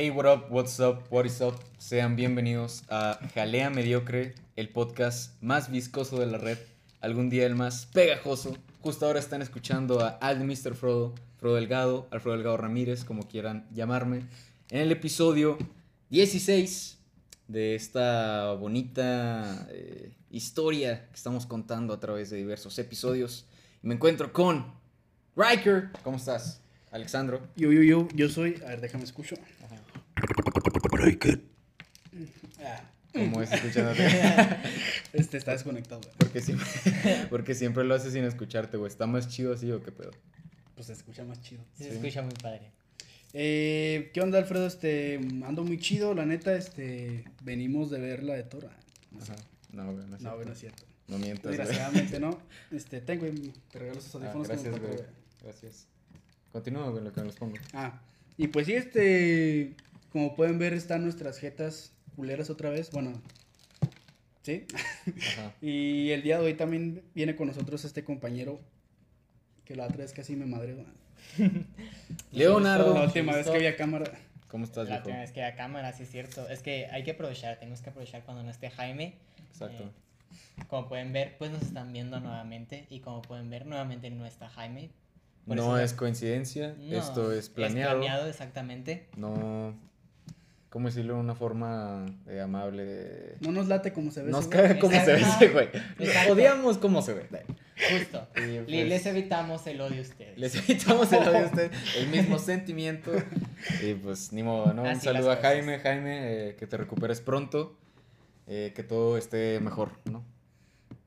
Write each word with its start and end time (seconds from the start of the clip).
Hey, 0.00 0.10
what 0.10 0.26
up, 0.26 0.48
what's 0.48 0.78
up, 0.78 1.10
what 1.10 1.26
is 1.26 1.40
up? 1.40 1.56
Sean 1.80 2.14
bienvenidos 2.14 2.84
a 2.88 3.18
Jalea 3.34 3.68
Mediocre, 3.68 4.32
el 4.54 4.68
podcast 4.68 5.32
más 5.42 5.72
viscoso 5.72 6.20
de 6.20 6.26
la 6.26 6.38
red, 6.38 6.56
algún 7.00 7.28
día 7.30 7.44
el 7.46 7.56
más 7.56 7.86
pegajoso. 7.86 8.56
Justo 8.80 9.06
ahora 9.06 9.18
están 9.18 9.42
escuchando 9.42 9.98
a 9.98 10.10
Al 10.10 10.38
Mr. 10.44 10.76
Frodo, 10.76 11.16
Frodo 11.40 11.56
Delgado, 11.56 12.06
Alfredo 12.12 12.36
Delgado 12.36 12.56
Ramírez, 12.58 13.02
como 13.02 13.26
quieran 13.26 13.66
llamarme, 13.74 14.22
en 14.70 14.82
el 14.82 14.92
episodio 14.92 15.58
16 16.10 16.96
de 17.48 17.74
esta 17.74 18.52
bonita 18.52 19.66
eh, 19.72 20.12
historia 20.30 21.08
que 21.08 21.16
estamos 21.16 21.44
contando 21.44 21.92
a 21.92 21.98
través 21.98 22.30
de 22.30 22.36
diversos 22.36 22.78
episodios. 22.78 23.46
Me 23.82 23.94
encuentro 23.94 24.32
con 24.32 24.64
Riker. 25.34 25.90
¿Cómo 26.04 26.18
estás? 26.18 26.60
Alexandro. 26.92 27.40
Yo, 27.56 27.72
yo, 27.72 27.82
yo, 27.82 28.08
yo 28.14 28.28
soy. 28.28 28.62
A 28.64 28.68
ver, 28.68 28.80
déjame 28.80 29.02
escucho. 29.02 29.34
Ah, 32.60 32.80
¿Cómo 33.12 33.42
es 33.42 33.52
escuchándote? 33.52 34.06
este 35.12 35.36
está 35.38 35.52
desconectado. 35.52 36.00
güey. 36.02 36.14
Porque 36.18 36.40
siempre, 36.40 36.66
porque 37.30 37.54
siempre 37.54 37.84
lo 37.84 37.94
haces 37.94 38.12
sin 38.12 38.24
escucharte, 38.24 38.76
güey. 38.76 38.90
¿Está 38.90 39.06
más 39.06 39.28
chido 39.28 39.52
así 39.54 39.70
o 39.72 39.82
qué 39.82 39.92
pedo? 39.92 40.10
Pues 40.74 40.86
se 40.88 40.92
escucha 40.92 41.24
más 41.24 41.40
chido. 41.42 41.62
Se 41.76 41.84
Sí. 41.84 41.90
escucha 41.90 42.22
muy 42.22 42.34
padre. 42.34 42.70
Eh, 43.32 44.10
¿Qué 44.14 44.20
onda, 44.20 44.38
Alfredo? 44.38 44.66
Este, 44.66 45.16
ando 45.44 45.62
muy 45.64 45.78
chido, 45.78 46.14
la 46.14 46.24
neta, 46.24 46.54
este, 46.56 47.24
venimos 47.42 47.90
de 47.90 47.98
ver 48.00 48.22
la 48.22 48.34
de 48.34 48.42
Tora. 48.44 48.70
No. 49.10 49.22
Ajá. 49.22 49.36
No, 49.72 49.92
güey, 49.92 50.06
no 50.06 50.16
es 50.16 50.22
no, 50.22 50.30
cierto. 50.30 50.34
güey, 50.36 50.46
no 50.46 50.52
es 50.52 50.58
cierto. 50.58 50.82
No 51.08 51.18
mientas. 51.18 51.50
Desgraciadamente, 51.56 52.20
¿no? 52.20 52.38
Este, 52.70 53.00
tengo, 53.00 53.26
güey, 53.26 53.52
te 53.70 53.78
regalo 53.78 53.98
esos 53.98 54.14
Ah, 54.14 54.18
audífonos 54.18 54.48
gracias, 54.48 54.78
güey. 54.80 54.98
Gracias. 55.42 55.86
Continúa, 56.52 56.88
güey, 56.90 57.04
lo 57.04 57.12
que 57.12 57.20
me 57.20 57.26
los 57.26 57.36
pongo. 57.36 57.54
Ah, 57.74 58.00
y 58.36 58.46
pues 58.48 58.66
sí, 58.66 58.74
este, 58.74 59.74
como 60.10 60.34
pueden 60.34 60.58
ver, 60.58 60.72
están 60.72 61.02
nuestras 61.04 61.38
jetas 61.38 61.92
culeras 62.16 62.50
otra 62.50 62.70
vez. 62.70 62.90
Bueno, 62.90 63.12
¿sí? 64.42 64.66
Ajá. 64.74 65.52
Y 65.62 66.10
el 66.10 66.22
día 66.22 66.38
de 66.38 66.46
hoy 66.46 66.54
también 66.54 67.02
viene 67.14 67.36
con 67.36 67.48
nosotros 67.48 67.84
este 67.84 68.04
compañero 68.04 68.60
que 69.64 69.76
la 69.76 69.84
otra 69.84 69.98
vez 69.98 70.12
casi 70.12 70.34
me 70.36 70.46
madre. 70.46 70.76
Leonardo. 72.32 72.94
La 72.94 73.04
última 73.04 73.34
vez 73.34 73.46
que 73.48 73.56
había 73.56 73.76
cámara. 73.76 74.10
¿Cómo 74.48 74.64
estás, 74.64 74.88
La 74.88 74.96
última 74.98 75.20
vez 75.20 75.30
que 75.30 75.44
a 75.44 75.54
cámara, 75.54 75.92
sí 75.92 76.04
es 76.04 76.10
cierto. 76.10 76.48
Es 76.48 76.62
que 76.62 76.86
hay 76.86 77.04
que 77.04 77.10
aprovechar, 77.10 77.58
tenemos 77.58 77.82
que 77.82 77.90
aprovechar 77.90 78.22
cuando 78.24 78.42
no 78.42 78.50
esté 78.50 78.70
Jaime. 78.70 79.14
Exacto. 79.50 79.84
Eh, 79.84 80.64
como 80.68 80.88
pueden 80.88 81.12
ver, 81.12 81.36
pues 81.38 81.50
nos 81.50 81.62
están 81.62 81.92
viendo 81.92 82.18
nuevamente. 82.18 82.86
Y 82.88 83.00
como 83.00 83.20
pueden 83.20 83.50
ver, 83.50 83.66
nuevamente 83.66 84.08
no 84.10 84.24
está 84.24 84.48
Jaime. 84.48 84.88
Por 85.46 85.56
no 85.56 85.76
eso- 85.76 85.84
es 85.84 85.92
coincidencia, 85.92 86.74
No, 86.78 86.96
esto 86.98 87.32
es 87.32 87.50
planeado. 87.50 87.92
Es 87.92 87.98
planeado, 87.98 88.28
exactamente. 88.28 89.06
No. 89.16 89.74
¿Cómo 90.70 90.88
decirlo 90.88 91.14
de 91.14 91.20
una 91.20 91.34
forma 91.34 92.04
eh, 92.26 92.40
amable? 92.40 92.84
de- 92.84 93.36
No 93.40 93.52
nos 93.52 93.68
late 93.68 93.92
como 93.94 94.10
se 94.10 94.22
ve. 94.22 94.30
Nos 94.30 94.46
ese 94.46 94.54
güey. 94.56 94.68
caga 94.68 94.78
cómo 94.80 94.92
se 95.04 95.12
ve 95.14 95.20
ese 95.22 95.48
güey. 95.48 95.68
Exacto. 95.98 96.32
Odiamos 96.34 96.76
cómo 96.78 97.00
se 97.00 97.14
ve. 97.14 97.26
Justo. 97.90 98.28
Y, 98.36 98.58
pues, 98.58 98.68
Les 98.68 99.06
evitamos 99.06 99.66
el 99.66 99.80
odio 99.80 99.98
a 99.98 100.02
ustedes. 100.02 100.36
Les 100.38 100.54
evitamos 100.56 101.10
el 101.12 101.26
odio 101.26 101.38
a 101.38 101.46
usted, 101.46 101.72
el 101.96 102.08
mismo 102.08 102.38
sentimiento. 102.38 103.12
Y 103.82 103.94
pues 103.94 104.30
ni 104.34 104.42
modo, 104.42 104.74
¿no? 104.74 104.82
Un 104.82 104.88
Así 104.88 105.06
saludo 105.06 105.30
a. 105.32 105.36
Jaime, 105.36 105.78
Jaime, 105.78 106.48
eh, 106.50 106.56
que 106.56 106.66
te 106.66 106.76
recuperes 106.76 107.22
pronto, 107.22 107.78
eh, 108.46 108.72
que 108.76 108.82
todo 108.82 109.16
esté 109.16 109.60
mejor, 109.60 109.92
¿no? 110.04 110.22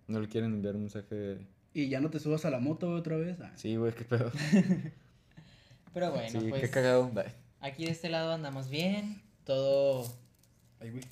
¿No 0.08 0.20
le 0.20 0.28
quieren 0.28 0.54
enviar 0.54 0.74
un 0.76 0.82
mensaje? 0.82 1.38
Y 1.74 1.88
ya 1.88 2.02
no 2.02 2.10
te 2.10 2.20
subas 2.20 2.46
a 2.46 2.50
la 2.50 2.60
moto 2.60 2.90
otra 2.92 3.16
vez. 3.16 3.38
Ah. 3.42 3.52
Sí, 3.56 3.76
güey, 3.76 3.94
qué 3.94 4.06
pedo. 4.06 4.32
Pero 5.94 6.12
bueno, 6.12 6.30
sí, 6.42 6.48
pues 6.50 6.62
qué 6.62 6.70
cagado. 6.70 7.10
Bye. 7.10 7.26
aquí 7.60 7.86
de 7.86 7.92
este 7.92 8.10
lado 8.10 8.32
andamos 8.34 8.70
bien. 8.70 9.22
Todo. 9.52 10.06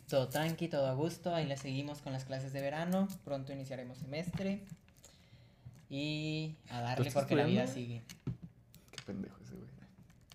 Todo 0.10 0.30
tranqui, 0.30 0.70
todo 0.70 0.88
a 0.88 0.94
gusto. 0.94 1.36
Ahí 1.36 1.46
le 1.46 1.58
seguimos 1.58 2.02
con 2.02 2.14
las 2.14 2.24
clases 2.24 2.54
de 2.54 2.62
verano. 2.62 3.10
Pronto 3.26 3.52
iniciaremos 3.52 3.98
semestre. 3.98 4.64
Y 5.90 6.56
a 6.70 6.80
darle 6.80 7.12
porque 7.12 7.36
la 7.36 7.44
vida 7.44 7.68
sigue. 7.68 8.02
Qué 8.92 9.04
pendejo 9.06 9.36
ese 9.44 9.56
güey. 9.56 9.68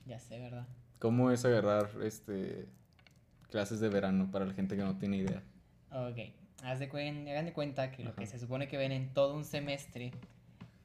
Ya 0.06 0.18
sé, 0.18 0.38
¿verdad? 0.38 0.66
¿Cómo 0.98 1.30
es 1.30 1.46
agarrar 1.46 1.88
este 2.02 2.68
clases 3.48 3.80
de 3.80 3.88
verano 3.88 4.30
para 4.30 4.44
la 4.44 4.52
gente 4.52 4.76
que 4.76 4.82
no 4.82 4.98
tiene 4.98 5.16
idea? 5.16 5.42
Ok. 5.90 6.18
Haz 6.62 6.80
de 6.80 6.84
hagan 6.86 7.46
de 7.46 7.52
cuenta 7.54 7.90
que 7.90 8.04
lo 8.04 8.10
Ajá. 8.10 8.20
que 8.20 8.26
se 8.26 8.38
supone 8.38 8.68
que 8.68 8.76
ven 8.76 8.92
en 8.92 9.14
todo 9.14 9.34
un 9.34 9.44
semestre, 9.44 10.12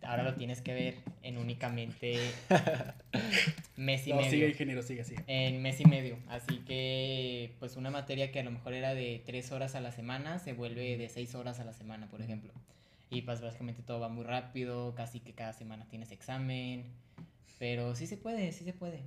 ahora 0.04 0.24
lo 0.24 0.36
tienes 0.36 0.62
que 0.62 0.74
ver 0.74 0.96
en 1.24 1.38
únicamente 1.38 2.18
mes 3.78 4.06
y 4.08 4.12
No, 4.12 4.18
medio. 4.18 4.30
sigue, 4.32 4.50
ingeniero, 4.50 4.82
sigue, 4.82 5.04
sigue. 5.04 5.24
En 5.28 5.62
mes 5.62 5.80
y 5.80 5.86
medio. 5.86 6.18
Así 6.30 6.60
que, 6.60 7.56
pues 7.60 7.76
una 7.78 7.90
materia 7.92 8.32
que 8.32 8.40
a 8.40 8.44
lo 8.44 8.52
mejor 8.52 8.74
era 8.74 8.94
de 8.94 9.22
tres 9.26 9.52
horas 9.52 9.76
a 9.76 9.82
la 9.82 9.92
semana, 9.92 10.40
se 10.40 10.54
vuelve 10.54 10.98
de 10.98 11.10
seis 11.10 11.36
horas 11.36 11.60
a 11.60 11.66
la 11.66 11.74
semana, 11.74 12.08
por 12.10 12.22
ejemplo. 12.22 12.52
Y 13.10 13.24
pues 13.24 13.42
básicamente 13.42 13.82
todo 13.82 14.00
va 14.00 14.10
muy 14.10 14.24
rápido, 14.24 14.94
casi 14.96 15.20
que 15.20 15.34
cada 15.34 15.54
semana 15.54 15.86
tienes 15.90 16.12
examen. 16.12 16.86
Pero 17.58 17.96
sí 17.96 18.08
se 18.08 18.18
puede, 18.18 18.52
sí 18.52 18.64
se 18.64 18.74
puede. 18.74 19.02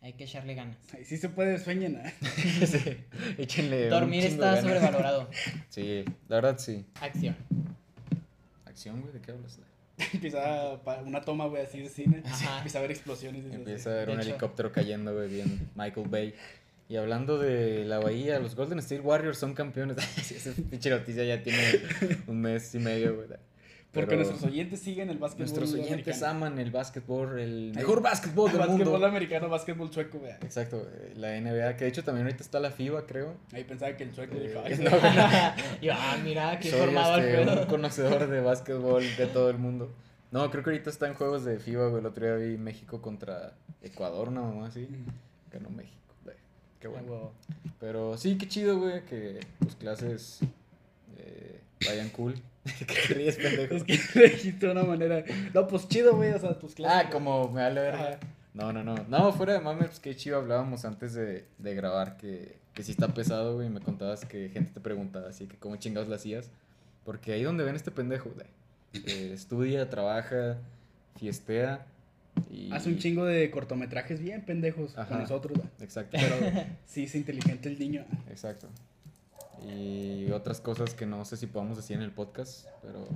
Hay 0.00 0.14
que 0.14 0.24
echarle 0.24 0.54
ganas. 0.54 0.76
Ay, 0.94 1.04
sí 1.04 1.16
se 1.16 1.28
puede, 1.30 1.58
sueñen. 1.58 2.02
sí, 2.66 2.96
échenle 3.38 3.84
un 3.84 3.90
Dormir 3.90 4.24
está 4.24 4.60
sobrevalorado. 4.60 5.30
Sí, 5.70 6.04
la 6.28 6.36
verdad 6.36 6.58
sí. 6.58 6.84
Acción. 7.00 7.36
¿Acción, 8.66 9.00
güey? 9.00 9.12
¿De 9.14 9.20
qué 9.20 9.30
hablas? 9.32 9.58
Empieza 10.12 10.78
una 11.04 11.20
toma, 11.20 11.46
güey, 11.46 11.62
así 11.62 11.80
de 11.80 11.88
cine. 11.88 12.22
Ajá. 12.24 12.58
Empieza 12.58 12.78
a 12.78 12.82
ver 12.82 12.90
explosiones. 12.90 13.44
y 13.44 13.46
así. 13.48 13.54
Empieza 13.56 13.90
a 13.90 13.94
ver 13.94 14.06
De 14.08 14.12
un 14.14 14.20
hecho- 14.20 14.28
helicóptero 14.30 14.72
cayendo, 14.72 15.14
güey, 15.14 15.28
bien 15.28 15.68
Michael 15.74 16.08
Bay. 16.08 16.34
Y 16.88 16.96
hablando 16.96 17.38
de 17.38 17.84
la 17.86 17.98
bahía, 17.98 18.38
los 18.40 18.54
Golden 18.56 18.78
State 18.80 19.00
Warriors 19.00 19.38
son 19.38 19.54
campeones. 19.54 19.96
Esa 20.30 20.50
pinche 20.70 20.90
noticia 20.90 21.24
ya 21.24 21.42
tiene 21.42 21.80
un 22.26 22.40
mes 22.40 22.74
y 22.74 22.78
medio, 22.78 23.14
güey. 23.16 23.28
Porque 23.94 24.16
Pero 24.16 24.24
nuestros 24.24 24.42
oyentes 24.50 24.80
siguen 24.80 25.08
el 25.08 25.18
básquetbol 25.18 25.46
nuestros 25.46 25.72
oyentes 25.74 25.92
americano. 26.22 26.26
aman 26.46 26.58
el 26.58 26.70
básquetbol, 26.72 27.38
el 27.38 27.72
mejor 27.74 28.02
básquetbol 28.02 28.50
del 28.50 28.58
Básquetbol 28.58 28.86
mundo. 28.92 29.06
americano, 29.06 29.48
básquetbol 29.48 29.92
sueco, 29.92 30.18
güey. 30.18 30.32
Exacto, 30.42 30.86
eh, 30.92 31.12
la 31.16 31.40
NBA, 31.40 31.76
que 31.76 31.84
de 31.84 31.90
hecho 31.90 32.02
también 32.04 32.26
ahorita 32.26 32.42
está 32.42 32.58
la 32.60 32.70
FIBA, 32.72 33.06
creo. 33.06 33.36
Ahí 33.52 33.64
pensaba 33.64 33.96
que 33.96 34.02
el 34.04 34.14
sueco 34.14 34.34
Eh, 34.36 34.48
dijo, 34.48 34.60
ay, 34.64 34.78
no, 34.78 34.90
güey. 34.90 35.12
Y, 35.80 35.88
ah, 35.90 36.18
mira, 36.24 36.58
qué 36.58 36.70
Soy 36.70 36.80
informado 36.80 37.18
este, 37.18 37.36
Alfredo. 37.38 37.62
un 37.62 37.68
conocedor 37.68 38.26
de 38.28 38.40
básquetbol 38.40 39.02
de 39.16 39.26
todo 39.28 39.48
el 39.50 39.58
mundo. 39.58 39.92
No, 40.32 40.50
creo 40.50 40.64
que 40.64 40.70
ahorita 40.70 40.90
está 40.90 41.06
en 41.06 41.14
juegos 41.14 41.44
de 41.44 41.58
FIBA, 41.60 41.86
güey. 41.88 42.00
El 42.00 42.06
otro 42.06 42.26
día 42.26 42.34
vi 42.34 42.56
México 42.58 43.00
contra 43.00 43.54
Ecuador, 43.82 44.30
mamá 44.32 44.66
así. 44.66 44.88
Ganó 45.52 45.70
México, 45.70 46.14
güey. 46.24 46.36
Qué 46.80 46.88
bueno. 46.88 47.30
Pero 47.78 48.16
sí, 48.16 48.36
qué 48.36 48.48
chido, 48.48 48.78
güey, 48.78 49.04
que 49.04 49.38
tus 49.60 49.76
clases 49.76 50.40
eh, 51.18 51.60
vayan 51.86 52.08
cool. 52.10 52.34
que 52.78 52.84
te 52.84 53.14
ríes, 53.14 53.36
pendejo. 53.36 53.74
Es 53.74 53.84
que 53.84 53.98
le 54.18 54.28
dijiste 54.30 54.66
de 54.66 54.72
una 54.72 54.84
manera. 54.84 55.24
No, 55.52 55.66
pues 55.66 55.86
chido, 55.88 56.16
güey, 56.16 56.32
o 56.32 56.38
sea, 56.38 56.58
tus 56.58 56.74
clases. 56.74 57.06
Ah, 57.06 57.10
como 57.10 57.50
me 57.50 57.62
vale 57.62 57.80
verga. 57.80 58.18
No, 58.54 58.72
no, 58.72 58.82
no. 58.84 58.94
No, 59.08 59.32
fuera 59.32 59.52
de 59.54 59.60
mames, 59.60 59.88
pues 59.88 60.00
qué 60.00 60.16
chido 60.16 60.38
hablábamos 60.38 60.84
antes 60.84 61.12
de, 61.14 61.44
de 61.58 61.74
grabar 61.74 62.16
que, 62.16 62.56
que 62.72 62.82
sí 62.82 62.92
está 62.92 63.08
pesado, 63.08 63.56
güey. 63.56 63.66
y 63.66 63.70
Me 63.70 63.80
contabas 63.80 64.24
que 64.24 64.48
gente 64.48 64.70
te 64.72 64.80
preguntaba 64.80 65.28
así 65.28 65.46
que 65.46 65.56
cómo 65.56 65.76
chingados 65.76 66.08
la 66.08 66.16
hacías. 66.16 66.50
Porque 67.04 67.32
ahí 67.32 67.42
donde 67.42 67.64
ven 67.64 67.74
este 67.76 67.90
pendejo, 67.90 68.30
güey. 68.30 68.46
eh, 69.06 69.32
estudia, 69.34 69.90
trabaja, 69.90 70.56
fiestea. 71.18 71.84
Y... 72.50 72.72
Hace 72.72 72.88
un 72.88 72.98
chingo 72.98 73.24
de 73.24 73.50
cortometrajes 73.50 74.20
bien 74.20 74.42
pendejos 74.42 74.96
Ajá. 74.96 75.08
con 75.08 75.18
nosotros, 75.18 75.58
güey. 75.58 75.68
Exacto. 75.80 76.16
Pero 76.18 76.36
sí 76.86 77.04
es 77.04 77.14
inteligente 77.14 77.68
el 77.68 77.78
niño. 77.78 78.04
Exacto. 78.30 78.68
Y 79.62 80.30
otras 80.32 80.60
cosas 80.60 80.94
que 80.94 81.06
no 81.06 81.24
sé 81.24 81.36
si 81.36 81.46
podamos 81.46 81.76
decir 81.76 81.96
en 81.96 82.02
el 82.02 82.10
podcast, 82.12 82.66
pero 82.82 83.06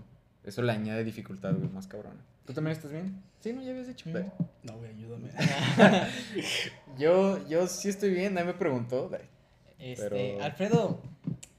eso 0.44 0.62
le 0.62 0.72
añade 0.72 1.04
dificultad, 1.04 1.54
güey, 1.54 1.68
más 1.70 1.86
cabrona. 1.86 2.20
¿Tú 2.46 2.52
también 2.54 2.76
estás 2.76 2.90
bien? 2.92 3.22
Sí, 3.40 3.52
no, 3.52 3.62
ya 3.62 3.70
habías 3.70 3.88
dicho. 3.88 4.10
Güey. 4.10 4.24
No, 4.62 4.78
güey, 4.78 4.90
ayúdame. 4.92 5.28
Yo, 6.98 7.46
yo 7.46 7.66
sí 7.66 7.88
estoy 7.88 8.10
bien, 8.10 8.34
nadie 8.34 8.46
me 8.48 8.54
preguntó. 8.54 9.08
güey. 9.08 9.20
Este, 9.78 10.08
Pero- 10.08 10.44
Alfredo, 10.44 11.02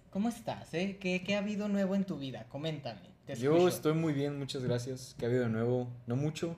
¿cómo 0.09 0.29
estás? 0.29 0.73
Eh? 0.73 0.97
¿Qué, 0.99 1.23
¿Qué 1.23 1.35
ha 1.35 1.39
habido 1.39 1.67
nuevo 1.69 1.95
en 1.95 2.03
tu 2.05 2.17
vida? 2.17 2.45
Coméntame. 2.49 3.01
Te 3.25 3.35
Yo 3.35 3.67
estoy 3.67 3.93
muy 3.93 4.13
bien, 4.13 4.37
muchas 4.39 4.63
gracias. 4.63 5.15
¿Qué 5.17 5.25
ha 5.25 5.29
habido 5.29 5.43
de 5.43 5.49
nuevo? 5.49 5.87
No 6.07 6.15
mucho. 6.15 6.55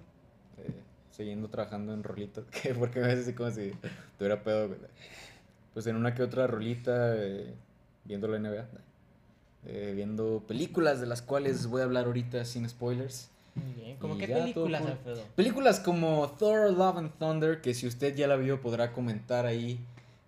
eh, 0.58 0.72
siguiendo 1.12 1.50
trabajando 1.50 1.94
en 1.94 2.04
rolitas. 2.04 2.46
que 2.64 2.74
Porque 2.74 3.00
a 3.00 3.04
veces 3.08 3.26
así 3.26 3.34
como 3.34 3.52
si 3.52 3.72
tuviera 4.18 4.42
pedo. 4.44 4.70
güey. 4.70 4.80
Pues 5.74 5.86
en 5.88 5.96
una 5.98 6.16
que 6.16 6.24
otra 6.24 6.48
rolita, 6.48 7.16
eh, 7.18 7.54
viendo 8.06 8.28
la 8.28 8.40
NBA. 8.40 8.68
eh, 9.66 9.94
viendo 9.96 10.44
películas 10.48 11.00
de 11.00 11.06
las 11.06 11.22
cuales 11.22 11.68
voy 11.68 11.82
a 11.82 11.84
hablar 11.84 12.06
ahorita 12.06 12.46
sin 12.46 12.68
spoilers. 12.68 13.30
Muy 13.54 13.74
bien. 13.74 13.98
¿Cómo 13.98 14.18
qué 14.18 14.28
todo 14.28 14.42
películas. 14.42 14.86
Alfredo? 14.86 15.24
Películas 15.36 15.80
como 15.80 16.28
Thor, 16.40 16.72
Love 16.72 16.98
and 16.98 17.12
Thunder, 17.20 17.62
que 17.62 17.74
si 17.76 17.86
usted 17.86 18.16
ya 18.16 18.28
la 18.28 18.38
vio 18.38 18.60
podrá 18.62 18.92
comentar 18.92 19.46
ahí 19.46 19.80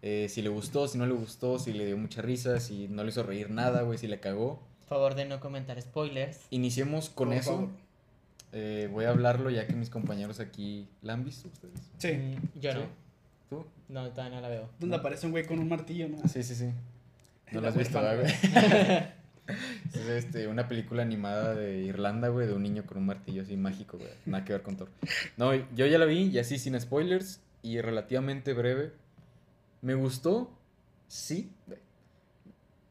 eh, 0.04 0.28
si 0.30 0.42
le 0.44 0.50
gustó, 0.50 0.88
si 0.88 0.98
no 1.00 1.06
le 1.08 1.14
gustó, 1.14 1.58
si 1.58 1.74
le 1.74 1.86
dio 1.86 1.98
mucha 1.98 2.22
risa, 2.22 2.60
si 2.60 2.88
no 2.90 3.04
le 3.04 3.10
hizo 3.10 3.24
reír 3.24 3.50
nada, 3.50 3.81
güey, 3.84 3.98
si 3.98 4.06
le 4.08 4.20
cagó. 4.20 4.60
Favor 4.88 5.16
de 5.16 5.25
no 5.25 5.40
comentar 5.40 5.81
spoilers. 5.81 6.42
Iniciemos 6.52 7.10
con 7.10 7.30
Por 7.30 7.38
eso. 7.38 7.52
favor. 7.54 7.70
Eh, 8.52 8.88
voy 8.92 9.06
a 9.06 9.10
hablarlo 9.10 9.50
ya 9.50 9.66
que 9.66 9.74
mis 9.74 9.90
compañeros 9.90 10.40
aquí 10.40 10.88
la 11.02 11.14
han 11.14 11.24
visto 11.24 11.48
ustedes. 11.48 11.80
Sí. 11.98 12.12
Mm, 12.12 12.60
yo 12.60 12.72
Sí. 12.72 12.78
no. 12.78 12.84
¿Tú 13.50 13.56
¿Tú? 13.56 13.66
No, 13.90 14.10
todavía 14.12 14.36
no 14.36 14.42
la 14.42 14.50
veo. 14.50 14.70
Donde 14.80 14.96
aparece 14.98 15.25
un 15.25 15.31
güey 15.31 15.46
con 15.48 15.58
un 15.58 15.68
martillo, 15.70 16.08
¿no? 16.10 16.18
Sí, 16.28 16.44
sí, 16.44 16.54
sí. 16.54 16.70
No 17.54 17.62
La 17.62 17.70
has 17.70 17.78
visto, 17.78 18.00
huérfana, 18.00 18.22
¿verdad, 18.24 18.34
güey? 18.40 19.24
Es 19.94 20.08
este, 20.08 20.48
una 20.48 20.70
película 20.70 21.02
animada 21.04 21.54
de 21.54 21.80
Irlanda, 21.84 22.30
güey, 22.30 22.48
de 22.48 22.54
un 22.54 22.64
niño 22.64 22.86
con 22.86 22.98
un 22.98 23.06
martillo 23.06 23.42
así 23.42 23.58
mágico, 23.58 23.98
güey. 23.98 24.10
Nada 24.26 24.46
que 24.46 24.54
ver 24.54 24.62
con 24.62 24.78
Thor. 24.78 24.88
No, 25.36 25.54
yo 25.76 25.86
ya 25.86 25.98
la 25.98 26.06
vi 26.06 26.28
y 26.30 26.40
así 26.40 26.58
sin 26.58 26.80
spoilers 26.80 27.42
y 27.62 27.82
relativamente 27.82 28.54
breve. 28.54 28.94
¿Me 29.82 29.96
gustó? 29.96 30.50
Sí. 31.10 31.52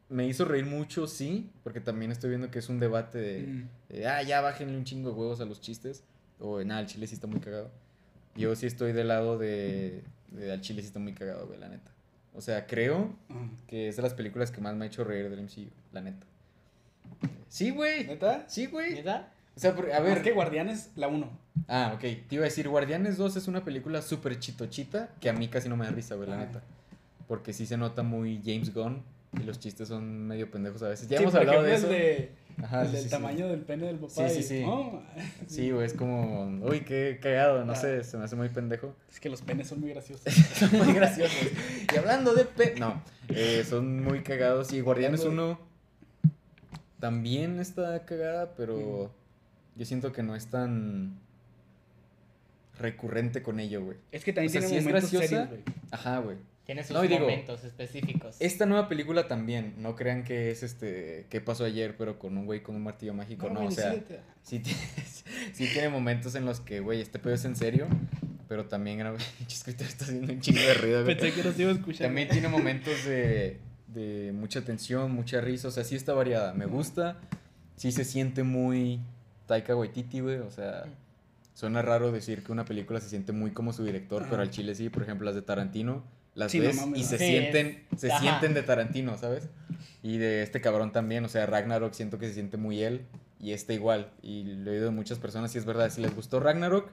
Me 0.09 0.27
hizo 0.27 0.45
reír 0.45 0.65
mucho, 0.67 1.07
sí, 1.07 1.49
porque 1.63 1.81
también 1.81 2.11
estoy 2.11 2.29
viendo 2.29 2.51
que 2.51 2.59
es 2.59 2.69
un 2.69 2.79
debate 2.79 3.17
de, 3.17 3.39
Mm. 3.41 3.69
de, 3.89 4.07
ah, 4.07 4.21
ya 4.21 4.41
bájenle 4.41 4.77
un 4.77 4.83
chingo 4.83 5.09
de 5.09 5.15
huevos 5.15 5.41
a 5.41 5.45
los 5.45 5.59
chistes. 5.59 6.03
O, 6.39 6.63
nada, 6.63 6.81
el 6.81 6.85
chile 6.87 7.07
sí 7.07 7.15
está 7.15 7.25
muy 7.25 7.39
cagado. 7.39 7.71
Yo 8.35 8.55
sí 8.55 8.67
estoy 8.67 8.93
del 8.93 9.07
lado 9.07 9.39
de, 9.39 10.03
de 10.29 10.51
al 10.51 10.61
chile 10.61 10.81
sí 10.81 10.87
está 10.87 10.99
muy 10.99 11.13
cagado, 11.13 11.47
güey, 11.47 11.59
la 11.59 11.67
neta. 11.69 11.89
O 12.35 12.41
sea, 12.41 12.65
creo 12.65 13.13
Ajá. 13.29 13.39
que 13.67 13.87
es 13.89 13.95
de 13.95 14.01
las 14.01 14.13
películas 14.13 14.49
que 14.51 14.59
más 14.61 14.75
me 14.75 14.85
ha 14.85 14.87
hecho 14.87 15.03
reír 15.03 15.29
del 15.29 15.39
MCU, 15.41 15.69
la 15.91 16.01
neta. 16.01 16.25
Sí, 17.47 17.69
güey. 17.69 18.05
¿Neta? 18.07 18.45
Sí, 18.47 18.65
güey. 18.65 18.95
¿Neta? 18.95 19.31
O 19.55 19.59
sea, 19.59 19.75
por- 19.75 19.91
a 19.91 19.99
ver. 19.99 20.15
ver, 20.15 20.23
que 20.23 20.31
Guardianes, 20.31 20.89
la 20.95 21.07
1. 21.07 21.29
Ah, 21.67 21.91
ok. 21.93 22.01
Te 22.01 22.25
iba 22.31 22.43
a 22.43 22.45
decir, 22.45 22.67
Guardianes 22.67 23.17
2 23.17 23.35
es 23.35 23.47
una 23.47 23.63
película 23.63 24.01
súper 24.01 24.39
chitochita 24.39 25.11
que 25.21 25.29
a 25.29 25.33
mí 25.33 25.47
casi 25.47 25.69
no 25.69 25.77
me 25.77 25.85
da 25.85 25.91
risa, 25.91 26.15
güey, 26.15 26.27
la 26.29 26.35
Ah. 26.41 26.45
neta. 26.45 26.63
Porque 27.27 27.53
sí 27.53 27.65
se 27.67 27.77
nota 27.77 28.01
muy 28.01 28.41
James 28.43 28.73
Gunn 28.73 29.03
y 29.39 29.43
los 29.43 29.59
chistes 29.59 29.87
son 29.87 30.27
medio 30.27 30.49
pendejos 30.49 30.81
a 30.81 30.89
veces. 30.89 31.07
Ya 31.07 31.19
hemos 31.19 31.35
hablado 31.35 31.61
de 31.61 31.75
eso. 31.75 31.87
De, 31.87 32.31
Ajá, 32.61 32.81
el 32.81 32.87
sí, 32.87 32.93
del 32.93 33.01
sí, 33.03 33.09
sí. 33.09 33.11
tamaño 33.15 33.47
del 33.47 33.61
pene 33.61 33.87
del 33.87 33.97
papá. 33.97 34.29
Sí, 34.29 34.35
sí, 34.35 34.39
y- 34.39 34.43
sí. 34.43 34.63
oh, 34.67 35.01
Sí, 35.47 35.71
güey, 35.71 35.85
es 35.85 35.93
como, 35.93 36.45
uy, 36.65 36.81
qué 36.81 37.19
cagado, 37.21 37.65
no 37.65 37.73
Ah. 37.73 37.75
sé, 37.75 38.03
se 38.03 38.17
me 38.17 38.25
hace 38.25 38.35
muy 38.35 38.49
pendejo. 38.49 38.95
Es 39.11 39.19
que 39.19 39.29
los 39.29 39.41
penes 39.41 39.67
son 39.67 39.79
muy 39.79 39.89
graciosos. 39.89 40.23
son 40.55 40.71
muy 40.77 40.93
graciosos. 40.93 41.35
Y 41.93 41.97
hablando 41.97 42.33
de 42.35 42.45
pe... 42.45 42.75
No, 42.79 43.01
eh, 43.29 43.63
son 43.67 44.03
muy 44.03 44.21
cagados. 44.21 44.71
Y 44.73 44.81
Guardianes 44.81 45.21
Hablando 45.21 45.51
1 45.51 45.59
también 46.99 47.59
está 47.59 48.05
cagada, 48.05 48.53
pero 48.55 49.11
yo 49.75 49.85
siento 49.85 50.11
que 50.13 50.23
no 50.23 50.35
es 50.35 50.47
tan 50.47 51.19
recurrente 52.79 53.43
con 53.43 53.59
ello, 53.59 53.83
güey. 53.83 53.97
Es 54.11 54.23
que 54.23 54.33
también 54.33 54.49
O 54.49 54.59
sea, 54.59 54.61
tiene 54.69 54.83
momentos 54.85 55.11
graciosa. 55.11 55.27
serios, 55.27 55.49
güey. 55.49 55.61
Ajá, 55.91 56.19
güey. 56.19 56.37
Tiene 56.65 56.83
sus 56.83 56.95
No, 56.95 57.03
y 57.03 57.09
digo, 57.09 57.21
momentos 57.21 57.63
específicos. 57.63 58.37
Esta 58.39 58.65
nueva 58.65 58.87
película 58.87 59.27
también, 59.27 59.75
no 59.77 59.95
crean 59.95 60.23
que 60.23 60.49
es 60.49 60.63
este, 60.63 61.25
¿qué 61.29 61.41
pasó 61.41 61.65
ayer? 61.65 61.97
Pero 61.97 62.17
con 62.17 62.37
un 62.37 62.45
güey 62.45 62.63
con 62.63 62.75
un 62.75 62.83
martillo 62.83 63.13
mágico, 63.13 63.49
no, 63.49 63.55
güey, 63.55 63.67
o 63.67 63.71
sea, 63.71 63.93
sí 64.43 64.59
tiene, 64.59 64.79
sí 65.53 65.67
tiene 65.67 65.89
momentos 65.89 66.35
en 66.35 66.45
los 66.45 66.61
que, 66.61 66.79
güey, 66.79 67.01
este 67.01 67.19
pedo 67.19 67.33
es 67.33 67.43
en 67.43 67.57
serio, 67.57 67.87
pero 68.47 68.65
también, 68.65 69.01
era, 69.01 69.13
escritor 69.47 69.87
está 69.87 70.05
haciendo 70.05 70.31
un 70.31 70.39
chingo 70.39 70.61
de 70.61 70.73
ruido, 70.75 71.03
güey. 71.03 71.17
Pensé 71.17 71.35
que 71.35 71.47
nos 71.47 71.59
iba 71.59 71.71
a 71.71 71.73
escuchar. 71.73 72.07
También 72.07 72.29
tiene 72.29 72.47
momentos 72.47 73.03
de, 73.03 73.59
de 73.87 74.31
mucha 74.33 74.61
tensión, 74.61 75.11
mucha 75.11 75.41
risa, 75.41 75.67
o 75.67 75.71
sea, 75.71 75.83
sí 75.83 75.95
está 75.97 76.13
variada, 76.13 76.53
me 76.53 76.65
gusta, 76.65 77.19
sí 77.75 77.91
se 77.91 78.05
siente 78.05 78.43
muy 78.43 79.01
Taika 79.47 79.75
Waititi, 79.75 80.21
güey, 80.21 80.37
o 80.37 80.49
sea, 80.49 80.85
suena 81.53 81.81
raro 81.81 82.13
decir 82.13 82.41
que 82.41 82.53
una 82.53 82.63
película 82.63 83.01
se 83.01 83.09
siente 83.09 83.33
muy 83.33 83.51
como 83.51 83.73
su 83.73 83.83
director, 83.83 84.25
pero 84.29 84.41
al 84.41 84.49
chile 84.49 84.75
sí, 84.75 84.87
por 84.87 85.03
ejemplo, 85.03 85.25
las 85.25 85.35
de 85.35 85.41
Tarantino, 85.41 86.03
las 86.35 86.51
Sí, 86.51 86.59
no 86.59 86.65
ves 86.65 86.77
y 86.77 86.89
¿no? 86.89 86.95
se 86.95 87.17
Sí, 87.17 87.25
sienten, 87.25 87.85
es- 87.93 88.01
se 88.01 88.11
ajá. 88.11 88.19
sienten 88.21 88.53
de 88.53 88.63
Tarantino, 88.63 89.17
¿sabes? 89.17 89.49
Y 90.01 90.17
de 90.17 90.43
este 90.43 90.61
cabrón 90.61 90.91
también, 90.91 91.23
o 91.25 91.29
sea, 91.29 91.45
Ragnarok 91.45 91.93
siento 91.93 92.19
que 92.19 92.27
se 92.27 92.33
siente 92.33 92.57
muy 92.57 92.81
él 92.83 93.05
y 93.39 93.51
este 93.51 93.73
igual, 93.73 94.09
y 94.21 94.43
lo 94.43 94.71
he 94.71 94.75
oído 94.75 94.85
de 94.85 94.91
muchas 94.91 95.19
personas 95.19 95.53
y 95.55 95.57
es 95.57 95.65
verdad, 95.65 95.89
si 95.89 96.01
les 96.01 96.13
gustó 96.15 96.39
Ragnarok, 96.39 96.89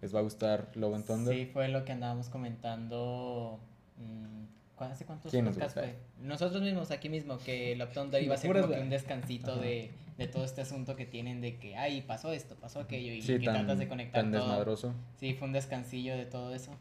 les 0.00 0.14
va 0.14 0.18
a 0.18 0.22
gustar 0.22 0.70
Love 0.74 0.94
and 0.96 1.06
Thunder. 1.06 1.34
Sí, 1.34 1.46
fue 1.52 1.68
lo 1.68 1.84
que 1.84 1.92
andábamos 1.92 2.28
comentando. 2.28 3.58
mm, 3.98 4.76
¿cu- 4.76 4.84
¿Hace 4.84 5.04
cuántos 5.04 5.30
¿Quién 5.30 5.44
nos 5.44 5.54
podcasts 5.54 5.80
fue? 5.80 5.94
Nosotros 6.26 6.62
mismos 6.62 6.90
aquí 6.90 7.08
mismo, 7.08 7.38
que 7.38 7.76
Love 7.76 7.92
Thunder 7.92 8.22
iba 8.22 8.34
a 8.34 8.38
ser 8.38 8.52
como 8.52 8.68
que 8.74 8.80
un 8.80 8.90
descansito 8.90 9.56
de, 9.56 9.90
de 10.18 10.26
todo 10.26 10.44
este 10.44 10.60
asunto 10.62 10.96
que 10.96 11.06
tienen 11.06 11.40
de 11.40 11.56
que, 11.56 11.76
ay, 11.76 12.02
pasó 12.02 12.32
esto, 12.32 12.56
pasó 12.56 12.80
aquello, 12.80 13.12
y 13.12 13.22
Sí, 13.22 13.38
que 13.38 13.44
tan, 13.46 13.54
tratas 13.54 13.78
de 13.78 13.88
conectar 13.88 14.22
tan 14.22 14.32
todo. 14.32 14.40
desmadroso. 14.42 14.94
Sí, 15.20 15.34
fue 15.34 15.46
un 15.48 15.52
descansillo 15.52 16.16
de 16.16 16.26
todo 16.26 16.52
eso. 16.54 16.72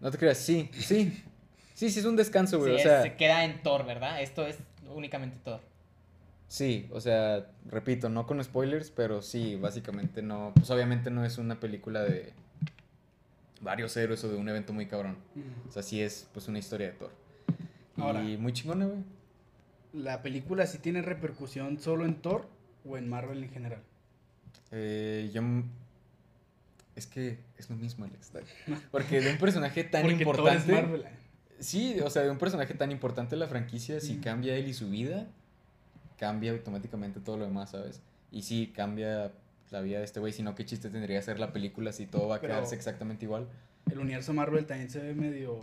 No 0.00 0.10
te 0.10 0.18
creas, 0.18 0.38
sí, 0.38 0.68
sí. 0.72 1.22
Sí, 1.74 1.90
sí, 1.90 2.00
es 2.00 2.06
un 2.06 2.16
descanso, 2.16 2.58
güey. 2.58 2.70
Sí, 2.70 2.74
o 2.74 2.78
es- 2.78 2.82
sea, 2.84 3.02
se 3.02 3.16
queda 3.16 3.44
en 3.44 3.62
Thor, 3.62 3.84
¿verdad? 3.86 4.20
Esto 4.22 4.46
es 4.46 4.56
únicamente 4.94 5.38
Thor. 5.44 5.60
sí, 6.48 6.88
o 6.92 7.00
sea, 7.00 7.46
repito, 7.66 8.08
no 8.08 8.26
con 8.26 8.42
spoilers, 8.42 8.90
pero 8.90 9.20
sí, 9.22 9.56
básicamente 9.56 10.22
no. 10.22 10.52
Pues 10.54 10.70
obviamente 10.70 11.10
no 11.10 11.24
es 11.24 11.38
una 11.38 11.58
película 11.60 12.02
de 12.02 12.32
varios 13.60 13.96
héroes 13.96 14.22
o 14.24 14.28
de 14.28 14.36
un 14.36 14.48
evento 14.48 14.72
muy 14.72 14.86
cabrón. 14.86 15.16
O 15.68 15.72
sea, 15.72 15.82
sí 15.82 16.00
es 16.02 16.28
pues 16.32 16.48
una 16.48 16.58
historia 16.58 16.86
de 16.88 16.92
Thor. 16.94 17.10
Ahora. 17.98 18.22
Y 18.22 18.36
muy 18.36 18.52
chingona, 18.52 18.86
güey. 18.86 18.98
¿La 19.92 20.22
película 20.22 20.66
sí 20.66 20.78
tiene 20.78 21.00
repercusión 21.02 21.78
solo 21.78 22.04
en 22.04 22.16
Thor 22.16 22.46
o 22.86 22.96
en 22.98 23.08
Marvel 23.08 23.42
en 23.42 23.50
general? 23.50 23.80
Eh, 24.70 25.30
yo. 25.32 25.40
Es 26.96 27.06
que 27.06 27.38
es 27.58 27.70
lo 27.70 27.76
mismo, 27.76 28.04
Alex. 28.04 28.32
Porque 28.90 29.20
de 29.20 29.30
un 29.32 29.38
personaje 29.38 29.84
tan 29.84 30.02
Porque 30.02 30.24
Thor 30.24 30.34
es 30.34 30.38
importante. 30.38 30.72
Marvel. 30.72 31.04
Sí, 31.58 32.00
o 32.00 32.10
sea, 32.10 32.22
de 32.22 32.30
un 32.30 32.38
personaje 32.38 32.74
tan 32.74 32.90
importante 32.90 33.34
en 33.34 33.38
la 33.40 33.46
franquicia, 33.48 34.00
si 34.00 34.14
Mm. 34.14 34.20
cambia 34.22 34.56
él 34.56 34.66
y 34.68 34.74
su 34.74 34.90
vida, 34.90 35.26
cambia 36.18 36.52
automáticamente 36.52 37.20
todo 37.20 37.36
lo 37.36 37.44
demás, 37.46 37.70
¿sabes? 37.70 38.00
Y 38.30 38.42
sí, 38.42 38.72
cambia 38.74 39.32
la 39.70 39.80
vida 39.80 39.98
de 39.98 40.04
este 40.04 40.20
güey, 40.20 40.32
sino 40.32 40.54
qué 40.54 40.64
chiste 40.64 40.90
tendría 40.90 41.20
ser 41.22 41.38
la 41.38 41.52
película 41.52 41.92
si 41.92 42.06
todo 42.06 42.28
va 42.28 42.36
a 42.36 42.40
Pero- 42.40 42.54
quedarse 42.54 42.74
exactamente 42.74 43.24
igual. 43.24 43.46
El 43.90 43.98
universo 44.00 44.32
Marvel 44.34 44.66
también 44.66 44.90
se 44.90 45.00
ve 45.00 45.14
medio 45.14 45.60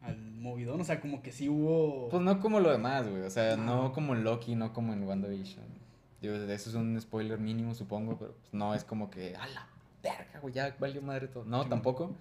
al 0.00 0.16
movidón, 0.18 0.80
o 0.80 0.84
sea, 0.84 1.00
como 1.00 1.22
que 1.22 1.30
sí 1.32 1.48
hubo... 1.48 2.08
Pues 2.08 2.22
no 2.22 2.40
como 2.40 2.58
lo 2.60 2.70
demás, 2.72 3.08
güey, 3.08 3.22
o 3.22 3.30
sea, 3.30 3.56
No. 3.56 3.84
no 3.84 3.92
como 3.92 4.14
en 4.14 4.24
Loki, 4.24 4.54
no 4.56 4.72
como 4.72 4.92
en 4.92 5.04
WandaVision. 5.04 5.64
Digo, 6.20 6.34
eso 6.34 6.70
es 6.70 6.74
un 6.76 7.00
spoiler 7.00 7.38
mínimo, 7.38 7.74
supongo, 7.74 8.18
pero 8.18 8.32
pues 8.32 8.52
no 8.52 8.74
es 8.74 8.84
como 8.84 9.10
que, 9.10 9.36
a 9.36 9.46
la 9.46 9.66
verga, 10.02 10.40
güey, 10.40 10.54
ya 10.54 10.74
valió 10.78 11.02
madre 11.02 11.28
todo. 11.28 11.44
No, 11.44 11.68
tampoco, 11.68 12.16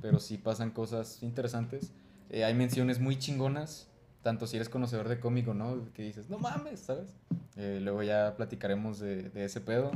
pero 0.00 0.18
sí 0.18 0.38
pasan 0.38 0.70
cosas 0.70 1.22
interesantes. 1.22 1.92
Eh, 2.30 2.44
hay 2.44 2.54
menciones 2.54 2.98
muy 3.00 3.18
chingonas, 3.18 3.88
tanto 4.22 4.46
si 4.46 4.56
eres 4.56 4.68
conocedor 4.68 5.08
de 5.08 5.20
cómic 5.20 5.48
o 5.48 5.54
no, 5.54 5.92
que 5.94 6.02
dices, 6.02 6.28
no 6.28 6.38
mames, 6.38 6.80
¿sabes? 6.80 7.14
Eh, 7.56 7.80
luego 7.82 8.02
ya 8.02 8.34
platicaremos 8.36 8.98
de, 8.98 9.30
de 9.30 9.44
ese 9.44 9.60
pedo. 9.60 9.92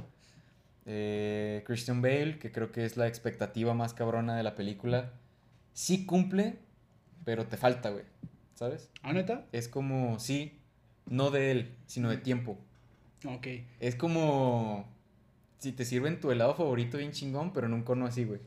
Eh, 0.86 1.64
Christian 1.66 2.00
Bale, 2.00 2.38
que 2.38 2.52
creo 2.52 2.70
que 2.70 2.84
es 2.84 2.96
la 2.96 3.08
expectativa 3.08 3.74
más 3.74 3.92
cabrona 3.92 4.36
de 4.36 4.42
la 4.42 4.54
película, 4.54 5.12
sí 5.72 6.06
cumple, 6.06 6.58
pero 7.24 7.46
te 7.46 7.56
falta, 7.56 7.90
güey, 7.90 8.04
¿sabes? 8.54 8.90
¿Ah, 9.02 9.12
neta? 9.12 9.46
Es 9.50 9.66
como, 9.68 10.20
sí, 10.20 10.60
no 11.06 11.30
de 11.30 11.50
él, 11.50 11.76
sino 11.86 12.08
de 12.08 12.18
tiempo. 12.18 12.56
Ok. 13.26 13.48
Es 13.80 13.96
como 13.96 14.86
si 15.58 15.72
te 15.72 15.84
sirven 15.84 16.20
tu 16.20 16.30
helado 16.30 16.54
favorito 16.54 16.98
bien 16.98 17.12
chingón, 17.12 17.52
pero 17.52 17.66
en 17.66 17.72
un 17.74 17.82
cono 17.82 18.06
así, 18.06 18.24
güey. 18.24 18.40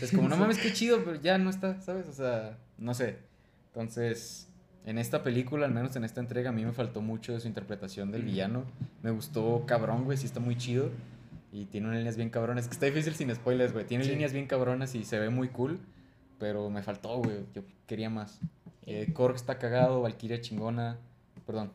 Es 0.00 0.10
como, 0.12 0.28
no 0.28 0.36
mames, 0.36 0.58
qué 0.58 0.72
chido, 0.72 1.04
pero 1.04 1.20
ya 1.20 1.38
no 1.38 1.50
está, 1.50 1.80
¿sabes? 1.80 2.08
O 2.08 2.12
sea, 2.12 2.58
no 2.78 2.92
sé. 2.94 3.18
Entonces, 3.68 4.48
en 4.84 4.98
esta 4.98 5.22
película, 5.22 5.66
al 5.66 5.72
menos 5.72 5.94
en 5.96 6.04
esta 6.04 6.20
entrega, 6.20 6.50
a 6.50 6.52
mí 6.52 6.64
me 6.64 6.72
faltó 6.72 7.00
mucho 7.02 7.32
de 7.34 7.40
su 7.40 7.46
interpretación 7.48 8.10
del 8.10 8.22
villano. 8.22 8.64
Me 9.02 9.10
gustó 9.10 9.64
cabrón, 9.66 10.04
güey, 10.04 10.16
sí 10.18 10.26
está 10.26 10.40
muy 10.40 10.56
chido. 10.56 10.90
Y 11.52 11.66
tiene 11.66 11.86
unas 11.86 11.98
líneas 11.98 12.16
bien 12.16 12.30
cabronas. 12.30 12.66
Que 12.66 12.74
está 12.74 12.86
difícil 12.86 13.14
sin 13.14 13.34
spoilers, 13.34 13.72
güey. 13.72 13.86
Tiene 13.86 14.04
Sí. 14.04 14.10
líneas 14.10 14.32
bien 14.32 14.46
cabronas 14.46 14.94
y 14.94 15.04
se 15.04 15.18
ve 15.18 15.30
muy 15.30 15.48
cool. 15.48 15.78
Pero 16.38 16.68
me 16.68 16.82
faltó, 16.82 17.18
güey. 17.18 17.44
Yo 17.54 17.62
quería 17.86 18.10
más. 18.10 18.40
Eh, 18.84 19.10
Korg 19.12 19.36
está 19.36 19.58
cagado, 19.58 20.02
Valkyria 20.02 20.40
chingona. 20.40 20.98
Perdón. 21.46 21.70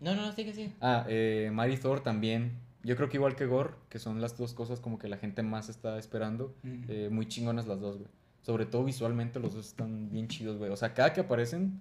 No, 0.00 0.14
no, 0.14 0.26
no, 0.26 0.32
sigue, 0.32 0.52
sigue. 0.52 0.72
Ah, 0.80 1.06
eh, 1.08 1.50
Mary 1.52 1.76
Thor 1.76 2.00
también. 2.00 2.52
Yo 2.84 2.96
creo 2.96 3.08
que 3.08 3.16
igual 3.16 3.34
que 3.34 3.46
Gore, 3.46 3.70
que 3.88 3.98
son 3.98 4.20
las 4.20 4.36
dos 4.36 4.54
cosas 4.54 4.80
como 4.80 4.98
que 4.98 5.08
la 5.08 5.16
gente 5.16 5.42
más 5.42 5.68
está 5.68 5.98
esperando. 5.98 6.54
Eh, 6.88 7.08
muy 7.10 7.26
chingonas 7.26 7.66
las 7.66 7.80
dos, 7.80 7.96
güey. 7.96 8.08
Sobre 8.42 8.66
todo 8.66 8.84
visualmente 8.84 9.40
los 9.40 9.54
dos 9.54 9.66
están 9.68 10.10
bien 10.10 10.28
chidos, 10.28 10.58
güey. 10.58 10.70
O 10.70 10.76
sea, 10.76 10.92
cada 10.92 11.14
que 11.14 11.22
aparecen, 11.22 11.80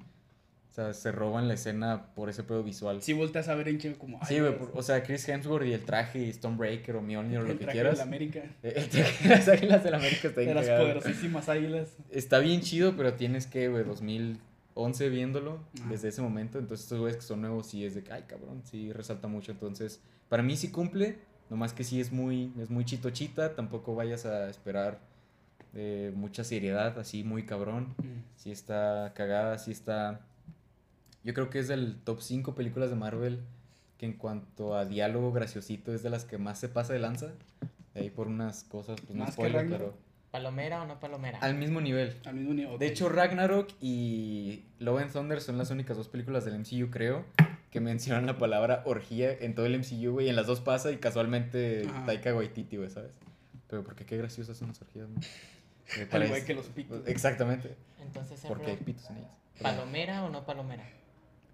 o 0.71 0.73
sea, 0.73 0.93
se 0.93 1.11
roban 1.11 1.49
la 1.49 1.55
escena 1.55 2.13
por 2.15 2.29
ese 2.29 2.43
pedo 2.43 2.63
visual. 2.63 3.01
Sí 3.01 3.11
volteas 3.11 3.49
a 3.49 3.55
ver 3.55 3.67
en 3.67 3.79
chingo 3.79 3.99
como... 3.99 4.25
Sí, 4.25 4.39
güey. 4.39 4.55
O 4.73 4.81
sea, 4.81 5.03
Chris 5.03 5.27
Hemsworth 5.27 5.65
y 5.67 5.73
el 5.73 5.83
traje 5.83 6.19
y 6.19 6.31
Stonebreaker 6.31 6.95
o 6.95 7.01
Mjolnir 7.01 7.39
o 7.39 7.41
lo 7.43 7.51
el 7.51 7.57
que 7.57 7.63
traje 7.65 7.77
quieras. 7.79 7.93
de 7.93 7.97
la 7.97 8.03
América. 8.03 8.43
El 8.63 8.89
traje 8.89 9.27
de 9.27 9.35
las 9.35 9.47
águilas 9.49 9.83
de 9.83 9.91
la 9.91 9.97
América 9.97 10.27
está 10.29 10.39
De 10.39 10.45
bien 10.45 10.55
las 10.55 10.65
cagado. 10.65 10.83
poderosísimas 10.85 11.49
águilas. 11.49 11.97
Está 12.11 12.39
bien 12.39 12.61
chido, 12.61 12.95
pero 12.95 13.13
tienes 13.15 13.45
que, 13.45 13.67
güey, 13.67 13.83
2011 13.83 15.09
viéndolo 15.09 15.59
desde 15.89 16.07
ese 16.07 16.21
momento. 16.21 16.59
Entonces, 16.59 16.85
estos 16.85 16.99
güeyes 16.99 17.17
que 17.17 17.23
son 17.23 17.41
nuevos, 17.41 17.67
sí 17.67 17.83
es 17.85 17.93
de 17.93 18.03
que, 18.03 18.13
ay, 18.13 18.23
cabrón, 18.25 18.61
sí 18.63 18.91
resalta 18.93 19.27
mucho. 19.27 19.51
Entonces, 19.51 19.99
para 20.33 20.41
mí 20.41 20.57
sí 20.57 20.71
cumple, 20.71 21.19
nomás 21.51 21.73
que 21.73 21.83
sí 21.83 22.01
es 22.01 22.11
muy, 22.11 22.51
es 22.59 22.71
muy 22.71 22.85
chitochita. 22.85 23.53
Tampoco 23.53 23.93
vayas 23.93 24.25
a 24.25 24.49
esperar 24.49 24.97
eh, 25.75 26.11
mucha 26.15 26.43
seriedad, 26.43 26.97
así 26.97 27.23
muy 27.23 27.45
cabrón. 27.45 27.93
Mm. 27.99 28.23
Sí 28.35 28.51
está 28.51 29.13
cagada, 29.13 29.59
sí 29.59 29.69
está. 29.69 30.21
Yo 31.23 31.35
creo 31.35 31.51
que 31.51 31.59
es 31.59 31.67
del 31.67 31.97
top 32.03 32.19
5 32.19 32.55
películas 32.55 32.89
de 32.89 32.95
Marvel 32.95 33.41
que 33.99 34.07
en 34.07 34.13
cuanto 34.13 34.75
a 34.75 34.85
diálogo 34.85 35.31
graciosito 35.31 35.93
es 35.93 36.01
de 36.01 36.09
las 36.09 36.25
que 36.25 36.39
más 36.39 36.57
se 36.57 36.67
pasa 36.67 36.93
de 36.93 36.99
lanza. 36.99 37.27
De 37.93 38.01
ahí 38.01 38.09
por 38.09 38.25
unas 38.25 38.63
cosas, 38.63 38.99
pues 39.01 39.13
no 39.13 39.25
¿Más 39.25 39.29
que 39.29 39.33
spoiler, 39.33 39.61
Ragnarok? 39.61 39.91
pero. 39.91 40.03
¿Palomera 40.31 40.81
o 40.81 40.87
no 40.87 40.99
palomera? 40.99 41.37
Al 41.41 41.53
mismo 41.53 41.79
nivel. 41.79 42.17
Al 42.25 42.33
mismo 42.33 42.55
nivel. 42.55 42.79
De 42.79 42.87
hecho, 42.87 43.07
Ragnarok 43.07 43.69
y 43.79 44.63
Love 44.79 45.03
and 45.03 45.13
Thunder 45.13 45.41
son 45.41 45.59
las 45.59 45.69
únicas 45.69 45.95
dos 45.95 46.07
películas 46.07 46.43
del 46.43 46.57
MCU, 46.57 46.89
creo, 46.89 47.23
que 47.73 47.81
mencionan 47.81 48.27
la 48.27 48.37
palabra 48.37 48.83
orgía 48.85 49.31
en 49.31 49.55
todo 49.55 49.65
el 49.65 49.79
MCU, 49.79 50.11
güey. 50.11 50.27
Y 50.27 50.29
en 50.29 50.35
las 50.35 50.45
dos 50.45 50.61
pasa 50.61 50.91
y 50.91 50.97
casualmente 50.97 51.87
Ajá. 51.89 52.05
Taika 52.05 52.35
Waititi, 52.35 52.77
güey, 52.77 52.91
¿sabes? 52.91 53.11
Pero 53.67 53.83
porque 53.83 54.05
qué 54.05 54.15
graciosas 54.15 54.55
son 54.55 54.67
las 54.67 54.79
orgías. 54.83 55.07
Eh, 55.97 56.07
Al 56.11 56.23
igual 56.23 56.45
que 56.45 56.53
los 56.53 56.67
picos. 56.67 57.01
Exactamente. 57.07 57.75
Entonces, 57.99 58.45
Porque 58.47 58.67
hay 58.67 58.77
pitos 58.77 59.09
en 59.09 59.17
ellas. 59.17 59.31
¿palomera 59.59 60.23
o 60.23 60.29
no 60.29 60.45
palomera? 60.45 60.87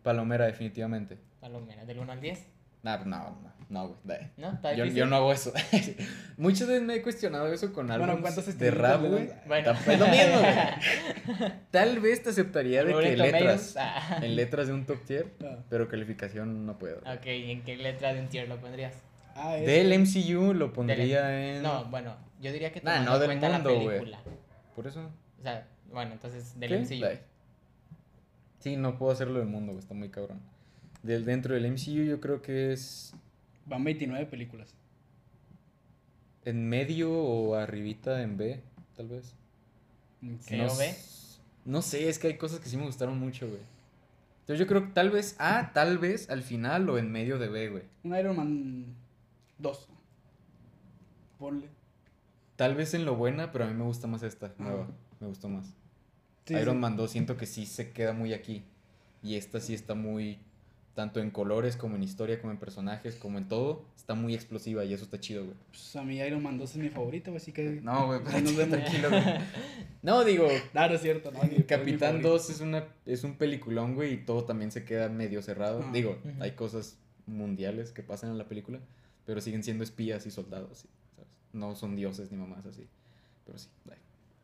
Palomera, 0.03 0.45
definitivamente. 0.45 1.17
Palomera, 1.39 1.85
del 1.85 1.99
1 1.99 2.11
al 2.11 2.19
10. 2.19 2.45
Nah, 2.81 2.95
pues, 2.97 3.07
no, 3.07 3.17
no, 3.17 3.53
no, 3.69 3.87
güey. 3.87 3.99
da- 4.05 4.31
¿No? 4.37 4.53
¿Está 4.53 4.73
Yo, 4.73 4.85
yo 4.85 5.05
no 5.05 5.17
hago 5.17 5.33
eso. 5.33 5.51
Muchas 6.37 6.67
veces 6.67 6.81
me 6.83 6.95
he 6.95 7.01
cuestionado 7.01 7.51
eso 7.51 7.73
con 7.73 7.87
Bueno, 7.87 8.03
álbumes 8.05 8.21
¿cuántas 8.33 8.57
de 8.57 8.71
rap, 8.71 9.01
güey. 9.01 9.29
Bueno. 9.47 9.71
Es 9.71 9.99
lo 9.99 10.07
mismo, 10.07 10.39
güey. 10.39 11.51
Tal 11.71 11.99
vez 11.99 12.23
te 12.23 12.29
aceptaría 12.29 12.83
de 12.85 12.93
que 12.95 13.17
letras, 13.17 13.75
ah. 13.77 14.19
en 14.21 14.35
letras 14.35 14.67
de 14.67 14.73
un 14.73 14.85
top 14.85 15.03
tier, 15.05 15.27
Ah. 15.43 15.57
pero 15.69 15.87
calificación 15.89 16.65
no 16.65 16.77
puedo. 16.79 16.99
Ok, 16.99 17.25
¿y 17.25 17.51
en 17.51 17.63
qué 17.63 17.75
letra 17.77 18.13
de 18.13 18.21
un 18.21 18.27
tier 18.29 18.47
lo 18.47 18.57
pondrías? 18.61 18.95
Ah, 19.35 19.57
es- 19.57 19.65
Del 19.65 19.93
MCU 19.99 20.53
lo 20.53 20.71
pondría 20.73 21.55
en... 21.57 21.61
No, 21.61 21.85
bueno, 21.85 22.15
yo 22.41 22.51
diría 22.53 22.71
que 22.71 22.81
Nah, 22.81 23.01
no 23.01 23.13
en 23.15 23.19
del 23.19 23.27
cuenta 23.27 23.49
mundo, 23.49 23.69
la 23.71 23.85
película. 23.89 24.19
Por 24.75 24.87
eso. 24.87 25.01
O 25.39 25.43
sea, 25.43 25.67
bueno, 25.91 26.13
entonces 26.13 26.57
del 26.59 26.69
¿Qué? 26.87 26.95
MCU. 26.95 27.19
Sí, 28.59 28.75
no 28.77 28.97
puedo 28.97 29.11
hacerlo 29.11 29.39
del 29.39 29.47
mundo, 29.47 29.73
güey, 29.73 29.81
está 29.81 29.93
muy 29.93 30.09
cabrón. 30.09 30.41
Del 31.03 31.25
dentro 31.25 31.55
del 31.55 31.71
MCU 31.71 32.03
yo 32.03 32.19
creo 32.19 32.41
que 32.41 32.73
es 32.73 33.13
Van 33.65 33.83
29 33.83 34.25
películas. 34.25 34.73
en 36.45 36.67
medio 36.67 37.11
o 37.13 37.55
arribita 37.55 38.21
en 38.21 38.37
B, 38.37 38.61
tal 38.95 39.07
vez. 39.07 39.35
¿C 40.41 40.57
no, 40.57 40.75
B? 40.75 40.95
no 41.65 41.81
sé, 41.81 42.09
es 42.09 42.19
que 42.19 42.27
hay 42.27 42.37
cosas 42.37 42.59
que 42.59 42.67
sí 42.67 42.77
me 42.77 42.85
gustaron 42.85 43.17
mucho, 43.19 43.47
güey. 43.47 43.61
Entonces 44.41 44.59
yo 44.59 44.67
creo 44.67 44.87
que 44.87 44.93
tal 44.93 45.11
vez 45.11 45.35
A, 45.37 45.71
tal 45.73 45.99
vez 45.99 46.29
al 46.31 46.41
final 46.41 46.89
o 46.89 46.97
en 46.97 47.11
medio 47.11 47.37
de 47.37 47.49
B, 47.49 47.69
güey. 47.69 47.83
Un 48.03 48.17
Iron 48.17 48.35
Man 48.35 48.85
2. 49.59 49.87
Ponle. 51.37 51.67
Tal 52.55 52.73
vez 52.73 52.95
en 52.95 53.05
lo 53.05 53.15
buena, 53.15 53.51
pero 53.51 53.65
a 53.65 53.67
mí 53.67 53.75
me 53.75 53.83
gusta 53.83 54.07
más 54.07 54.23
esta, 54.23 54.51
nueva. 54.57 54.87
Me 55.19 55.27
gustó 55.27 55.47
más. 55.47 55.67
Sí, 56.45 56.55
Iron 56.55 56.75
sí. 56.75 56.79
Man 56.79 56.97
2 56.97 57.11
siento 57.11 57.37
que 57.37 57.45
sí 57.45 57.67
se 57.67 57.91
queda 57.91 58.11
muy 58.13 58.33
aquí. 58.33 58.63
Y 59.21 59.35
esta 59.35 59.59
sí 59.59 59.75
está 59.75 59.93
muy, 59.93 60.39
tanto 60.99 61.21
en 61.21 61.31
colores 61.31 61.77
como 61.77 61.95
en 61.95 62.03
historia, 62.03 62.41
como 62.41 62.51
en 62.51 62.59
personajes, 62.59 63.15
como 63.15 63.37
en 63.37 63.47
todo, 63.47 63.85
está 63.95 64.15
muy 64.15 64.33
explosiva 64.35 64.83
y 64.83 64.93
eso 64.93 65.05
está 65.05 65.17
chido, 65.17 65.45
güey. 65.45 65.55
Pues 65.69 65.95
a 65.95 66.03
mí 66.03 66.17
Iron 66.17 66.43
Man 66.43 66.57
2 66.57 66.71
es 66.71 66.75
mi 66.75 66.89
favorito, 66.89 67.31
güey, 67.31 67.37
así 67.41 67.53
que... 67.53 67.79
No, 67.81 68.07
güey, 68.07 68.19
Ahí 68.25 68.41
nos 68.41 68.53
vemos. 68.57 68.77
tranquilo, 68.77 69.09
güey. 69.09 69.23
No, 70.01 70.25
digo, 70.25 70.49
Claro, 70.73 70.95
es 70.95 71.01
cierto, 71.01 71.31
¿no? 71.31 71.41
Es 71.41 71.63
Capitán 71.63 72.15
favorito. 72.21 72.31
2 72.31 72.49
es, 72.49 72.59
una, 72.59 72.85
es 73.05 73.23
un 73.23 73.35
peliculón, 73.35 73.95
güey, 73.95 74.15
y 74.15 74.17
todo 74.25 74.43
también 74.43 74.73
se 74.73 74.83
queda 74.83 75.07
medio 75.07 75.41
cerrado. 75.41 75.85
Ah. 75.85 75.89
Digo, 75.93 76.17
hay 76.41 76.51
cosas 76.51 76.97
mundiales 77.27 77.93
que 77.93 78.03
pasan 78.03 78.31
en 78.31 78.37
la 78.37 78.49
película, 78.49 78.79
pero 79.25 79.39
siguen 79.39 79.63
siendo 79.63 79.85
espías 79.85 80.25
y 80.25 80.31
soldados, 80.31 80.79
sí, 80.79 80.89
¿sabes? 81.15 81.31
No 81.53 81.75
son 81.75 81.95
dioses 81.95 82.29
ni 82.29 82.37
mamás 82.37 82.65
así. 82.65 82.89
Pero 83.45 83.57
sí, 83.57 83.69
dale. 83.85 84.01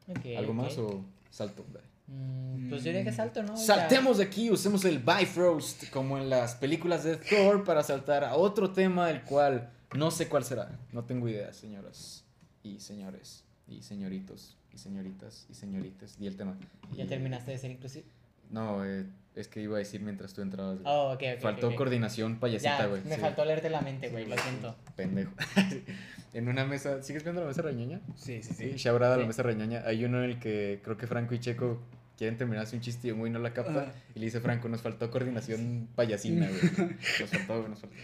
Ok, 0.08 0.38
¿Algo 0.38 0.54
más 0.54 0.78
o 0.78 1.04
salto? 1.32 1.66
Dale. 1.74 1.95
Mm, 2.08 2.70
pues 2.70 2.84
yo 2.84 2.92
diría 2.92 3.04
que 3.04 3.12
salto, 3.12 3.42
¿no? 3.44 3.54
O 3.54 3.58
sea, 3.58 3.76
Saltemos 3.78 4.18
de 4.20 4.26
aquí, 4.26 4.52
usemos 4.52 4.86
el 4.86 5.00
Bifrost 5.00 5.90
como 5.90 6.18
en 6.18 6.30
las 6.30 6.56
películas 6.56 7.04
de 7.04 7.18
Thor 7.18 7.64
para 7.64 7.82
saltar 7.84 8.24
a 8.24 8.36
otro 8.36 8.72
tema, 8.72 9.10
el 9.10 9.24
cual 9.24 9.72
no 9.96 10.12
sé 10.12 10.28
cuál 10.28 10.44
será. 10.44 10.78
No 10.92 11.04
tengo 11.06 11.28
idea, 11.28 11.52
señoras 11.54 12.24
y 12.64 12.80
señores 12.80 13.44
y 13.68 13.82
señoritos 13.82 14.58
y 14.74 14.78
señoritas 14.78 15.48
y 15.50 15.54
señoritas. 15.56 16.18
Di 16.20 16.28
el 16.28 16.36
tema. 16.38 16.58
¿Ya 16.96 17.06
Y- 17.06 17.08
terminaste 17.08 17.52
de 17.52 17.58
ser 17.58 17.72
inclusive? 17.72 18.06
No, 18.52 18.86
eh, 18.86 19.08
es 19.34 19.48
que 19.48 19.60
iba 19.62 19.76
a 19.76 19.80
decir 19.80 20.02
mientras 20.02 20.34
tú 20.34 20.44
entrabas. 20.44 20.78
Oh, 20.86 21.12
ok, 21.14 21.24
ok. 21.38 21.42
Faltó 21.42 21.76
coordinación 21.76 22.40
payasita, 22.40 22.78
Ya, 22.78 22.86
güey. 22.86 23.02
me 23.04 23.16
sí. 23.16 23.22
faltó 23.22 23.44
leerte 23.44 23.72
la 23.72 23.82
mente, 23.82 24.10
güey, 24.10 24.28
lo 24.28 24.38
siento. 24.38 24.76
Pendejo. 24.96 25.32
en 26.34 26.48
una 26.48 26.64
mesa, 26.66 27.02
¿sigues 27.02 27.24
viendo 27.24 27.42
la 27.42 27.48
mesa 27.48 27.64
reñoña? 27.64 28.02
Sí, 28.16 28.44
sí, 28.44 28.54
Sí, 28.54 28.72
sí. 28.72 28.78
Shabrada, 28.78 29.16
la 29.18 29.24
Sí. 29.24 29.28
mesa 29.28 29.42
reñoña. 29.42 29.82
Hay 29.88 30.06
uno 30.06 30.24
en 30.24 30.30
el 30.30 30.40
que 30.40 30.80
creo 30.84 30.96
que 30.96 31.08
Franco 31.08 31.34
y 31.34 31.40
Checo 31.40 31.80
quieren 32.18 32.38
terminarse 32.38 32.76
un 32.76 32.82
chiste 32.82 33.08
y 33.08 33.12
un 33.12 33.20
güey 33.20 33.32
no 33.32 33.40
la 33.40 33.54
capta. 33.54 33.82
Ajá. 33.84 33.92
Y 34.16 34.20
le 34.20 34.26
dice 34.26 34.40
Franco, 34.40 34.68
nos 34.70 34.82
faltó 34.82 35.10
coordinación 35.12 35.88
payasina, 35.96 36.48
güey. 36.48 36.62
Nos 37.20 37.30
faltó, 37.30 37.58
güey, 37.60 37.70
nos 37.70 37.82
faltó. 37.82 37.96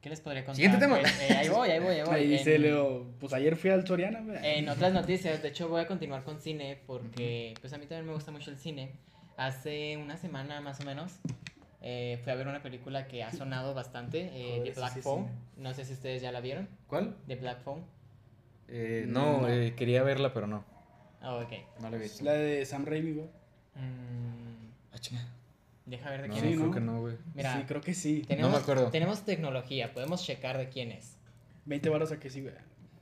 ¿Qué 0.00 0.10
les 0.10 0.20
podría 0.20 0.42
contar? 0.44 0.56
Siguiente 0.56 0.78
tema. 0.78 1.00
Pues, 1.00 1.20
eh, 1.30 1.34
ahí 1.34 1.48
voy, 1.48 1.70
ahí 1.70 1.78
voy, 1.80 1.94
ahí 1.94 2.02
voy. 2.04 2.14
Ahí 2.14 2.26
dice 2.28 2.56
En- 2.56 2.62
Leo, 2.62 3.06
pues 3.18 3.32
ayer 3.32 3.56
fui 3.56 3.70
al 3.70 3.86
Soriana, 3.86 4.20
güey. 4.20 4.36
En 4.42 4.68
otras 4.68 4.92
noticias, 4.92 5.42
de 5.42 5.48
hecho 5.48 5.68
voy 5.68 5.80
a 5.80 5.86
continuar 5.86 6.24
con 6.24 6.40
cine 6.40 6.78
porque 6.86 7.54
pues 7.62 7.72
a 7.72 7.78
mí 7.78 7.86
también 7.86 8.06
me 8.06 8.12
gusta 8.12 8.30
mucho 8.30 8.50
el 8.50 8.58
cine. 8.58 8.90
Hace 9.38 9.96
una 9.96 10.16
semana 10.18 10.60
más 10.60 10.78
o 10.80 10.84
menos 10.84 11.12
eh, 11.80 12.20
fui 12.22 12.32
a 12.32 12.34
ver 12.36 12.46
una 12.48 12.62
película 12.62 13.08
que 13.08 13.22
ha 13.24 13.32
sonado 13.32 13.72
bastante, 13.74 14.30
eh, 14.34 14.58
Joder, 14.58 14.74
The 14.74 14.80
Black 14.80 14.92
sí 14.94 15.00
Phone. 15.00 15.24
cine. 15.26 15.38
No 15.56 15.72
sé 15.74 15.84
si 15.86 15.94
ustedes 15.94 16.20
ya 16.22 16.32
la 16.32 16.40
vieron, 16.40 16.68
¿Cuál? 16.86 17.16
The 17.26 17.36
Black 17.36 17.62
Phone. 17.62 17.82
Eh, 18.68 19.04
no, 19.08 19.40
No. 19.42 19.48
eh, 19.48 19.72
quería 19.74 20.02
verla, 20.02 20.32
pero 20.34 20.46
no. 20.46 20.64
Oh, 21.24 21.40
ok. 21.40 21.52
No 21.80 21.90
la 21.90 21.96
he 21.96 22.00
Es 22.00 22.02
visto. 22.12 22.24
la 22.24 22.32
de 22.32 22.66
Sam 22.66 22.84
Raimi, 22.84 23.12
güey. 23.12 23.26
Mm, 23.76 24.70
Ah, 24.92 24.98
chinga. 24.98 25.26
deja 25.86 26.10
ver 26.10 26.22
de 26.22 26.28
No, 26.28 26.34
quién 26.34 26.44
Sí, 26.46 26.50
es. 26.52 26.56
creo 26.56 26.66
¿no? 26.68 26.74
que 26.74 26.80
no, 26.80 27.00
güey. 27.00 27.16
Mira, 27.34 27.56
Sí, 27.56 27.64
creo 27.66 27.80
que 27.80 27.94
sí. 27.94 28.22
tenemos, 28.26 28.50
No 28.50 28.56
me 28.56 28.62
acuerdo. 28.62 28.90
tenemos 28.90 29.24
tecnología, 29.24 29.92
podemos 29.92 30.24
checar 30.24 30.58
de 30.58 30.68
quién 30.68 30.92
es. 30.92 31.16
20 31.64 31.88
baros 31.88 32.12
a 32.12 32.20
que 32.20 32.30
sí, 32.30 32.42
güey. 32.42 32.54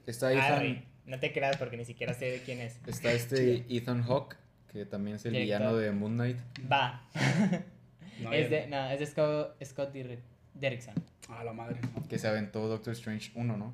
Está 0.07 0.33
Ethan, 0.33 0.53
Arre, 0.53 0.85
no 1.07 1.19
te 1.21 1.33
creas 1.33 1.57
porque 1.57 1.77
ni 1.77 1.85
siquiera 1.85 2.15
sé 2.15 2.27
de 2.27 2.43
quién 2.43 2.61
es. 2.61 2.79
está 2.87 3.13
este 3.13 3.65
Ethan 3.69 4.03
Hawke, 4.03 4.37
que 4.73 4.85
también 4.87 5.17
es 5.17 5.25
el 5.27 5.33
Director. 5.33 5.59
villano 5.61 5.77
de 5.77 5.93
Moon 5.93 6.15
Knight. 6.15 6.39
Va. 6.71 7.03
No, 8.21 8.33
es 8.33 8.51
ya- 8.51 8.57
de, 8.61 8.67
no, 8.69 8.91
es 8.91 9.01
de 9.01 9.07
Scott, 9.07 9.57
Scott 9.65 9.93
Derrick- 9.93 10.21
Derrickson. 10.55 10.95
A 11.29 11.43
la 11.45 11.53
madre. 11.53 11.81
no. 11.95 12.07
Que 12.09 12.19
se 12.19 12.29
aventó 12.29 12.67
Doctor 12.69 12.93
Strange 12.95 13.33
1, 13.35 13.57
¿no? 13.57 13.73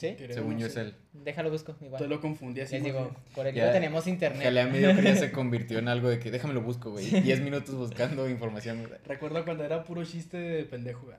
¿Sí? 0.00 0.16
Según 0.30 0.54
no 0.54 0.60
yo 0.60 0.66
es 0.68 0.76
él. 0.76 0.94
Déjalo 1.12 1.50
busco, 1.50 1.72
igual. 1.72 1.86
Entonces 2.02 2.08
lo 2.08 2.20
confundí 2.22 2.62
así. 2.62 2.76
Les 2.76 2.84
digo, 2.84 3.14
por 3.34 3.46
el 3.46 3.54
Ya- 3.54 3.70
tenemos 3.70 4.06
internet. 4.06 4.42
Jalea 4.44 4.66
mediocre 4.66 5.02
ya 5.04 5.14
se 5.16 5.30
convirtió 5.32 5.78
en 5.78 5.88
algo 5.88 6.08
de 6.08 6.18
que 6.18 6.30
déjame 6.30 6.54
lo 6.54 6.62
busco, 6.62 6.90
güey. 6.90 7.04
10 7.20 7.40
minutos 7.42 7.74
buscando 7.74 8.26
información. 8.30 8.88
Recuerdo 9.06 9.44
cuando 9.44 9.62
era 9.64 9.84
puro 9.84 10.02
chiste 10.04 10.38
de 10.38 10.64
pendejo, 10.64 11.04
güey. 11.04 11.16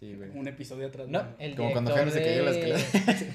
Sí, 0.00 0.14
güey. 0.16 0.30
Un 0.34 0.46
episodio 0.48 0.86
atrás. 0.88 1.06
No, 1.08 1.24
el 1.38 1.54
Como 1.56 1.70
cuando 1.72 1.92
Jaime 1.94 2.10
se 2.10 2.20
cayó 2.22 2.38
en 2.40 2.44
la 2.44 2.50
escalera. 2.50 2.80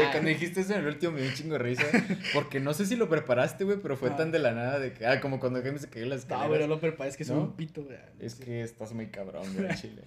Ah. 0.00 0.08
Cuando 0.12 0.30
dijiste 0.30 0.60
eso 0.62 0.72
en 0.74 0.80
el 0.80 0.86
último 0.86 1.12
me 1.12 1.20
dio 1.20 1.28
un 1.28 1.34
chingo 1.36 1.52
de 1.52 1.58
risa. 1.58 1.84
Porque 2.32 2.58
no 2.58 2.72
sé 2.72 2.86
si 2.86 2.96
lo 2.96 3.08
preparaste, 3.08 3.64
güey, 3.64 3.78
pero 3.82 3.96
fue 3.96 4.10
Ah. 4.10 4.16
tan 4.16 4.32
de 4.32 4.38
la 4.40 4.52
nada 4.52 4.78
de 4.80 4.92
que. 4.92 5.06
Ah, 5.06 5.20
como 5.20 5.38
cuando 5.38 5.60
Jaime 5.62 5.78
se 5.78 5.88
cayó 5.88 6.04
en 6.04 6.08
la 6.10 6.14
No, 6.16 6.20
escalera. 6.20 6.48
pero 6.50 6.66
lo 6.66 6.80
prepara, 6.80 7.08
es 7.10 7.16
que 7.16 7.24
soy 7.24 7.36
¿No? 7.36 7.42
un 7.42 7.52
pito, 7.52 7.84
güey. 7.84 7.98
Es 8.18 8.34
que 8.36 8.62
estás 8.62 8.92
muy 8.94 9.06
cabrón, 9.08 9.44
güey, 9.54 9.68
chile. 9.76 10.02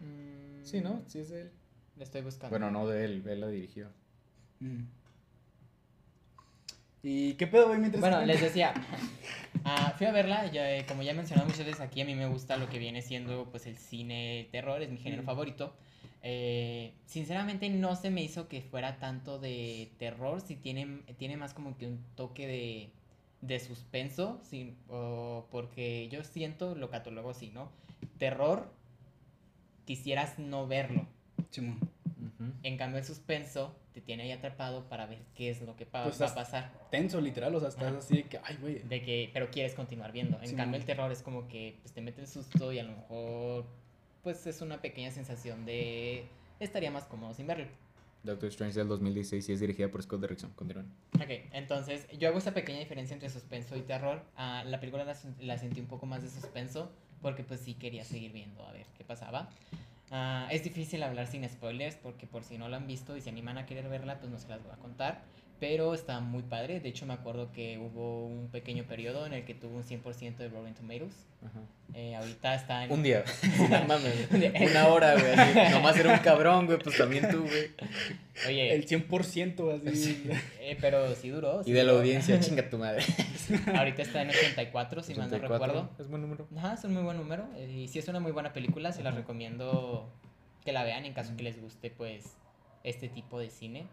Mm, 0.00 0.04
Sí, 0.64 0.80
¿no? 0.80 1.02
Sí 1.06 1.20
es 1.20 1.30
de 1.30 1.42
él. 1.42 1.50
Estoy 2.02 2.22
buscando. 2.22 2.50
Bueno, 2.50 2.70
no 2.70 2.86
de 2.86 3.04
él, 3.04 3.22
él 3.26 3.40
la 3.40 3.48
dirigió. 3.48 3.88
Mm. 4.60 4.82
¿Y 7.04 7.34
qué 7.34 7.46
pedo, 7.48 7.66
güey, 7.68 7.80
mientras 7.80 8.00
Bueno, 8.00 8.24
les 8.24 8.40
decía, 8.40 8.72
ah, 9.64 9.92
fui 9.98 10.06
a 10.06 10.12
verla, 10.12 10.46
ya, 10.52 10.70
eh, 10.76 10.84
como 10.86 11.02
ya 11.02 11.10
he 11.10 11.14
mencionado 11.14 11.48
muchas 11.48 11.66
veces 11.66 11.80
aquí, 11.80 12.00
a 12.00 12.04
mí 12.04 12.14
me 12.14 12.26
gusta 12.26 12.56
lo 12.56 12.68
que 12.68 12.78
viene 12.78 13.02
siendo 13.02 13.48
pues 13.50 13.66
el 13.66 13.76
cine 13.76 14.48
terror, 14.52 14.82
es 14.82 14.90
mi 14.90 14.98
género 14.98 15.22
Mm. 15.22 15.26
favorito. 15.26 15.74
Eh, 16.24 16.92
sinceramente 17.06 17.68
no 17.70 17.96
se 17.96 18.10
me 18.10 18.22
hizo 18.22 18.46
que 18.46 18.62
fuera 18.62 19.00
tanto 19.00 19.40
de 19.40 19.90
terror, 19.98 20.40
si 20.40 20.54
tiene, 20.54 21.00
tiene 21.18 21.36
más 21.36 21.54
como 21.54 21.76
que 21.76 21.86
un 21.88 21.98
toque 22.14 22.46
de, 22.46 22.90
de 23.40 23.58
suspenso, 23.58 24.40
sí, 24.48 24.76
o 24.88 25.48
porque 25.50 26.08
yo 26.08 26.22
siento, 26.22 26.76
lo 26.76 26.88
catalogo 26.90 27.30
así, 27.30 27.50
¿no? 27.50 27.72
Terror, 28.18 28.72
quisieras 29.84 30.38
no 30.38 30.68
verlo. 30.68 31.04
Simón. 31.52 31.78
En 32.64 32.76
cambio 32.76 32.98
el 32.98 33.04
suspenso 33.04 33.76
te 33.92 34.00
tiene 34.00 34.24
ahí 34.24 34.32
atrapado 34.32 34.88
para 34.88 35.06
ver 35.06 35.18
qué 35.34 35.50
es 35.50 35.60
lo 35.62 35.76
que 35.76 35.86
pa- 35.86 36.04
Pues 36.04 36.20
va 36.20 36.26
a 36.28 36.34
pasar. 36.34 36.72
Tenso, 36.90 37.20
literal, 37.20 37.54
o 37.54 37.60
sea, 37.60 37.68
estás 37.68 37.84
Ajá. 37.88 37.98
así 37.98 38.16
de 38.16 38.22
que, 38.24 38.40
ay, 38.42 38.56
güey. 38.60 38.78
De 38.80 39.02
que, 39.02 39.30
pero 39.32 39.50
quieres 39.50 39.74
continuar 39.74 40.12
viendo. 40.12 40.40
En 40.40 40.48
Sí, 40.48 40.54
cambio, 40.56 40.78
el 40.80 40.84
terror 40.86 41.10
es 41.12 41.22
como 41.22 41.46
que 41.48 41.78
pues, 41.82 41.92
te 41.92 42.00
mete 42.00 42.20
el 42.20 42.26
susto 42.26 42.72
y 42.72 42.78
a 42.78 42.84
lo 42.84 42.92
mejor, 42.96 43.66
pues 44.22 44.46
es 44.46 44.60
una 44.60 44.80
pequeña 44.80 45.10
sensación 45.10 45.64
de 45.66 46.24
estaría 46.58 46.90
más 46.90 47.04
cómodo 47.04 47.34
sin 47.34 47.46
verlo. 47.46 47.66
Doctor 48.24 48.48
Strange 48.50 48.78
del 48.78 48.88
2016 48.88 49.48
y 49.48 49.52
es 49.52 49.60
dirigida 49.60 49.88
por 49.88 50.02
Scott 50.02 50.20
Derrickson. 50.20 50.50
Continúan. 50.52 50.86
Ok, 51.16 51.28
entonces 51.52 52.06
yo 52.18 52.28
hago 52.28 52.38
esa 52.38 52.54
pequeña 52.54 52.78
diferencia 52.78 53.14
entre 53.14 53.28
suspenso 53.30 53.76
y 53.76 53.82
terror. 53.82 54.22
Ah, 54.36 54.62
la 54.66 54.78
película 54.80 55.04
la, 55.04 55.16
la 55.40 55.58
sentí 55.58 55.80
un 55.80 55.86
poco 55.88 56.06
más 56.06 56.22
de 56.22 56.30
suspenso 56.30 56.90
porque 57.20 57.42
pues 57.44 57.60
sí 57.60 57.74
quería 57.74 58.04
seguir 58.04 58.32
viendo 58.32 58.64
a 58.64 58.72
ver 58.72 58.86
qué 58.96 59.04
pasaba. 59.04 59.48
Ah, 60.14 60.46
es 60.50 60.62
difícil 60.62 61.02
hablar 61.02 61.26
sin 61.26 61.48
spoilers 61.48 61.96
porque 61.96 62.26
por 62.26 62.44
si 62.44 62.58
no 62.58 62.68
la 62.68 62.76
han 62.76 62.86
visto 62.86 63.16
y 63.16 63.22
se 63.22 63.30
animan 63.30 63.56
a 63.58 63.64
querer 63.66 63.88
verla, 63.88 64.20
pues 64.20 64.30
no 64.30 64.38
se 64.38 64.46
las 64.48 64.62
voy 64.62 64.70
a 64.72 64.76
contar. 64.78 65.24
Pero 65.62 65.94
está 65.94 66.18
muy 66.18 66.42
padre. 66.42 66.80
De 66.80 66.88
hecho, 66.88 67.06
me 67.06 67.14
acuerdo 67.14 67.52
que 67.52 67.78
hubo 67.78 68.26
un 68.26 68.48
pequeño 68.48 68.82
periodo 68.82 69.26
en 69.26 69.32
el 69.32 69.44
que 69.44 69.54
tuvo 69.54 69.76
un 69.76 69.84
100% 69.84 70.36
de 70.38 70.48
Rotten 70.48 70.74
Tomatoes. 70.74 71.14
Ajá. 71.40 71.60
Eh, 71.94 72.16
ahorita 72.16 72.56
está 72.56 72.84
en... 72.84 72.90
Un 72.90 73.04
día. 73.04 73.22
No 73.70 73.84
mames. 73.84 74.28
Una 74.72 74.88
hora, 74.88 75.14
güey. 75.14 75.70
Nomás 75.70 75.96
era 75.96 76.14
un 76.14 76.18
cabrón, 76.18 76.66
güey. 76.66 76.78
Pues 76.80 76.98
también 76.98 77.30
tú, 77.30 77.42
güey. 77.42 77.70
Oye, 78.48 78.74
El 78.74 78.88
100% 78.88 79.88
así. 79.88 80.28
eh, 80.58 80.76
pero 80.80 81.14
sí 81.14 81.28
duró. 81.28 81.60
Y 81.60 81.66
sí 81.66 81.72
de 81.72 81.84
la 81.84 81.92
duró. 81.92 82.02
audiencia, 82.02 82.40
chinga 82.40 82.68
tu 82.68 82.78
madre. 82.78 83.04
Ahorita 83.76 84.02
está 84.02 84.22
en 84.22 84.30
84, 84.30 85.02
si 85.04 85.14
mal 85.14 85.30
no 85.30 85.36
84, 85.36 85.48
recuerdo. 85.66 85.90
Es 86.00 86.08
buen 86.08 86.22
número. 86.22 86.48
Ajá, 86.56 86.74
es 86.74 86.82
un 86.82 86.94
muy 86.94 87.04
buen 87.04 87.18
número. 87.18 87.46
eh, 87.56 87.70
Y 87.84 87.86
sí 87.86 88.00
es 88.00 88.08
una 88.08 88.18
muy 88.18 88.32
buena 88.32 88.52
película, 88.52 88.90
se 88.90 89.02
Ajá. 89.02 89.12
recomiendo 89.12 90.10
que 90.64 90.72
la 90.72 90.82
vean 90.82 91.04
en 91.04 91.12
caso 91.14 91.36
que 91.36 91.44
les 91.44 91.60
guste, 91.62 91.90
pues, 91.90 92.36
este 92.82 93.08
tipo 93.08 93.38
de 93.38 93.48
cine. 93.48 93.86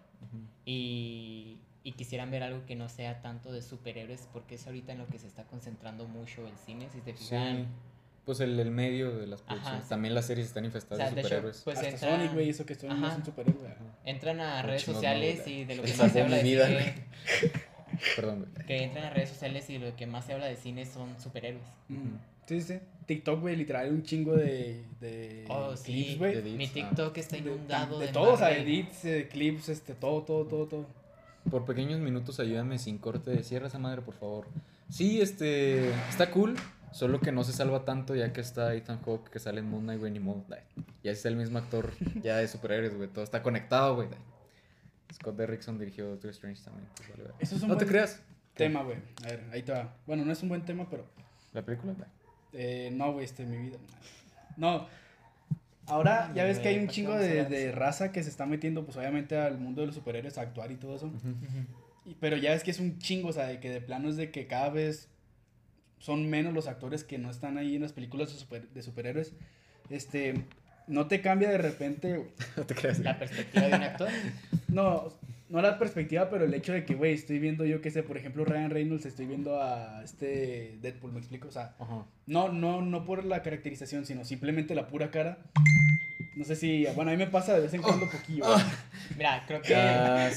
Y, 0.65 1.57
y 1.83 1.91
quisieran 1.93 2.29
ver 2.31 2.43
algo 2.43 2.65
que 2.65 2.75
no 2.75 2.89
sea 2.89 3.21
tanto 3.21 3.51
de 3.51 3.61
superhéroes, 3.61 4.27
porque 4.33 4.55
es 4.55 4.65
ahorita 4.67 4.91
en 4.91 4.99
lo 4.99 5.07
que 5.07 5.17
se 5.19 5.27
está 5.27 5.43
concentrando 5.45 6.07
mucho 6.07 6.45
el 6.47 6.55
cine, 6.65 6.89
si 6.91 7.01
te 7.01 7.13
Sí. 7.15 7.23
fijan. 7.25 7.67
Pues 8.25 8.41
el, 8.41 8.59
el 8.59 8.69
medio 8.69 9.17
de 9.17 9.25
las 9.25 9.41
producciones. 9.41 9.83
sí. 9.85 9.89
También 9.89 10.13
las 10.13 10.25
series 10.27 10.47
están 10.47 10.63
O 10.63 10.67
infestadas 10.67 11.05
sea, 11.07 11.15
de 11.15 11.21
hecho, 11.21 11.29
superhéroes. 11.29 11.61
pues 11.63 11.77
Hasta 11.77 11.89
entra- 11.89 12.09
Sonic, 12.11 12.33
güey, 12.33 12.49
hizo 12.49 12.63
que 12.65 12.75
Sonic 12.75 12.97
no 12.97 13.05
es 13.07 13.11
Ajá. 13.13 13.19
un 13.21 13.25
superhéroe. 13.25 13.75
entran 14.05 14.39
a 14.39 14.61
redes 14.61 14.83
sociales 14.83 15.41
no, 15.45 15.51
y 15.51 15.65
de 15.65 15.75
lo 15.75 15.81
que 15.83 15.93
más 15.95 16.11
se 16.11 16.21
habla 16.21 16.37
de 16.37 16.43
vida, 16.43 16.67
Perdón, 18.15 18.47
güey. 18.53 18.65
que 18.65 18.83
entran 18.83 19.05
a 19.05 19.09
redes 19.11 19.29
sociales 19.29 19.69
y 19.69 19.77
lo 19.77 19.95
que 19.95 20.07
más 20.07 20.25
se 20.25 20.33
habla 20.33 20.45
de 20.47 20.55
cine 20.55 20.85
son 20.85 21.19
superhéroes. 21.19 21.63
Mm. 21.87 22.15
Sí, 22.47 22.61
sí. 22.61 22.79
TikTok, 23.05 23.41
güey, 23.41 23.55
literal, 23.55 23.89
un 23.91 24.03
chingo 24.03 24.35
de, 24.35 24.83
de 24.99 25.45
Oh, 25.49 25.75
sí. 25.75 25.83
clips, 25.93 26.17
güey. 26.17 26.33
De 26.33 26.39
edits, 26.39 26.57
Mi 26.57 26.65
ah. 26.65 26.69
TikTok 26.73 27.17
está 27.17 27.35
De, 27.35 27.41
inundado 27.43 27.99
de, 27.99 28.07
de, 28.07 28.11
todo, 28.11 28.33
o 28.33 28.37
sea, 28.37 28.55
edits, 28.57 29.05
eh, 29.05 29.27
clips, 29.31 29.69
este, 29.69 29.93
todo, 29.93 30.23
todo, 30.23 30.45
todo, 30.45 30.65
todo. 30.67 30.85
Por 31.49 31.65
pequeños 31.65 31.99
minutos 31.99 32.39
ayúdame 32.39 32.77
sin 32.79 32.97
corte. 32.97 33.43
Cierra 33.43 33.67
esa 33.67 33.79
madre, 33.79 34.01
por 34.01 34.13
favor. 34.15 34.47
Sí, 34.89 35.21
este. 35.21 35.89
Está 36.09 36.31
cool. 36.31 36.55
Solo 36.91 37.19
que 37.19 37.31
no 37.31 37.43
se 37.43 37.53
salva 37.53 37.85
tanto 37.85 38.15
ya 38.15 38.33
que 38.33 38.41
está 38.41 38.73
Ethan 38.73 38.99
Hawke 39.03 39.29
que 39.29 39.37
sale 39.39 39.59
en 39.59 39.69
Moon 39.69 39.83
Knight, 39.83 39.99
güey, 39.99 40.11
ni 40.11 40.19
modo. 40.19 40.43
Ya 41.03 41.11
es 41.11 41.23
el 41.25 41.35
mismo 41.35 41.59
actor 41.59 41.93
ya 42.23 42.37
de 42.37 42.47
superhéroes, 42.47 42.95
güey. 42.95 43.09
Todo 43.09 43.23
está 43.23 43.43
conectado, 43.43 43.95
güey. 43.95 44.07
Scott 45.13 45.35
Derrickson 45.37 45.77
dirigió 45.79 46.09
Doctor 46.09 46.31
Strange 46.31 46.61
también. 46.63 46.87
pues, 46.95 47.09
vale, 47.09 47.23
vale. 47.23 47.35
Eso 47.39 47.55
es 47.55 47.61
un 47.63 47.69
no 47.69 47.77
te 47.77 47.85
creas. 47.85 48.21
tema, 48.55 48.83
güey. 48.83 48.97
A 49.23 49.27
ver, 49.27 49.43
ahí 49.51 49.63
te 49.63 49.71
va. 49.71 49.93
Bueno, 50.05 50.25
no 50.25 50.31
es 50.31 50.41
un 50.43 50.49
buen 50.49 50.63
tema, 50.65 50.89
pero... 50.89 51.05
¿La 51.53 51.63
película? 51.63 51.95
Eh, 52.53 52.89
no, 52.93 53.13
güey, 53.13 53.25
este, 53.25 53.45
mi 53.45 53.57
vida. 53.57 53.77
No. 54.57 54.87
Ahora, 55.87 56.31
ya 56.35 56.43
ves 56.43 56.59
que 56.59 56.67
hay 56.67 56.75
un 56.75 56.81
¿Por 56.81 56.89
qué 56.89 56.93
chingo 56.95 57.15
de, 57.15 57.45
de 57.45 57.71
raza 57.71 58.11
que 58.11 58.21
se 58.21 58.29
está 58.29 58.45
metiendo, 58.45 58.85
pues 58.85 58.95
obviamente 58.97 59.35
al 59.37 59.57
mundo 59.57 59.81
de 59.81 59.87
los 59.87 59.95
superhéroes 59.95 60.37
a 60.37 60.41
actuar 60.41 60.71
y 60.71 60.75
todo 60.75 60.95
eso. 60.95 61.11
Y- 62.05 62.13
pero 62.19 62.37
ya 62.37 62.51
ves 62.51 62.63
que 62.63 62.69
es 62.71 62.79
un 62.79 62.99
chingo, 62.99 63.29
o 63.29 63.33
sea, 63.33 63.47
de 63.47 63.59
que 63.59 63.69
de 63.71 63.81
plano 63.81 64.09
es 64.09 64.15
de 64.15 64.29
que 64.31 64.45
cada 64.45 64.69
vez 64.69 65.07
son 65.97 66.29
menos 66.29 66.53
los 66.53 66.67
actores 66.67 67.03
que 67.03 67.17
no 67.17 67.29
están 67.31 67.57
ahí 67.57 67.75
en 67.75 67.81
las 67.81 67.93
películas 67.93 68.31
de, 68.31 68.37
super- 68.39 68.69
de 68.69 68.81
superhéroes. 68.83 69.33
Este, 69.89 70.45
no 70.89 71.07
te 71.07 71.21
cambia 71.21 71.49
de 71.49 71.57
repente, 71.57 72.25
No 72.57 72.63
te 72.65 72.75
creas. 72.75 72.99
La 72.99 73.17
perspectiva 73.17 73.67
de 73.67 73.75
un 73.75 73.83
actor. 73.83 74.09
no, 74.67 75.13
no 75.49 75.61
la 75.61 75.79
perspectiva, 75.79 76.29
pero 76.29 76.45
el 76.45 76.53
hecho 76.53 76.73
de 76.73 76.83
que, 76.85 76.95
güey, 76.95 77.13
estoy 77.13 77.39
viendo 77.39 77.63
yo 77.65 77.81
que 77.81 77.91
sé, 77.91 78.03
por 78.03 78.17
ejemplo, 78.17 78.43
Ryan 78.45 78.69
Reynolds, 78.71 79.05
estoy 79.05 79.25
viendo 79.27 79.61
a 79.61 80.03
este 80.03 80.77
Deadpool, 80.81 81.13
me 81.13 81.19
explico, 81.19 81.47
o 81.47 81.51
sea, 81.51 81.75
Ajá. 81.79 82.05
no, 82.25 82.49
no, 82.49 82.81
no 82.81 83.05
por 83.05 83.23
la 83.23 83.41
caracterización, 83.41 84.05
sino 84.05 84.25
simplemente 84.25 84.75
la 84.75 84.87
pura 84.87 85.09
cara. 85.11 85.37
No 86.35 86.45
sé 86.45 86.55
si, 86.55 86.85
bueno, 86.95 87.11
a 87.11 87.13
mí 87.13 87.17
me 87.17 87.27
pasa 87.27 87.53
de 87.53 87.61
vez 87.61 87.73
en 87.73 87.81
cuando 87.81 88.09
poquillo. 88.09 88.45
güey. 88.45 88.59
Mira, 89.17 89.43
creo 89.47 89.61
que... 89.61 90.31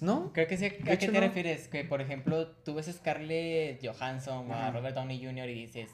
¿No? 0.00 0.32
Creo 0.32 0.46
que 0.48 0.56
sí. 0.56 0.64
¿A 0.64 0.70
qué 0.70 0.92
hecho, 0.94 1.06
te 1.06 1.12
no. 1.12 1.20
refieres? 1.20 1.68
Que, 1.68 1.84
por 1.84 2.00
ejemplo, 2.00 2.48
tú 2.48 2.74
ves 2.74 2.88
a 2.88 2.92
Scarlett 2.92 3.84
Johansson 3.84 4.50
o 4.50 4.54
a. 4.54 4.70
Robert 4.70 4.94
Downey 4.96 5.22
Jr. 5.22 5.48
y 5.50 5.66
dices... 5.66 5.90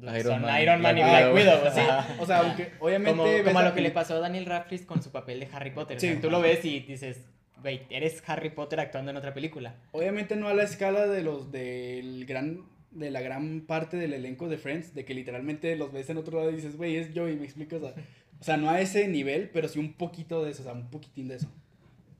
Iron 0.00 0.22
son 0.22 0.42
Man, 0.42 0.62
Iron 0.62 0.82
Man 0.82 0.98
y 0.98 1.00
Black 1.00 1.32
Black 1.32 1.34
Widow. 1.34 1.54
Widow. 1.56 1.68
o 1.68 1.74
sea, 1.74 1.98
Ajá. 2.00 2.16
O 2.20 2.26
sea, 2.26 2.38
aunque 2.40 2.72
obviamente... 2.80 3.16
como, 3.16 3.44
como 3.44 3.62
lo 3.62 3.74
que 3.74 3.80
le 3.80 3.90
pasó 3.90 4.14
a 4.16 4.18
Daniel 4.20 4.46
Radcliffe 4.46 4.86
con 4.86 5.02
su 5.02 5.10
papel 5.10 5.40
de 5.40 5.48
Harry 5.52 5.70
Potter. 5.70 5.96
o 5.96 6.00
Sí, 6.00 6.08
sea, 6.08 6.20
tú 6.20 6.30
lo 6.30 6.40
ves 6.40 6.64
y 6.64 6.80
dices, 6.80 7.24
güey, 7.62 7.82
eres 7.90 8.22
Harry 8.26 8.50
Potter 8.50 8.80
actuando 8.80 9.10
en 9.10 9.16
otra 9.16 9.32
película. 9.32 9.74
Obviamente 9.92 10.36
no 10.36 10.48
a 10.48 10.54
la 10.54 10.64
escala 10.64 11.06
de 11.06 11.22
los 11.22 11.50
del 11.50 12.26
gran 12.26 12.60
de 12.90 13.10
la 13.10 13.20
gran 13.20 13.60
parte 13.66 13.98
del 13.98 14.14
elenco 14.14 14.48
de 14.48 14.56
Friends, 14.56 14.94
de 14.94 15.04
que 15.04 15.12
literalmente 15.12 15.76
los 15.76 15.92
ves 15.92 16.08
en 16.08 16.16
otro 16.16 16.38
lado 16.38 16.50
y 16.50 16.56
dices, 16.56 16.76
güey, 16.76 16.96
es 16.96 17.10
Joey, 17.14 17.36
me 17.36 17.44
explico, 17.44 17.76
o 17.76 17.80
sea, 17.80 17.92
o 18.40 18.44
sea, 18.44 18.56
no 18.56 18.70
a 18.70 18.80
ese 18.80 19.06
nivel, 19.08 19.50
pero 19.52 19.68
sí 19.68 19.78
un 19.78 19.92
poquito 19.94 20.42
de 20.44 20.52
eso, 20.52 20.62
o 20.62 20.64
sea, 20.64 20.72
un 20.72 20.88
poquitín 20.90 21.28
de 21.28 21.36
eso. 21.36 21.48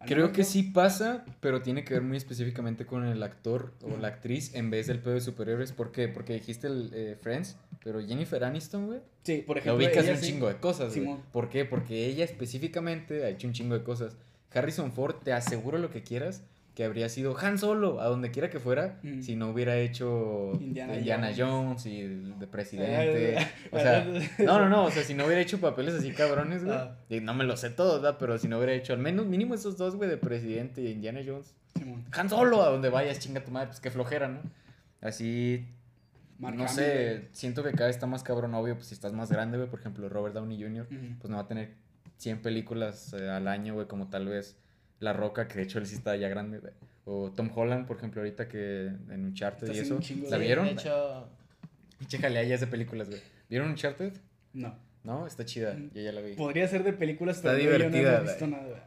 Creo 0.05 0.33
que 0.33 0.45
sí 0.45 0.63
pasa, 0.63 1.25
pero 1.41 1.63
tiene 1.63 1.83
que 1.85 1.95
ver 1.95 2.03
muy 2.03 2.17
específicamente 2.17 2.85
con 2.87 3.05
el 3.07 3.23
actor 3.23 3.73
o 3.83 3.97
la 3.97 4.09
actriz 4.09 4.55
en 4.55 4.71
vez 4.71 4.87
del 4.87 4.99
pedo 5.01 5.15
de 5.15 5.21
superhéroes. 5.21 5.73
¿Por 5.73 5.91
qué? 5.91 6.07
Porque 6.09 6.35
dijiste 6.35 6.67
el 6.67 6.91
eh, 6.93 7.17
Friends, 7.21 7.57
pero 7.83 8.01
Jennifer 8.07 8.45
Aniston, 8.45 8.87
güey. 8.87 9.01
Sí, 9.23 9.43
por 9.47 9.57
La 9.57 9.61
ejemplo, 9.63 9.85
ubicas 9.85 10.05
ella 10.05 10.13
un 10.15 10.19
sí- 10.21 10.27
chingo 10.33 10.49
de 10.49 10.57
cosas, 10.59 10.97
güey. 10.97 11.17
¿Por 11.33 11.49
qué? 11.49 11.65
Porque 11.65 12.07
ella 12.07 12.25
específicamente 12.25 13.25
ha 13.25 13.29
hecho 13.31 13.47
un 13.47 13.53
chingo 13.55 13.77
de 13.77 13.83
cosas. 13.85 14.17
Harrison 14.53 14.93
Ford, 14.93 15.17
te 15.25 15.33
aseguro 15.33 15.79
lo 15.79 15.91
que 15.91 16.03
quieras, 16.03 16.43
que 16.77 16.85
habría 16.85 17.09
sido 17.09 17.37
Han 17.39 17.59
Solo, 17.59 18.01
a 18.03 18.07
donde 18.07 18.31
quiera 18.31 18.51
que 18.51 18.61
fuera, 18.61 19.01
Mm. 19.03 19.23
si 19.23 19.35
no 19.35 19.49
hubiera 19.49 19.77
hecho 19.79 20.53
Indiana 20.61 20.95
Indiana, 20.97 21.27
Jones. 21.37 21.83
Jones 21.83 21.87
y 21.87 22.03
de 22.39 22.47
presidente. 22.47 23.39
o 23.73 23.79
sea, 23.81 24.05
no, 24.39 24.59
no, 24.61 24.69
no, 24.69 24.85
o 24.85 24.91
sea, 24.91 25.03
si 25.03 25.15
no 25.15 25.25
hubiera 25.25 25.41
hecho 25.41 25.59
papeles 25.59 25.95
así 25.95 26.13
cabrones, 26.13 26.63
güey. 26.65 26.77
Ah. 26.77 26.97
no 27.23 27.35
me 27.35 27.45
lo 27.45 27.57
sé 27.57 27.71
todos, 27.71 28.03
¿verdad? 28.03 28.19
Pero 28.21 28.39
si 28.39 28.47
no 28.47 28.59
hubiera 28.59 28.75
hecho 28.75 28.93
al 28.93 28.99
menos 29.01 29.25
mínimo 29.27 29.55
esos 29.55 29.77
dos, 29.77 29.97
güey, 29.97 30.09
de 30.09 30.19
presidente 30.19 30.83
y 30.83 30.93
Indiana 30.93 31.21
Jones. 31.27 31.55
Simón. 31.77 32.05
Han 32.13 32.29
Solo, 32.29 32.63
a 32.63 32.69
donde 32.69 32.91
vayas, 32.91 33.19
chinga 33.21 33.43
tu 33.43 33.51
madre, 33.51 33.69
pues 33.69 33.81
qué 33.81 33.91
flojera, 33.91 34.29
¿no? 34.29 34.41
Así, 35.01 35.67
Mark 36.39 36.57
no 36.57 36.69
sé, 36.69 37.29
siento 37.33 37.63
que 37.63 37.73
cada 37.73 37.87
vez 37.87 37.97
está 37.97 38.07
más 38.07 38.23
cabrón, 38.23 38.53
obvio, 38.55 38.75
pues 38.75 38.89
si 38.89 38.95
estás 38.95 39.15
más 39.15 39.31
grande, 39.33 39.57
güey, 39.57 39.71
por 39.71 39.81
ejemplo, 39.81 40.09
Robert 40.11 40.35
Downey 40.35 40.63
Jr., 40.63 40.87
pues 41.19 41.31
no 41.31 41.37
va 41.37 41.43
a 41.45 41.49
tener 41.49 41.75
100 42.19 42.43
películas 42.43 43.15
eh, 43.15 43.29
al 43.31 43.49
año, 43.49 43.73
güey, 43.75 43.87
como 43.87 44.09
tal 44.09 44.27
vez 44.29 44.59
La 45.01 45.13
Roca, 45.13 45.47
que 45.49 45.55
de 45.57 45.63
hecho 45.65 45.79
él 45.79 45.87
sí 45.87 45.95
está 45.97 46.17
ya 46.17 46.29
grande, 46.29 46.59
güey. 46.59 46.73
O 47.05 47.31
Tom 47.31 47.51
Holland, 47.55 47.87
por 47.87 47.99
ejemplo, 47.99 48.21
ahorita 48.21 48.49
que 48.49 48.87
en 48.87 49.25
Uncharted 49.27 49.73
y 49.75 49.79
eso. 49.79 49.95
un 49.97 50.01
chingo 50.03 50.29
¿La 50.31 50.39
de- 50.39 50.45
vieron? 50.45 50.67
De 50.67 50.73
hecho, 50.73 51.29
Chécale, 52.09 52.39
ahí 52.39 52.53
hace 52.53 52.67
películas, 52.67 53.09
güey. 53.09 53.21
¿Vieron 53.49 53.71
Uncharted? 53.71 54.13
No. 54.53 54.75
No, 55.05 55.27
está 55.27 55.45
chida, 55.45 55.75
Mm. 55.75 55.91
yo 55.95 56.03
ya 56.03 56.13
la 56.13 56.21
vi. 56.21 56.35
Podría 56.35 56.67
ser 56.69 56.83
de 56.83 56.93
películas, 56.93 57.37
Está 57.37 57.51
pero 57.53 57.63
yo 57.63 57.71
no 57.71 57.75
divertida, 57.79 58.19
he 58.19 58.23
visto 58.23 58.47
nada, 58.49 58.65
güey. 58.65 58.81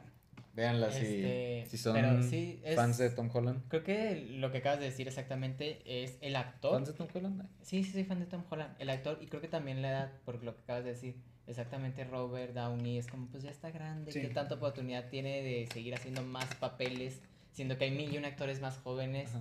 Véanla 0.54 0.92
si, 0.92 1.06
Este, 1.06 1.64
si 1.70 1.78
son 1.78 1.94
pero 1.96 2.22
sí, 2.22 2.60
es- 2.66 2.76
fans 2.76 2.98
de 2.98 3.10
Tom 3.12 3.30
Holland. 3.34 3.62
creo 3.70 3.84
que 3.84 4.28
lo 4.38 4.52
que 4.52 4.58
acabas 4.58 4.80
de 4.80 4.86
decir 4.86 5.08
exactamente 5.08 5.80
es 5.86 6.18
el 6.22 6.36
actor. 6.36 6.74
¿Fans 6.74 6.90
de 6.90 6.94
Tom 6.96 7.08
Holland? 7.14 7.44
Sí, 7.62 7.84
sí, 7.86 7.92
soy 7.94 8.04
fan 8.04 8.20
de 8.20 8.26
Tom 8.26 8.44
Holland. 8.50 8.76
El 8.80 8.90
actor, 8.90 9.18
y 9.22 9.28
creo 9.28 9.40
que 9.42 9.48
también 9.48 9.82
la 9.82 9.90
edad, 9.92 10.12
por 10.26 10.44
lo 10.44 10.54
que 10.56 10.62
acabas 10.64 10.84
de 10.84 10.90
decir. 10.92 11.16
Exactamente, 11.50 12.04
Robert 12.04 12.54
Downey 12.54 13.00
es 13.00 13.08
como, 13.08 13.26
pues 13.28 13.44
ya 13.44 13.50
está 13.50 13.72
grande, 13.72 14.12
Sí. 14.12 14.22
¿qué 14.22 14.28
tanta 14.30 14.56
oportunidad 14.56 15.10
tiene 15.10 15.42
de 15.42 15.68
seguir 15.74 15.96
haciendo 15.96 16.22
más 16.22 16.54
papeles? 16.56 17.22
Siendo 17.54 17.76
que 17.78 17.86
hay 17.86 17.92
mil 17.92 18.14
y 18.14 18.18
un 18.20 18.26
actores 18.26 18.62
más 18.62 18.78
jóvenes. 18.78 19.32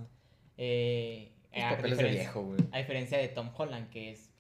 Eh, 0.57 1.31
a, 1.53 1.77
papeles 1.77 1.99
de 1.99 2.05
diferencia, 2.05 2.21
viejo, 2.23 2.43
güey. 2.45 2.61
a 2.73 2.79
diferencia 2.79 3.19
de 3.19 3.29
Tom 3.29 3.51
Holland, 3.55 3.91
que 3.91 4.13
es, 4.13 4.31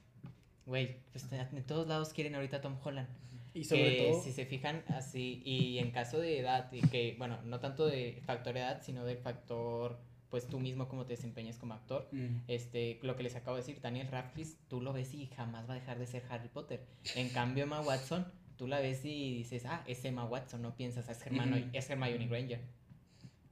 güey, 0.65 0.97
pues 1.13 1.29
de 1.29 1.45
de 1.45 1.63
todos 1.63 1.87
lados 1.87 2.15
quieren 2.15 2.35
ahorita 2.35 2.57
a 2.57 2.61
Tom 2.63 2.79
Holland. 2.83 3.09
Y 3.53 3.65
sobre 3.65 3.97
que 3.97 4.11
todo, 4.11 4.23
si 4.23 4.33
se 4.33 4.47
fijan 4.47 4.83
así, 4.89 5.43
y 5.45 5.79
en 5.79 5.91
caso 5.91 6.19
de 6.21 6.39
edad, 6.39 6.73
y 6.73 6.81
que, 6.81 7.17
bueno, 7.19 7.39
no 7.45 7.61
tanto 7.61 7.87
de 7.87 8.23
factor 8.25 8.57
edad, 8.57 8.81
sino 8.83 9.05
del 9.05 9.19
factor, 9.19 9.99
pues 10.31 10.47
tú 10.47 10.61
mismo 10.61 10.89
cómo 10.89 11.07
te 11.07 11.15
desempeñas 11.15 11.57
como 11.57 11.75
actor. 11.75 12.09
Mm. 12.13 12.43
Este, 12.49 12.99
lo 13.03 13.17
que 13.17 13.23
les 13.23 13.35
acabo 13.37 13.57
de 13.57 13.63
decir, 13.63 13.81
Daniel 13.81 14.09
Radcliffe, 14.11 14.57
tú 14.69 14.81
lo 14.81 14.93
ves 14.93 15.15
y 15.15 15.27
jamás 15.29 15.69
va 15.69 15.73
a 15.73 15.77
dejar 15.77 15.99
de 15.99 16.07
ser 16.07 16.23
Harry 16.29 16.49
Potter. 16.49 16.81
En 17.15 17.29
cambio, 17.31 17.65
Emma 17.65 17.81
Watson, 17.81 18.27
tú 18.57 18.67
la 18.67 18.81
ves 18.81 19.05
y 19.05 19.35
dices, 19.39 19.65
ah, 19.67 19.83
es 19.87 20.05
Emma 20.05 20.25
Watson, 20.25 20.61
no 20.63 20.75
piensas, 20.77 21.09
es 21.09 21.25
Hermione, 21.25 21.61
Ujú. 21.61 21.69
es 21.73 21.89
Hermione 21.91 22.27
Granger. 22.27 22.61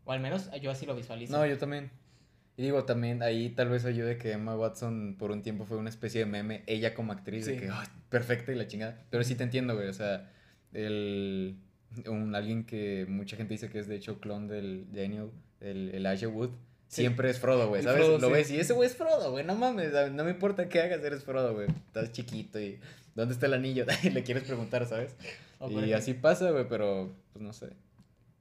O 0.04 0.12
al 0.12 0.20
menos 0.20 0.50
yo 0.60 0.70
así 0.70 0.86
lo 0.86 0.94
visualizo. 0.94 1.32
No, 1.36 1.46
yo 1.46 1.58
también. 1.58 1.90
Y 2.58 2.62
digo, 2.62 2.84
también 2.84 3.22
ahí 3.22 3.50
tal 3.50 3.68
vez 3.68 3.84
ayude 3.84 4.16
que 4.16 4.32
Emma 4.32 4.56
Watson 4.56 5.16
por 5.18 5.30
un 5.30 5.42
tiempo 5.42 5.66
fue 5.66 5.76
una 5.76 5.90
especie 5.90 6.20
de 6.20 6.26
meme, 6.26 6.62
ella 6.66 6.94
como 6.94 7.12
actriz, 7.12 7.44
de 7.46 7.56
que, 7.58 7.68
"Ay, 7.70 7.86
perfecta 8.08 8.50
y 8.52 8.54
la 8.54 8.66
chingada. 8.66 9.04
Pero 9.10 9.24
sí 9.24 9.34
te 9.34 9.42
entiendo, 9.44 9.74
güey, 9.74 9.88
o 9.88 9.92
sea, 9.92 10.32
el, 10.72 11.58
un, 12.06 12.34
alguien 12.34 12.64
que 12.64 13.04
mucha 13.08 13.36
gente 13.36 13.54
dice 13.54 13.68
que 13.68 13.78
es 13.78 13.88
de 13.88 13.96
hecho 13.96 14.20
clon 14.20 14.48
del 14.48 14.86
Daniel, 14.92 15.30
el, 15.60 15.90
el 15.90 16.06
Elijah 16.06 16.28
Wood, 16.28 16.50
siempre 16.88 17.30
es 17.30 17.38
Frodo, 17.38 17.68
güey, 17.68 17.82
¿sabes? 17.82 18.04
Frodo, 18.04 18.18
Lo 18.18 18.28
sí. 18.28 18.32
ves 18.32 18.50
y 18.50 18.60
ese 18.60 18.72
güey 18.72 18.88
es 18.88 18.96
Frodo, 18.96 19.30
güey, 19.30 19.44
no 19.44 19.54
mames, 19.54 19.92
no 20.12 20.24
me 20.24 20.30
importa 20.30 20.68
qué 20.68 20.80
hagas, 20.80 21.02
eres 21.02 21.24
Frodo, 21.24 21.54
güey, 21.54 21.68
estás 21.68 22.12
chiquito 22.12 22.60
y 22.60 22.78
¿dónde 23.14 23.34
está 23.34 23.46
el 23.46 23.54
anillo? 23.54 23.84
y 24.02 24.10
le 24.10 24.22
quieres 24.22 24.44
preguntar, 24.44 24.86
¿sabes? 24.86 25.16
Y 25.68 25.92
así 25.92 26.14
pasa, 26.14 26.50
güey, 26.50 26.68
pero 26.68 27.12
pues 27.32 27.42
no 27.42 27.52
sé. 27.52 27.70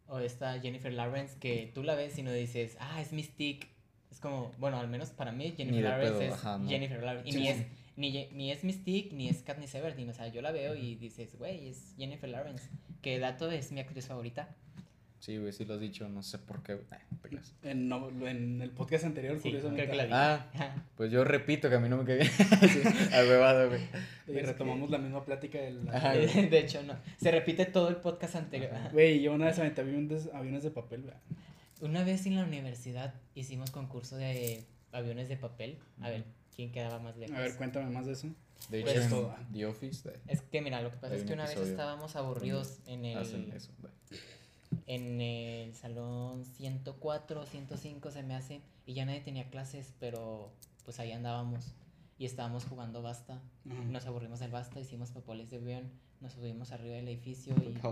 O 0.07 0.19
esta 0.19 0.59
Jennifer 0.59 0.93
Lawrence, 0.93 1.37
que 1.39 1.71
tú 1.73 1.81
la 1.81 1.95
ves 1.95 2.17
y 2.17 2.23
no 2.23 2.31
dices, 2.31 2.77
ah, 2.79 3.01
es 3.01 3.11
Mystique. 3.11 3.67
Es 4.11 4.19
como, 4.19 4.51
bueno, 4.59 4.79
al 4.79 4.87
menos 4.87 5.09
para 5.09 5.31
mí 5.31 5.53
Jennifer 5.57 5.83
Lawrence 5.83 6.11
pedo, 6.11 6.21
es 6.21 6.33
ajá, 6.33 6.57
no. 6.59 6.69
Jennifer 6.69 7.01
Lawrence. 7.01 7.29
Y 7.29 7.31
Sí, 7.31 7.39
ni, 7.39 7.45
sí. 7.45 7.51
es, 7.51 7.65
ni, 7.95 8.27
ni 8.33 8.51
es 8.51 8.63
Mystique, 8.63 9.13
ni 9.13 9.29
es 9.29 9.41
Katniss 9.41 9.73
Everdeen. 9.75 10.09
O 10.09 10.13
sea, 10.13 10.27
yo 10.27 10.41
la 10.41 10.51
veo 10.51 10.75
y 10.75 10.95
dices, 10.95 11.35
güey, 11.37 11.69
es 11.69 11.95
Jennifer 11.97 12.29
Lawrence. 12.29 12.69
Que 13.01 13.17
dato 13.17 13.49
es 13.49 13.71
mi 13.71 13.79
actriz 13.79 14.05
favorita. 14.07 14.55
Sí, 15.25 15.39
güey, 15.39 15.51
sí 15.51 15.65
lo 15.65 15.73
has 15.73 15.79
dicho, 15.79 16.07
no 16.07 16.21
sé 16.21 16.37
por 16.37 16.61
qué. 16.61 16.81
Ay, 16.91 16.99
te. 17.19 17.55
En, 17.63 17.89
no, 17.89 18.09
en 18.27 18.61
el 18.61 18.69
podcast 18.69 19.05
anterior, 19.05 19.37
Sí, 19.37 19.49
curiosamente. 19.49 19.89
que 19.89 19.95
la. 19.95 20.35
Ah, 20.53 20.75
pues 20.95 21.11
yo 21.11 21.23
repito 21.23 21.67
que 21.67 21.73
a 21.73 21.79
mí 21.79 21.89
no 21.89 21.97
me 21.97 22.05
quedé 22.05 22.25
sí, 22.29 22.81
güey. 23.67 23.81
Y 24.27 24.41
retomamos 24.43 24.91
la 24.91 24.99
misma 24.99 25.25
plática 25.25 25.57
del... 25.57 25.89
Ajá. 25.89 26.13
De, 26.13 26.27
de 26.51 26.59
hecho, 26.59 26.83
no. 26.83 26.93
Se 27.19 27.31
repite 27.31 27.65
todo 27.65 27.89
el 27.89 27.95
podcast 27.95 28.35
anterior. 28.35 28.69
Güey, 28.91 29.19
yo 29.19 29.33
una 29.33 29.45
vez 29.47 29.57
aventé 29.57 29.81
aviones, 29.81 30.29
aviones 30.31 30.61
de 30.61 30.69
papel, 30.69 31.01
güey. 31.01 31.15
Una 31.81 32.03
vez 32.03 32.27
en 32.27 32.35
la 32.35 32.43
universidad 32.43 33.15
hicimos 33.33 33.71
concurso 33.71 34.17
de 34.17 34.63
aviones 34.91 35.27
de 35.27 35.37
papel. 35.37 35.79
A 36.01 36.09
ver, 36.11 36.23
¿quién 36.55 36.71
quedaba 36.71 36.99
más 36.99 37.17
lejos? 37.17 37.35
A 37.35 37.39
ver, 37.39 37.55
cuéntame 37.55 37.89
más 37.89 38.05
de 38.05 38.13
eso. 38.13 38.27
De 38.69 38.81
Pues 38.81 38.93
hecho, 38.93 39.01
en 39.01 39.09
todo. 39.09 39.35
The 39.51 39.65
Office 39.65 40.13
Es 40.27 40.41
que 40.41 40.61
mira, 40.61 40.83
lo 40.83 40.91
que 40.91 40.97
pasa 40.97 41.15
es 41.15 41.23
que 41.23 41.33
una 41.33 41.47
vez 41.47 41.57
estábamos 41.57 42.15
aburridos 42.15 42.77
en 42.85 43.05
el, 43.05 43.17
hacen 43.17 43.51
eso. 43.51 43.71
güey. 43.81 43.91
En 44.87 45.21
el 45.21 45.73
salón 45.75 46.45
104, 46.45 47.45
105 47.45 48.11
se 48.11 48.23
me 48.23 48.35
hace, 48.35 48.61
y 48.85 48.93
ya 48.93 49.05
nadie 49.05 49.21
tenía 49.21 49.49
clases, 49.49 49.93
pero 49.99 50.51
pues 50.83 50.99
ahí 50.99 51.11
andábamos 51.11 51.73
y 52.17 52.25
estábamos 52.25 52.65
jugando 52.65 53.01
basta. 53.01 53.41
Nos 53.65 54.05
aburrimos 54.05 54.39
del 54.39 54.51
basta, 54.51 54.79
hicimos 54.79 55.11
papeles 55.11 55.49
de 55.49 55.57
avión, 55.57 55.89
nos 56.21 56.33
subimos 56.33 56.71
arriba 56.71 56.95
del 56.95 57.07
edificio 57.07 57.53
y... 57.63 57.75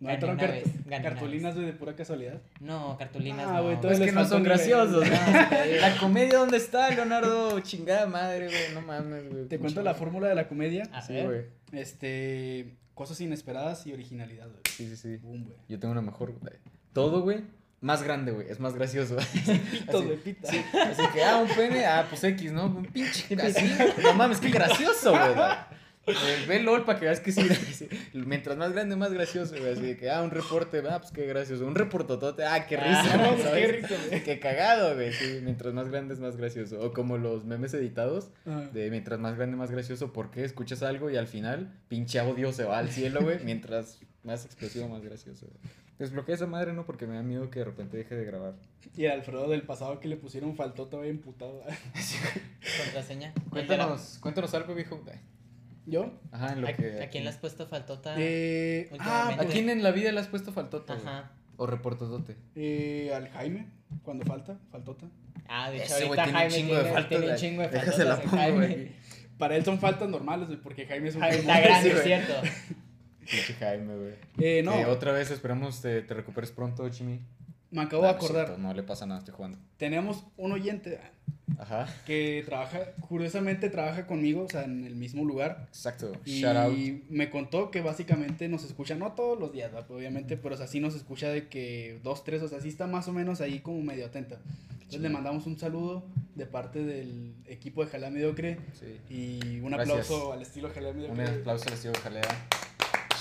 ¿No 0.00 0.08
gané 0.08 0.14
entraron 0.14 0.38
una 0.38 0.46
cart- 0.46 0.52
vez, 0.64 0.84
gané 0.86 0.96
una 1.06 1.10
cartulinas, 1.10 1.56
vez. 1.56 1.66
de 1.66 1.72
pura 1.72 1.94
casualidad? 1.96 2.40
No, 2.60 2.96
cartulinas 2.98 3.46
Ah, 3.48 3.54
no. 3.58 3.62
güey, 3.64 3.76
todo 3.76 3.88
Pues 3.88 4.00
les 4.00 4.08
que 4.10 4.14
no 4.14 4.24
son 4.24 4.42
graciosos. 4.42 5.04
¿no? 5.08 5.16
La 5.80 5.96
comedia, 6.00 6.38
¿dónde 6.38 6.56
está, 6.56 6.90
Leonardo? 6.90 7.60
Chingada 7.60 8.06
madre, 8.06 8.46
güey. 8.46 8.74
No 8.74 8.80
mames, 8.82 9.28
güey. 9.30 9.46
Te 9.46 9.58
cuento 9.58 9.82
la 9.82 9.94
fórmula 9.94 10.28
de 10.28 10.34
la 10.34 10.48
comedia. 10.48 10.82
A 10.92 11.00
Sí, 11.00 11.12
ver. 11.14 11.26
güey. 11.26 11.80
Este, 11.80 12.74
cosas 12.98 13.20
inesperadas 13.20 13.86
y 13.86 13.92
originalidad, 13.92 14.48
güey. 14.48 14.60
Sí, 14.68 14.88
sí, 14.88 14.96
sí. 14.96 15.16
Boom, 15.18 15.44
güey. 15.44 15.56
Yo 15.68 15.78
tengo 15.78 15.92
una 15.92 16.02
mejor, 16.02 16.32
güey. 16.32 16.54
Todo, 16.92 17.22
güey. 17.22 17.44
Más 17.80 18.02
grande, 18.02 18.32
güey. 18.32 18.48
Es 18.50 18.58
más 18.58 18.74
gracioso. 18.74 19.16
Pito, 19.70 20.02
güey, 20.02 20.16
pita. 20.16 20.48
Así 20.48 21.02
que, 21.14 21.22
ah, 21.22 21.38
un 21.38 21.48
pene, 21.48 21.86
ah, 21.86 22.04
pues 22.08 22.24
X, 22.24 22.50
¿no? 22.50 22.66
Un 22.66 22.86
pinche 22.86 23.36
así. 23.40 23.72
No 24.02 24.14
mames, 24.14 24.40
qué 24.40 24.50
gracioso, 24.50 25.12
güey. 25.12 25.22
Eh, 26.08 26.44
Ve 26.48 26.62
LOL 26.62 26.84
para 26.84 26.98
que 26.98 27.04
veas 27.06 27.20
que 27.20 27.32
sí. 27.32 27.42
Mientras 28.14 28.56
más 28.56 28.72
grande, 28.72 28.96
más 28.96 29.12
gracioso, 29.12 29.54
güey. 29.58 29.72
Así 29.72 29.82
de 29.82 29.96
que, 29.96 30.10
ah, 30.10 30.22
un 30.22 30.30
reporte, 30.30 30.82
ah, 30.88 30.98
pues 31.00 31.12
qué 31.12 31.26
gracioso. 31.26 31.66
Un 31.66 31.74
reportotote, 31.74 32.44
ah, 32.44 32.66
qué 32.66 32.76
risa, 32.76 33.04
Ah, 33.14 33.36
güey, 33.50 33.60
qué 33.60 33.72
risa, 33.72 33.94
güey. 34.08 34.22
Qué 34.24 34.40
cagado, 34.40 34.94
güey. 34.94 35.12
Sí, 35.12 35.40
mientras 35.42 35.74
más 35.74 35.88
grande 35.88 36.14
es 36.14 36.20
más 36.20 36.36
gracioso. 36.36 36.80
O 36.80 36.92
como 36.92 37.18
los 37.18 37.44
memes 37.44 37.74
editados, 37.74 38.30
Ajá. 38.46 38.68
de 38.72 38.90
mientras 38.90 39.20
más 39.20 39.36
grande, 39.36 39.56
más 39.56 39.70
gracioso, 39.70 40.12
porque 40.12 40.44
escuchas 40.44 40.82
algo 40.82 41.10
y 41.10 41.16
al 41.16 41.26
final, 41.26 41.72
pinche 41.88 42.18
audio 42.18 42.52
se 42.52 42.64
va 42.64 42.78
al 42.78 42.90
cielo, 42.90 43.20
güey. 43.22 43.44
Mientras 43.44 44.00
más 44.22 44.44
explosivo, 44.44 44.88
más 44.88 45.02
gracioso, 45.02 45.46
güey. 45.46 45.72
Desbloquea 45.98 46.36
esa 46.36 46.46
madre, 46.46 46.72
¿no? 46.72 46.86
Porque 46.86 47.08
me 47.08 47.16
da 47.16 47.22
miedo 47.22 47.50
que 47.50 47.58
de 47.58 47.64
repente 47.64 47.96
deje 47.96 48.14
de 48.14 48.24
grabar. 48.24 48.54
Y 48.96 49.06
el 49.06 49.10
Alfredo 49.12 49.48
del 49.48 49.62
pasado 49.62 49.98
que 49.98 50.06
le 50.06 50.16
pusieron 50.16 50.54
faltó 50.54 50.86
todavía 50.86 51.10
imputado. 51.10 51.60
güey. 51.64 51.74
Contraseña. 52.84 53.34
Cuéntanos, 53.50 54.18
cuéntanos 54.20 54.54
algo, 54.54 54.74
viejo. 54.76 55.00
¿Yo? 55.88 56.12
Ajá, 56.32 56.52
en 56.52 56.60
lo 56.60 56.68
¿A, 56.68 56.72
que. 56.74 57.02
a 57.02 57.08
quién 57.08 57.24
le 57.24 57.30
has 57.30 57.38
puesto 57.38 57.66
faltota? 57.66 58.14
Eh, 58.18 58.90
ah. 59.00 59.36
¿A 59.38 59.44
quién 59.46 59.70
en 59.70 59.82
la 59.82 59.90
vida 59.90 60.12
le 60.12 60.20
has 60.20 60.28
puesto 60.28 60.52
faltota? 60.52 60.94
Ajá. 60.94 61.32
O 61.56 61.66
reportotote. 61.66 62.36
eh, 62.54 63.10
al 63.14 63.28
Jaime, 63.30 63.66
cuando 64.02 64.24
falta, 64.24 64.58
faltota. 64.70 65.06
Ah, 65.48 65.70
de 65.70 65.78
hecho, 65.78 65.94
Ese 65.96 66.04
ahorita 66.04 66.24
tiene 66.24 66.28
un 66.30 66.34
Jaime 66.38 66.54
chingo 66.54 66.74
de 66.74 66.80
tiene, 66.82 66.94
faltas, 66.94 67.08
tiene 67.08 67.30
un 67.32 67.36
chingo 67.36 67.62
de 67.62 67.68
Déjase 67.68 68.04
la 68.04 68.16
pongo, 68.20 68.36
Jaime. 68.36 68.66
güey. 68.66 68.92
Para 69.38 69.56
él 69.56 69.64
son 69.64 69.78
faltas 69.80 70.08
normales, 70.08 70.48
güey, 70.48 70.60
porque 70.60 70.84
Jaime 70.86 71.08
es 71.08 71.14
un 71.14 71.22
Jaime 71.22 71.38
está 71.38 71.60
grande, 71.60 71.90
Sí, 71.90 71.96
es 71.96 72.02
cierto. 72.04 72.32
Pinche 73.20 73.54
Jaime, 73.54 73.96
güey. 73.96 74.14
Eh, 74.38 74.62
no, 74.62 74.72
Eh, 74.74 74.84
otra 74.86 75.12
vez 75.12 75.30
esperamos 75.30 75.80
te, 75.80 76.02
te 76.02 76.14
recuperes 76.14 76.50
pronto, 76.52 76.88
Jimmy. 76.90 77.20
me 77.70 77.82
acabo 77.82 78.02
de 78.02 78.08
Ah, 78.08 78.12
no 78.12 78.16
acordar. 78.18 78.46
cierto, 78.46 78.62
No 78.62 78.74
le 78.74 78.82
pasa 78.82 79.06
nada, 79.06 79.20
estoy 79.20 79.34
jugando. 79.34 79.58
Tenemos 79.78 80.24
un 80.36 80.52
oyente 80.52 81.00
Ajá. 81.58 81.86
que 82.06 82.42
trabaja, 82.46 82.92
curiosamente 83.08 83.70
trabaja 83.70 84.06
conmigo, 84.06 84.42
o 84.42 84.48
sea, 84.48 84.64
en 84.64 84.84
el 84.84 84.94
mismo 84.96 85.24
lugar. 85.24 85.66
Exacto. 85.68 86.12
Y 86.24 86.40
Shout 86.40 86.56
out. 86.56 86.76
me 87.08 87.30
contó 87.30 87.70
que 87.70 87.80
básicamente 87.80 88.48
nos 88.48 88.64
escucha, 88.64 88.94
no 88.94 89.12
todos 89.12 89.38
los 89.38 89.52
días, 89.52 89.70
obviamente, 89.88 90.36
pero 90.36 90.54
o 90.54 90.58
sea, 90.58 90.66
sí 90.66 90.80
nos 90.80 90.94
escucha 90.94 91.28
de 91.30 91.48
que 91.48 92.00
dos, 92.02 92.24
tres, 92.24 92.42
o 92.42 92.48
sea, 92.48 92.60
sí 92.60 92.68
está 92.68 92.86
más 92.86 93.08
o 93.08 93.12
menos 93.12 93.40
ahí 93.40 93.60
como 93.60 93.80
medio 93.82 94.06
atenta. 94.06 94.38
Entonces 94.72 95.00
le 95.00 95.08
mandamos 95.10 95.46
un 95.46 95.58
saludo 95.58 96.04
de 96.34 96.46
parte 96.46 96.82
del 96.82 97.34
equipo 97.46 97.84
de 97.84 97.90
Jalea 97.90 98.10
Mediocre 98.10 98.58
Sí. 98.72 98.96
y 99.10 99.60
un 99.60 99.70
Gracias. 99.72 99.90
aplauso 100.10 100.32
al 100.32 100.40
estilo 100.42 100.70
Jalea 100.70 100.90
Un 100.92 100.96
Mediocre. 100.98 101.40
aplauso 101.40 101.66
al 101.68 101.74
estilo 101.74 101.92
Jalea. 102.02 102.22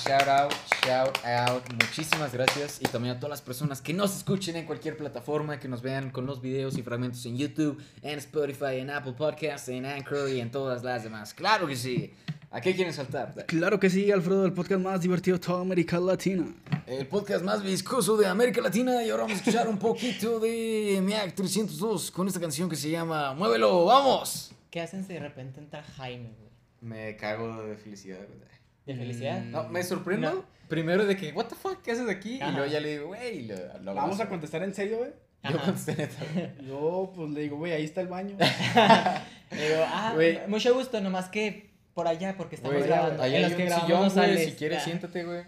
Shout 0.06 0.28
out, 0.28 0.54
shout 0.86 1.18
out. 1.26 1.64
Muchísimas 1.74 2.32
gracias. 2.32 2.80
Y 2.82 2.86
también 2.86 3.16
a 3.16 3.20
todas 3.20 3.32
las 3.32 3.42
personas 3.42 3.82
que 3.82 3.94
nos 3.94 4.16
escuchen 4.16 4.56
en 4.56 4.66
cualquier 4.66 4.96
plataforma, 4.96 5.60
que 5.60 5.68
nos 5.68 5.82
vean 5.82 6.12
con 6.12 6.26
los 6.26 6.42
videos 6.42 6.78
y 6.78 6.84
fragmentos 6.84 7.26
en 7.26 7.38
YouTube, 7.38 7.82
en 8.02 8.18
Spotify, 8.20 8.80
en 8.80 8.90
Apple 8.90 9.14
Podcasts, 9.14 9.68
en 9.70 9.86
Anchor 9.86 10.30
y 10.30 10.40
en 10.40 10.52
todas 10.52 10.84
las 10.84 11.04
demás. 11.04 11.34
Claro 11.34 11.68
que 11.68 11.76
sí. 11.76 12.14
¿A 12.52 12.62
qué 12.62 12.74
quieren 12.74 12.94
saltar? 12.94 13.46
Claro 13.48 13.80
que 13.80 13.90
sí, 13.90 14.10
Alfredo, 14.10 14.46
el 14.46 14.54
podcast 14.54 14.82
más 14.82 15.02
divertido 15.02 15.38
de 15.38 15.46
toda 15.46 15.62
América 15.62 16.00
Latina. 16.00 16.46
El 16.86 17.06
podcast 17.08 17.44
más 17.44 17.62
viscoso 17.62 18.16
de 18.16 18.28
América 18.28 18.62
Latina. 18.62 19.04
Y 19.04 19.10
ahora 19.10 19.24
vamos 19.24 19.38
a 19.38 19.42
escuchar 19.42 19.68
un 19.68 19.78
poquito 19.78 20.40
de 20.40 21.00
MIAC 21.04 21.36
302 21.36 22.12
con 22.12 22.28
esta 22.28 22.40
canción 22.40 22.70
que 22.70 22.78
se 22.78 22.90
llama 22.90 23.34
Muévelo, 23.34 23.84
vamos. 23.86 24.54
¿Qué 24.72 24.80
hacen 24.80 25.06
si 25.06 25.14
de 25.14 25.20
repente 25.20 25.60
entra 25.60 25.84
Jaime, 25.84 26.30
güey? 26.38 26.50
Me 26.80 27.18
cago 27.18 27.64
de 27.64 27.76
felicidad, 27.76 28.26
güey. 28.26 28.57
¿De 28.88 28.96
felicidad? 28.96 29.42
Mm. 29.44 29.52
No, 29.52 29.70
me 29.70 29.84
sorprendo. 29.84 30.32
No. 30.34 30.46
Primero 30.68 31.06
de 31.06 31.16
que, 31.16 31.32
what 31.32 31.46
the 31.46 31.56
fuck, 31.56 31.82
¿qué 31.84 31.92
haces 31.92 32.10
aquí? 32.10 32.42
Ajá. 32.42 32.52
Y 32.52 32.56
luego 32.56 32.72
ya 32.72 32.80
le 32.80 32.90
digo, 32.90 33.08
güey, 33.08 33.44
lo, 33.48 33.56
lo 33.84 33.94
Vamos 33.94 34.20
a 34.20 34.28
contestar 34.28 34.64
en 34.64 34.74
serio, 34.74 34.98
güey. 34.98 35.12
Yo 35.50 35.60
contesté. 35.62 36.10
Yo, 36.68 37.14
pues 37.16 37.30
le 37.30 37.42
digo, 37.42 37.58
güey, 37.58 37.72
ahí 37.74 37.84
está 37.86 38.02
el 38.02 38.08
baño. 38.08 38.36
Le 39.52 39.70
digo, 39.70 39.82
ah, 39.86 40.12
Güey. 40.14 40.40
mucho 40.48 40.74
gusto, 40.74 41.00
nomás 41.00 41.30
que 41.30 41.70
por 41.94 42.08
allá, 42.08 42.36
porque 42.36 42.56
estamos 42.56 42.76
Güey, 42.78 42.88
grabando. 42.90 43.24
hay 43.24 43.42
los 43.42 43.54
que 43.54 43.64
un 43.64 43.70
grabamos 43.70 43.88
sillón, 43.88 44.04
no 44.04 44.10
sales. 44.10 44.46
si 44.46 44.52
quieres 44.54 44.80
Ah. 44.80 44.84
siéntate, 44.84 45.24
güey. 45.24 45.44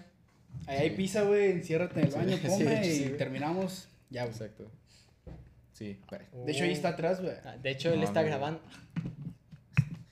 Ahí 0.68 0.78
hay 0.78 0.90
pizza, 0.92 1.24
güey, 1.24 1.52
enciérrate 1.52 2.00
en 2.00 2.06
el 2.06 2.12
Sí, 2.14 2.18
baño, 2.18 2.38
sí, 2.38 2.48
come 2.48 2.84
sí, 2.84 3.04
y 3.06 3.18
terminamos. 3.18 3.90
Ya, 4.10 4.22
güey. 4.24 4.34
Exacto. 4.34 4.72
Sí, 5.74 6.00
güey. 6.08 6.22
De 6.46 6.52
hecho, 6.54 6.64
ahí 6.64 6.72
está 6.72 6.90
atrás, 6.90 7.22
güey. 7.22 7.34
Ah, 7.44 7.56
De 7.62 7.70
hecho, 7.72 7.92
él 7.92 8.00
No, 8.00 8.06
está 8.06 8.22
grabando. 8.24 8.62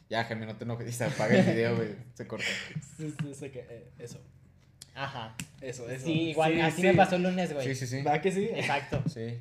Ya, 0.10 0.24
Jaime, 0.24 0.46
no 0.46 0.56
te 0.56 0.64
enojes. 0.64 0.96
Se 0.96 1.04
apaga 1.06 1.36
el 1.38 1.46
video, 1.46 1.76
güey. 1.76 1.90
Se 2.14 2.26
corta. 2.28 2.46
Sí, 2.98 3.14
sí, 3.22 3.34
sí, 3.34 3.50
que, 3.50 3.60
eh, 3.60 3.88
eso, 4.00 4.20
Ajá. 4.96 5.36
eso, 5.62 5.90
eso. 5.90 6.06
Sí, 6.06 6.30
igual, 6.30 6.54
Sí, 6.54 6.62
así 6.62 6.82
sí. 6.82 6.88
me 6.88 6.94
pasó 6.94 7.16
el 7.18 7.24
lunes, 7.24 7.54
güey. 7.54 7.68
Sí, 7.68 7.76
sí, 7.76 7.88
sí. 7.88 7.98
¿Verdad 8.04 8.22
que 8.22 8.32
sí? 8.32 8.50
Exacto. 8.54 9.04
Sí. 9.10 9.40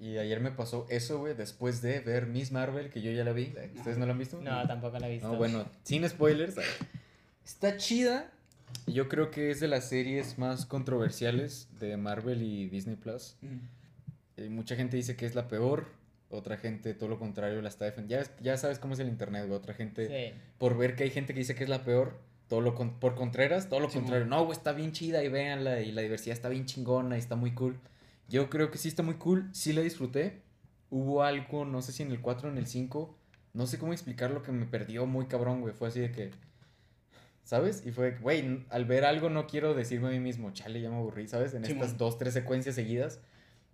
Y 0.00 0.18
ayer 0.18 0.40
me 0.40 0.50
pasó 0.50 0.86
eso, 0.90 1.18
güey, 1.20 1.34
después 1.34 1.80
de 1.80 2.00
ver 2.00 2.26
Miss 2.26 2.50
Marvel, 2.50 2.90
que 2.90 3.00
yo 3.00 3.12
ya 3.12 3.24
la 3.24 3.32
vi. 3.32 3.54
¿Ustedes 3.76 3.96
no 3.96 4.04
la 4.06 4.12
han 4.12 4.18
visto? 4.18 4.40
No, 4.42 4.66
tampoco 4.66 4.98
la 4.98 5.08
he 5.08 5.12
visto. 5.12 5.28
No, 5.28 5.36
bueno, 5.36 5.64
sin 5.84 6.06
spoilers. 6.08 6.56
Está 7.44 7.76
chida. 7.76 8.30
Y 8.86 8.92
Yo 8.94 9.08
creo 9.08 9.30
que 9.30 9.50
es 9.50 9.60
de 9.60 9.68
las 9.68 9.88
series 9.88 10.36
más 10.36 10.66
controversiales 10.66 11.68
de 11.78 11.96
Marvel 11.96 12.42
y 12.42 12.68
Disney 12.68 12.96
Plus. 12.96 13.36
Mm. 13.40 13.56
Eh, 14.36 14.48
mucha 14.48 14.74
gente 14.74 14.96
dice 14.96 15.14
que 15.16 15.26
es 15.26 15.36
la 15.36 15.46
peor. 15.46 15.86
Otra 16.34 16.56
gente, 16.56 16.94
todo 16.94 17.08
lo 17.08 17.18
contrario, 17.18 17.60
la 17.62 17.68
está 17.68 17.84
defendiendo. 17.84 18.26
Ya, 18.38 18.42
ya 18.42 18.56
sabes 18.56 18.78
cómo 18.78 18.94
es 18.94 19.00
el 19.00 19.08
internet, 19.08 19.44
güey. 19.46 19.56
Otra 19.56 19.74
gente, 19.74 20.08
Sí. 20.08 20.38
por 20.58 20.76
ver 20.76 20.94
que 20.96 21.04
hay 21.04 21.10
gente 21.10 21.32
que 21.34 21.40
dice 21.40 21.54
que 21.54 21.64
es 21.64 21.70
la 21.70 21.82
peor, 21.84 22.18
todo 22.48 22.60
lo 22.60 22.74
con- 22.74 22.98
por 23.00 23.14
Contreras, 23.14 23.68
todo 23.68 23.80
lo 23.80 23.88
Sí, 23.88 23.98
contrario. 23.98 24.26
No, 24.26 24.44
güey, 24.44 24.56
está 24.56 24.72
bien 24.72 24.92
chida 24.92 25.22
y 25.24 25.28
véanla. 25.28 25.80
Y 25.80 25.92
la 25.92 26.02
diversidad 26.02 26.34
está 26.34 26.48
bien 26.48 26.66
chingona 26.66 27.16
y 27.16 27.18
está 27.18 27.36
muy 27.36 27.52
cool. 27.54 27.78
Yo 28.28 28.50
creo 28.50 28.70
que 28.70 28.78
sí 28.78 28.88
está 28.88 29.02
muy 29.02 29.14
cool. 29.14 29.48
Sí 29.52 29.72
la 29.72 29.80
disfruté. 29.82 30.42
Hubo 30.90 31.22
algo, 31.22 31.64
no 31.64 31.82
sé 31.82 31.92
si 31.92 32.02
en 32.02 32.10
el 32.10 32.20
4 32.20 32.48
o 32.48 32.52
en 32.52 32.58
el 32.58 32.66
5. 32.66 33.16
No 33.52 33.66
sé 33.66 33.78
cómo 33.78 33.92
explicar 33.92 34.30
lo 34.30 34.42
que 34.42 34.52
me 34.52 34.66
perdió 34.66 35.06
muy 35.06 35.26
cabrón, 35.26 35.60
güey. 35.60 35.74
Fue 35.74 35.88
así 35.88 36.00
de 36.00 36.10
que. 36.12 36.30
¿Sabes? 37.44 37.84
Y 37.86 37.90
fue, 37.90 38.12
güey, 38.18 38.64
al 38.70 38.84
ver 38.86 39.04
algo 39.04 39.28
no 39.28 39.46
quiero 39.46 39.74
decirme 39.74 40.08
a 40.08 40.10
mí 40.12 40.18
mismo, 40.18 40.50
chale, 40.52 40.80
ya 40.80 40.88
me 40.88 40.96
aburrí, 40.96 41.28
¿sabes? 41.28 41.52
En 41.52 41.64
Simón. 41.64 41.82
estas 41.82 41.98
dos, 41.98 42.16
tres 42.18 42.32
secuencias 42.32 42.74
seguidas. 42.74 43.20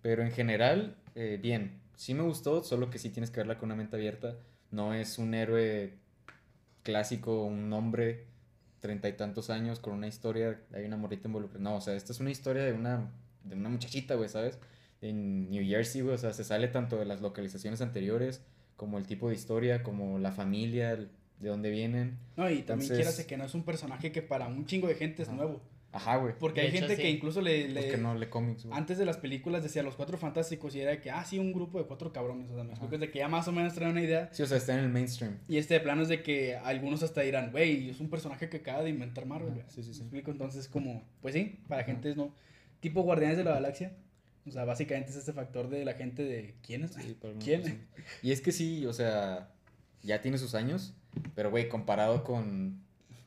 Pero 0.01 0.23
en 0.23 0.31
general, 0.31 0.97
eh, 1.15 1.39
bien. 1.41 1.79
Sí 2.01 2.15
me 2.15 2.23
gustó, 2.23 2.63
solo 2.63 2.89
que 2.89 2.97
sí 2.97 3.11
tienes 3.11 3.29
que 3.29 3.41
verla 3.41 3.59
con 3.59 3.67
una 3.67 3.75
mente 3.75 3.95
abierta. 3.95 4.35
No 4.71 4.95
es 4.95 5.19
un 5.19 5.35
héroe 5.35 5.93
clásico, 6.81 7.43
un 7.45 7.71
hombre, 7.73 8.25
treinta 8.79 9.07
y 9.07 9.13
tantos 9.13 9.51
años, 9.51 9.79
con 9.79 9.93
una 9.93 10.07
historia, 10.07 10.59
hay 10.73 10.85
una 10.85 10.97
morrita 10.97 11.27
involucrada. 11.27 11.63
No, 11.63 11.75
o 11.75 11.81
sea, 11.81 11.93
esta 11.93 12.11
es 12.11 12.19
una 12.19 12.31
historia 12.31 12.63
de 12.63 12.73
una, 12.73 13.11
de 13.43 13.55
una 13.55 13.69
muchachita, 13.69 14.15
güey, 14.15 14.29
¿sabes? 14.29 14.57
En 15.01 15.51
New 15.51 15.63
Jersey, 15.63 16.01
güey, 16.01 16.15
o 16.15 16.17
sea, 16.17 16.33
se 16.33 16.43
sale 16.43 16.69
tanto 16.69 16.97
de 16.97 17.05
las 17.05 17.21
localizaciones 17.21 17.81
anteriores, 17.81 18.41
como 18.77 18.97
el 18.97 19.05
tipo 19.05 19.29
de 19.29 19.35
historia, 19.35 19.83
como 19.83 20.17
la 20.17 20.31
familia, 20.31 20.93
el- 20.93 21.11
de 21.39 21.49
dónde 21.49 21.69
vienen. 21.69 22.17
No, 22.35 22.49
y 22.49 22.63
también 22.63 22.91
Entonces- 22.91 22.97
quieras 22.97 23.23
que 23.27 23.37
no 23.37 23.43
es 23.45 23.53
un 23.53 23.63
personaje 23.63 24.11
que 24.11 24.23
para 24.23 24.47
un 24.47 24.65
chingo 24.65 24.87
de 24.87 24.95
gente 24.95 25.21
es 25.21 25.29
nuevo. 25.29 25.61
Ajá, 25.93 26.15
güey. 26.17 26.33
Porque 26.39 26.61
De 26.61 26.67
hay 26.67 26.73
hecho, 26.73 26.79
gente 26.87 26.95
sí. 26.95 27.01
que 27.01 27.09
incluso 27.09 27.41
le... 27.41 27.67
le- 27.67 27.81
Porque 27.81 27.97
no 27.97 28.15
lee 28.15 28.27
cómics, 28.27 28.65
güey. 28.65 28.77
Antes 28.77 28.97
de 28.97 29.05
las 29.05 29.17
películas 29.17 29.61
decía 29.61 29.83
los 29.83 29.95
cuatro 29.95 30.17
fantásticos 30.17 30.73
y 30.75 30.79
era 30.79 30.91
de 30.91 31.01
que, 31.01 31.11
ah, 31.11 31.25
sí, 31.25 31.37
un 31.37 31.51
grupo 31.51 31.79
de 31.79 31.85
cuatro 31.85 32.13
cabrones. 32.13 32.49
O 32.49 32.55
sea, 32.55 32.63
me 32.63 32.69
explico, 32.71 32.95
es 32.95 33.01
de 33.01 33.11
que 33.11 33.19
ya 33.19 33.27
más 33.27 33.47
o 33.49 33.51
menos 33.51 33.73
traen 33.73 33.91
una 33.91 34.01
idea. 34.01 34.29
Sí, 34.31 34.41
o 34.41 34.45
sea, 34.47 34.57
está 34.57 34.73
en 34.73 34.85
el 34.85 34.89
mainstream. 34.89 35.37
Y 35.49 35.57
este 35.57 35.73
de 35.73 35.79
plano 35.81 36.01
es 36.01 36.07
de 36.07 36.23
que 36.23 36.55
algunos 36.55 37.03
hasta 37.03 37.21
dirán, 37.21 37.51
güey, 37.51 37.89
es 37.89 37.99
un 37.99 38.09
personaje 38.09 38.47
que 38.49 38.57
acaba 38.57 38.83
de 38.83 38.89
inventar 38.89 39.25
Marvel. 39.25 39.53
Güey". 39.53 39.65
sí, 39.67 39.83
sí, 39.83 39.93
sí. 39.93 39.99
¿Me 39.99 40.05
explico? 40.05 40.31
Entonces, 40.31 40.67
como, 40.69 41.03
pues 41.21 41.33
sí, 41.33 41.59
para 41.67 41.81
Ajá. 41.81 41.91
gente 41.91 42.09
es 42.11 42.15
no. 42.15 42.33
Tipo 42.79 43.01
Guardianes 43.03 43.37
de 43.37 43.43
la 43.43 43.51
Galaxia. 43.55 43.93
O 44.47 44.51
sea, 44.51 44.63
básicamente 44.65 45.11
es 45.11 45.17
este 45.17 45.33
factor 45.33 45.69
de 45.69 45.85
la 45.85 45.93
gente 45.93 46.23
de, 46.23 46.55
¿quién 46.65 46.83
es? 46.85 46.93
Sí, 46.93 47.15
¿Quién? 47.43 47.87
Y 48.23 48.31
es 48.31 48.41
que 48.41 48.51
sí, 48.51 48.85
o 48.87 48.93
sea, 48.93 49.51
ya 50.01 50.19
tiene 50.21 50.37
sus 50.39 50.55
años, 50.55 50.95
pero 51.35 51.51
güey, 51.51 51.67
comparado 51.69 52.23
con 52.23 52.81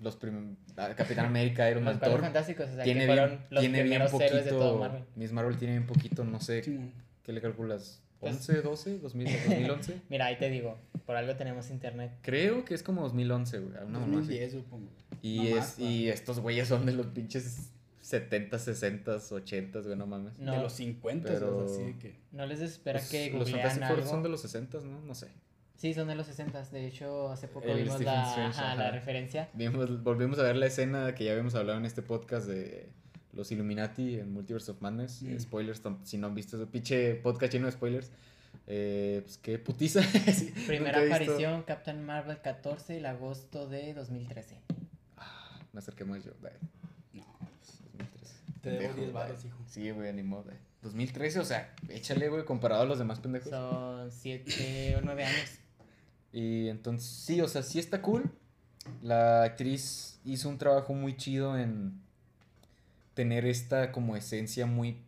los 0.04 0.16
prim- 0.16 0.56
Capitán 0.96 1.26
América, 1.26 1.68
Iron 1.70 1.84
Los 1.84 1.94
Man, 2.00 2.00
Thor, 2.10 2.20
fantásticos, 2.20 2.68
o 2.70 2.74
sea, 2.74 2.84
tiene 2.84 3.06
que 3.06 3.12
bien, 3.12 3.38
los 3.50 3.60
tiene 3.60 3.82
bien 3.82 4.02
héroes 4.02 4.12
de 4.12 4.50
todo 4.50 4.58
poquito, 4.60 4.78
Marvel. 4.78 5.04
Miss 5.16 5.32
Marvel 5.32 5.56
tiene 5.56 5.74
bien 5.74 5.86
poquito, 5.86 6.24
no 6.24 6.40
sé, 6.40 6.62
Simón. 6.62 6.92
¿qué 7.22 7.32
le 7.32 7.40
calculas? 7.40 8.00
Pues- 8.20 8.48
¿11, 8.48 8.62
12, 8.62 8.98
2000, 9.00 9.26
2011? 9.48 10.00
Mira, 10.08 10.26
ahí 10.26 10.36
te 10.38 10.48
digo, 10.50 10.78
por 11.06 11.16
algo 11.16 11.34
tenemos 11.36 11.70
internet. 11.70 12.12
Creo 12.22 12.64
que 12.64 12.74
es 12.74 12.82
como 12.82 13.02
2011, 13.02 13.58
güey, 13.58 13.76
así. 13.76 13.92
2010, 13.92 14.52
supongo. 14.52 14.88
Y, 15.22 15.38
No 15.38 15.42
es, 15.44 15.54
más, 15.56 15.78
y 15.78 16.08
estos 16.08 16.38
güeyes 16.40 16.68
son 16.68 16.86
de 16.86 16.92
los 16.92 17.06
pinches 17.08 17.70
70, 18.00 18.58
60, 18.58 19.16
80, 19.30 19.80
güey, 19.80 19.96
no 19.96 20.06
mames. 20.06 20.38
No, 20.38 20.52
De 20.52 20.58
los 20.62 20.72
50, 20.74 21.28
pero- 21.32 21.64
o 21.64 21.68
sea, 21.68 21.76
así 21.76 21.84
de 21.92 21.98
que. 21.98 22.14
no 22.32 22.44
les 22.46 22.60
desespera 22.60 22.98
Pues, 22.98 23.10
que 23.10 23.30
los 23.30 23.50
Four 23.50 23.60
algo. 23.60 24.06
son 24.06 24.22
de 24.22 24.28
los 24.28 24.40
60, 24.42 24.78
¿no? 24.84 25.00
No 25.00 25.14
sé. 25.14 25.28
Sí, 25.84 25.92
son 25.92 26.08
de 26.08 26.14
los 26.14 26.26
60. 26.28 26.62
De 26.70 26.86
hecho, 26.86 27.28
hace 27.30 27.46
poco 27.46 27.66
El 27.66 27.82
vimos 27.82 28.00
la, 28.00 28.26
Strange, 28.30 28.58
ajá, 28.58 28.72
ajá. 28.72 28.84
la 28.84 28.90
referencia. 28.90 29.50
Vimos, 29.52 30.02
volvimos 30.02 30.38
a 30.38 30.42
ver 30.44 30.56
la 30.56 30.64
escena 30.64 31.14
que 31.14 31.24
ya 31.24 31.32
habíamos 31.32 31.54
hablado 31.56 31.78
en 31.78 31.84
este 31.84 32.00
podcast 32.00 32.46
de 32.46 32.88
los 33.34 33.52
Illuminati 33.52 34.18
en 34.18 34.32
Multiverse 34.32 34.70
of 34.70 34.80
Madness. 34.80 35.20
Mm. 35.20 35.38
Spoilers, 35.40 35.82
si 36.04 36.16
no 36.16 36.28
han 36.28 36.34
visto 36.34 36.56
ese 36.56 36.66
pinche 36.66 37.16
podcast 37.16 37.52
lleno 37.52 37.66
de 37.66 37.72
spoilers. 37.72 38.10
Eh, 38.66 39.20
pues 39.24 39.36
qué 39.36 39.58
putiza. 39.58 40.00
Sí, 40.32 40.54
Primera 40.66 41.04
aparición, 41.04 41.64
Captain 41.64 42.02
Marvel 42.02 42.40
14, 42.40 42.96
el 42.96 43.04
agosto 43.04 43.68
de 43.68 43.92
2013. 43.92 44.62
Ah, 45.18 45.60
me 45.74 45.80
acerqué 45.80 46.06
más 46.06 46.24
yo. 46.24 46.32
dale, 46.40 46.56
No, 47.12 47.24
pues, 47.60 47.82
2013. 47.92 48.34
Te 48.62 48.70
debo 48.70 48.80
Pendejo, 48.80 49.00
10 49.02 49.12
varos, 49.12 49.36
dale. 49.36 49.48
hijo. 49.48 49.58
Sí, 49.66 49.90
güey, 49.90 50.14
ni 50.14 50.22
modo. 50.22 50.44
dale. 50.44 50.60
2013, 50.80 51.40
o 51.40 51.44
sea, 51.44 51.74
échale, 51.90 52.30
güey, 52.30 52.46
comparado 52.46 52.80
a 52.80 52.86
los 52.86 52.98
demás 52.98 53.20
pendejos. 53.20 53.50
Son 53.50 54.10
7 54.10 54.96
o 54.96 55.02
9 55.02 55.24
años. 55.24 55.58
Y 56.36 56.68
entonces, 56.68 57.08
sí, 57.08 57.40
o 57.40 57.46
sea, 57.46 57.62
sí 57.62 57.78
está 57.78 58.02
cool. 58.02 58.24
La 59.02 59.44
actriz 59.44 60.18
hizo 60.24 60.48
un 60.48 60.58
trabajo 60.58 60.92
muy 60.92 61.16
chido 61.16 61.56
en 61.56 61.92
tener 63.14 63.46
esta 63.46 63.92
como 63.92 64.16
esencia 64.16 64.66
muy 64.66 64.98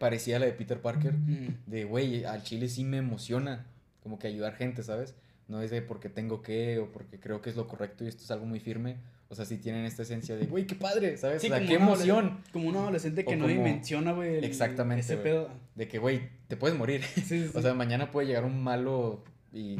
parecida 0.00 0.36
a 0.36 0.40
la 0.40 0.46
de 0.46 0.52
Peter 0.52 0.80
Parker. 0.80 1.12
Mm. 1.14 1.56
De, 1.66 1.84
güey, 1.84 2.24
al 2.24 2.42
chile 2.42 2.68
sí 2.68 2.82
me 2.84 2.96
emociona 2.96 3.64
como 4.02 4.18
que 4.18 4.26
ayudar 4.26 4.54
gente, 4.56 4.82
¿sabes? 4.82 5.14
No 5.46 5.62
es 5.62 5.70
de 5.70 5.82
porque 5.82 6.08
tengo 6.08 6.42
que 6.42 6.80
o 6.80 6.90
porque 6.90 7.20
creo 7.20 7.40
que 7.40 7.50
es 7.50 7.56
lo 7.56 7.68
correcto 7.68 8.04
y 8.04 8.08
esto 8.08 8.24
es 8.24 8.30
algo 8.32 8.46
muy 8.46 8.58
firme. 8.58 8.96
O 9.28 9.36
sea, 9.36 9.44
sí 9.44 9.58
tienen 9.58 9.84
esta 9.84 10.02
esencia 10.02 10.34
de, 10.36 10.46
güey, 10.46 10.66
qué 10.66 10.74
padre, 10.74 11.16
¿sabes? 11.16 11.40
Sí, 11.42 11.46
o 11.48 11.54
sea, 11.56 11.64
qué 11.64 11.74
emoción 11.74 12.40
Como 12.52 12.68
un 12.68 12.74
adolescente 12.76 13.24
que 13.24 13.34
O 13.34 13.36
no 13.36 13.44
como- 13.44 13.54
dimensiona, 13.54 14.10
güey. 14.12 14.44
Exactamente, 14.44 15.02
Ese 15.02 15.16
pedo. 15.18 15.48
de 15.76 15.86
que, 15.86 15.98
güey, 15.98 16.22
te 16.48 16.56
puedes 16.56 16.76
morir. 16.76 17.04
Sí, 17.04 17.20
sí, 17.20 17.44
sí. 17.46 17.50
o 17.54 17.62
sea, 17.62 17.72
mañana 17.74 18.10
puede 18.10 18.26
llegar 18.26 18.44
un 18.44 18.60
malo 18.60 19.22
y 19.52 19.78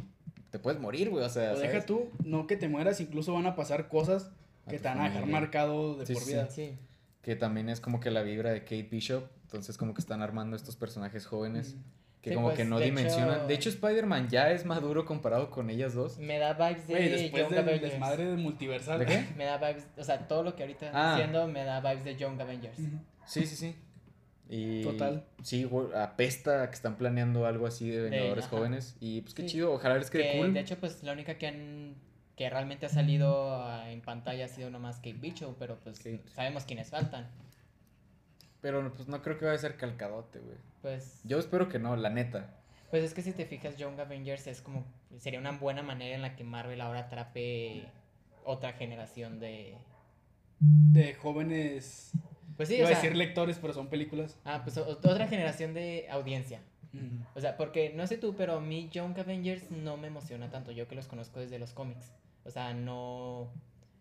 te 0.51 0.59
puedes 0.59 0.81
morir, 0.81 1.11
güey. 1.11 1.25
O 1.25 1.29
sea, 1.29 1.53
O 1.53 1.59
deja 1.59 1.85
tú, 1.87 2.11
no 2.25 2.47
que 2.47 2.57
te 2.57 2.69
mueras, 2.69 3.01
incluso 3.01 3.33
van 3.35 3.47
a 3.47 3.55
pasar 3.55 3.89
cosas 3.89 4.31
que 4.69 4.79
te 4.79 4.89
van 4.89 5.01
a 5.01 5.05
dejar 5.05 5.27
marcado 5.27 5.97
de 5.97 6.07
Sí, 6.07 6.15
por 6.15 6.23
sí, 6.23 6.31
vida. 6.33 6.51
Sí. 6.51 6.77
que 7.23 7.37
también 7.37 7.69
es 7.69 7.81
como 7.81 8.01
que 8.01 8.11
la 8.11 8.23
vibra 8.23 8.51
de 8.51 8.61
Kate 8.63 8.89
Bishop. 8.91 9.25
Entonces, 9.43 9.77
como 9.77 9.93
que 9.95 10.01
están 10.01 10.23
armando 10.23 10.57
estos 10.57 10.77
personajes 10.77 11.27
jóvenes 11.27 11.75
Mm. 11.75 11.79
que 12.23 12.31
Sí, 12.31 12.35
como 12.37 12.49
pues, 12.49 12.57
que 12.59 12.65
no 12.65 12.79
de 12.79 12.87
dimensionan. 12.87 13.37
hecho- 13.41 13.47
De 13.47 13.55
hecho, 13.55 13.69
Spider-Man 13.69 14.29
ya 14.31 14.51
es 14.53 14.65
maduro 14.65 15.05
comparado 15.05 15.51
con 15.51 15.69
ellas 15.71 15.93
dos. 15.95 16.19
Me 16.19 16.39
da 16.39 16.53
vibes 16.55 16.87
de 16.87 16.95
Güey, 16.95 17.09
después 17.11 17.43
Young 17.43 17.51
del 17.53 17.59
Avengers. 17.61 17.91
desmadre 17.93 18.25
de 18.27 18.37
multiversal. 18.37 18.99
¿De 19.01 19.07
qué? 19.07 19.25
Me 19.37 19.45
da 19.45 19.59
vibes, 19.59 19.87
o 19.99 20.05
sea, 20.05 20.27
todo 20.29 20.43
lo 20.45 20.55
que 20.57 20.63
ahorita 20.63 20.87
están 20.87 21.01
Ah. 21.03 21.15
haciendo 21.15 21.47
me 21.49 21.65
da 21.65 21.81
vibes 21.81 22.05
de 22.05 22.17
Young 22.17 22.41
Avengers. 22.41 22.79
Sí, 23.27 23.47
sí, 23.47 23.57
sí. 23.57 23.77
Y 24.53 24.83
Total. 24.83 25.25
Sí, 25.45 25.63
güey, 25.63 25.87
apesta 25.95 26.65
a 26.65 26.69
que 26.71 26.75
están 26.75 26.97
planeando 26.97 27.47
algo 27.47 27.67
así 27.69 27.89
de 27.89 28.03
Vengadores 28.11 28.47
ajá. 28.47 28.57
jóvenes. 28.57 28.97
Y 29.01 29.21
pues 29.21 29.33
qué 29.35 29.43
Sí. 29.43 29.49
chido, 29.49 29.73
ojalá 29.73 29.97
les 29.97 30.11
quede 30.11 30.33
Que, 30.33 30.39
cool. 30.39 30.53
De 30.53 30.59
hecho, 30.61 30.77
pues 30.79 31.03
la 31.05 31.13
única 31.13 31.39
que 31.39 31.47
han 31.47 31.95
que 32.37 32.49
realmente 32.51 32.87
ha 32.87 32.89
salido 32.89 33.63
en 33.87 34.01
pantalla 34.01 34.47
ha 34.47 34.49
sido 34.49 34.71
nomás 34.71 34.97
Kate 34.97 35.13
Bishop, 35.13 35.57
pero 35.59 35.79
pues 35.79 35.99
Kate. 35.99 36.23
sabemos 36.35 36.65
quiénes 36.65 36.89
faltan. 36.89 37.29
Pero 38.63 38.93
pues 38.95 39.09
no 39.09 39.23
creo 39.23 39.39
que 39.39 39.45
vaya 39.45 39.57
a 39.57 39.61
ser 39.61 39.77
calcadote, 39.77 40.39
güey. 40.39 40.57
Pues, 40.83 41.21
Yo 41.25 41.39
espero 41.39 41.69
que 41.69 41.79
no, 41.79 41.95
la 41.97 42.09
neta. 42.11 42.57
pues 42.91 43.05
es 43.05 43.15
que 43.15 43.23
si 43.23 43.33
te 43.33 43.45
fijas, 43.47 43.77
Young 43.77 44.01
Avengers 44.01 44.47
es 44.47 44.63
como 44.63 44.85
sería 45.19 45.39
una 45.39 45.53
buena 45.53 45.83
manera 45.83 46.15
en 46.17 46.23
la 46.23 46.35
que 46.35 46.43
Marvel 46.45 46.81
ahora 46.81 47.01
atrape 47.01 47.85
otra 48.45 48.73
generación 48.73 49.39
de 49.39 49.77
De 50.59 51.15
jóvenes. 51.15 52.13
Pues 52.61 52.69
sí, 52.69 52.77
iba 52.77 52.85
o 52.85 52.93
a 52.93 52.95
decir 52.95 53.17
lectores, 53.17 53.59
pero 53.59 53.73
son 53.73 53.89
películas. 53.89 54.39
ah, 54.45 54.61
pues 54.63 54.77
otra 54.77 55.27
generación 55.29 55.73
de 55.73 56.07
audiencia. 56.11 56.61
O 57.35 57.41
sea, 57.41 57.57
porque 57.57 57.91
no 57.95 58.07
sé 58.07 58.19
tú, 58.19 58.35
pero 58.37 58.57
a 58.57 58.61
mí 58.61 58.91
Young 58.93 59.19
Avengers 59.19 59.71
no 59.71 59.97
me 59.97 60.09
emociona 60.09 60.51
tanto, 60.51 60.73
yo 60.73 60.87
que 60.89 60.95
los 60.95 61.07
conozco 61.09 61.41
desde 61.41 61.59
los 61.59 61.73
cómics. 61.73 62.13
O 62.45 62.51
sea, 62.51 62.75
no... 62.75 63.51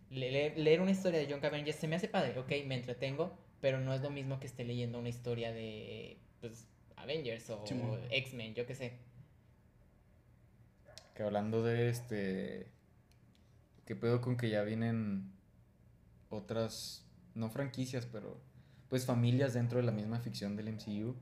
le- 0.10 0.30
Leer, 0.32 0.58
leer 0.58 0.82
una 0.82 0.92
historia 0.92 1.20
de 1.20 1.28
Young 1.28 1.46
Avengers 1.46 1.78
se 1.78 1.88
me 1.88 1.96
hace 1.96 2.10
padre, 2.10 2.38
ok, 2.38 2.50
me 2.66 2.76
entretengo, 2.76 3.32
pero 3.62 3.80
no 3.80 3.94
es 3.94 4.02
lo 4.02 4.10
mismo 4.10 4.40
que 4.42 4.48
esté 4.48 4.66
leyendo 4.66 5.00
una 5.00 5.08
historia 5.10 5.54
de, 5.54 6.18
pues, 6.42 6.68
Avengers 6.98 7.50
o. 7.52 7.64
X-Men, 8.12 8.56
yo 8.56 8.66
qué 8.66 8.76
sé. 8.76 8.94
Que 11.16 11.24
hablando 11.24 11.64
de 11.64 11.90
este. 11.90 12.72
¿Qué 13.86 13.96
pedo 13.96 14.20
con 14.22 14.36
que 14.36 14.50
ya 14.50 14.64
vienen 14.64 15.32
otras. 16.30 17.06
No 17.36 17.50
franquicias, 17.50 18.06
pero. 18.06 18.42
Pues 18.90 19.06
familias 19.06 19.54
dentro 19.54 19.80
de 19.80 19.86
la 19.86 19.92
misma 19.92 20.20
ficción 20.20 20.56
del 20.56 20.74
MCU. 20.74 21.16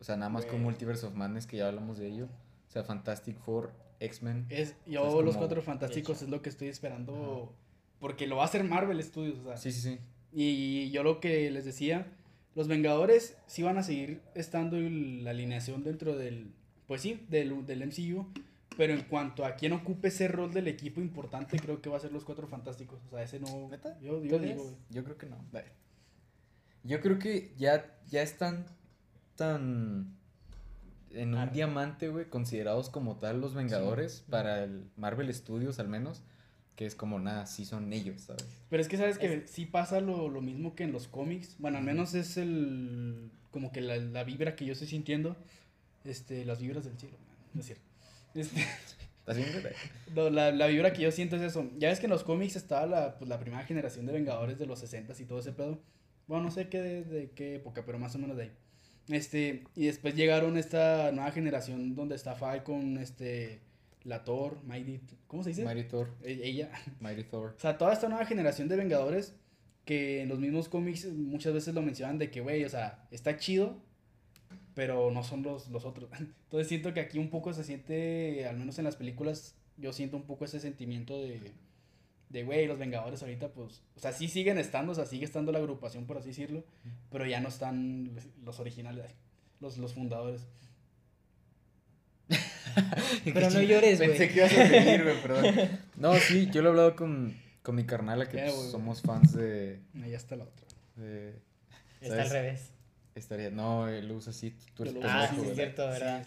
O 0.00 0.04
sea, 0.04 0.16
nada 0.16 0.30
más 0.30 0.46
con. 0.46 0.62
Multiverse 0.62 1.06
of 1.06 1.14
Madness, 1.14 1.46
que 1.46 1.58
ya 1.58 1.68
hablamos 1.68 1.98
de 1.98 2.08
ello. 2.08 2.28
O 2.68 2.70
sea, 2.72 2.82
Fantastic 2.82 3.38
Four, 3.38 3.72
X-Men. 4.00 4.46
Es, 4.48 4.74
yo, 4.86 5.20
Es 5.20 5.24
Los 5.24 5.36
Cuatro 5.36 5.62
Fantásticos 5.62 6.22
es 6.22 6.28
lo 6.28 6.42
que 6.42 6.48
estoy 6.48 6.68
esperando. 6.68 7.54
Porque 8.00 8.26
lo 8.26 8.36
va 8.36 8.42
a 8.42 8.46
hacer 8.46 8.64
Marvel 8.64 9.02
Studios, 9.04 9.38
o 9.38 9.44
sea. 9.44 9.56
Sí, 9.56 9.70
sí, 9.70 9.80
sí. 9.80 9.98
Y 10.32 10.90
yo 10.90 11.02
lo 11.02 11.20
que 11.20 11.50
les 11.50 11.64
decía, 11.64 12.06
los 12.54 12.66
Vengadores 12.66 13.36
sí 13.46 13.62
van 13.62 13.78
a 13.78 13.82
seguir 13.82 14.22
estando 14.34 14.78
la 14.78 15.30
alineación 15.30 15.84
dentro 15.84 16.16
del, 16.16 16.52
pues 16.86 17.02
sí, 17.02 17.24
del, 17.28 17.66
del 17.66 17.86
MCU, 17.86 18.26
pero 18.76 18.94
en 18.94 19.02
cuanto 19.02 19.44
a 19.44 19.54
quién 19.54 19.72
ocupe 19.72 20.08
ese 20.08 20.28
rol 20.28 20.52
del 20.52 20.68
equipo 20.68 21.00
importante, 21.00 21.58
creo 21.58 21.80
que 21.80 21.90
va 21.90 21.98
a 21.98 22.00
ser 22.00 22.12
los 22.12 22.24
Cuatro 22.24 22.46
Fantásticos. 22.46 23.00
O 23.06 23.10
sea, 23.10 23.22
ese 23.22 23.38
no... 23.38 23.68
¿Neta? 23.70 23.98
Yo, 24.00 24.20
digo. 24.20 24.76
Yo 24.90 25.04
creo 25.04 25.18
que 25.18 25.26
no. 25.26 25.36
Dale. 25.52 25.81
Yo 26.84 27.00
creo 27.00 27.18
que 27.18 27.54
ya, 27.56 27.96
ya 28.08 28.22
están 28.22 28.66
tan 29.36 30.16
en 31.14 31.34
un 31.34 31.52
diamante, 31.52 32.08
güey, 32.08 32.26
considerados 32.28 32.90
como 32.90 33.16
tal 33.16 33.40
los 33.40 33.54
Vengadores 33.54 34.24
para 34.28 34.64
el 34.64 34.84
Marvel 34.96 35.32
Studios 35.32 35.78
al 35.78 35.88
menos, 35.88 36.22
que 36.76 36.86
es 36.86 36.94
como 36.94 37.18
nada, 37.18 37.46
sí 37.46 37.64
son 37.64 37.92
ellos, 37.92 38.22
¿sabes? 38.22 38.46
Pero 38.70 38.80
es 38.80 38.88
que 38.88 38.96
sabes 38.96 39.18
que 39.18 39.46
sí 39.46 39.66
pasa 39.66 40.00
lo, 40.00 40.28
lo 40.28 40.40
mismo 40.40 40.74
que 40.74 40.84
en 40.84 40.92
los 40.92 41.08
cómics. 41.08 41.56
Bueno, 41.58 41.78
al 41.78 41.84
menos 41.84 42.14
es 42.14 42.36
el... 42.36 43.30
como 43.50 43.72
que 43.72 43.80
la, 43.80 43.96
la 43.96 44.24
vibra 44.24 44.56
que 44.56 44.64
yo 44.64 44.72
estoy 44.72 44.88
sintiendo. 44.88 45.36
Este, 46.04 46.44
las 46.44 46.60
vibras 46.60 46.84
del 46.84 46.98
cielo. 46.98 47.16
Es 47.58 47.66
cierto. 47.66 47.84
Este, 49.24 49.72
la, 50.32 50.50
la 50.50 50.66
vibra 50.66 50.92
que 50.92 51.02
yo 51.02 51.12
siento 51.12 51.36
es 51.36 51.42
eso. 51.42 51.70
Ya 51.78 51.90
ves 51.90 52.00
que 52.00 52.06
en 52.06 52.10
los 52.10 52.24
cómics 52.24 52.56
estaba 52.56 52.86
la, 52.86 53.18
pues, 53.18 53.28
la 53.28 53.38
primera 53.38 53.62
generación 53.62 54.04
de 54.04 54.12
Vengadores 54.12 54.58
de 54.58 54.66
los 54.66 54.80
60 54.80 55.14
y 55.16 55.24
todo 55.26 55.38
ese 55.38 55.52
pedo. 55.52 55.80
Bueno, 56.26 56.44
no 56.44 56.50
sé 56.50 56.68
qué 56.68 56.80
de, 56.80 57.04
de 57.04 57.30
qué 57.30 57.56
época, 57.56 57.84
pero 57.84 57.98
más 57.98 58.14
o 58.14 58.18
menos 58.18 58.36
de 58.36 58.44
ahí. 58.44 58.52
Este, 59.08 59.64
y 59.74 59.86
después 59.86 60.14
llegaron 60.14 60.56
esta 60.56 61.10
nueva 61.12 61.32
generación 61.32 61.94
donde 61.94 62.14
está 62.14 62.34
Falcon, 62.34 62.98
este, 62.98 63.60
la 64.04 64.24
Thor, 64.24 64.62
Mighty, 64.64 65.00
¿cómo 65.26 65.42
se 65.42 65.50
dice? 65.50 65.64
Mighty 65.64 65.88
Thor, 65.88 66.10
E- 66.22 66.40
Ella. 66.44 66.70
Mighty 67.00 67.24
Thor. 67.24 67.54
O 67.56 67.60
sea, 67.60 67.76
toda 67.78 67.92
esta 67.92 68.08
nueva 68.08 68.24
generación 68.26 68.68
de 68.68 68.76
Vengadores 68.76 69.34
que 69.84 70.22
en 70.22 70.28
los 70.28 70.38
mismos 70.38 70.68
cómics 70.68 71.06
muchas 71.06 71.52
veces 71.52 71.74
lo 71.74 71.82
mencionan 71.82 72.18
de 72.18 72.30
que, 72.30 72.40
güey, 72.40 72.64
o 72.64 72.68
sea, 72.68 73.06
está 73.10 73.36
chido, 73.36 73.76
pero 74.74 75.10
no 75.10 75.22
son 75.24 75.42
los, 75.42 75.68
los 75.68 75.84
otros. 75.84 76.08
Entonces 76.44 76.68
siento 76.68 76.94
que 76.94 77.00
aquí 77.00 77.18
un 77.18 77.30
poco 77.30 77.52
se 77.52 77.64
siente, 77.64 78.46
al 78.46 78.56
menos 78.56 78.78
en 78.78 78.84
las 78.84 78.96
películas, 78.96 79.56
yo 79.76 79.92
siento 79.92 80.16
un 80.16 80.24
poco 80.24 80.44
ese 80.44 80.60
sentimiento 80.60 81.20
de, 81.20 81.52
de, 82.32 82.44
güey, 82.44 82.66
los 82.66 82.78
Vengadores 82.78 83.22
ahorita, 83.22 83.48
pues, 83.52 83.82
o 83.94 84.00
sea, 84.00 84.12
sí 84.12 84.26
siguen 84.26 84.58
estando, 84.58 84.92
o 84.92 84.94
sea, 84.94 85.04
sigue 85.04 85.24
estando 85.24 85.52
la 85.52 85.58
agrupación, 85.58 86.06
por 86.06 86.16
así 86.16 86.28
decirlo, 86.28 86.64
pero 87.10 87.26
ya 87.26 87.40
no 87.40 87.48
están 87.48 88.10
los 88.42 88.58
originales, 88.58 89.14
los, 89.60 89.76
los 89.78 89.92
fundadores. 89.92 90.46
Pero 93.24 93.50
no 93.50 93.60
llores, 93.60 93.98
güey. 93.98 94.10
Pensé 94.10 94.28
que 94.28 94.36
ibas 94.38 94.52
a 94.52 94.66
seguir, 94.66 95.04
güey, 95.04 95.20
perdón. 95.20 95.54
No, 95.96 96.14
sí, 96.14 96.48
yo 96.50 96.62
lo 96.62 96.68
he 96.68 96.70
hablado 96.70 96.96
con, 96.96 97.36
con 97.62 97.74
mi 97.74 97.84
carnala, 97.84 98.26
que 98.30 98.38
pues, 98.38 98.70
somos 98.70 99.02
fans 99.02 99.34
de, 99.34 99.82
Ahí 100.02 100.14
está 100.14 100.36
la 100.36 100.44
otra. 100.44 100.66
Eh, 100.98 101.38
Está 102.00 102.22
al 102.22 102.30
revés. 102.30 102.70
Estaría, 103.14 103.50
no, 103.50 103.88
él 103.88 104.08
lo 104.08 104.16
usa 104.16 104.30
así, 104.30 104.56
tú 104.74 104.84
eres 104.84 104.94
lo 104.94 105.00
pendejo, 105.00 105.22
Ah, 105.22 105.28
sí, 105.34 105.48
es 105.50 105.54
cierto, 105.54 105.86
¿verdad? 105.86 106.26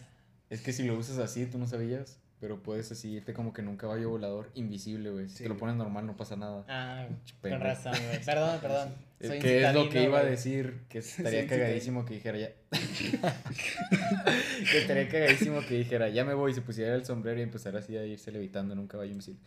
Es 0.52 0.62
que 0.62 0.72
si 0.72 0.84
lo 0.84 0.96
usas 0.96 1.18
así, 1.18 1.48
tú 1.48 1.58
no 1.58 1.66
sabías, 1.66 2.20
pero 2.46 2.62
puedes 2.62 2.92
así 2.92 3.14
irte 3.14 3.34
como 3.34 3.54
que 3.54 3.62
en 3.62 3.70
un 3.70 3.76
caballo 3.76 4.12
volador 4.12 4.52
invisible, 4.54 5.10
güey. 5.10 5.28
Si 5.30 5.38
Sí. 5.38 5.44
te 5.44 5.50
lo 5.50 5.58
pones 5.58 5.76
normal 5.78 6.06
no 6.06 6.16
pasa 6.16 6.36
nada. 6.36 6.64
Ah, 6.68 7.08
con 7.42 7.60
razón, 7.60 7.94
güey. 8.08 8.22
Perdón, 8.24 8.60
perdón. 8.62 8.90
Eh, 9.20 9.28
Soy 9.28 9.40
que 9.40 9.66
es 9.66 9.74
lo 9.74 9.90
que 9.90 10.04
iba 10.04 10.20
a 10.20 10.24
decir, 10.24 10.82
que 10.88 11.00
estaría 11.00 11.42
Sí, 11.42 11.48
cagadísimo 11.48 12.06
que 12.06 12.14
dijera 12.14 12.38
ya. 12.38 12.50
que 14.72 14.78
estaría 14.78 15.10
cagadísimo 15.10 15.62
que 15.68 15.74
dijera, 15.76 16.08
ya 16.10 16.24
me 16.24 16.36
voy, 16.36 16.52
y 16.52 16.54
se 16.54 16.62
pusiera 16.62 16.94
el 16.94 17.04
sombrero 17.04 17.40
y 17.40 17.44
empezara 17.44 17.80
así 17.80 17.98
a 17.98 18.06
irse 18.06 18.32
levitando 18.32 18.74
en 18.74 18.80
un 18.80 18.86
caballo 18.88 19.10
invisible. 19.10 19.40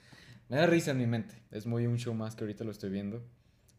Me 0.49 0.57
da 0.57 0.67
risa 0.67 0.91
en 0.91 0.99
mi 0.99 1.07
mente. 1.07 1.37
Es 1.53 1.67
muy 1.67 1.87
un 1.87 1.99
show 1.99 2.15
más 2.15 2.35
que 2.35 2.43
ahorita 2.43 2.65
lo 2.65 2.73
estoy 2.73 2.91
viendo. 2.91 3.23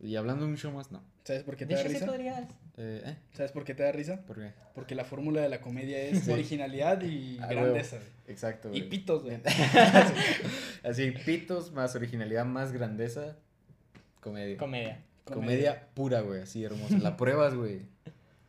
Y 0.02 0.16
hablando 0.16 0.46
de 0.46 0.52
un 0.52 0.58
show 0.58 0.72
más, 0.72 0.92
no. 0.92 1.02
¿Sabes 1.26 1.44
por 1.44 1.56
qué 1.58 1.66
te 1.66 1.76
De 1.76 1.76
da 1.76 1.82
hecho, 1.82 1.90
sí 1.90 1.96
risa? 1.96 2.06
podrías. 2.08 2.50
Eh, 2.78 3.02
¿eh? 3.06 3.18
¿Sabes 3.34 3.52
por 3.52 3.66
qué 3.66 3.76
te 3.76 3.84
da 3.84 3.92
risa? 3.92 4.22
¿Por 4.26 4.38
qué? 4.38 4.54
Porque 4.74 4.96
la 4.96 5.04
fórmula 5.04 5.42
de 5.42 5.50
la 5.50 5.60
comedia 5.62 6.00
es 6.02 6.24
Sí. 6.24 6.32
originalidad 6.32 7.02
y 7.02 7.38
Ah, 7.42 7.48
grandeza. 7.48 7.98
güey. 7.98 8.08
Exacto, 8.28 8.70
Y 8.74 8.84
pitos, 8.84 9.24
güey. 9.24 9.40
Así, 10.84 11.12
pitos 11.12 11.72
más 11.74 11.96
originalidad 11.96 12.46
más 12.46 12.72
grandeza, 12.72 13.36
comedia. 14.22 14.58
Comedia. 14.58 15.04
Comedia 15.26 15.88
pura, 15.94 16.22
güey, 16.22 16.42
así 16.42 16.64
hermosa. 16.64 16.98
La 16.98 17.16
pruebas, 17.18 17.54
güey. 17.54 17.82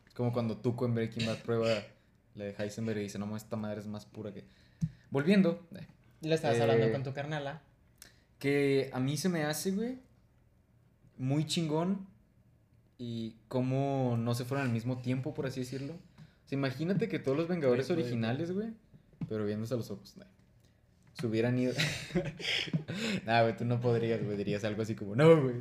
Es 0.07 0.15
como 0.15 0.33
cuando 0.33 0.57
Tuco 0.57 0.87
en 0.87 0.95
Breaking 0.95 1.27
Bad 1.27 1.39
prueba 1.39 1.67
la 2.35 2.45
de 2.45 2.55
Heisenberg 2.59 2.99
y 3.01 3.03
dice, 3.03 3.19
no, 3.19 3.37
esta 3.37 3.57
madre 3.57 3.81
es 3.81 3.87
más 3.87 4.07
pura 4.07 4.33
que... 4.33 4.45
Volviendo, 5.11 5.67
eh, 5.77 5.87
Lo 6.23 6.35
estabas 6.35 6.57
Eh, 6.59 6.63
hablando 6.63 6.91
con 6.93 7.03
tu 7.03 7.13
carnala. 7.13 7.61
que 8.39 8.89
a 8.95 9.01
mí 9.01 9.17
se 9.19 9.29
me 9.29 9.45
hace, 9.45 9.73
güey, 9.73 9.99
muy 11.21 11.47
chingón 11.47 12.07
y 12.99 13.37
cómo 13.49 14.17
no 14.19 14.35
se 14.35 14.45
fueron 14.45 14.67
al 14.67 14.73
mismo 14.73 14.99
tiempo, 14.99 15.35
por 15.35 15.47
así 15.47 15.61
decirlo. 15.61 15.93
O 15.93 16.49
sea, 16.49 16.57
imagínate 16.57 17.09
que 17.09 17.19
todos 17.19 17.37
los 17.37 17.47
Vengadores 17.47 17.89
güey, 17.89 18.01
originales, 18.01 18.53
güey, 18.53 18.69
pero 19.29 19.45
viéndose 19.45 19.75
a 19.75 19.77
los 19.77 19.91
ojos, 19.91 20.15
se 21.13 21.27
hubieran 21.27 21.59
ido... 21.59 21.75
nah, 23.27 23.43
güey, 23.43 23.57
tú 23.57 23.65
no 23.67 23.81
podrías, 23.81 24.25
güey, 24.25 24.37
dirías 24.37 24.65
algo 24.65 24.83
así 24.83 24.95
como, 24.95 25.15
no, 25.15 25.43
güey. 25.43 25.57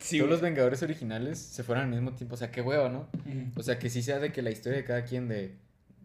Sí, 0.00 0.18
todos 0.18 0.30
los 0.30 0.40
Vengadores 0.40 0.82
originales 0.82 1.38
se 1.38 1.62
fueron 1.62 1.84
al 1.84 1.90
mismo 1.90 2.12
tiempo, 2.12 2.34
o 2.34 2.38
sea, 2.38 2.50
qué 2.50 2.60
hueva, 2.60 2.88
¿no? 2.88 3.08
O 3.56 3.62
sea, 3.62 3.78
que 3.78 3.90
sí 3.90 4.02
sea 4.02 4.18
de 4.18 4.32
que 4.32 4.42
la 4.42 4.50
historia 4.50 4.78
de 4.78 4.84
cada 4.84 5.04
quien 5.04 5.28
de 5.28 5.54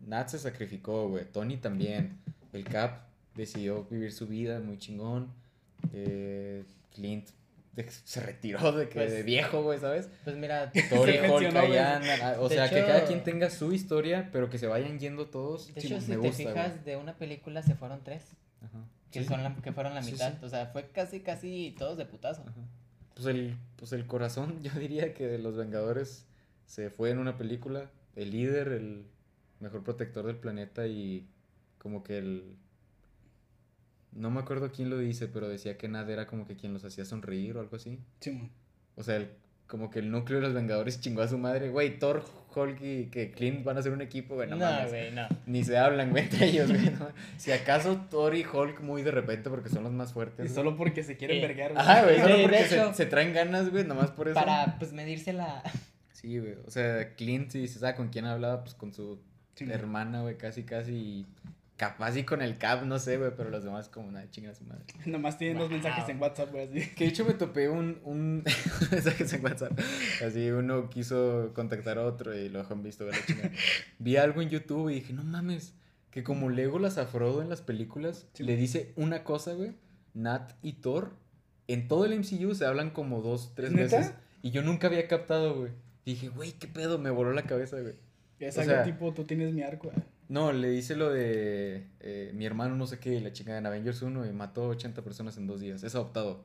Nat 0.06 0.30
se 0.30 0.40
sacrificó, 0.40 1.10
güey, 1.10 1.26
Tony 1.26 1.58
también, 1.58 2.20
el 2.54 2.64
Cap 2.64 3.08
decidió 3.36 3.86
vivir 3.86 4.12
su 4.12 4.28
vida 4.28 4.60
muy 4.60 4.78
chingón, 4.78 5.32
eh, 5.94 6.64
Clint 6.94 7.30
de- 7.74 7.90
se 7.90 8.20
retiró 8.20 8.72
de 8.72 8.88
que 8.88 8.96
Pues- 9.00 9.12
de 9.12 9.24
viejo, 9.24 9.64
güey, 9.64 9.80
¿sabes? 9.80 10.10
Pues 10.24 10.36
mira, 10.36 10.72
güey. 10.92 11.78
andan, 11.78 12.04
ah, 12.22 12.36
o 12.40 12.50
sea, 12.50 12.70
que 12.70 12.82
cada 12.86 13.06
quien 13.06 13.24
tenga 13.24 13.50
su 13.50 13.74
historia, 13.74 14.30
pero 14.32 14.50
que 14.50 14.58
se 14.58 14.68
vayan 14.68 15.00
yendo 15.00 15.28
todos, 15.28 15.74
de 15.74 15.82
hecho, 15.82 15.96
me 15.96 16.02
si 16.02 16.08
te 16.12 16.18
gusta, 16.18 16.38
fijas, 16.38 16.72
güey. 16.74 16.84
de 16.86 16.98
una 16.98 17.18
película 17.18 17.64
se 17.64 17.76
fueron 17.76 18.04
tres. 18.04 18.24
Ajá. 18.62 18.86
Que, 19.12 19.22
Sí, 19.22 19.28
son 19.28 19.44
la, 19.44 19.56
que 19.56 19.72
fueron 19.74 19.94
la 19.94 20.02
Sí, 20.04 20.14
mitad. 20.14 20.32
sí. 20.40 20.46
O 20.46 20.50
sea, 20.50 20.68
fue 20.68 20.88
casi, 20.90 21.20
casi 21.20 21.76
todos 21.78 21.98
de 21.98 22.06
putazo. 22.06 22.42
Ajá. 22.42 22.62
Pues 23.16 23.28
el, 23.28 23.58
pues 23.76 23.94
el 23.94 24.08
corazón, 24.08 24.60
yo 24.64 24.72
diría 24.80 25.14
que 25.14 25.28
de 25.28 25.38
los 25.38 25.56
Vengadores 25.56 26.26
se 26.66 26.90
fue 26.90 27.12
en 27.12 27.20
una 27.20 27.38
película. 27.38 27.92
El 28.16 28.32
líder, 28.32 28.70
el 28.70 29.06
mejor 29.60 29.84
protector 29.84 30.26
del 30.26 30.38
planeta 30.38 30.88
y 30.88 31.28
como 31.78 32.04
que 32.04 32.18
el... 32.18 32.58
No 34.16 34.30
me 34.32 34.40
acuerdo 34.40 34.72
quién 34.72 34.90
lo 34.90 34.98
dice, 35.00 35.28
pero 35.28 35.48
decía 35.50 35.78
que 35.78 35.88
Nad 35.88 36.10
era 36.10 36.28
como 36.28 36.46
que 36.48 36.56
quien 36.56 36.74
los 36.74 36.84
hacía 36.86 37.06
sonreír 37.06 37.58
o 37.58 37.60
algo 37.62 37.76
así. 37.76 38.00
Simón. 38.20 38.52
O 38.96 39.04
sea, 39.04 39.16
el- 39.18 39.30
como 39.68 39.90
que 39.90 40.00
el 40.00 40.12
núcleo 40.12 40.40
de 40.40 40.46
los 40.46 40.54
Vengadores 40.54 41.00
chingó 41.02 41.22
a 41.24 41.28
su 41.28 41.38
madre. 41.40 41.70
Güey, 41.70 41.98
Thor, 41.98 42.24
Hulk 42.54 42.80
y 42.82 43.06
que 43.08 43.32
Clint 43.32 43.64
van 43.64 43.78
a 43.78 43.82
ser 43.82 43.92
un 43.92 44.02
equipo, 44.02 44.36
güey, 44.36 44.48
no, 44.48 44.56
No, 44.58 44.88
güey, 44.88 45.12
no. 45.12 45.28
Ni 45.48 45.64
se 45.64 45.78
hablan, 45.78 46.12
güey, 46.12 46.26
entre 46.26 46.46
ellos, 46.48 46.70
güey. 46.70 46.92
no. 46.92 47.08
Si 47.38 47.52
acaso 47.52 47.98
Thor 48.12 48.36
y 48.36 48.46
Hulk 48.46 48.82
muy 48.82 49.02
de 49.02 49.10
repente 49.10 49.50
porque 49.50 49.70
son 49.70 49.84
los 49.84 49.92
más 49.94 50.14
fuertes. 50.14 50.40
Y 50.46 50.50
güey. 50.50 50.54
solo 50.56 50.76
porque 50.78 51.02
se 51.02 51.18
quieren 51.18 51.38
Eh, 51.38 51.42
verguear, 51.48 51.72
güey. 51.74 51.82
Ajá, 51.84 52.04
güey, 52.04 52.20
solo 52.22 52.38
de 52.38 52.44
porque 52.44 52.64
se, 52.68 52.76
hecho- 52.76 52.94
se 52.94 53.06
traen 53.08 53.34
ganas, 53.34 53.72
güey, 53.72 53.84
nomás 53.84 54.12
por 54.12 54.28
eso. 54.28 54.36
Para, 54.36 54.78
pues, 54.78 54.94
medirse 54.94 55.34
la... 55.34 55.64
Sí, 56.14 56.38
güey, 56.40 56.54
o 56.68 56.70
sea, 56.70 57.16
Clint, 57.16 57.50
si 57.50 57.68
se 57.68 57.80
sabe 57.80 57.96
con 57.96 58.10
quién 58.10 58.26
hablaba, 58.26 58.64
pues 58.64 58.76
con 58.76 58.94
su 58.94 59.20
hermana, 59.60 60.22
güey, 60.22 60.38
casi, 60.38 60.64
casi, 60.64 60.92
y 60.94 61.26
capaz 61.78 62.16
y 62.18 62.24
con 62.24 62.42
el 62.42 62.58
Cap, 62.58 62.84
no 62.84 63.00
sé, 63.00 63.18
güey, 63.18 63.32
pero 63.36 63.50
los 63.50 63.64
demás 63.64 63.90
como 63.90 64.12
nada, 64.12 64.30
chinga 64.30 64.52
a 64.52 64.56
su 64.56 64.64
madre. 64.64 64.84
Nomás 65.06 65.38
tienen 65.38 65.58
dos 65.58 65.70
mensajes 65.70 66.08
en 66.10 66.22
WhatsApp, 66.22 66.52
güey, 66.52 66.68
así. 66.68 66.90
Que 66.96 67.06
de 67.06 67.10
hecho 67.10 67.26
me 67.26 67.34
topé 67.34 67.70
un, 67.70 68.00
un 68.04 68.44
mensaje 68.92 69.26
en 69.36 69.44
WhatsApp, 69.44 69.80
así 70.26 70.50
uno 70.52 70.90
quiso 70.90 71.52
contactar 71.54 71.98
a 71.98 72.06
otro 72.06 72.38
y 72.38 72.50
lo 72.50 72.60
dejó 72.60 72.74
en 72.74 72.84
visto, 72.84 73.06
güey, 73.06 73.18
chingada. 73.26 73.52
Vi 74.00 74.18
algo 74.18 74.42
en 74.42 74.50
YouTube 74.50 74.90
y 74.90 74.96
dije, 74.96 75.14
no 75.14 75.24
mames, 75.24 75.74
que 76.12 76.24
como 76.24 76.50
Legolas 76.50 76.98
a 76.98 77.08
Frodo 77.08 77.42
en 77.42 77.50
las 77.50 77.62
películas, 77.62 78.28
Sí. 78.34 78.44
le 78.44 78.56
dice 78.56 78.94
una 78.96 79.24
cosa, 79.24 79.54
güey, 79.54 79.74
Nat 80.14 80.54
y 80.62 80.74
Thor, 80.74 81.16
en 81.68 81.88
todo 81.88 82.06
el 82.06 82.14
MCU 82.20 82.54
se 82.56 82.66
hablan 82.66 82.92
como 82.92 83.22
dos, 83.22 83.54
tres 83.56 83.72
¿Neta? 83.72 83.98
veces, 83.98 84.14
y 84.42 84.52
yo 84.52 84.62
nunca 84.62 84.88
había 84.88 85.08
captado, 85.08 85.56
güey. 85.56 85.72
Dije, 86.06 86.28
güey, 86.30 86.52
qué 86.52 86.68
pedo, 86.68 87.00
me 87.00 87.10
voló 87.10 87.32
la 87.32 87.44
cabeza, 87.44 87.80
güey. 87.80 87.96
Es 88.40 88.58
O 88.58 88.62
algo 88.62 88.74
sea- 88.74 88.84
tipo, 88.84 89.14
tú 89.14 89.24
tienes 89.24 89.54
mi 89.54 89.64
arco, 89.64 89.90
güey. 89.90 90.06
No, 90.30 90.52
le 90.52 90.70
dice 90.70 90.96
lo 90.96 91.10
de 91.12 91.86
eh, 92.00 92.32
mi 92.34 92.46
hermano 92.46 92.76
no 92.76 92.88
sé 92.88 93.00
qué, 93.00 93.20
la 93.22 93.34
chica 93.34 93.58
en 93.58 93.66
Avengers 93.66 94.02
1 94.02 94.26
y 94.26 94.32
mató 94.32 94.68
80 94.70 95.02
personas 95.04 95.38
en 95.38 95.48
dos 95.48 95.60
días. 95.60 95.84
Es 95.84 95.96
adoptado. 95.96 96.44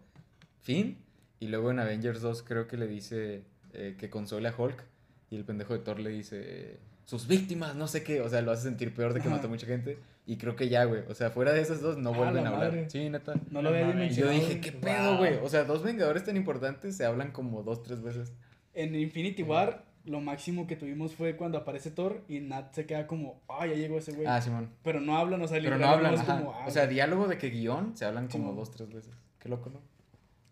Fin. 0.60 0.98
Y 1.40 1.48
luego 1.48 1.70
en 1.70 1.78
Avengers 1.78 2.20
2 2.20 2.42
creo 2.42 2.66
que 2.66 2.76
le 2.76 2.86
dice 2.88 3.42
eh, 3.72 3.94
que 3.98 4.10
console 4.10 4.48
a 4.48 4.54
Hulk 4.56 4.84
y 5.30 5.36
el 5.36 5.44
pendejo 5.44 5.72
de 5.74 5.78
Thor 5.80 6.00
le 6.00 6.10
dice 6.10 6.40
eh, 6.44 6.78
sus 7.04 7.26
víctimas, 7.28 7.74
no 7.76 7.86
sé 7.88 8.02
qué. 8.02 8.20
O 8.20 8.28
sea, 8.28 8.42
lo 8.42 8.50
hace 8.50 8.64
sentir 8.64 8.92
peor 8.94 9.14
de 9.14 9.20
que 9.20 9.28
mató 9.28 9.48
mucha 9.48 9.66
gente. 9.66 9.98
Y 10.26 10.36
creo 10.36 10.56
que 10.56 10.68
ya, 10.68 10.84
güey. 10.84 11.02
O 11.08 11.14
sea, 11.14 11.30
fuera 11.30 11.52
de 11.54 11.60
esas 11.62 11.80
dos 11.80 11.96
no 11.96 12.12
Ah, 12.12 12.16
vuelven 12.18 12.46
a 12.46 12.50
hablar. 12.50 12.72
madre. 12.72 12.90
Sí, 12.90 13.08
neta. 13.08 13.34
No 13.50 13.62
lo 13.62 13.70
había 13.70 14.08
yo 14.08 14.28
dije, 14.28 14.60
¿qué 14.60 14.72
güey. 14.72 14.82
pedo, 14.82 15.10
Wow. 15.12 15.16
güey? 15.18 15.34
O 15.42 15.48
sea, 15.48 15.64
dos 15.64 15.82
Vengadores 15.82 16.24
tan 16.24 16.36
importantes 16.36 16.96
se 16.96 17.06
hablan 17.06 17.30
como 17.30 17.62
dos, 17.62 17.82
tres 17.82 18.02
veces. 18.02 18.32
En 18.74 18.94
Infinity 18.94 19.42
War, 19.42 19.84
lo 20.08 20.20
máximo 20.20 20.66
que 20.66 20.76
tuvimos 20.76 21.14
fue 21.14 21.36
cuando 21.36 21.58
aparece 21.58 21.90
Thor 21.90 22.24
y 22.28 22.40
Nat 22.40 22.74
se 22.74 22.86
queda 22.86 23.06
como, 23.06 23.40
ah, 23.48 23.66
ya 23.66 23.74
llegó 23.74 23.98
ese 23.98 24.12
güey. 24.12 24.26
Ah, 24.26 24.40
Simón. 24.40 24.70
Pero 24.82 25.00
no 25.00 25.16
hablan, 25.16 25.42
o 25.42 25.48
sea, 25.48 25.60
Pero 25.60 25.78
no 25.78 25.86
hablan, 25.86 26.16
como, 26.24 26.52
ah, 26.52 26.64
O 26.66 26.70
sea, 26.70 26.86
diálogo 26.86 27.28
de 27.28 27.38
que 27.38 27.50
guion 27.50 27.96
se 27.96 28.04
hablan 28.04 28.28
como 28.28 28.52
dos, 28.54 28.70
tres 28.70 28.92
veces. 28.92 29.12
Qué 29.38 29.48
loco, 29.48 29.70
¿no? 29.70 29.80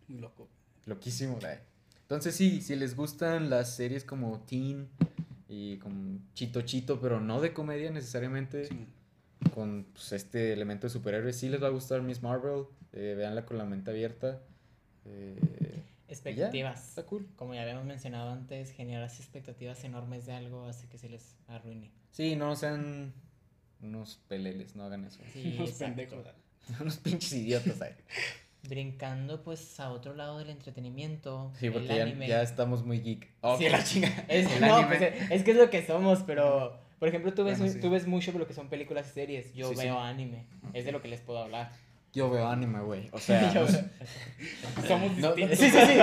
muy 0.08 0.20
loco. 0.20 0.46
Loquísimo, 0.84 1.38
güey. 1.40 1.58
Entonces 2.02 2.36
sí, 2.36 2.60
si 2.60 2.76
les 2.76 2.94
gustan 2.94 3.50
las 3.50 3.74
series 3.74 4.04
como 4.04 4.38
Teen 4.40 4.88
y 5.48 5.78
como 5.78 6.20
Chito 6.34 6.62
Chito, 6.62 7.00
pero 7.00 7.20
no 7.20 7.40
de 7.40 7.52
comedia 7.52 7.90
necesariamente, 7.90 8.66
Simón. 8.66 8.86
con 9.52 9.86
pues, 9.92 10.12
este 10.12 10.52
elemento 10.52 10.86
de 10.86 10.90
superhéroes, 10.90 11.36
sí 11.36 11.48
les 11.48 11.60
va 11.60 11.66
a 11.66 11.70
gustar 11.70 12.02
Miss 12.02 12.22
Marvel, 12.22 12.66
eh, 12.92 13.14
véanla 13.16 13.44
con 13.44 13.58
la 13.58 13.64
mente 13.64 13.90
abierta. 13.90 14.40
eh, 15.06 15.82
Expectativas. 16.08 16.88
está 16.88 17.04
cool. 17.04 17.26
Como 17.36 17.54
ya 17.54 17.62
habíamos 17.62 17.84
mencionado 17.84 18.30
antes, 18.30 18.70
generar 18.72 19.02
así 19.02 19.22
expectativas 19.22 19.82
enormes 19.84 20.26
de 20.26 20.32
algo 20.34 20.66
hace 20.66 20.86
que 20.88 20.98
se 20.98 21.08
les 21.08 21.36
arruine. 21.48 21.90
Sí, 22.12 22.36
no 22.36 22.54
sean 22.56 23.12
unos 23.82 24.16
peleles, 24.28 24.76
no 24.76 24.84
hagan 24.84 25.04
eso. 25.04 25.20
Sí, 25.32 25.54
Unos 25.58 25.72
pendejos. 25.72 26.26
unos 26.80 26.96
pinches 26.98 27.32
idiotas 27.32 27.80
ahí. 27.82 27.92
Brincando 28.68 29.42
pues 29.44 29.78
a 29.78 29.90
otro 29.92 30.14
lado 30.14 30.38
del 30.38 30.50
entretenimiento. 30.50 31.52
Sí, 31.58 31.66
el 31.66 31.72
porque 31.72 31.88
ya, 31.88 32.02
anime. 32.02 32.26
ya 32.26 32.42
estamos 32.42 32.84
muy 32.84 33.00
geek. 33.00 33.28
Oh, 33.42 33.56
Sí, 33.56 33.68
la 33.68 33.82
chinga. 33.84 34.08
Es, 34.28 34.50
El 34.50 34.60
no, 34.62 34.76
anime. 34.78 34.96
pues, 34.96 35.14
es, 35.14 35.30
es 35.30 35.42
que 35.44 35.50
es 35.52 35.56
lo 35.56 35.70
que 35.70 35.86
somos, 35.86 36.20
pero 36.26 36.76
por 36.98 37.08
ejemplo 37.08 37.32
tú 37.34 37.44
ves, 37.44 37.58
Bueno, 37.58 37.72
sí. 37.72 37.80
tú 37.80 37.90
ves 37.90 38.06
mucho 38.08 38.32
de 38.32 38.38
lo 38.40 38.46
que 38.48 38.54
son 38.54 38.68
películas 38.68 39.08
y 39.08 39.10
series. 39.12 39.54
Yo 39.54 39.68
Sí, 39.70 39.76
sí. 39.76 39.82
veo 39.84 39.98
anime. 40.00 40.46
Es 40.72 40.84
de 40.84 40.90
lo 40.92 41.00
que 41.00 41.08
les 41.08 41.20
puedo 41.20 41.38
hablar. 41.40 41.70
Yo 42.16 42.30
veo 42.30 42.48
anime, 42.48 42.80
güey. 42.80 43.10
O 43.12 43.18
sea, 43.18 43.52
Yo 43.54 43.66
Somos 44.88 45.16
No, 45.18 45.34
distintos. 45.34 45.58
Sí, 45.58 45.70
sí, 45.70 45.78
sí. 45.86 45.98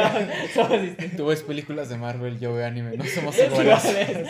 Somos 0.53 0.81
distintos. 0.81 1.17
tú 1.17 1.25
ves 1.25 1.41
películas 1.41 1.89
de 1.89 1.97
Marvel, 1.97 2.39
yo 2.39 2.53
veo 2.53 2.65
anime. 2.67 2.95
No 2.97 3.03
somos 3.05 3.35
Es 3.39 3.47
iguales. 3.51 3.83
iguales. 3.83 4.27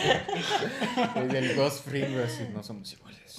Es 1.16 1.28
del 1.32 1.54
Ghost 1.56 1.84
Free, 1.86 2.04
así, 2.24 2.44
no 2.54 2.62
somos 2.62 2.90
iguales. 2.92 3.34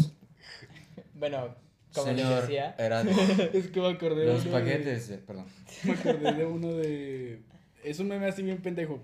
Bueno, 1.15 1.55
como 1.93 2.07
les 2.11 2.17
Señor 2.17 2.41
decía, 2.41 2.75
Herado, 2.77 3.09
Es 3.53 3.67
que 3.69 3.79
me 3.81 3.89
acordé 3.89 4.21
de 4.21 4.33
los 4.33 4.45
uno 4.45 4.55
de- 4.57 4.61
paquetes, 4.63 5.07
de- 5.07 5.17
perdón. 5.17 5.45
Me 5.83 5.93
acordé 5.93 6.33
de 6.33 6.45
uno 6.45 6.67
de. 6.73 7.41
Es 7.83 7.97
un 7.99 8.07
meme 8.09 8.27
así 8.27 8.43
bien 8.43 8.61
pendejo. 8.61 9.01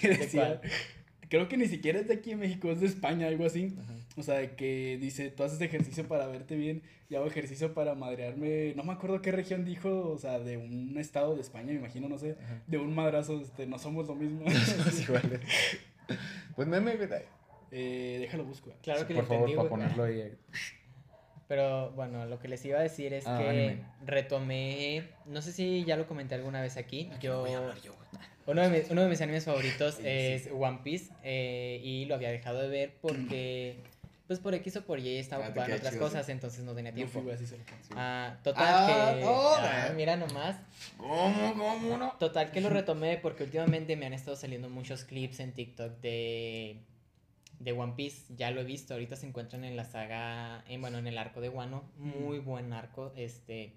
Que 0.00 0.08
decía. 0.08 0.60
Creo 1.32 1.48
que 1.48 1.56
ni 1.56 1.66
siquiera 1.66 1.98
es 1.98 2.08
de 2.08 2.12
aquí 2.12 2.32
en 2.32 2.40
México, 2.40 2.70
es 2.70 2.80
de 2.80 2.86
España, 2.86 3.26
algo 3.26 3.46
así. 3.46 3.74
O 4.18 4.22
sea, 4.22 4.34
de 4.34 4.54
que 4.54 4.98
dice, 5.00 5.30
tú 5.30 5.44
haces 5.44 5.58
ejercicio 5.62 6.06
para 6.06 6.26
verte 6.26 6.56
bien 6.56 6.82
y 7.08 7.14
hago 7.14 7.26
ejercicio 7.26 7.72
para 7.72 7.94
madrearme. 7.94 8.74
No 8.76 8.84
me 8.84 8.92
acuerdo 8.92 9.22
qué 9.22 9.32
región 9.32 9.64
dijo, 9.64 10.10
o 10.10 10.18
sea, 10.18 10.38
de 10.40 10.58
un 10.58 10.94
estado 10.98 11.34
de 11.34 11.40
España, 11.40 11.68
me 11.68 11.78
imagino, 11.78 12.06
no 12.10 12.18
sé. 12.18 12.36
Ajá. 12.38 12.62
De 12.66 12.76
un 12.76 12.94
madrazo, 12.94 13.40
este, 13.40 13.66
no 13.66 13.78
somos 13.78 14.06
lo 14.08 14.14
mismo. 14.14 14.44
No 14.44 14.60
somos 14.60 15.00
iguales. 15.00 15.40
Pues 16.54 16.68
meme, 16.68 16.96
güey. 16.96 17.08
eh, 17.70 18.18
déjalo 18.20 18.44
busco. 18.44 18.70
claro 18.82 19.06
que 19.06 19.14
Por 19.14 19.22
lo 19.22 19.28
favor, 19.28 19.48
entendí, 19.48 19.56
para 19.56 19.68
ponerlo 19.70 20.04
ahí. 20.04 20.34
Pero 21.52 21.90
bueno, 21.90 22.24
lo 22.24 22.38
que 22.38 22.48
les 22.48 22.64
iba 22.64 22.78
a 22.78 22.82
decir 22.82 23.12
es 23.12 23.26
Ah, 23.26 23.36
que 23.36 23.46
anime. 23.46 23.82
retomé, 24.06 25.04
no 25.26 25.42
sé 25.42 25.52
si 25.52 25.84
ya 25.84 25.98
lo 25.98 26.06
comenté 26.06 26.34
alguna 26.34 26.62
vez 26.62 26.78
aquí, 26.78 27.10
yo, 27.20 27.40
Voy 27.40 27.50
a 27.52 27.58
hablar 27.58 27.78
yo, 27.82 27.92
güey. 27.92 28.08
uno 28.46 28.62
de, 28.62 28.70
mis, 28.70 28.90
uno 28.90 29.02
de 29.02 29.08
mis 29.10 29.20
animes 29.20 29.44
favoritos 29.44 29.96
Sí, 29.96 30.02
es 30.06 30.48
One 30.50 30.78
Piece 30.82 31.12
eh, 31.22 31.78
y 31.84 32.06
lo 32.06 32.14
había 32.14 32.30
dejado 32.30 32.58
de 32.62 32.68
ver 32.68 32.94
porque, 33.02 33.82
pues 34.28 34.38
por 34.40 34.54
X 34.54 34.76
o 34.76 34.86
por 34.86 34.98
Y 34.98 35.18
estaba 35.18 35.44
Ah, 35.44 35.48
ocupado 35.48 35.68
en 35.68 35.74
otras 35.74 35.92
chido, 35.92 36.02
cosas, 36.06 36.26
entonces 36.30 36.64
no 36.64 36.74
tenía 36.74 36.94
tiempo. 36.94 37.22
Ah, 37.96 38.38
total 38.42 38.64
Ah, 38.66 39.12
que, 39.18 39.24
oh, 39.26 39.54
ah, 39.58 39.86
eh. 39.90 39.92
mira 39.94 40.16
nomás, 40.16 40.56
¿Cómo, 40.96 41.52
cómo 41.54 41.98
no? 41.98 42.12
Total 42.18 42.50
que 42.50 42.62
lo 42.62 42.70
retomé 42.70 43.18
porque 43.18 43.44
últimamente 43.44 43.94
me 43.96 44.06
han 44.06 44.14
estado 44.14 44.36
saliendo 44.38 44.70
muchos 44.70 45.04
clips 45.04 45.38
en 45.40 45.52
TikTok 45.52 46.00
de, 46.00 46.78
de 47.62 47.72
One 47.72 47.94
Piece. 47.96 48.34
Ya 48.36 48.50
lo 48.50 48.60
he 48.60 48.64
visto, 48.64 48.94
ahorita 48.94 49.16
se 49.16 49.26
encuentran 49.26 49.64
en 49.64 49.76
la 49.76 49.84
saga, 49.84 50.64
en, 50.68 50.80
bueno, 50.80 50.98
en 50.98 51.06
el 51.06 51.18
arco 51.18 51.40
de 51.40 51.48
Wano. 51.48 51.84
Muy 51.96 52.38
buen 52.38 52.72
arco. 52.72 53.12
Este, 53.16 53.74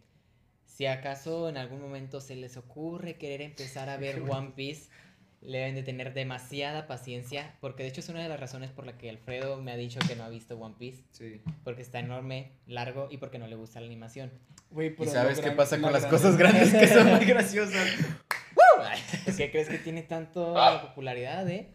si 0.65 0.85
acaso 0.85 1.49
en 1.49 1.57
algún 1.57 1.81
momento 1.81 2.19
se 2.21 2.35
les 2.35 2.57
ocurre 2.57 3.17
querer 3.17 3.41
empezar 3.41 3.89
a 3.89 3.97
ver 3.97 4.21
One 4.29 4.53
Piece, 4.55 4.89
le 5.41 5.59
deben 5.59 5.75
de 5.75 5.83
tener 5.83 6.13
demasiada 6.13 6.87
paciencia. 6.87 7.55
Porque 7.61 7.83
de 7.83 7.89
hecho 7.89 7.99
es 8.01 8.09
una 8.09 8.23
de 8.23 8.29
las 8.29 8.39
razones 8.39 8.71
por 8.71 8.85
la 8.85 8.97
que 8.97 9.09
Alfredo 9.09 9.61
me 9.61 9.71
ha 9.71 9.77
dicho 9.77 9.99
que 10.07 10.15
no 10.15 10.23
ha 10.23 10.29
visto 10.29 10.57
One 10.57 10.75
Piece. 10.79 11.03
Sí. 11.11 11.41
Porque 11.63 11.81
está 11.83 11.99
enorme, 11.99 12.51
largo 12.65 13.07
y 13.11 13.17
porque 13.17 13.37
no 13.39 13.47
le 13.47 13.55
gusta 13.55 13.79
la 13.79 13.85
animación. 13.85 14.31
Güey, 14.71 14.95
¿Y 14.99 15.05
sabes 15.05 15.35
qué 15.37 15.45
gran- 15.45 15.57
pasa 15.57 15.79
con 15.79 15.93
las 15.93 16.01
grande- 16.03 16.17
cosas 16.17 16.37
grandes 16.37 16.73
que 16.73 16.87
son 16.87 17.07
muy 17.15 17.23
graciosas? 17.25 17.87
¿Por 18.55 19.35
qué 19.37 19.51
crees 19.51 19.69
que 19.69 19.77
tiene 19.77 20.01
tanta 20.01 20.81
popularidad, 20.81 21.47
eh? 21.49 21.71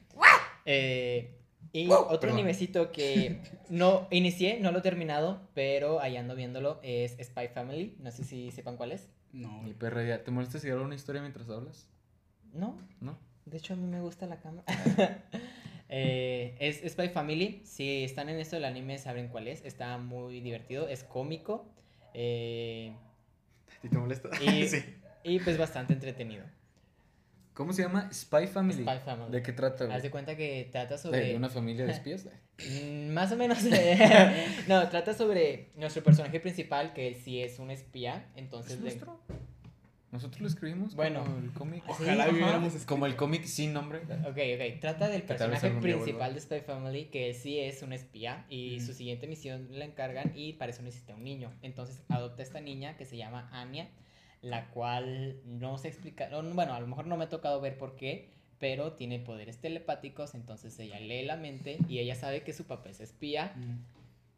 Eh, 0.66 1.39
y 1.72 1.88
otro 1.90 2.18
Perdón. 2.20 2.36
animecito 2.38 2.90
que 2.92 3.40
no 3.68 4.08
inicié, 4.10 4.58
no 4.60 4.72
lo 4.72 4.78
he 4.78 4.82
terminado, 4.82 5.40
pero 5.54 6.00
ahí 6.00 6.16
ando 6.16 6.34
viéndolo, 6.34 6.80
es 6.82 7.16
Spy 7.22 7.48
Family. 7.48 7.96
No 8.00 8.10
sé 8.10 8.24
si 8.24 8.50
sepan 8.50 8.76
cuál 8.76 8.92
es. 8.92 9.08
No, 9.32 9.62
Mi 9.62 9.74
perra 9.74 10.02
ya. 10.04 10.24
¿Te 10.24 10.30
molesta 10.30 10.58
si 10.58 10.68
hago 10.70 10.82
una 10.82 10.94
historia 10.96 11.20
mientras 11.20 11.48
hablas? 11.48 11.88
No, 12.52 12.76
¿No? 13.00 13.16
de 13.46 13.56
hecho 13.58 13.74
a 13.74 13.76
mí 13.76 13.86
me 13.86 14.00
gusta 14.00 14.26
la 14.26 14.40
cámara. 14.40 14.64
Eh, 15.92 16.54
es 16.60 16.88
Spy 16.92 17.08
Family. 17.08 17.62
Si 17.64 18.04
están 18.04 18.28
en 18.28 18.38
esto 18.38 18.54
del 18.54 18.64
anime, 18.64 18.96
saben 18.98 19.26
cuál 19.26 19.48
es. 19.48 19.64
Está 19.64 19.98
muy 19.98 20.40
divertido, 20.40 20.86
es 20.86 21.02
cómico. 21.02 21.66
eh, 22.14 22.92
¿Y 23.82 23.88
te 23.88 23.98
molesta? 23.98 24.28
Y- 24.40 24.68
sí. 24.68 24.84
y 25.24 25.40
pues 25.40 25.58
bastante 25.58 25.92
entretenido. 25.94 26.44
¿Cómo 27.54 27.72
se 27.72 27.82
llama? 27.82 28.08
Spy 28.12 28.46
Family. 28.46 28.82
Spy 28.84 28.98
Family. 29.04 29.30
¿De 29.32 29.42
qué 29.42 29.52
trata? 29.52 29.84
güey? 29.84 29.96
Haz 29.96 30.02
de 30.02 30.10
cuenta 30.10 30.36
que 30.36 30.68
trata 30.70 30.94
¿De, 30.94 31.00
sobre... 31.00 31.20
de 31.20 31.36
una 31.36 31.48
familia 31.50 31.84
de 31.84 31.92
espías? 31.98 32.26
Mm, 32.58 33.08
Más 33.12 33.32
o 33.32 33.36
menos. 33.36 33.58
no, 34.68 34.88
trata 34.88 35.12
sobre 35.14 35.70
nuestro 35.76 36.02
personaje 36.02 36.40
principal, 36.40 36.92
que 36.92 37.08
él 37.08 37.16
sí 37.16 37.42
es 37.42 37.58
un 37.58 37.70
espía. 37.70 38.24
Entonces, 38.36 38.72
¿Es 38.72 38.78
de- 38.78 38.82
nuestro? 38.84 39.20
¿Nosotros 40.12 40.40
lo 40.40 40.48
escribimos? 40.48 40.96
Bueno. 40.96 41.22
Como 41.22 41.38
el 41.38 41.52
cómic. 41.52 41.84
Ojalá 41.86 42.28
hubiéramos 42.30 42.68
escrito. 42.74 42.86
Como 42.86 43.06
el 43.06 43.14
cómic 43.14 43.44
sin 43.44 43.72
nombre. 43.72 44.00
Ok, 44.26 44.38
ok. 44.56 44.80
Trata 44.80 45.08
del 45.08 45.22
personaje 45.22 45.70
principal 45.70 46.34
de 46.34 46.40
Spy 46.40 46.60
Family, 46.62 47.04
que 47.06 47.28
él 47.28 47.34
sí 47.36 47.60
es 47.60 47.82
un 47.82 47.92
espía. 47.92 48.44
Y 48.48 48.78
Ujú. 48.78 48.86
su 48.86 48.94
siguiente 48.94 49.28
misión 49.28 49.68
la 49.70 49.84
encargan 49.84 50.32
y 50.34 50.54
para 50.54 50.72
eso 50.72 50.82
necesita 50.82 51.14
un 51.14 51.22
niño. 51.22 51.52
Entonces 51.62 52.00
adopta 52.08 52.42
a 52.42 52.44
esta 52.44 52.60
niña 52.60 52.96
que 52.96 53.04
se 53.04 53.16
llama 53.18 53.48
Anya, 53.52 53.88
la 54.42 54.68
cual 54.70 55.40
no 55.44 55.76
se 55.78 55.88
explica. 55.88 56.28
no, 56.28 56.42
Bueno, 56.42 56.74
a 56.74 56.80
lo 56.80 56.86
mejor 56.86 57.06
no 57.06 57.16
me 57.16 57.24
ha 57.24 57.28
tocado 57.28 57.60
ver 57.60 57.76
por 57.78 57.96
qué. 57.96 58.28
Pero 58.58 58.92
tiene 58.92 59.18
poderes 59.18 59.56
telepáticos, 59.58 60.34
entonces 60.34 60.78
ella 60.78 61.00
lee 61.00 61.24
la 61.24 61.36
mente 61.36 61.78
y 61.88 61.98
ella 61.98 62.14
sabe 62.14 62.42
que 62.42 62.52
su 62.52 62.64
papá 62.66 62.90
es 62.90 63.00
espía. 63.00 63.54
Mm. 63.56 63.78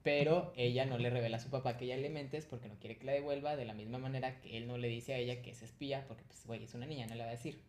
Pero 0.05 0.53
ella 0.57 0.85
no 0.87 0.97
le 0.99 1.11
revela 1.11 1.39
a 1.39 1.41
su 1.41 1.51
papá 1.51 1.77
que 1.77 1.87
ella 1.87 1.97
le 1.97 2.09
mentes 2.09 2.45
porque 2.47 2.69
no 2.69 2.77
quiere 2.79 2.99
que 2.99 3.05
la 3.05 3.13
devuelva, 3.13 3.57
de 3.57 3.65
la 3.65 3.75
misma 3.75 3.99
manera 3.99 4.41
que 4.41 4.57
él 4.57 4.69
no 4.69 4.79
le 4.79 4.87
dice 4.89 5.15
a 5.15 5.19
ella 5.19 5.43
que 5.43 5.51
es 5.51 5.63
espía, 5.63 6.05
porque 6.07 6.23
pues, 6.25 6.47
güey, 6.47 6.63
es 6.63 6.75
una 6.75 6.87
niña, 6.87 7.07
no 7.07 7.15
le 7.17 7.23
va 7.23 7.29
a 7.29 7.33
decir. 7.33 7.61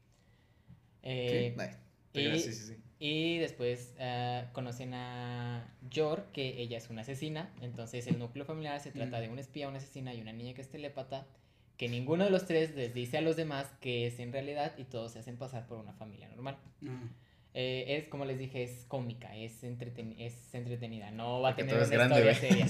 Eh. 1.02 1.56
Ay, 1.58 1.70
y- 2.14 2.40
sí, 2.40 2.54
sí, 2.54 2.66
sí. 2.68 2.78
y 3.00 3.38
después 3.40 3.96
ah, 4.00 4.50
conocen 4.54 4.94
a 4.94 5.68
Yor, 5.90 6.26
que 6.34 6.62
ella 6.62 6.78
es 6.78 6.90
una 6.90 7.02
asesina. 7.02 7.52
Entonces 7.62 8.06
el 8.08 8.20
núcleo 8.20 8.46
familiar 8.46 8.80
se 8.80 8.92
trata 8.92 9.18
Mm. 9.18 9.22
de 9.22 9.30
un 9.30 9.40
espía, 9.40 9.68
una 9.68 9.78
asesina 9.78 10.14
y 10.14 10.22
una 10.22 10.34
niña 10.34 10.54
que 10.54 10.62
es 10.62 10.70
telépata. 10.70 11.26
Que 11.84 11.90
ninguno 11.90 12.24
de 12.24 12.30
los 12.30 12.46
tres 12.46 12.74
les 12.76 12.94
dice 12.94 13.18
a 13.18 13.22
los 13.22 13.36
demás 13.36 13.68
que 13.82 14.08
es 14.08 14.18
en 14.20 14.32
realidad 14.32 14.72
y 14.78 14.86
todos 14.86 15.12
se 15.12 15.20
hacen 15.20 15.36
pasar 15.36 15.68
por 15.68 15.78
una 15.80 15.92
familia 15.92 16.30
normal. 16.30 16.58
Ah. 16.88 16.88
Eh, 17.54 17.98
es, 17.98 18.08
como 18.08 18.24
les 18.24 18.40
dije, 18.40 18.64
es 18.64 18.86
cómica, 18.88 19.36
es, 19.36 19.62
entreten- 19.66 20.16
es 20.18 20.56
entretenida. 20.56 21.12
No 21.12 21.42
va 21.42 21.50
a 21.50 21.52
Porque 21.56 21.66
tener 21.66 21.86
una 21.86 21.94
grande, 21.94 22.32
historia 22.32 22.36
seria. 22.36 22.68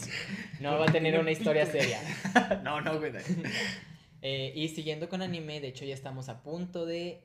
No 0.61 0.79
va 0.79 0.85
a 0.85 0.91
tener 0.91 1.19
una 1.19 1.29
historia 1.29 1.67
seria. 1.67 1.99
no, 2.63 2.81
no, 2.81 2.97
güey. 2.97 3.11
Eh, 4.23 4.51
y 4.55 4.69
siguiendo 4.69 5.09
con 5.09 5.21
anime, 5.21 5.59
de 5.61 5.67
hecho 5.67 5.85
ya 5.85 5.93
estamos 5.93 6.27
a 6.29 6.41
punto 6.41 6.85
de... 6.87 7.21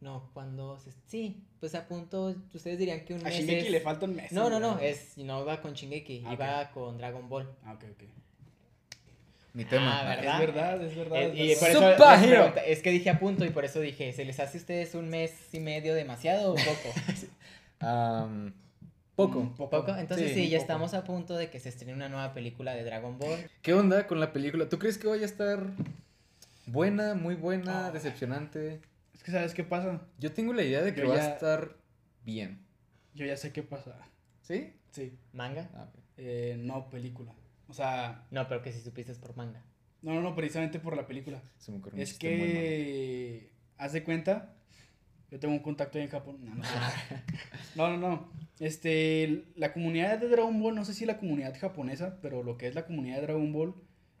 No, 0.00 0.30
cuando... 0.32 0.78
se- 0.78 0.92
Sí, 1.06 1.44
pues 1.58 1.74
a 1.74 1.86
punto... 1.86 2.34
Ustedes 2.54 2.78
dirían 2.78 3.04
que 3.04 3.12
un 3.12 3.20
A 3.20 3.24
mes 3.24 3.34
Shingeki 3.40 3.66
es- 3.66 3.70
le 3.72 3.80
falta 3.80 4.06
un 4.06 4.14
mes. 4.16 4.32
No, 4.32 4.48
no, 4.48 4.58
no, 4.58 4.78
es, 4.78 5.18
no 5.18 5.44
va 5.44 5.60
con 5.60 5.74
Shingeki, 5.74 6.22
Ah, 6.24 6.32
iba 6.32 6.70
con 6.70 6.96
Dragon 6.96 7.28
Ball. 7.28 7.46
Ah, 7.64 7.74
ok, 7.74 7.84
ok. 7.92 8.04
Mi 9.52 9.64
tema. 9.64 10.00
Ah, 10.00 10.04
¿verdad? 10.16 10.34
Es 10.34 10.46
verdad, 10.46 10.82
es 10.84 10.96
verdad. 10.96 11.18
Eh, 11.22 11.52
es 11.52 11.56
y 11.56 11.60
por 11.60 11.68
verdad. 11.72 11.92
eso 11.94 12.10
les 12.10 12.22
hero. 12.22 12.36
pregunta- 12.42 12.60
es 12.66 12.82
que 12.82 12.90
dije 12.90 13.10
a 13.10 13.18
punto 13.18 13.44
y 13.44 13.50
por 13.50 13.64
eso 13.64 13.80
dije, 13.80 14.12
¿se 14.12 14.24
les 14.24 14.38
hace 14.38 14.58
a 14.58 14.60
ustedes 14.60 14.94
un 14.94 15.08
mes 15.08 15.32
y 15.52 15.60
medio 15.60 15.94
demasiado 15.94 16.52
o 16.52 16.54
poco? 16.54 16.94
Poco. 19.16 19.40
Mm, 19.40 19.54
poco. 19.56 19.70
¿Poco? 19.70 19.96
Entonces 19.96 20.28
Sí, 20.28 20.34
sí, 20.44 20.48
ya 20.48 20.58
poco. 20.58 20.62
estamos 20.62 20.94
a 20.94 21.04
punto 21.04 21.36
de 21.36 21.50
que 21.50 21.60
se 21.60 21.68
estrene 21.68 21.92
una 21.94 22.08
nueva 22.08 22.32
película 22.32 22.74
de 22.74 22.84
Dragon 22.84 23.18
Ball. 23.18 23.50
¿Qué 23.62 23.74
onda 23.74 24.06
con 24.06 24.20
la 24.20 24.32
película? 24.32 24.68
¿Tú 24.68 24.78
crees 24.78 24.98
que 24.98 25.08
vaya 25.08 25.22
a 25.22 25.26
estar 25.26 25.60
buena, 26.66 27.14
muy 27.14 27.34
buena, 27.34 27.90
decepcionante? 27.90 28.80
Es 29.14 29.22
que, 29.22 29.30
¿sabes 29.32 29.52
qué 29.54 29.64
pasa? 29.64 30.00
Yo 30.18 30.32
tengo 30.32 30.52
la 30.52 30.62
idea 30.62 30.80
de 30.82 30.94
que 30.94 31.02
Yo 31.02 31.08
va 31.10 31.16
ya- 31.16 31.24
a 31.26 31.34
estar 31.34 31.76
bien. 32.24 32.60
Yo 33.14 33.26
ya 33.26 33.36
sé 33.36 33.52
qué 33.52 33.62
pasa. 33.62 33.98
¿Sí? 34.42 34.72
Sí. 34.92 35.12
¿Manga? 35.32 35.68
Ah. 35.74 35.86
Eh, 36.16 36.56
no, 36.58 36.88
película. 36.88 37.32
O 37.70 37.74
sea, 37.74 38.26
No, 38.30 38.46
pero 38.48 38.62
que 38.62 38.72
si 38.72 38.80
supiste 38.80 39.12
es 39.12 39.18
por 39.18 39.36
manga. 39.36 39.64
no, 40.02 40.14
no, 40.14 40.20
no, 40.22 40.34
precisamente 40.34 40.78
por 40.78 40.96
la 40.96 41.06
película. 41.06 41.42
Se 41.58 41.72
me 41.72 41.80
Es 41.96 42.18
que, 42.18 43.52
haz 43.78 43.92
de 43.92 44.02
cuenta, 44.04 44.54
yo 45.30 45.38
tengo 45.38 45.54
un 45.54 45.60
contacto 45.60 45.98
ahí 45.98 46.04
en 46.04 46.10
Japón. 46.10 46.38
No, 46.44 46.54
no, 46.54 46.64
sé. 46.64 46.70
No, 47.76 47.88
no, 47.88 47.96
no. 47.96 48.32
Este, 48.58 49.44
la 49.56 49.72
comunidad 49.72 50.18
de 50.18 50.28
Dragon 50.28 50.60
Ball, 50.60 50.74
no 50.74 50.84
sé 50.84 50.92
si 50.94 51.06
la 51.06 51.18
comunidad 51.18 51.58
japonesa, 51.58 52.18
pero 52.20 52.42
lo 52.42 52.58
que 52.58 52.66
es 52.68 52.74
la 52.74 52.84
comunidad 52.86 53.16
de 53.16 53.22
Dragon 53.22 53.52
Ball, 53.52 53.74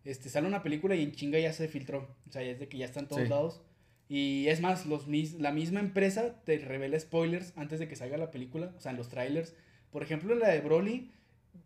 este, 0.04 0.28
sale 0.30 0.46
una 0.46 0.62
película 0.62 0.94
y 0.94 1.02
en 1.02 1.12
chinga 1.12 1.38
ya 1.38 1.52
se 1.52 1.68
filtró. 1.68 2.16
O 2.28 2.32
sea, 2.32 2.42
ya 2.42 2.52
es 2.52 2.58
de 2.58 2.68
que 2.68 2.78
ya 2.78 2.86
está 2.86 3.00
en 3.00 3.08
todos 3.08 3.22
Sí. 3.22 3.28
lados. 3.28 3.60
Y 4.08 4.48
es 4.48 4.60
más, 4.60 4.86
los, 4.86 5.06
mis- 5.08 5.34
la 5.34 5.52
misma 5.52 5.80
empresa 5.80 6.42
te 6.44 6.58
revela 6.58 6.98
spoilers 6.98 7.52
antes 7.56 7.78
de 7.78 7.86
que 7.86 7.96
salga 7.96 8.16
la 8.16 8.30
película, 8.30 8.72
o 8.76 8.80
sea, 8.80 8.90
en 8.92 8.96
los 8.96 9.08
trailers. 9.08 9.54
Por 9.92 10.02
ejemplo, 10.02 10.32
en 10.32 10.40
la 10.40 10.48
de 10.48 10.60
Broly, 10.60 11.12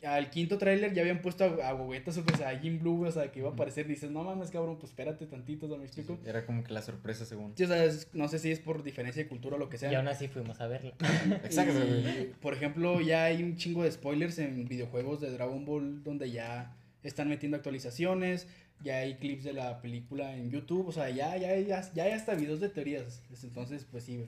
al 0.05 0.29
quinto 0.31 0.59
tráiler 0.59 0.93
ya 0.93 1.01
habían 1.03 1.23
puesto 1.23 1.45
a, 1.45 1.69
a 1.69 1.73
Gogeta 1.73 2.13
Super 2.13 2.37
Saiyajin 2.37 2.79
Blue, 2.79 3.07
o 3.07 3.11
sea, 3.11 3.33
que 3.33 3.39
iba 3.41 3.49
a 3.49 3.53
aparecer. 3.53 3.87
Dices, 3.87 4.11
no 4.11 4.23
mames, 4.23 4.51
cabrón, 4.51 4.77
pues 4.79 4.91
espérate 4.91 5.27
tantito, 5.27 5.67
¿no 5.67 5.77
me 5.79 5.85
explico? 5.85 6.19
sí, 6.23 6.29
Era 6.29 6.45
como 6.45 6.63
que 6.63 6.73
la 6.73 6.83
sorpresa 6.83 7.25
según. 7.25 7.53
Sí, 7.57 7.65
o 7.65 7.69
sea, 7.69 7.85
es- 7.85 8.09
no 8.13 8.29
sé 8.29 8.39
si 8.39 8.51
es 8.51 8.61
por 8.61 8.83
diferencia 8.83 9.23
de 9.23 9.29
cultura 9.29 9.57
o 9.57 9.59
lo 9.59 9.69
que 9.69 9.79
sea. 9.79 9.91
y 9.91 9.95
aún 9.95 10.09
así 10.09 10.29
fuimos 10.29 10.61
a 10.61 10.67
verla. 10.67 10.93
Exacto, 11.45 11.73
Y, 11.79 12.33
por 12.41 12.53
ejemplo, 12.55 13.01
ya 13.01 13.25
hay 13.25 13.43
un 13.43 13.57
chingo 13.57 13.83
de 13.83 13.93
spoilers 13.93 14.39
en 14.39 14.67
videojuegos 14.69 15.21
de 15.21 15.31
Dragon 15.31 15.65
Ball 15.65 16.03
donde 16.03 16.31
ya 16.31 16.77
están 17.03 17.29
metiendo 17.29 17.57
actualizaciones, 17.57 18.47
ya 18.83 18.99
hay 18.99 19.15
clips 19.15 19.45
de 19.45 19.53
la 19.55 19.81
película 19.81 20.37
en 20.37 20.51
YouTube, 20.51 20.89
o 20.89 20.93
sea, 20.93 21.09
ya, 21.09 21.37
ya, 21.37 21.57
ya, 21.59 21.81
ya 21.95 22.05
hay 22.05 22.13
hasta 22.13 22.35
videos 22.35 22.61
de 22.61 22.69
teorías. 22.69 23.23
Entonces, 23.43 23.87
pues 23.91 24.05
sí. 24.05 24.27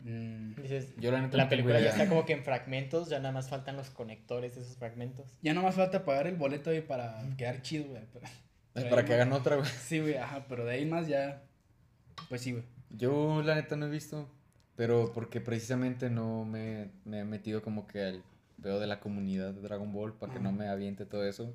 Mm, 0.00 0.54
Dices, 0.60 0.94
Yo 0.98 1.10
la 1.10 1.20
neta 1.22 1.36
la 1.36 1.48
película 1.48 1.80
ya 1.80 1.90
está 1.90 2.08
como 2.08 2.24
que 2.26 2.34
en 2.34 2.44
fragmentos, 2.44 3.08
ya 3.08 3.18
nada 3.18 3.32
más 3.32 3.48
faltan 3.48 3.76
los 3.76 3.90
conectores 3.90 4.54
de 4.54 4.60
esos 4.62 4.76
fragmentos. 4.76 5.26
ya 5.42 5.54
no 5.54 5.62
más 5.62 5.74
falta 5.74 6.04
pagar 6.04 6.26
el 6.26 6.36
boleto 6.36 6.70
güey, 6.70 6.86
para 6.86 7.22
quedar 7.38 7.62
chido, 7.62 7.86
güey. 7.88 8.02
pero- 8.12 8.26
pero 8.74 8.90
Para 8.90 9.04
que 9.04 9.12
más- 9.12 9.20
hagan 9.22 9.32
otra, 9.32 9.56
güey. 9.56 9.68
Sí, 9.86 10.00
güey, 10.00 10.16
ajá, 10.16 10.44
pero 10.48 10.64
de 10.64 10.72
ahí 10.72 10.84
más 10.86 11.08
ya. 11.08 11.42
Pues 12.28 12.42
sí, 12.42 12.52
güey. 12.52 12.64
Yo 12.90 13.42
la 13.42 13.54
neta 13.54 13.76
no 13.76 13.86
he 13.86 13.90
visto, 13.90 14.28
pero 14.76 15.12
porque 15.12 15.40
precisamente 15.40 16.08
no 16.10 16.44
me, 16.44 16.90
me 17.04 17.20
he 17.20 17.24
metido 17.24 17.62
como 17.62 17.86
que 17.86 18.02
al 18.02 18.22
pedo 18.62 18.78
de 18.80 18.86
la 18.86 19.00
comunidad 19.00 19.52
de 19.54 19.60
Dragon 19.62 19.92
Ball 19.92 20.12
para 20.14 20.32
que 20.32 20.40
no 20.40 20.52
me 20.52 20.68
aviente 20.68 21.04
todo 21.06 21.24
eso. 21.26 21.54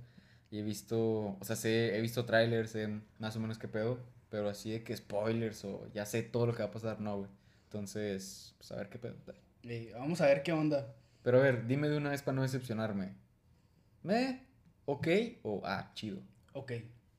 Y 0.50 0.60
he 0.60 0.64
visto, 0.64 1.38
o 1.40 1.44
sea, 1.44 1.56
sé, 1.56 1.96
he 1.98 2.02
visto 2.02 2.26
trailers, 2.26 2.72
sé 2.72 2.90
más 3.20 3.36
o 3.36 3.40
menos 3.40 3.58
qué 3.58 3.68
pedo, 3.68 4.00
pero 4.30 4.50
así 4.50 4.72
de 4.72 4.84
que 4.84 4.96
spoilers 4.98 5.64
o 5.64 5.88
ya 5.94 6.06
sé 6.06 6.24
todo 6.24 6.46
lo 6.48 6.54
que 6.54 6.64
va 6.64 6.70
a 6.70 6.72
pasar, 6.72 7.00
no, 7.00 7.20
güey. 7.20 7.30
Entonces, 7.72 8.54
pues 8.58 8.70
a 8.74 8.76
ver 8.76 8.90
qué 8.90 9.00
pedo. 9.00 9.16
Eh, 9.64 9.94
vamos 9.98 10.20
a 10.20 10.26
ver 10.26 10.44
qué 10.44 10.52
onda. 10.52 10.94
Pero 11.24 11.38
a 11.38 11.42
ver, 11.42 11.68
dime 11.68 11.88
de 11.88 11.96
una 11.96 12.10
vez 12.10 12.22
para 12.22 12.36
no 12.36 12.42
decepcionarme. 12.42 13.14
¿Me? 14.04 14.42
¿Ok? 14.84 15.08
O 15.44 15.62
ah, 15.64 15.90
chido. 15.94 16.22
Ok. 16.52 16.74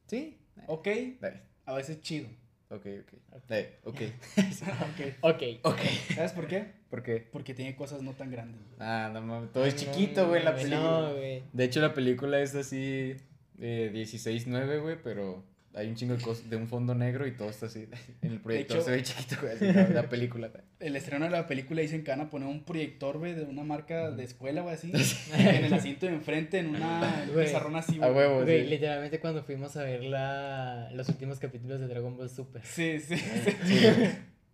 ¿Sí? 0.08 0.38
Ok, 0.66 0.88
Dale. 1.22 1.40
a 1.64 1.72
veces 1.72 2.02
chido. 2.02 2.28
Ok, 2.68 2.84
ok. 3.00 3.12
Eh, 3.48 3.80
ok. 3.84 4.00
Ok. 5.22 5.32
Ok. 5.32 5.42
ok. 5.62 5.80
¿Sabes 6.16 6.32
por 6.32 6.46
qué? 6.46 6.74
¿Por 6.90 7.02
qué? 7.02 7.26
Porque 7.32 7.54
tiene 7.54 7.74
cosas 7.74 8.02
no 8.02 8.12
tan 8.12 8.30
grandes. 8.30 8.60
güey. 8.60 8.76
Ah, 8.78 9.10
no 9.10 9.22
mames. 9.22 9.52
Todo 9.52 9.64
es 9.64 9.72
No, 9.72 9.80
chiquito, 9.80 10.28
güey, 10.28 10.42
la 10.42 10.54
película. 10.54 10.80
No, 10.82 11.14
güey. 11.14 11.44
De 11.50 11.64
hecho, 11.64 11.80
la 11.80 11.94
película 11.94 12.40
es 12.42 12.54
así, 12.54 13.16
eh, 13.58 13.90
16-9, 13.94 14.82
güey, 14.82 15.02
pero 15.02 15.46
hay 15.74 15.88
un 15.88 15.94
chingo 15.94 16.14
de 16.16 16.22
cosas, 16.22 16.48
de 16.50 16.56
un 16.56 16.68
fondo 16.68 16.94
negro 16.94 17.26
y 17.26 17.32
todo 17.32 17.48
está 17.50 17.66
así. 17.66 17.86
En 18.22 18.32
el 18.32 18.40
proyector 18.40 18.76
hecho- 18.78 18.84
se 18.84 18.90
ve 18.90 19.02
chiquito, 19.02 19.36
güey, 19.40 19.54
así, 19.54 19.64
la, 19.72 19.88
la 19.88 20.08
película. 20.08 20.48
güey. 20.48 20.62
El 20.80 20.96
estreno 20.96 21.24
de 21.24 21.30
la 21.30 21.46
película 21.46 21.80
dicen 21.82 22.04
que 22.04 22.10
van 22.10 22.20
a 22.20 22.30
poner 22.30 22.48
un 22.48 22.64
proyector, 22.64 23.18
güey, 23.18 23.34
de 23.34 23.42
una 23.44 23.62
marca 23.64 24.10
de 24.10 24.24
escuela, 24.24 24.62
güey, 24.62 24.74
así. 24.74 24.92
en 25.34 25.64
el 25.64 25.72
asiento 25.72 26.06
de 26.06 26.12
enfrente, 26.14 26.58
en 26.58 26.68
una 26.76 27.24
Güey. 27.32 27.46
pizarrón 27.46 27.76
así, 27.76 27.96
A 28.02 28.08
güey. 28.08 28.12
huevo, 28.26 28.42
Güey, 28.42 28.62
sí. 28.64 28.68
literalmente 28.70 29.20
cuando 29.20 29.42
fuimos 29.44 29.76
a 29.76 29.84
ver 29.84 30.04
la... 30.04 30.90
los 30.92 31.08
últimos 31.08 31.38
capítulos 31.38 31.80
de 31.80 31.86
Dragon 31.88 32.16
Ball 32.16 32.28
Super. 32.30 32.62
Sí, 32.64 32.98
sí, 33.00 33.16
Sí, 33.16 33.80
güey. 33.96 34.10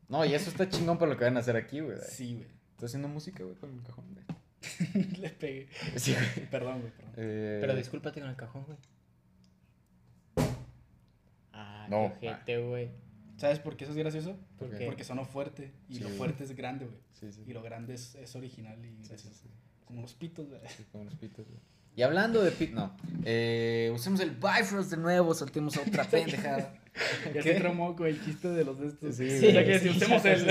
No, 0.08 0.24
y 0.24 0.34
eso 0.34 0.48
está 0.50 0.68
chingón 0.68 0.98
para 0.98 1.12
lo 1.12 1.18
que 1.18 1.24
van 1.24 1.36
a 1.36 1.40
hacer 1.40 1.56
aquí, 1.56 1.80
güey. 1.80 1.96
sí, 2.08 2.34
güey. 2.34 2.46
Estoy 2.72 2.86
haciendo 2.86 3.08
música, 3.08 3.42
güey, 3.42 3.56
con 3.56 3.74
el 3.74 3.82
cajón, 3.82 4.04
güey. 4.14 4.24
Le 5.20 5.30
pegué. 5.30 5.66
Sí, 5.96 6.12
güey. 6.14 6.46
Perdón, 6.48 6.80
güey, 6.80 6.92
perdón. 6.92 7.12
Eh, 7.16 7.58
Pero 7.60 7.74
discúlpate 7.74 8.20
con 8.20 8.30
el 8.30 8.36
cajón, 8.36 8.64
güey. 8.64 8.78
No, 11.88 12.12
qué 12.20 12.30
ojete, 12.30 12.58
güey. 12.62 12.88
¿Sabes 13.36 13.58
por 13.60 13.76
qué 13.76 13.84
eso 13.84 13.92
es 13.92 13.98
gracioso? 13.98 14.36
¿Por 14.58 14.70
qué? 14.76 14.86
Porque 14.86 15.04
sonó 15.04 15.24
fuerte. 15.24 15.72
Y 15.88 15.94
Sí, 15.94 16.00
lo 16.00 16.06
güey. 16.06 16.18
fuerte 16.18 16.44
es 16.44 16.54
grande, 16.56 16.86
güey. 16.86 16.98
Sí, 17.12 17.32
sí. 17.32 17.44
Y 17.46 17.52
lo 17.52 17.62
grande 17.62 17.94
es, 17.94 18.14
es 18.16 18.34
original 18.34 18.78
y 18.84 18.88
Sí, 18.88 19.02
sí, 19.02 19.08
gracioso. 19.10 19.36
sí. 19.42 19.48
Como 19.84 20.02
los 20.02 20.14
pitos, 20.14 20.48
güey. 20.48 20.60
Sí, 20.76 20.84
como 20.90 21.04
los 21.04 21.14
pitos, 21.14 21.46
güey. 21.46 21.60
Y 21.96 22.02
hablando 22.02 22.42
de 22.42 22.50
pit, 22.52 22.72
no. 22.72 22.94
Eh, 23.24 23.90
usemos 23.94 24.20
el 24.20 24.30
Bifrost 24.30 24.90
de 24.90 24.96
nuevo, 24.98 25.34
soltemos 25.34 25.76
otra 25.76 26.04
pendejada. 26.10 26.74
Ya 27.34 27.42
¿Qué? 27.42 27.54
se 27.54 27.60
tramó 27.60 27.94
con 27.96 28.06
el 28.06 28.24
chiste 28.24 28.48
de 28.48 28.64
los 28.64 28.78
de 28.78 28.88
estos. 28.88 29.16
Sí, 29.16 29.26
güey. 29.26 29.52
sea 29.52 29.64
que 29.64 29.78
sí, 29.78 29.88
usemos 29.90 30.22
ya 30.22 30.32
el. 30.32 30.46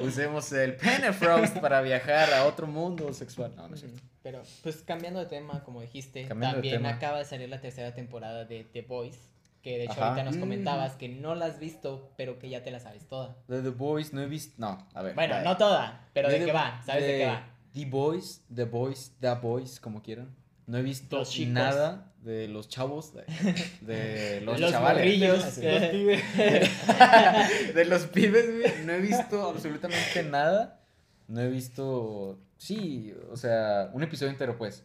Usemos 0.00 0.52
el 0.52 0.76
Penefrost 0.76 1.58
para 1.58 1.80
viajar 1.82 2.32
a 2.32 2.44
otro 2.46 2.66
mundo 2.66 3.12
sexual. 3.12 3.52
No, 3.56 3.68
no 3.68 3.74
es 3.74 3.80
cierto. 3.80 4.00
Pero, 4.22 4.42
pues 4.62 4.76
cambiando 4.82 5.20
de 5.20 5.26
tema, 5.26 5.62
como 5.64 5.80
dijiste, 5.80 6.26
Cambiando 6.26 6.56
de 6.58 6.62
también 6.62 6.82
tema. 6.82 6.94
acaba 6.96 7.18
de 7.18 7.24
salir 7.24 7.48
la 7.48 7.60
tercera 7.60 7.94
temporada 7.94 8.44
de 8.44 8.64
The 8.64 8.82
Boys. 8.82 9.16
Que 9.62 9.78
de 9.78 9.84
hecho 9.84 9.92
Ajá. 9.94 10.08
ahorita 10.08 10.24
nos 10.24 10.36
Mm. 10.36 10.40
comentabas 10.40 10.92
que 10.96 11.08
no 11.08 11.34
la 11.34 11.46
has 11.46 11.58
visto, 11.58 12.12
pero 12.18 12.38
que 12.38 12.50
ya 12.50 12.62
te 12.62 12.70
la 12.70 12.80
sabes 12.80 13.06
toda. 13.08 13.36
De 13.48 13.62
The 13.62 13.70
Boys 13.70 14.12
no 14.12 14.20
he 14.22 14.26
visto. 14.26 14.54
No, 14.58 14.86
a 14.92 15.02
ver. 15.02 15.14
Bueno, 15.14 15.34
vaya. 15.36 15.44
no 15.48 15.56
toda, 15.56 16.06
pero 16.12 16.28
¿de, 16.28 16.38
The- 16.38 16.44
qué 16.46 16.52
va? 16.52 16.82
¿Sabes 16.84 17.02
de, 17.04 17.16
qué 17.18 17.26
va? 17.26 17.46
The 17.72 17.86
Boys, 17.86 18.42
The 18.54 18.64
Boys, 18.64 19.12
The 19.20 19.34
Boys, 19.34 19.80
como 19.80 20.02
quieran. 20.02 20.34
No 20.66 20.76
he 20.78 20.82
visto 20.82 21.22
nada 21.48 22.12
de 22.24 22.48
los 22.48 22.68
chavos, 22.68 23.12
de, 23.14 23.24
de 23.82 24.40
los, 24.40 24.58
Los 24.60 24.70
chavales. 24.70 25.04
morrillos. 25.04 25.44
Así. 25.44 25.62
Los 25.62 25.90
pibes. 25.90 26.22
de 27.74 27.84
los 27.84 28.02
pibes, 28.06 28.58
güey. 28.58 28.84
No 28.86 28.92
he 28.92 29.00
visto 29.00 29.48
absolutamente 29.50 30.22
nada. 30.24 30.80
No 31.28 31.40
he 31.40 31.48
visto. 31.48 32.38
Sí, 32.56 33.14
o 33.30 33.36
sea, 33.36 33.90
un 33.92 34.02
episodio 34.02 34.30
entero, 34.32 34.56
pues. 34.56 34.84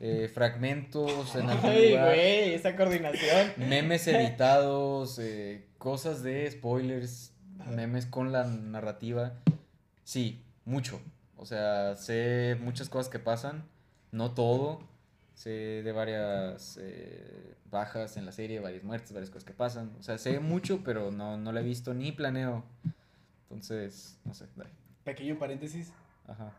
Eh, 0.00 0.30
fragmentos 0.32 1.34
en 1.36 1.48
Ay, 1.50 1.92
güey, 1.96 2.54
esa 2.54 2.74
coordinación. 2.74 3.52
memes 3.58 4.06
editados, 4.08 5.18
eh, 5.20 5.66
cosas 5.78 6.22
de 6.22 6.50
spoilers, 6.50 7.32
memes 7.70 8.06
con 8.06 8.32
la 8.32 8.44
narrativa. 8.44 9.34
Sí, 10.04 10.42
mucho. 10.64 11.00
O 11.36 11.46
sea, 11.46 11.96
sé 11.96 12.56
muchas 12.60 12.88
cosas 12.88 13.08
que 13.10 13.18
pasan, 13.20 13.68
no 14.10 14.32
todo. 14.32 14.80
Sé 15.34 15.82
de 15.82 15.92
varias 15.92 16.78
eh, 16.80 17.54
bajas 17.70 18.16
en 18.16 18.26
la 18.26 18.32
serie, 18.32 18.60
varias 18.60 18.84
muertes, 18.84 19.12
varias 19.12 19.30
cosas 19.30 19.44
que 19.44 19.54
pasan. 19.54 19.92
O 19.98 20.02
sea, 20.02 20.18
sé 20.18 20.40
mucho, 20.40 20.82
pero 20.84 21.10
no, 21.10 21.36
no 21.36 21.52
la 21.52 21.60
he 21.60 21.64
visto 21.64 21.94
ni 21.94 22.12
planeo. 22.12 22.64
Entonces, 23.44 24.18
no 24.24 24.34
sé. 24.34 24.46
dale. 24.56 24.70
Pequeño 25.04 25.38
paréntesis. 25.38 25.92
Ajá. 26.26 26.52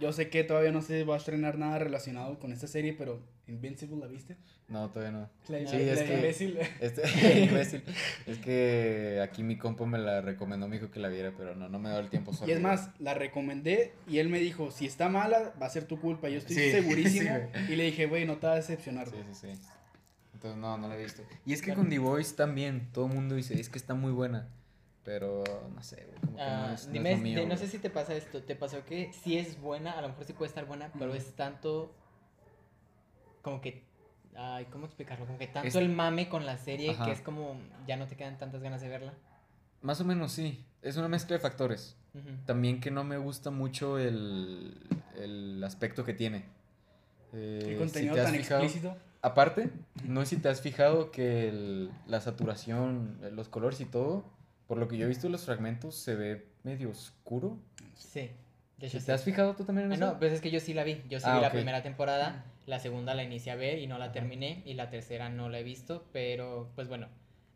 Yo 0.00 0.12
sé 0.12 0.30
que 0.30 0.42
todavía 0.44 0.72
no 0.72 0.80
se 0.80 1.04
va 1.04 1.14
a 1.14 1.18
estrenar 1.18 1.58
nada 1.58 1.78
relacionado 1.78 2.38
con 2.38 2.52
esta 2.52 2.66
serie, 2.66 2.94
pero 2.94 3.20
Invincible, 3.48 3.96
¿la 3.96 4.06
viste? 4.06 4.36
No, 4.68 4.88
todavía 4.90 5.10
no. 5.18 5.30
La, 5.48 5.58
Sí, 5.68 5.76
la 5.76 5.92
es 5.92 6.02
que- 6.02 6.14
imbécil. 6.14 6.58
Este, 6.80 7.02
imbécil. 7.44 7.82
Es 8.26 8.38
que 8.38 9.20
aquí 9.22 9.42
mi 9.42 9.58
compa 9.58 9.84
me 9.84 9.98
la 9.98 10.20
recomendó, 10.22 10.68
me 10.68 10.76
dijo 10.78 10.90
que 10.90 11.00
la 11.00 11.08
viera, 11.08 11.32
pero 11.36 11.54
no, 11.56 11.68
no 11.68 11.78
me 11.78 11.90
da 11.90 11.98
el 11.98 12.08
tiempo 12.08 12.32
solo. 12.32 12.48
Y 12.50 12.54
es 12.54 12.60
más, 12.60 12.88
la 13.00 13.14
recomendé 13.14 13.92
y 14.08 14.18
él 14.18 14.28
me 14.28 14.38
dijo, 14.38 14.70
si 14.70 14.86
está 14.86 15.08
mala, 15.08 15.52
va 15.60 15.66
a 15.66 15.70
ser 15.70 15.84
tu 15.84 16.00
culpa. 16.00 16.28
Yo 16.28 16.38
estoy 16.38 16.54
Sí, 16.56 16.70
segurísimo. 16.70 17.36
sí, 17.66 17.72
y 17.72 17.76
le 17.76 17.84
dije, 17.84 18.06
güey, 18.06 18.24
no 18.24 18.36
te 18.38 18.46
va 18.46 18.52
a 18.54 18.56
decepcionar. 18.56 19.08
Sí, 19.08 19.16
güey". 19.16 19.34
sí, 19.34 19.48
sí. 19.54 19.60
Entonces, 20.34 20.58
no, 20.60 20.78
no 20.78 20.88
la 20.88 20.96
he 20.96 21.02
visto. 21.02 21.22
Y 21.44 21.52
es 21.52 21.60
que 21.62 21.74
con 21.74 21.88
The 21.90 21.98
Voice 21.98 22.34
también, 22.34 22.88
todo 22.92 23.06
el 23.06 23.12
mundo 23.12 23.34
dice, 23.34 23.60
es 23.60 23.68
que 23.68 23.76
está 23.78 23.94
muy 23.94 24.12
buena. 24.12 24.48
Pero, 25.04 25.42
no 25.74 25.82
sé, 25.82 26.04
güey, 26.06 26.20
como 26.20 26.36
que 26.36 26.42
no 26.44 26.48
Ah, 26.48 26.72
es, 26.74 26.86
no 26.86 26.92
dime, 26.92 27.12
es 27.12 27.18
lo 27.18 27.22
mío, 27.24 27.40
de- 27.40 27.46
no 27.46 27.56
sé 27.56 27.66
si 27.66 27.78
te 27.78 27.90
pasa 27.90 28.14
esto, 28.14 28.42
te 28.42 28.54
pasó 28.54 28.84
que 28.84 29.12
si 29.12 29.36
es 29.36 29.60
buena, 29.60 29.92
a 29.92 30.00
lo 30.02 30.08
mejor 30.08 30.24
sí 30.24 30.32
puede 30.32 30.48
estar 30.48 30.64
buena, 30.64 30.92
pero 30.98 31.12
es 31.14 31.34
tanto 31.34 31.92
como 33.42 33.60
que 33.60 33.84
ay, 34.36 34.64
¿cómo 34.66 34.86
explicarlo? 34.86 35.26
Como 35.26 35.38
que 35.38 35.46
tanto 35.48 35.68
Es- 35.68 35.74
el 35.74 35.88
mame 35.88 36.28
con 36.28 36.46
la 36.46 36.56
serie 36.56 36.90
Ajá. 36.92 37.04
que 37.04 37.10
es 37.12 37.20
como 37.20 37.56
ya 37.86 37.96
no 37.96 38.06
te 38.06 38.16
quedan 38.16 38.38
tantas 38.38 38.62
ganas 38.62 38.80
de 38.80 38.88
verla. 38.88 39.12
Más 39.82 40.00
o 40.00 40.04
menos 40.04 40.32
sí. 40.32 40.64
Es 40.80 40.96
una 40.96 41.08
mezcla 41.08 41.36
de 41.36 41.40
factores. 41.40 41.96
También 42.46 42.80
que 42.80 42.90
no 42.90 43.04
me 43.04 43.16
gusta 43.18 43.50
mucho 43.50 43.98
el, 43.98 44.76
el 45.18 45.62
aspecto 45.64 46.04
que 46.04 46.12
tiene. 46.14 46.44
Eh, 47.32 47.60
Qué 47.64 47.72
si 47.72 47.78
contenido 47.78 48.14
te 48.14 48.20
has 48.20 48.26
tan 48.26 48.34
fijado- 48.36 48.62
explícito. 48.62 48.96
Aparte, 49.22 49.70
no 50.04 50.20
sé 50.20 50.36
si 50.36 50.42
te 50.42 50.48
has 50.48 50.60
fijado 50.60 51.10
que 51.10 51.48
el- 51.48 51.90
la 52.06 52.20
saturación, 52.20 53.18
los 53.32 53.48
colores 53.48 53.80
y 53.80 53.84
todo, 53.86 54.24
por 54.72 54.78
lo 54.78 54.88
que 54.88 54.96
yo 54.96 55.04
he 55.04 55.08
visto 55.08 55.28
los 55.28 55.44
fragmentos, 55.44 55.94
se 55.96 56.14
ve 56.14 56.46
medio 56.62 56.88
oscuro. 56.88 57.58
Sí. 57.94 58.30
De 58.78 58.88
¿Sí 58.88 58.96
hecho, 58.96 59.04
¿Te 59.04 59.12
has 59.12 59.20
sí. 59.20 59.30
fijado 59.30 59.54
tú 59.54 59.64
también 59.66 59.84
en 59.88 59.92
Ah, 59.92 59.96
eso? 59.96 60.06
no, 60.06 60.18
pues 60.18 60.32
es 60.32 60.40
que 60.40 60.50
yo 60.50 60.60
sí 60.60 60.72
la 60.72 60.82
vi. 60.82 61.02
Yo 61.10 61.20
sí 61.20 61.26
Ah, 61.28 61.34
vi 61.34 61.42
la 61.42 61.48
ok. 61.48 61.52
primera 61.52 61.82
temporada, 61.82 62.46
la 62.64 62.78
segunda 62.78 63.12
la 63.12 63.22
inicié 63.22 63.52
a 63.52 63.56
ver 63.56 63.80
y 63.80 63.86
no 63.86 63.98
la 63.98 64.12
terminé, 64.12 64.62
y 64.64 64.72
la 64.72 64.88
tercera 64.88 65.28
no 65.28 65.50
la 65.50 65.58
he 65.58 65.62
visto, 65.62 66.06
pero 66.10 66.70
pues 66.74 66.88
bueno. 66.88 67.08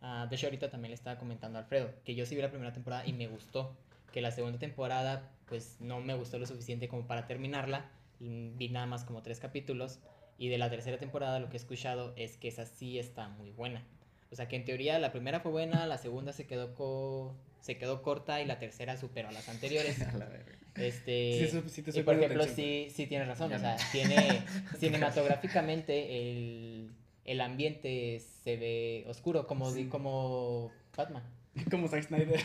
ah, 0.03 0.27
de 0.29 0.37
hecho, 0.37 0.47
ahorita 0.49 0.69
también 0.69 0.91
le 0.91 0.95
estaba 0.95 1.19
comentando 1.19 1.57
a 1.59 1.63
Alfredo 1.63 1.89
que 2.05 2.15
yo 2.15 2.27
sí 2.27 2.35
vi 2.37 2.43
la 2.43 2.51
primera 2.51 2.75
temporada 2.75 3.07
y 3.07 3.15
me 3.15 3.29
gustó. 3.29 3.75
Que 4.13 4.21
la 4.21 4.31
segunda 4.31 4.59
temporada, 4.59 5.31
pues 5.47 5.79
no 5.81 6.03
me 6.03 6.13
gustó 6.13 6.39
lo 6.39 6.45
suficiente 6.45 6.87
como 6.87 7.07
para 7.07 7.27
terminarla. 7.27 7.87
Vi 8.21 8.69
nada 8.69 8.85
más 8.85 9.05
como 9.05 9.23
tres 9.23 9.41
capítulos. 9.41 10.01
Y 10.37 10.51
de 10.51 10.59
la 10.59 10.69
tercera 10.69 10.99
temporada, 10.99 11.41
lo 11.41 11.49
que 11.49 11.57
he 11.57 11.61
escuchado 11.61 12.13
es 12.17 12.37
que 12.37 12.49
esa 12.49 12.67
sí 12.67 12.99
está 12.99 13.29
muy 13.31 13.53
buena. 13.53 13.83
O 14.31 14.37
sea 14.37 14.49
que 14.49 14.57
en 14.57 14.65
teoría 14.65 14.99
la 14.99 15.13
primera 15.13 15.41
fue 15.41 15.51
buena, 15.53 15.87
la 15.87 15.99
segunda 15.99 16.33
se 16.33 16.47
quedó, 16.47 16.75
co- 16.75 17.35
se 17.61 17.79
quedó 17.79 18.03
corta 18.03 18.41
y 18.41 18.47
la 18.47 18.59
tercera 18.59 18.97
superó 18.97 19.29
a 19.29 19.33
las 19.33 19.49
anteriores. 19.49 20.01
A 20.03 20.13
la 20.19 20.27
verga. 20.27 20.53
Este, 20.77 21.39
Sí, 21.39 21.45
eso- 21.45 21.69
sí 21.69 21.83
te 21.83 21.99
y 21.99 22.03
por 22.03 22.15
ejemplo, 22.17 22.43
atención. 22.43 22.67
sí, 22.67 22.89
sí 22.95 23.07
tienes 23.07 23.29
razón, 23.29 23.53
o 23.53 23.59
sea, 23.59 23.77
tiene 23.93 24.17
cinematográficamente 24.79 26.19
el, 26.21 26.91
el 27.25 27.41
ambiente 27.41 28.21
se 28.45 28.57
ve 28.57 29.05
oscuro, 29.09 29.47
como, 29.47 29.73
di- 29.73 29.85
Sí. 29.85 29.89
como 29.89 30.71
Batman. 30.97 31.23
Como 31.71 31.89
Zack 31.89 32.03
Snyder. 32.09 32.41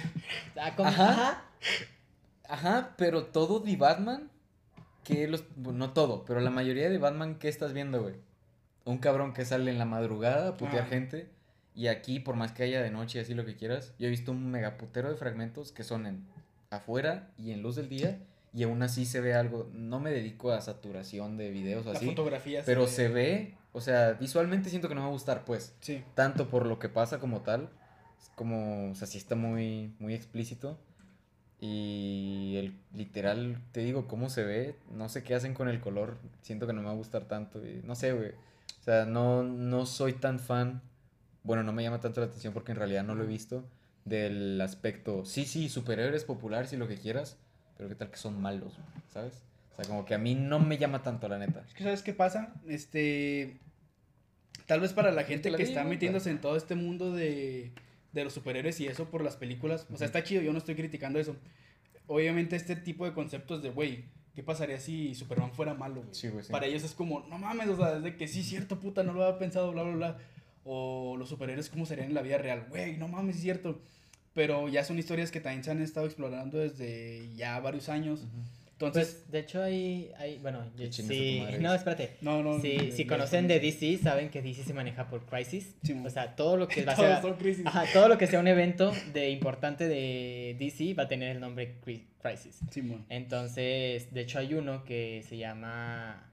Ah, 0.56 0.74
como- 0.76 0.88
Ajá. 0.90 1.12
ajá. 1.12 1.44
Ajá, 2.48 2.96
pero 2.98 3.26
todo 3.26 3.60
de 3.60 3.76
Batman, 3.76 4.30
que 5.04 5.28
los, 5.28 5.44
bueno, 5.58 5.80
no 5.80 5.94
todo, 5.94 6.24
pero 6.26 6.40
la 6.40 6.50
mayoría 6.50 6.90
de 6.90 6.98
Batman, 6.98 7.36
¿qué 7.40 7.50
estás 7.50 7.74
viendo, 7.74 8.02
güey? 8.02 8.16
Un 8.86 8.98
cabrón 9.00 9.34
que 9.34 9.44
sale 9.46 9.72
en 9.72 9.78
la 9.78 9.86
madrugada 9.86 10.50
a 10.50 10.58
putear 10.58 10.84
Ah. 10.84 10.88
gente. 10.90 11.28
Y 11.74 11.88
aquí, 11.88 12.20
por 12.20 12.36
más 12.36 12.52
que 12.52 12.64
haya 12.64 12.82
de 12.82 12.92
noche 12.92 13.20
y 13.20 13.22
así 13.22 13.34
lo 13.34 13.46
que 13.46 13.56
quieras, 13.56 13.94
yo 13.98 14.08
he 14.08 14.10
visto 14.10 14.32
un 14.32 14.52
megaputero 14.52 15.10
de 15.10 15.16
fragmentos 15.16 15.72
que 15.72 15.84
son 15.84 16.06
en 16.06 16.26
afuera 16.70 17.30
y 17.38 17.52
en 17.52 17.62
luz 17.62 17.76
del 17.76 17.90
día. 17.90 18.20
Y 18.54 18.64
aún 18.64 18.84
así 18.84 19.06
se 19.06 19.22
ve 19.22 19.34
algo. 19.34 19.70
No 19.74 20.00
me 20.02 20.12
dedico 20.12 20.52
a 20.52 20.60
saturación 20.60 21.38
de 21.38 21.50
videos 21.52 21.86
La 21.86 21.94
así. 21.94 22.06
fotografía. 22.06 22.64
Pero 22.66 22.86
se 22.88 23.08
ve, 23.08 23.56
o 23.72 23.80
sea, 23.80 24.14
visualmente 24.14 24.70
siento 24.70 24.90
que 24.90 24.96
no 24.96 25.02
me 25.02 25.06
va 25.06 25.10
a 25.12 25.14
gustar, 25.14 25.46
pues. 25.46 25.74
Sí. 25.80 26.04
Tanto 26.16 26.50
por 26.50 26.66
lo 26.66 26.78
que 26.78 26.90
pasa 26.90 27.20
como 27.20 27.42
tal, 27.42 27.70
como, 28.36 28.92
o 28.92 28.96
sea, 28.96 29.08
sí 29.08 29.18
está 29.18 29.36
muy, 29.36 29.94
muy 30.00 30.14
explícito. 30.14 30.78
Y 31.62 32.56
el 32.58 32.74
literal, 32.94 33.62
te 33.72 33.82
digo, 33.82 34.08
cómo 34.08 34.30
se 34.30 34.44
ve, 34.44 34.76
no 34.92 35.08
sé 35.10 35.24
qué 35.24 35.36
hacen 35.36 35.54
con 35.54 35.70
el 35.70 35.80
color, 35.80 36.18
siento 36.42 36.66
que 36.66 36.74
no 36.74 36.82
me 36.82 36.88
va 36.88 36.94
a 36.94 36.98
gustar 36.98 37.26
tanto. 37.26 37.66
Y 37.66 37.82
no 37.86 37.96
sé, 37.96 38.12
güey. 38.14 38.32
O 38.82 38.84
sea, 38.84 39.06
no, 39.06 39.44
no 39.44 39.86
soy 39.86 40.14
tan 40.14 40.40
fan, 40.40 40.82
bueno, 41.44 41.64
no 41.64 41.74
me 41.74 41.84
llama 41.84 42.00
tanto 42.00 42.22
la 42.22 42.28
atención 42.28 42.54
porque 42.54 42.72
en 42.72 42.78
realidad 42.78 43.04
no 43.04 43.16
lo 43.16 43.24
he 43.24 43.28
visto, 43.28 43.66
del 44.06 44.60
aspecto, 44.62 45.26
sí, 45.26 45.46
sí, 45.46 45.70
superhéroes 45.70 46.24
populares 46.24 46.74
y 46.74 46.78
lo 46.78 46.88
que 46.88 46.98
quieras, 46.98 47.38
pero 47.78 47.90
qué 47.90 47.96
tal 47.96 48.10
que 48.10 48.18
son 48.18 48.42
malos, 48.42 48.74
¿sabes? 49.14 49.42
O 49.74 49.76
sea, 49.76 49.86
como 49.86 50.06
que 50.06 50.14
a 50.14 50.18
mí 50.18 50.36
no 50.36 50.60
me 50.60 50.78
llama 50.78 51.02
tanto, 51.02 51.28
la 51.28 51.38
neta. 51.38 51.64
Es 51.68 51.74
que, 51.74 51.84
¿sabes 51.84 52.02
qué 52.02 52.14
pasa? 52.14 52.54
Este. 52.68 53.58
Tal 54.66 54.80
vez 54.80 54.94
para 54.94 55.12
la 55.12 55.24
gente 55.24 55.50
la 55.50 55.58
que 55.58 55.64
está 55.64 55.84
metiéndose 55.84 56.30
en 56.30 56.40
todo 56.40 56.56
este 56.56 56.76
mundo 56.76 57.12
de, 57.12 57.72
de 58.14 58.24
los 58.24 58.34
superhéroes 58.34 58.80
y 58.80 58.88
eso 58.88 59.06
por 59.06 59.24
las 59.24 59.36
películas. 59.36 59.88
O 59.92 59.98
sea, 59.98 60.06
está 60.06 60.24
chido, 60.24 60.42
yo 60.42 60.52
no 60.52 60.58
estoy 60.58 60.76
criticando 60.76 61.20
eso. 61.20 61.36
Obviamente, 62.08 62.56
este 62.56 62.76
tipo 62.76 63.06
de 63.06 63.14
conceptos 63.14 63.64
de, 63.64 63.70
güey, 63.70 64.06
¿qué 64.36 64.44
pasaría 64.44 64.80
si 64.80 65.16
Superman 65.16 65.52
fuera 65.54 65.74
malo, 65.74 66.02
güey? 66.02 66.14
Sí, 66.14 66.30
güey, 66.30 66.44
sí. 66.44 66.52
Para 66.52 66.68
ellos 66.68 66.84
es 66.84 66.94
como, 66.94 67.22
no 67.22 67.38
mames, 67.38 67.68
o 67.70 67.76
sea, 67.76 67.96
desde 67.96 68.16
que 68.16 68.28
sí, 68.28 68.44
cierto, 68.44 68.80
puta, 68.80 69.04
no 69.04 69.14
lo 69.14 69.24
había 69.24 69.40
pensado, 69.40 69.72
bla, 69.72 69.84
bla, 69.84 69.96
bla. 69.96 70.18
O 70.64 71.16
los 71.18 71.30
superhéroes 71.30 71.70
cómo 71.70 71.86
serían 71.86 72.08
en 72.10 72.14
la 72.14 72.22
vida 72.22 72.38
real. 72.38 72.66
Güey, 72.70 72.98
no 72.98 73.08
mames, 73.08 73.36
es 73.38 73.42
cierto. 73.42 73.82
Pero 74.34 74.70
ya 74.70 74.84
son 74.84 74.98
historias 74.98 75.30
que 75.32 75.42
también 75.42 75.64
se 75.64 75.72
han 75.72 75.82
estado 75.82 76.06
explorando 76.06 76.58
desde 76.58 77.30
ya 77.36 77.60
varios 77.60 77.90
años. 77.90 78.22
Entonces, 78.74 79.10
Pues, 79.24 79.32
de 79.32 79.40
hecho, 79.40 79.62
hay, 79.62 80.12
hay 80.18 80.40
bueno, 80.40 80.64
yo- 80.76 80.92
sí, 80.92 81.44
no, 81.60 81.74
espérate. 81.76 82.16
no, 82.22 82.42
no. 82.42 82.60
Si, 82.62 82.70
de- 82.78 82.92
si 82.92 83.04
de- 83.04 83.08
conocen 83.08 83.48
de 83.48 83.60
DC, 83.60 84.00
saben 84.02 84.30
que 84.30 84.42
DC 84.42 84.64
se 84.64 84.74
maneja 84.74 85.08
por 85.08 85.24
crisis. 85.26 85.76
Sí, 85.84 85.94
o 86.04 86.10
sea, 86.10 86.36
todo 86.36 86.58
lo 86.58 86.68
que 86.68 86.84
va 86.86 86.94
a 86.94 86.96
ser, 86.96 87.22
son 87.22 87.36
crisis. 87.36 87.64
ajá, 87.66 87.84
todo 87.94 88.08
lo 88.08 88.18
que 88.18 88.26
sea 88.26 88.40
un 88.40 88.48
evento 88.48 88.92
de 89.14 89.30
importante 89.30 89.88
de 89.88 90.56
DC 90.58 90.96
va 90.96 91.04
a 91.04 91.08
tener 91.08 91.36
el 91.36 91.40
nombre 91.42 91.76
Cri- 91.86 92.06
Crisis. 92.24 92.60
Simón. 92.72 93.06
Entonces, 93.10 94.12
de 94.14 94.22
hecho 94.22 94.40
hay 94.40 94.54
uno 94.56 94.84
que 94.84 95.24
se 95.28 95.38
llama 95.38 96.32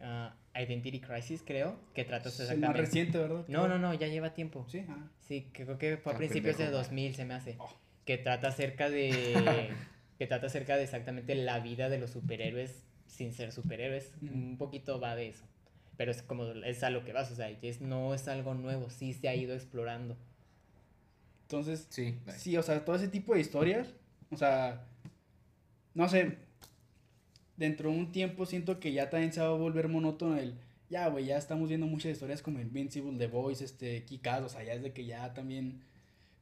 ah, 0.00 0.34
Identity 0.60 1.00
Crisis, 1.00 1.42
creo, 1.44 1.78
que 1.94 2.04
trata 2.04 2.28
Es 2.28 2.38
el 2.40 2.46
exactamente... 2.46 2.78
más 2.80 2.86
reciente, 2.88 3.18
¿verdad? 3.18 3.44
No, 3.48 3.68
no, 3.68 3.78
no, 3.78 3.94
ya 3.94 4.08
lleva 4.08 4.34
tiempo. 4.34 4.66
Sí, 4.68 4.84
ah. 4.88 5.08
Sí, 5.20 5.48
creo 5.52 5.78
que 5.78 5.96
fue 5.96 6.12
a 6.12 6.16
principios 6.16 6.56
de 6.58 6.64
pendejo. 6.64 6.82
2000 6.84 7.14
se 7.14 7.24
me 7.24 7.34
hace. 7.34 7.56
Oh. 7.58 7.70
Que 8.04 8.18
trata 8.18 8.48
acerca 8.48 8.88
de 8.90 9.70
que 10.18 10.26
trata 10.26 10.46
acerca 10.46 10.76
de 10.76 10.84
exactamente 10.84 11.34
la 11.34 11.60
vida 11.60 11.88
de 11.88 11.98
los 11.98 12.10
superhéroes 12.10 12.84
sin 13.06 13.32
ser 13.32 13.52
superhéroes. 13.52 14.12
Un 14.22 14.56
poquito 14.58 14.98
va 15.00 15.14
de 15.14 15.28
eso. 15.28 15.44
Pero 15.96 16.10
es 16.10 16.22
como 16.22 16.44
es 16.44 16.82
a 16.82 16.90
lo 16.90 17.04
que 17.04 17.12
vas, 17.12 17.30
o 17.30 17.34
sea, 17.34 17.50
es, 17.50 17.80
no 17.80 18.14
es 18.14 18.28
algo 18.28 18.54
nuevo, 18.54 18.88
sí 18.90 19.12
se 19.12 19.28
ha 19.28 19.34
ido 19.34 19.54
explorando. 19.54 20.16
Entonces, 21.42 21.86
Sí. 21.90 22.18
sí, 22.36 22.56
o 22.56 22.62
sea, 22.62 22.84
todo 22.84 22.96
ese 22.96 23.08
tipo 23.08 23.34
de 23.34 23.40
historias, 23.40 23.94
o 24.30 24.36
sea, 24.36 24.84
no 25.94 26.08
sé, 26.08 26.36
dentro 27.58 27.90
de 27.90 27.98
un 27.98 28.10
tiempo 28.12 28.46
siento 28.46 28.80
que 28.80 28.92
ya 28.92 29.10
también 29.10 29.32
se 29.32 29.40
va 29.40 29.48
a 29.48 29.50
volver 29.50 29.88
monótono 29.88 30.38
el, 30.38 30.54
ya, 30.88 31.08
güey, 31.08 31.26
ya 31.26 31.36
estamos 31.36 31.68
viendo 31.68 31.86
muchas 31.86 32.12
historias 32.12 32.40
como 32.40 32.60
Invincible, 32.60 33.18
The 33.18 33.26
Voice, 33.26 33.62
este, 33.62 34.04
Kikaz, 34.04 34.42
o 34.44 34.48
sea, 34.48 34.62
ya 34.64 34.72
es 34.72 34.82
de 34.82 34.92
que 34.94 35.04
ya 35.04 35.34
también, 35.34 35.80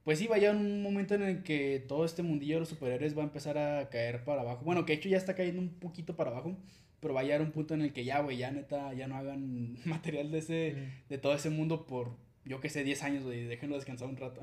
pues 0.04 0.20
sí, 0.20 0.28
va 0.28 0.36
a 0.36 0.38
llegar 0.38 0.54
un 0.54 0.82
momento 0.82 1.14
en 1.16 1.22
el 1.22 1.42
que 1.42 1.84
todo 1.88 2.04
este 2.04 2.22
mundillo 2.22 2.54
de 2.54 2.60
los 2.60 2.68
superhéroes 2.68 3.16
va 3.18 3.22
a 3.22 3.26
empezar 3.26 3.58
a 3.58 3.88
caer 3.90 4.22
para 4.22 4.42
abajo, 4.42 4.62
bueno, 4.64 4.84
que 4.86 4.92
de 4.92 4.98
hecho 4.98 5.08
ya 5.08 5.16
está 5.16 5.34
cayendo 5.34 5.60
un 5.60 5.70
poquito 5.70 6.14
para 6.14 6.30
abajo, 6.30 6.56
pero 7.00 7.12
va 7.14 7.20
a 7.20 7.24
llegar 7.24 7.42
un 7.42 7.50
punto 7.50 7.74
en 7.74 7.82
el 7.82 7.92
que 7.92 8.04
ya, 8.04 8.20
güey, 8.20 8.36
ya 8.36 8.50
neta, 8.52 8.92
ya 8.94 9.08
no 9.08 9.16
hagan 9.16 9.76
material 9.84 10.30
de 10.30 10.38
ese, 10.38 10.76
de 11.08 11.18
todo 11.18 11.34
ese 11.34 11.50
mundo 11.50 11.86
por, 11.86 12.16
yo 12.44 12.60
que 12.60 12.68
sé, 12.68 12.84
10 12.84 13.02
años, 13.02 13.24
güey, 13.24 13.44
déjenlo 13.46 13.74
descansar 13.74 14.06
un 14.08 14.16
rato. 14.16 14.42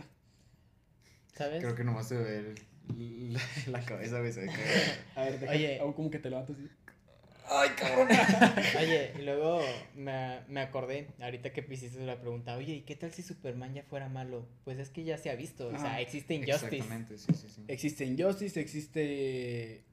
¿Sabes? 1.34 1.64
Creo 1.64 1.76
que 1.76 1.84
nomás 1.84 2.08
se 2.10 2.18
ve 2.18 2.38
el- 2.40 2.56
la, 2.90 3.40
la 3.80 3.86
cabeza, 3.86 4.20
güey. 4.20 4.34
Se 4.34 4.42
ve. 4.42 4.52
A 5.16 5.24
ver, 5.24 5.40
deja, 5.40 5.54
Oye. 5.54 5.80
hago 5.80 5.96
como 5.96 6.10
que 6.10 6.20
te 6.20 6.30
levantas 6.30 6.56
así. 6.58 6.70
¡Ay, 7.50 7.70
cabrón! 7.78 8.08
Oye, 8.80 9.12
y 9.20 9.22
luego 9.24 9.62
me, 9.96 10.40
me 10.48 10.62
acordé, 10.62 11.08
ahorita 11.22 11.52
que 11.52 11.66
hiciste 11.70 12.00
la 12.06 12.20
pregunta, 12.20 12.56
oye, 12.56 12.74
¿y 12.76 12.82
qué 12.82 12.96
tal 12.96 13.12
si 13.12 13.22
Superman 13.22 13.74
ya 13.74 13.84
fuera 13.84 14.08
malo? 14.08 14.48
Pues 14.64 14.80
es 14.80 14.90
que 14.90 15.04
ya 15.04 15.18
se 15.18 15.30
ha 15.30 15.36
visto, 15.36 15.68
o 15.68 15.78
sea, 15.78 16.00
existe 16.00 16.36
Injustice. 16.36 16.76
Exactamente, 16.78 17.18
sí, 17.18 17.34
sí, 17.34 17.50
sí. 17.50 17.62
Existe 17.68 18.06
Injustice, 18.06 18.60
existe. 18.60 19.84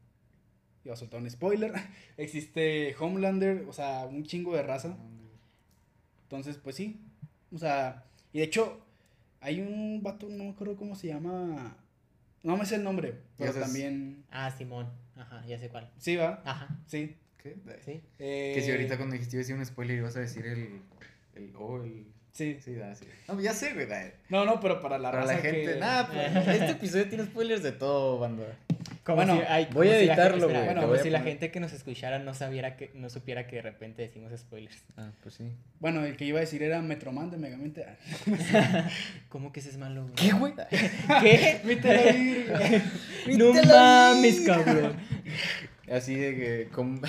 Iba 0.85 0.95
a 0.95 0.97
soltar 0.97 1.21
un 1.21 1.31
spoiler. 1.31 1.73
Existe 2.17 2.95
Homelander, 2.99 3.67
o 3.69 3.73
sea, 3.73 4.07
un 4.07 4.25
chingo 4.25 4.57
de 4.57 4.63
raza. 4.63 4.97
Entonces, 6.23 6.57
pues 6.57 6.77
sí. 6.77 7.01
O 7.53 7.59
sea, 7.59 8.05
y 8.33 8.39
de 8.39 8.45
hecho, 8.45 8.81
hay 9.41 9.61
un 9.61 10.01
vato, 10.03 10.29
no 10.31 10.45
me 10.45 10.51
acuerdo 10.51 10.77
cómo 10.77 10.95
se 10.95 11.09
llama. 11.09 11.77
No 12.43 12.57
me 12.57 12.65
sé 12.67 12.77
el 12.77 12.85
nombre, 12.85 13.15
pero 13.39 13.53
también. 13.55 14.25
Ah, 14.31 14.51
Simón, 14.51 14.89
ajá, 15.17 15.45
ya 15.47 15.59
sé 15.59 15.69
cuál. 15.69 15.91
Sí, 15.99 16.17
va. 16.17 16.41
Ajá, 16.45 16.69
Sí. 16.87 17.17
¿Qué? 17.43 17.57
sí. 17.85 18.03
Eh, 18.19 18.53
Que 18.55 18.61
si 18.63 18.71
ahorita 18.71 18.97
cuando 18.99 19.15
dijiste 19.15 19.37
iba 19.37 19.41
a 19.41 19.45
decir 19.45 19.57
un 19.57 19.65
spoiler 19.65 19.97
ibas 19.97 20.15
a 20.17 20.21
decir 20.21 20.45
el... 20.47 20.83
el 21.35 21.53
oh, 21.57 21.83
el... 21.83 22.07
Sí. 22.33 22.59
Sí, 22.63 22.75
da, 22.75 22.95
sí. 22.95 23.07
No, 23.29 23.41
ya 23.41 23.55
sé, 23.55 23.73
güey. 23.75 23.87
da. 23.87 24.13
No, 24.29 24.45
no, 24.45 24.61
pero 24.61 24.81
para 24.83 24.99
la 24.99 25.11
Para 25.11 25.23
raza 25.23 25.35
la 25.37 25.41
gente. 25.41 25.73
que- 25.75 25.81
Nada, 25.81 26.07
pues, 26.07 26.47
este 26.61 26.71
episodio 26.73 27.09
tiene 27.09 27.25
spoilers 27.25 27.63
de 27.63 27.73
todo, 27.73 28.19
banda. 28.19 28.45
Como 29.05 29.17
Bueno, 29.17 29.37
si- 29.37 29.43
ay, 29.49 29.65
voy 29.73 29.87
como 29.89 29.91
a 29.97 29.99
si 30.01 30.05
editarlo, 30.09 30.49
güey, 30.49 30.65
Bueno, 30.67 30.81
como 30.83 30.97
si 30.97 31.09
la 31.11 31.21
gente 31.23 31.51
que 31.51 31.59
nos 31.59 31.73
escuchara 31.73 32.19
no 32.19 32.35
sabiera 32.35 32.77
que, 32.77 32.91
no 32.95 33.09
supiera 33.09 33.47
que 33.47 33.57
de 33.57 33.63
repente 33.63 34.03
decimos 34.03 34.31
spoilers. 34.39 34.77
Ah, 34.97 35.11
pues 35.23 35.37
sí. 35.37 35.51
Bueno, 35.79 36.05
el 36.05 36.17
que 36.17 36.27
iba 36.27 36.39
a 36.39 36.41
decir 36.43 36.63
era 36.63 36.83
Metroman 36.83 37.31
de 37.31 37.39
Megamente. 37.39 37.87
¿Cómo 39.29 39.53
que 39.53 39.61
ese 39.61 39.71
es 39.71 39.79
malo, 39.79 40.03
güey? 40.03 40.15
¿Qué, 40.15 40.33
güey? 40.33 40.53
¿Qué? 41.23 41.61
Vete 41.65 41.91
a 41.91 41.95
la 42.05 42.13
virga. 42.13 42.61
no 43.39 43.53
mames, 43.65 44.41
cabrón. 44.43 44.97
Así 45.91 46.15
de 46.15 46.37
que... 46.37 46.69
cómo- 46.73 47.01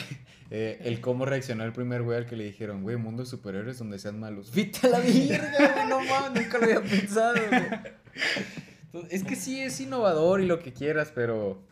eh, 0.54 0.82
el 0.84 1.00
cómo 1.00 1.26
reaccionó 1.26 1.64
el 1.64 1.72
primer 1.72 2.02
güey 2.04 2.18
al 2.18 2.26
que 2.26 2.36
le 2.36 2.44
dijeron, 2.44 2.84
güey, 2.84 2.98
mundo 2.98 3.24
de 3.24 3.30
superhéroes 3.30 3.78
donde 3.78 4.00
sean 4.00 4.20
malos. 4.20 4.54
¡Vite 4.54 4.80
a 4.88 4.90
la 4.90 5.00
virga, 5.00 5.50
güey! 5.58 5.88
No 5.88 6.00
mames, 6.02 6.44
nunca 6.44 6.58
lo 6.58 6.64
había 6.66 6.82
pensado, 6.82 7.36
güey. 7.50 9.06
Es 9.10 9.24
que 9.24 9.38
sí 9.38 9.62
es 9.62 9.80
innovador 9.80 10.42
y 10.42 10.46
lo 10.48 10.60
que 10.60 10.74
quieras, 10.74 11.12
pero 11.16 11.64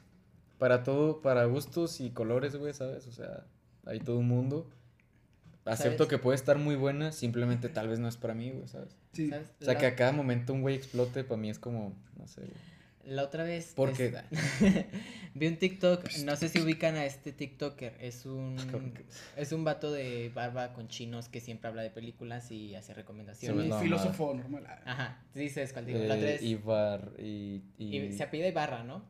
para 0.60 0.84
todo, 0.84 1.22
para 1.22 1.46
gustos 1.46 2.00
y 2.02 2.12
colores, 2.12 2.56
güey, 2.56 2.74
¿sabes? 2.74 3.08
O 3.08 3.12
sea, 3.12 3.46
hay 3.86 4.00
todo 4.00 4.20
un 4.20 4.28
mundo. 4.28 4.70
Acepto 5.66 6.04
¿Sabes? 6.06 6.10
que 6.10 6.18
puede 6.18 6.36
estar 6.36 6.58
muy 6.58 6.76
buena, 6.76 7.12
simplemente 7.12 7.70
tal 7.70 7.88
vez 7.90 8.00
no 8.00 8.08
es 8.08 8.18
para 8.18 8.34
mí, 8.34 8.50
güey, 8.52 8.68
¿sabes? 8.68 8.96
Sí. 9.14 9.30
¿Sabes? 9.30 9.50
O 9.62 9.66
sea, 9.66 9.74
la, 9.74 9.80
que 9.80 9.86
a 9.88 9.96
cada 9.96 10.12
momento 10.12 10.54
un 10.54 10.62
güey 10.62 10.76
explote, 10.76 11.24
para 11.24 11.40
mí 11.40 11.50
es 11.50 11.60
como, 11.60 11.94
no 12.18 12.28
sé, 12.28 12.42
güey. 12.42 13.14
la 13.16 13.24
otra 13.24 13.44
vez. 13.44 13.74
Porque... 13.76 14.08
es- 14.32 14.86
vi 15.36 15.48
un 15.48 15.58
TikTok, 15.58 16.04
no 16.26 16.36
sé 16.38 16.50
si 16.50 16.60
ubican 16.60 16.96
a 16.96 17.06
este 17.06 17.32
TikToker. 17.34 17.96
Es 18.00 18.26
un. 18.26 18.56
Es 19.38 19.52
un 19.52 19.64
vato 19.64 19.92
de 19.92 20.32
barba 20.34 20.74
con 20.74 20.88
chinos 20.88 21.30
que 21.30 21.40
siempre 21.40 21.68
habla 21.70 21.84
de 21.84 21.92
películas 21.92 22.50
y 22.52 22.74
hace 22.76 22.88
Sí, 22.88 22.94
recomendaciones. 22.94 23.68
no, 23.68 23.76
un 23.76 23.82
filósofo 23.84 24.34
normal. 24.34 24.66
Ajá, 24.86 25.24
sí, 25.36 25.50
sabes 25.50 25.72
cuál 25.74 25.86
digo. 25.86 26.00
La 26.00 26.06
otra 26.16 26.18
Eh, 26.18 26.24
vez- 26.34 26.42
Ibar 26.42 27.12
y, 27.20 27.62
y, 27.78 27.98
y 27.98 28.12
se 28.14 28.24
apellida 28.24 28.48
Ibarra, 28.48 28.84
¿no? 28.84 29.04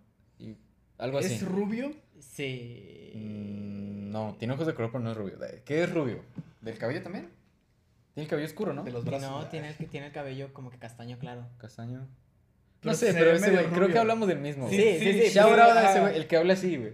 Y 1.00 1.04
algo 1.04 1.18
así. 1.20 1.34
¿Es 1.36 1.42
rubio? 1.44 1.92
Sí. 2.20 3.12
Mm, 3.16 4.12
no, 4.12 4.36
tiene 4.38 4.54
ojos 4.54 4.68
de 4.68 4.74
color, 4.74 4.92
pero 4.92 5.04
no 5.04 5.12
es 5.12 5.18
rubio. 5.18 5.38
¿De- 5.38 5.62
¿Qué 5.66 5.84
es 5.84 5.92
rubio? 5.94 6.22
¿Del 6.62 6.78
cabello 6.78 7.02
también? 7.02 7.30
Tiene 8.14 8.26
el 8.26 8.30
cabello 8.30 8.48
oscuro, 8.48 8.74
¿no? 8.74 8.84
De 8.84 8.92
los 8.92 9.04
Sí, 9.04 9.10
brazos. 9.10 9.30
no, 9.30 9.46
tiene 9.48 9.70
el, 9.70 9.76
tiene 9.90 10.08
el 10.08 10.12
cabello 10.14 10.54
como 10.54 10.70
que 10.70 10.78
castaño 10.78 11.18
claro. 11.20 11.46
Castaño. 11.58 12.08
Pero 12.82 12.92
no 12.92 12.98
sé, 12.98 13.14
pero 13.14 13.32
ese 13.32 13.52
güey, 13.52 13.66
creo 13.66 13.88
que 13.90 14.00
hablamos 14.00 14.28
del 14.28 14.40
mismo. 14.40 14.70
Sí, 14.70 14.76
güey. 14.78 15.00
sí, 15.00 15.14
sí, 15.22 15.30
Shout 15.34 15.50
pues, 15.50 15.62
out 15.62 15.78
a 15.78 15.80
ah. 15.88 15.92
ese 15.92 16.00
güey, 16.02 16.16
el 16.16 16.28
que 16.28 16.38
habla 16.38 16.54
así, 16.54 16.78
güey. 16.78 16.94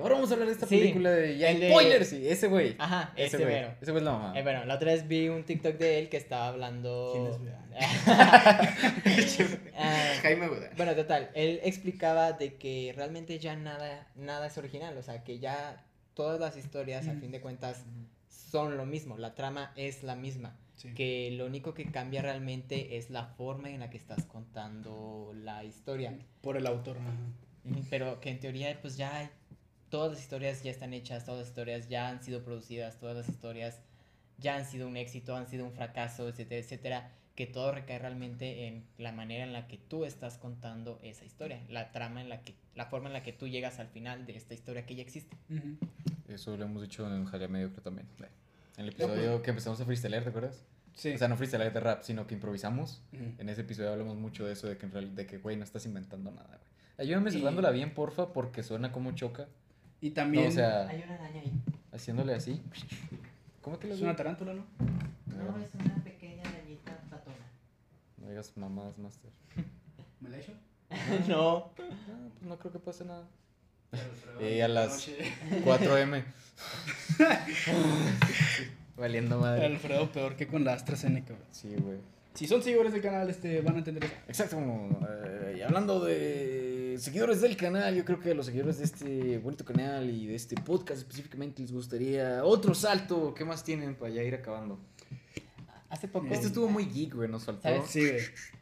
Ahora 0.00 0.16
vamos 0.16 0.30
a 0.30 0.34
hablar 0.34 0.48
de 0.48 0.52
esta 0.54 0.66
Sí, 0.66 0.76
película 0.78 1.10
de 1.10 1.38
ya 1.38 1.48
el 1.50 1.60
de- 1.60 1.70
spoilers, 1.70 2.08
sí, 2.08 2.28
ese 2.28 2.46
güey. 2.48 2.76
Ajá, 2.78 3.12
ese, 3.16 3.38
güey. 3.38 3.54
Ese 3.80 3.90
güey 3.90 3.96
es 3.98 4.04
la 4.04 4.12
mamá. 4.12 4.38
Eh, 4.38 4.42
bueno, 4.42 4.66
la 4.66 4.74
otra 4.74 4.92
vez 4.92 5.08
vi 5.08 5.28
un 5.30 5.44
TikTok 5.44 5.76
de 5.78 5.98
él 6.00 6.08
que 6.10 6.18
estaba 6.18 6.48
hablando. 6.48 7.12
¿Quién 7.14 7.56
es, 9.16 9.38
Ah, 9.78 10.12
Jaime, 10.22 10.48
güey. 10.48 10.60
bueno, 10.76 10.94
total, 10.94 11.30
él 11.34 11.60
explicaba 11.62 12.32
de 12.32 12.56
que 12.56 12.92
realmente 12.96 13.38
ya 13.38 13.54
nada, 13.56 14.06
nada 14.16 14.46
es 14.46 14.58
original, 14.58 14.96
o 14.98 15.02
sea, 15.02 15.22
que 15.24 15.38
ya 15.38 15.84
todas 16.14 16.40
las 16.40 16.56
historias, 16.56 17.06
Mm. 17.06 17.20
fin 17.20 17.30
de 17.30 17.40
cuentas, 17.40 17.84
son 18.28 18.76
lo 18.76 18.86
mismo, 18.86 19.16
la 19.18 19.34
trama 19.34 19.72
es 19.76 20.02
la 20.02 20.16
misma, 20.16 20.56
Sí. 20.76 20.94
que 20.94 21.30
lo 21.32 21.46
único 21.46 21.74
que 21.74 21.90
cambia 21.90 22.22
realmente 22.22 22.96
es 22.96 23.10
la 23.10 23.24
forma 23.26 23.70
en 23.70 23.80
la 23.80 23.90
que 23.90 23.98
estás 23.98 24.24
contando 24.24 25.32
la 25.34 25.64
historia. 25.64 26.16
Por 26.40 26.56
el 26.56 26.66
autor. 26.66 26.96
ajá. 26.98 27.12
Pero 27.90 28.20
que 28.20 28.30
en 28.30 28.40
teoría, 28.40 28.78
pues 28.80 28.96
ya 28.96 29.30
todas 29.90 30.12
las 30.12 30.20
historias 30.20 30.62
ya 30.62 30.70
están 30.70 30.94
hechas, 30.94 31.24
todas 31.24 31.40
las 31.40 31.48
historias 31.48 31.88
ya 31.88 32.08
han 32.08 32.22
sido 32.22 32.42
producidas, 32.42 32.98
todas 32.98 33.16
las 33.16 33.28
historias 33.28 33.80
ya 34.38 34.56
han 34.56 34.64
sido 34.64 34.86
un 34.88 34.96
éxito, 34.96 35.36
han 35.36 35.46
sido 35.48 35.64
un 35.66 35.72
fracaso, 35.72 36.28
etcétera, 36.28 36.60
etcétera. 36.60 37.12
Que 37.38 37.46
todo 37.46 37.70
recae 37.70 38.00
realmente 38.00 38.66
en 38.66 38.82
la 38.98 39.12
manera 39.12 39.44
en 39.44 39.52
la 39.52 39.68
que 39.68 39.76
tú 39.78 40.04
estás 40.04 40.38
contando 40.38 40.98
esa 41.04 41.24
historia, 41.24 41.62
la 41.68 41.92
trama 41.92 42.20
en 42.20 42.28
la 42.28 42.42
que, 42.42 42.56
la 42.74 42.86
forma 42.86 43.06
en 43.06 43.12
la 43.12 43.22
que 43.22 43.32
tú 43.32 43.46
llegas 43.46 43.78
al 43.78 43.86
final 43.86 44.26
de 44.26 44.36
esta 44.36 44.54
historia 44.54 44.84
que 44.84 44.96
ya 44.96 45.02
existe. 45.02 45.36
Ujú. 45.48 45.76
Eso 46.26 46.56
lo 46.56 46.64
hemos 46.64 46.82
dicho 46.82 47.06
en 47.06 47.24
Jalea 47.26 47.46
Mediocre 47.46 47.80
también. 47.80 48.08
En 48.76 48.86
el 48.86 48.92
pues. 48.92 49.08
episodio 49.08 49.40
que 49.40 49.50
empezamos 49.50 49.80
a 49.80 49.84
freestylear, 49.84 50.24
¿te 50.24 50.30
acuerdas? 50.30 50.64
Sí. 50.94 51.12
O 51.12 51.18
sea, 51.18 51.28
no 51.28 51.36
freestylear 51.36 51.72
de 51.72 51.78
rap, 51.78 52.02
sino 52.02 52.26
que 52.26 52.34
improvisamos. 52.34 53.04
Ujú. 53.12 53.22
En 53.38 53.48
ese 53.48 53.60
episodio 53.60 53.92
hablamos 53.92 54.16
mucho 54.16 54.44
de 54.44 54.54
eso, 54.54 54.66
de 54.66 54.76
que 54.76 54.86
en 54.86 54.90
realidad, 54.90 55.12
de 55.14 55.26
que, 55.26 55.38
güey, 55.38 55.56
no 55.56 55.62
estás 55.62 55.86
inventando 55.86 56.32
nada, 56.32 56.48
güey. 56.48 56.58
Ayúdame 56.98 57.30
Y- 57.30 57.34
cerrándola 57.34 57.70
bien, 57.70 57.94
porfa, 57.94 58.32
porque 58.32 58.64
suena 58.64 58.90
como 58.90 59.12
choca. 59.12 59.46
Y 60.00 60.10
también. 60.10 60.42
No, 60.42 60.50
o 60.50 60.52
sea, 60.54 60.88
Hay 60.88 61.02
una 61.04 61.14
araña 61.14 61.40
ahí. 61.42 61.52
haciéndole 61.92 62.34
así. 62.34 62.60
¿Cómo 63.62 63.78
te 63.78 63.86
lo 63.86 63.94
es 63.94 64.00
una 64.00 64.16
tarántula, 64.16 64.54
¿no? 64.54 64.64
No, 65.26 65.56
es 65.62 65.72
una. 65.72 66.02
No 68.28 68.32
digas 68.32 68.52
mamadas, 68.58 68.98
master. 68.98 69.30
¿Me 70.20 70.28
la 70.28 70.36
no. 71.28 71.28
No, 71.28 71.72
pues 71.74 71.88
no 72.42 72.58
creo 72.58 72.72
que 72.72 72.78
pase 72.78 73.06
nada. 73.06 73.26
Pero- 73.90 74.50
Y 74.50 74.60
a 74.60 74.68
las- 74.68 74.90
Noche. 75.08 75.16
4M. 75.64 76.24
Valiendo 78.98 79.38
madre. 79.38 79.64
Alfredo 79.64 80.12
peor 80.12 80.36
que 80.36 80.46
con 80.46 80.62
la 80.62 80.74
AstraZeneca. 80.74 81.32
güey. 81.32 81.46
Sí, 81.52 81.74
güey. 81.80 81.96
Si 82.34 82.46
son 82.46 82.62
seguidores 82.62 82.92
del 82.92 83.00
canal, 83.00 83.30
este, 83.30 83.62
van 83.62 83.76
a 83.76 83.78
entender 83.78 84.04
eso. 84.04 84.14
Exacto. 84.28 84.56
como, 84.56 85.00
eh, 85.08 85.56
y 85.58 85.62
hablando 85.62 86.04
de 86.04 86.96
seguidores 86.98 87.40
del 87.40 87.56
canal, 87.56 87.94
yo 87.96 88.04
creo 88.04 88.20
que 88.20 88.32
a 88.32 88.34
los 88.34 88.44
seguidores 88.44 88.76
de 88.76 88.84
este 88.84 89.38
bonito 89.38 89.64
canal 89.64 90.10
y 90.10 90.26
de 90.26 90.34
este 90.34 90.54
podcast 90.60 90.98
específicamente 91.00 91.62
les 91.62 91.72
gustaría 91.72 92.44
otro 92.44 92.74
salto. 92.74 93.32
¿Qué 93.32 93.46
más 93.46 93.64
tienen 93.64 93.94
para 93.94 94.10
ya 94.12 94.22
ir 94.22 94.34
acabando? 94.34 94.78
Hace 95.90 96.08
poco. 96.08 96.26
Este 96.30 96.46
estuvo 96.48 96.68
muy 96.68 96.84
geek, 96.86 97.14
güey, 97.14 97.28
nos 97.28 97.44
faltó. 97.44 97.62
¿Sabes? 97.62 97.82
Sí, 97.88 98.00
güey. 98.00 98.20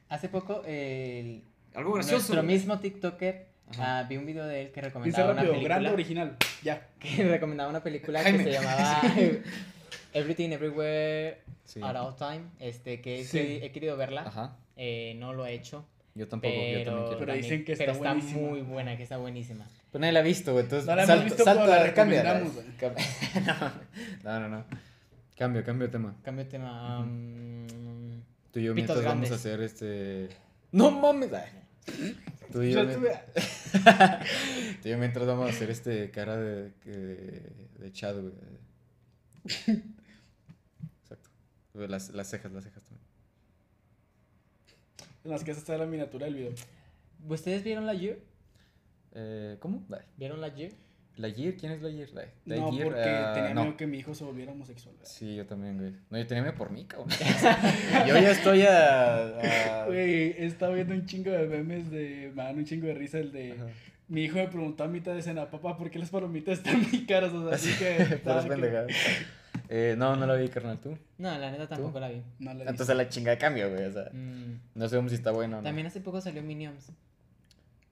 Hace 0.08 0.28
poco, 0.28 0.62
el. 0.66 1.42
Algo 1.74 1.92
gracioso. 1.94 2.16
Nuestro 2.16 2.42
güey. 2.42 2.46
mismo 2.56 2.78
TikToker. 2.78 3.46
Ajá. 3.68 3.98
ah, 3.98 4.02
vi 4.04 4.16
un 4.16 4.26
video 4.26 4.46
de 4.46 4.62
él 4.62 4.70
que 4.70 4.80
recomendaba 4.80 5.32
una 5.32 5.42
rápido, 5.42 5.60
grande 5.64 5.88
película. 5.90 5.92
original. 5.92 6.36
Ya. 6.62 6.86
Que 7.00 7.24
recomendaba 7.24 7.68
una 7.68 7.82
película 7.82 8.22
Jaime. 8.22 8.44
que 8.44 8.52
se 8.52 8.52
llamaba 8.52 9.02
Everything 10.12 10.50
Everywhere 10.50 11.40
Sí. 11.64 11.80
at 11.82 11.96
All 11.96 12.14
Time. 12.14 12.42
Este, 12.60 13.00
que 13.00 13.24
Sí. 13.24 13.38
he, 13.38 13.66
he 13.66 13.72
querido 13.72 13.96
verla. 13.96 14.22
Ajá. 14.22 14.56
Eh, 14.76 15.14
no 15.18 15.32
lo 15.34 15.44
he 15.46 15.54
hecho. 15.54 15.84
Yo 16.14 16.28
tampoco, 16.28 16.54
yo 16.54 16.60
también 16.60 16.84
Pero, 16.84 17.04
quiero. 17.06 17.18
Pero 17.18 17.34
dicen 17.34 17.64
que 17.64 17.72
está 17.72 17.82
pero 17.84 17.92
está 17.96 18.12
buenísima. 18.14 18.40
muy 18.40 18.60
buena, 18.62 18.96
que 18.96 19.02
está 19.02 19.16
buenísima. 19.18 19.66
Pero 19.92 20.00
nadie 20.00 20.12
la 20.12 20.20
ha 20.20 20.22
visto, 20.22 20.52
güey. 20.52 20.64
Entonces, 20.64 20.86
No 20.86 20.94
la 20.96 21.02
hemos 21.02 21.08
salta, 21.14 21.24
visto, 21.24 21.44
salta, 21.44 21.64
pero 21.64 21.76
la 21.76 21.82
recomendamos, 21.82 22.54
güey. 22.54 22.66
No, 24.24 24.40
no, 24.40 24.48
no. 24.48 24.64
Cambio, 25.36 25.62
cambio 25.64 25.86
de 25.86 25.92
tema. 25.92 26.16
Cambio 26.22 26.44
de 26.44 26.50
tema. 26.50 27.00
um, 27.00 27.66
Tú 28.52 28.60
y 28.60 28.64
yo 28.64 28.74
mientras 28.74 29.04
vamos 29.04 29.30
a 29.30 29.34
hacer 29.34 29.60
este. 29.60 30.28
¡No 30.72 30.90
mames! 30.90 31.30
Tú 32.52 32.62
y 32.62 32.72
yo, 32.72 32.84
tú 32.90 33.00
y 34.84 34.88
yo 34.90 34.98
mientras 34.98 35.26
vamos 35.26 35.46
a 35.46 35.50
hacer 35.50 35.70
este 35.70 36.10
cara 36.10 36.36
de, 36.36 36.70
de, 36.84 37.52
de 37.78 37.92
chat, 37.92 38.16
güey. 38.16 38.32
Exacto. 41.02 41.30
Las, 41.74 42.10
las 42.10 42.28
cejas, 42.30 42.50
las 42.52 42.64
cejas 42.64 42.82
también. 42.84 43.06
En 45.24 45.30
las 45.30 45.44
que 45.44 45.50
esa 45.50 45.60
está 45.60 45.76
la 45.76 45.86
miniatura 45.86 46.26
del 46.26 46.34
video. 46.34 46.52
¿Ustedes 47.28 47.62
vieron 47.62 47.84
la 47.86 47.94
Year? 47.94 48.18
Eh, 49.12 49.56
¿Cómo? 49.60 49.84
¿Vieron 50.16 50.40
la 50.40 50.48
Year? 50.54 50.72
¿La 51.16 51.28
Year? 51.28 51.54
¿Quién 51.56 51.72
es 51.72 51.80
la 51.82 51.88
Year? 51.90 52.10
La, 52.12 52.24
la 52.44 52.56
No, 52.56 52.70
Year, 52.72 52.84
porque 52.88 53.00
ah, 53.02 53.32
tenía 53.34 53.54
no. 53.54 53.62
miedo 53.64 53.76
que 53.76 53.86
mi 53.86 53.98
hijo 53.98 54.14
se 54.14 54.24
volviera 54.24 54.52
homosexual. 54.52 54.94
güey. 54.96 55.06
Sí, 55.10 55.34
yo 55.34 55.46
también, 55.46 55.78
güey. 55.78 55.92
No, 56.10 56.18
yo 56.18 56.26
tenía 56.26 56.42
miedo 56.42 56.54
por 56.56 56.70
mí, 56.70 56.84
cabrón. 56.84 57.08
yo 58.06 58.14
ya 58.18 58.30
estoy 58.30 58.62
a. 58.62 59.82
a- 59.82 59.86
Güey, 59.86 60.32
he 60.32 60.46
estado 60.46 60.74
viendo 60.74 60.94
un 60.94 61.06
chingo 61.06 61.30
de 61.30 61.46
memes 61.46 61.90
de. 61.90 62.32
Me 62.34 62.42
dan 62.42 62.56
un 62.58 62.64
chingo 62.64 62.86
de 62.86 62.94
risa 62.94 63.18
el 63.18 63.32
de. 63.32 63.52
Ajá. 63.52 63.66
Mi 64.08 64.24
hijo 64.24 64.36
me 64.36 64.46
preguntó 64.48 64.84
a 64.84 64.88
mitad 64.88 65.14
de 65.14 65.18
escena, 65.20 65.50
papá, 65.50 65.76
¿por 65.76 65.90
qué 65.90 65.98
las 65.98 66.10
palomitas 66.10 66.58
están 66.58 66.80
muy 66.82 67.06
caras? 67.06 67.32
O 67.32 67.46
sea, 67.48 67.56
así 67.56 67.72
que. 67.78 67.96
Estaba 68.14 68.42
pendejadas. 68.42 68.92
Eh, 69.68 69.94
no, 69.98 70.14
no 70.14 70.26
la 70.26 70.34
vi, 70.34 70.48
carnal, 70.48 70.78
tú. 70.78 70.96
No, 71.18 71.36
la 71.38 71.50
neta 71.50 71.66
tampoco 71.66 71.98
la 71.98 72.08
vi. 72.10 72.22
No 72.38 72.54
la 72.54 72.70
Entonces 72.70 72.94
la 72.94 73.08
chinga 73.08 73.32
de 73.32 73.38
cambio, 73.38 73.68
güey. 73.70 73.84
O 73.84 73.92
sea, 73.92 74.10
Mm, 74.12 74.60
no 74.74 74.88
sabemos 74.88 75.10
si 75.10 75.16
está 75.16 75.32
bueno 75.32 75.56
o 75.56 75.60
no. 75.60 75.64
También 75.64 75.86
hace 75.88 76.00
poco 76.00 76.20
salió 76.20 76.42
Minions. 76.42 76.92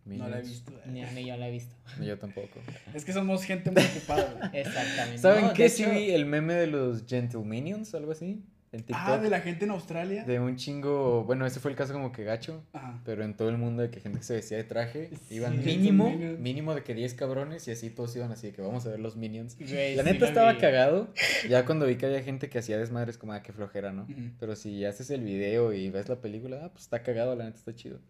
No 0.07 0.29
la 0.29 0.39
he 0.39 0.43
visto. 0.43 0.71
güey. 0.73 0.91
Ni, 0.93 1.03
ni 1.15 1.27
yo 1.27 1.37
la 1.37 1.49
he 1.49 1.51
visto. 1.51 1.75
Ni 1.99 2.07
yo 2.07 2.19
tampoco. 2.19 2.61
Es 2.93 3.05
que 3.05 3.13
somos 3.13 3.43
gente 3.45 3.71
muy 3.71 3.83
ocupada, 3.83 4.35
güey. 4.39 4.51
Exactamente. 4.63 5.19
¿Saben 5.19 5.47
No, 5.47 5.53
qué? 5.55 5.69
Sí 5.69 5.83
hecho, 5.85 5.93
vi 5.93 6.11
el 6.11 6.27
meme 6.27 6.55
de 6.55 6.67
los 6.67 7.07
Gentle 7.07 7.41
Minions, 7.41 7.95
algo 7.95 8.13
así. 8.13 8.43
En 8.73 8.81
TikTok. 8.83 8.97
Ah, 9.07 9.19
de 9.19 9.31
la 9.31 9.41
gente 9.41 9.67
en 9.67 9.71
Australia. 9.71 10.25
De 10.25 10.41
un 10.41 10.57
chingo. 10.57 11.23
Bueno, 11.23 11.47
ese 11.47 11.61
fue 11.61 11.71
el 11.71 11.77
caso 11.77 11.93
como 11.93 12.11
que 12.11 12.25
gacho. 12.25 12.65
Ajá. 12.73 13.01
Pero 13.05 13.23
en 13.23 13.37
todo 13.37 13.49
el 13.49 13.57
mundo 13.57 13.83
de 13.85 13.91
que 13.91 14.01
gente 14.01 14.19
que 14.19 14.25
se 14.25 14.35
vestía 14.35 14.57
de 14.57 14.65
traje. 14.65 15.11
Sí. 15.29 15.37
Iban 15.37 15.65
mínimo. 15.65 16.11
Minions. 16.11 16.41
Mínimo 16.41 16.75
de 16.75 16.83
que 16.83 16.93
10 16.93 17.15
cabrones. 17.15 17.69
Y 17.69 17.71
así 17.71 17.89
todos 17.91 18.17
iban 18.17 18.33
así 18.33 18.49
de 18.49 18.53
que 18.53 18.63
vamos 18.63 18.85
a 18.85 18.91
ver 18.91 18.99
los 18.99 19.15
Minions. 19.17 19.57
güey, 19.57 19.95
La 19.95 20.03
sí 20.03 20.11
neta 20.11 20.27
estaba 20.27 20.53
vi. 20.55 20.59
cagado. 20.59 21.09
Ya 21.49 21.65
cuando 21.65 21.87
vi 21.87 21.95
que 21.95 22.07
había 22.07 22.21
gente 22.25 22.51
que 22.51 22.59
hacía 22.59 22.77
desmadres, 22.77 23.17
como, 23.17 23.33
ah, 23.33 23.43
qué 23.45 23.53
flojera, 23.53 23.93
¿no? 23.93 24.09
Pero 24.41 24.57
si 24.57 24.85
haces 24.85 25.09
el 25.11 25.23
video 25.23 25.73
y 25.73 25.89
ves 25.91 26.09
la 26.09 26.17
película, 26.21 26.63
ah, 26.65 26.71
pues 26.73 26.83
está 26.83 27.01
cagado, 27.05 27.37
la 27.37 27.45
neta 27.45 27.59
está 27.59 27.77
chido. 27.77 28.01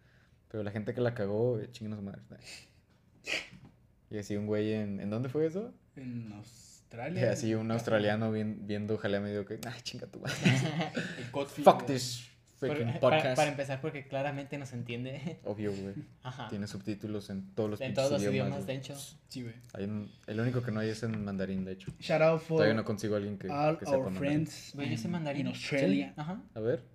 Pero 0.55 0.63
la 0.63 0.71
gente 0.71 0.93
que 0.93 1.01
la 1.01 1.13
cagó, 1.13 1.59
eh, 1.59 1.67
chinganos 1.69 2.01
madre. 2.01 2.21
Y 4.09 4.17
así 4.19 4.37
un 4.37 4.45
güey 4.47 4.71
en. 4.71 5.01
¿En 5.01 5.09
dónde 5.09 5.27
fue 5.27 5.45
eso? 5.47 5.73
En 5.97 6.31
Australia. 6.31 7.31
Así 7.33 7.53
un 7.55 7.69
australiano 7.71 8.31
vien- 8.31 8.65
viendo 8.65 8.97
jalea 8.97 9.19
medio 9.19 9.45
que. 9.45 9.59
Ah, 9.67 9.75
chinga 9.83 10.07
tu 10.07 10.19
madre. 10.21 10.35
El 11.17 11.29
Codfield, 11.31 11.65
Fuck 11.65 11.75
güey. 11.83 11.87
this 11.87 12.29
Por- 12.57 12.69
freaking 12.69 12.85
para, 12.87 12.99
podcast. 13.17 13.35
para 13.35 13.49
empezar, 13.51 13.81
porque 13.81 14.07
claramente 14.07 14.57
no 14.57 14.65
se 14.65 14.75
entiende. 14.77 15.39
Obvio, 15.43 15.73
güey. 15.73 15.95
Ajá. 16.23 16.47
Tiene 16.47 16.67
subtítulos 16.67 17.29
en 17.31 17.53
todos 17.53 17.69
los 17.71 17.81
En 17.81 17.87
pinches 17.87 18.07
todos 18.07 18.21
los 18.21 18.31
idiomas, 18.31 18.53
güey. 18.63 18.65
de 18.67 18.75
hecho. 18.75 18.95
Sí, 19.27 19.41
güey. 19.41 19.55
Hay 19.73 19.83
un- 19.83 20.09
el 20.27 20.39
único 20.39 20.61
que 20.63 20.71
no 20.71 20.79
hay 20.79 20.89
es 20.91 21.03
en 21.03 21.25
mandarín, 21.25 21.65
de 21.65 21.73
hecho. 21.73 21.91
Shout 21.99 22.21
out 22.21 22.39
for 22.41 22.57
Todavía 22.59 22.75
no 22.75 22.85
consigo 22.85 23.15
a 23.15 23.17
alguien 23.17 23.37
que, 23.37 23.49
all 23.49 23.77
que 23.77 23.83
sepa 23.85 23.97
our 23.97 24.05
mandarín. 24.05 24.29
friends 24.47 24.71
Güey, 24.75 24.91
yo 24.91 24.97
sé 24.97 25.07
mandarín. 25.09 25.41
in 25.41 25.47
Australia. 25.47 26.13
Ajá. 26.15 26.41
A 26.53 26.59
ver. 26.61 26.94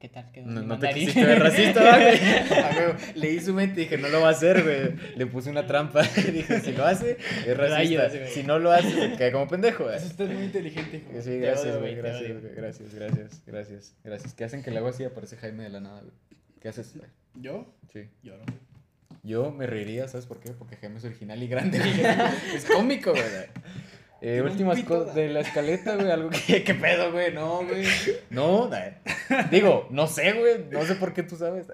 ¿Qué 0.00 0.08
tal? 0.08 0.32
¿Qué 0.32 0.40
No, 0.40 0.62
no 0.62 0.78
te 0.78 0.88
quisiste 0.94 1.26
ver 1.26 1.38
racista, 1.38 1.82
¿verdad, 1.84 2.94
güey? 2.94 3.14
Leí 3.16 3.38
su 3.38 3.52
mente 3.52 3.82
y 3.82 3.84
dije, 3.84 3.98
no 3.98 4.08
lo 4.08 4.22
va 4.22 4.28
a 4.28 4.30
hacer, 4.30 4.62
güey. 4.62 5.14
Le 5.14 5.26
puse 5.26 5.50
una 5.50 5.66
trampa. 5.66 6.02
dije, 6.32 6.60
si 6.60 6.72
lo 6.72 6.86
hace, 6.86 7.18
es 7.46 7.54
racista. 7.54 7.76
Rayos, 7.76 8.16
güey. 8.16 8.30
si 8.30 8.42
no 8.42 8.58
lo 8.58 8.72
hace, 8.72 9.14
queda 9.18 9.30
como 9.30 9.46
pendejo, 9.46 9.84
güey. 9.84 9.96
Es 9.96 10.06
usted 10.06 10.30
muy 10.30 10.44
inteligente, 10.44 10.96
hijo. 10.96 11.20
Sí, 11.20 11.38
gracias, 11.38 11.78
güey. 11.78 11.92
güey, 11.92 11.96
Gracias, 11.96 12.40
güey. 12.40 12.54
Gracias, 12.54 12.94
gracias, 12.94 13.42
gracias, 13.46 13.94
gracias. 14.02 14.32
¿Qué 14.32 14.44
hacen 14.44 14.62
que 14.62 14.70
le 14.70 14.78
hago 14.78 14.88
así 14.88 15.02
y 15.02 15.06
aparece 15.06 15.36
Jaime 15.36 15.64
de 15.64 15.68
la 15.68 15.80
nada, 15.80 16.00
güey? 16.00 16.14
¿Qué 16.62 16.68
haces? 16.68 16.96
güey? 16.96 17.10
¿Yo? 17.34 17.70
Sí. 17.92 18.08
Lloro. 18.22 18.44
Yo 19.22 19.52
me 19.52 19.66
reiría, 19.66 20.08
¿sabes 20.08 20.24
por 20.24 20.40
qué? 20.40 20.52
Porque 20.52 20.76
Jaime 20.76 20.96
es 20.96 21.04
original 21.04 21.42
y 21.42 21.46
grande. 21.46 21.78
güey. 21.78 22.56
es 22.56 22.64
cómico, 22.64 23.10
güey. 23.10 23.22
Eh, 24.22 24.42
últimas 24.42 24.82
cosas 24.84 25.14
de 25.14 25.28
la 25.28 25.40
escaleta, 25.40 25.96
güey. 25.96 26.10
Algo 26.10 26.30
que. 26.30 26.62
¿Qué 26.64 26.74
pedo, 26.74 27.12
güey? 27.12 27.32
No, 27.32 27.64
güey. 27.64 27.86
No, 28.28 28.68
güey. 28.68 28.94
Digo, 29.50 29.86
no 29.90 30.06
sé, 30.06 30.32
güey. 30.32 30.66
No 30.70 30.84
sé 30.84 30.94
por 30.96 31.14
qué 31.14 31.22
tú 31.22 31.36
sabes. 31.36 31.66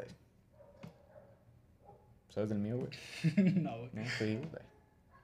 ¿Sabes 2.28 2.50
del 2.50 2.58
mío, 2.58 2.76
güey? 2.76 2.90
no, 3.54 3.78
güey. 3.78 3.90
No, 3.92 4.02
te 4.18 4.24
digo. 4.24 4.42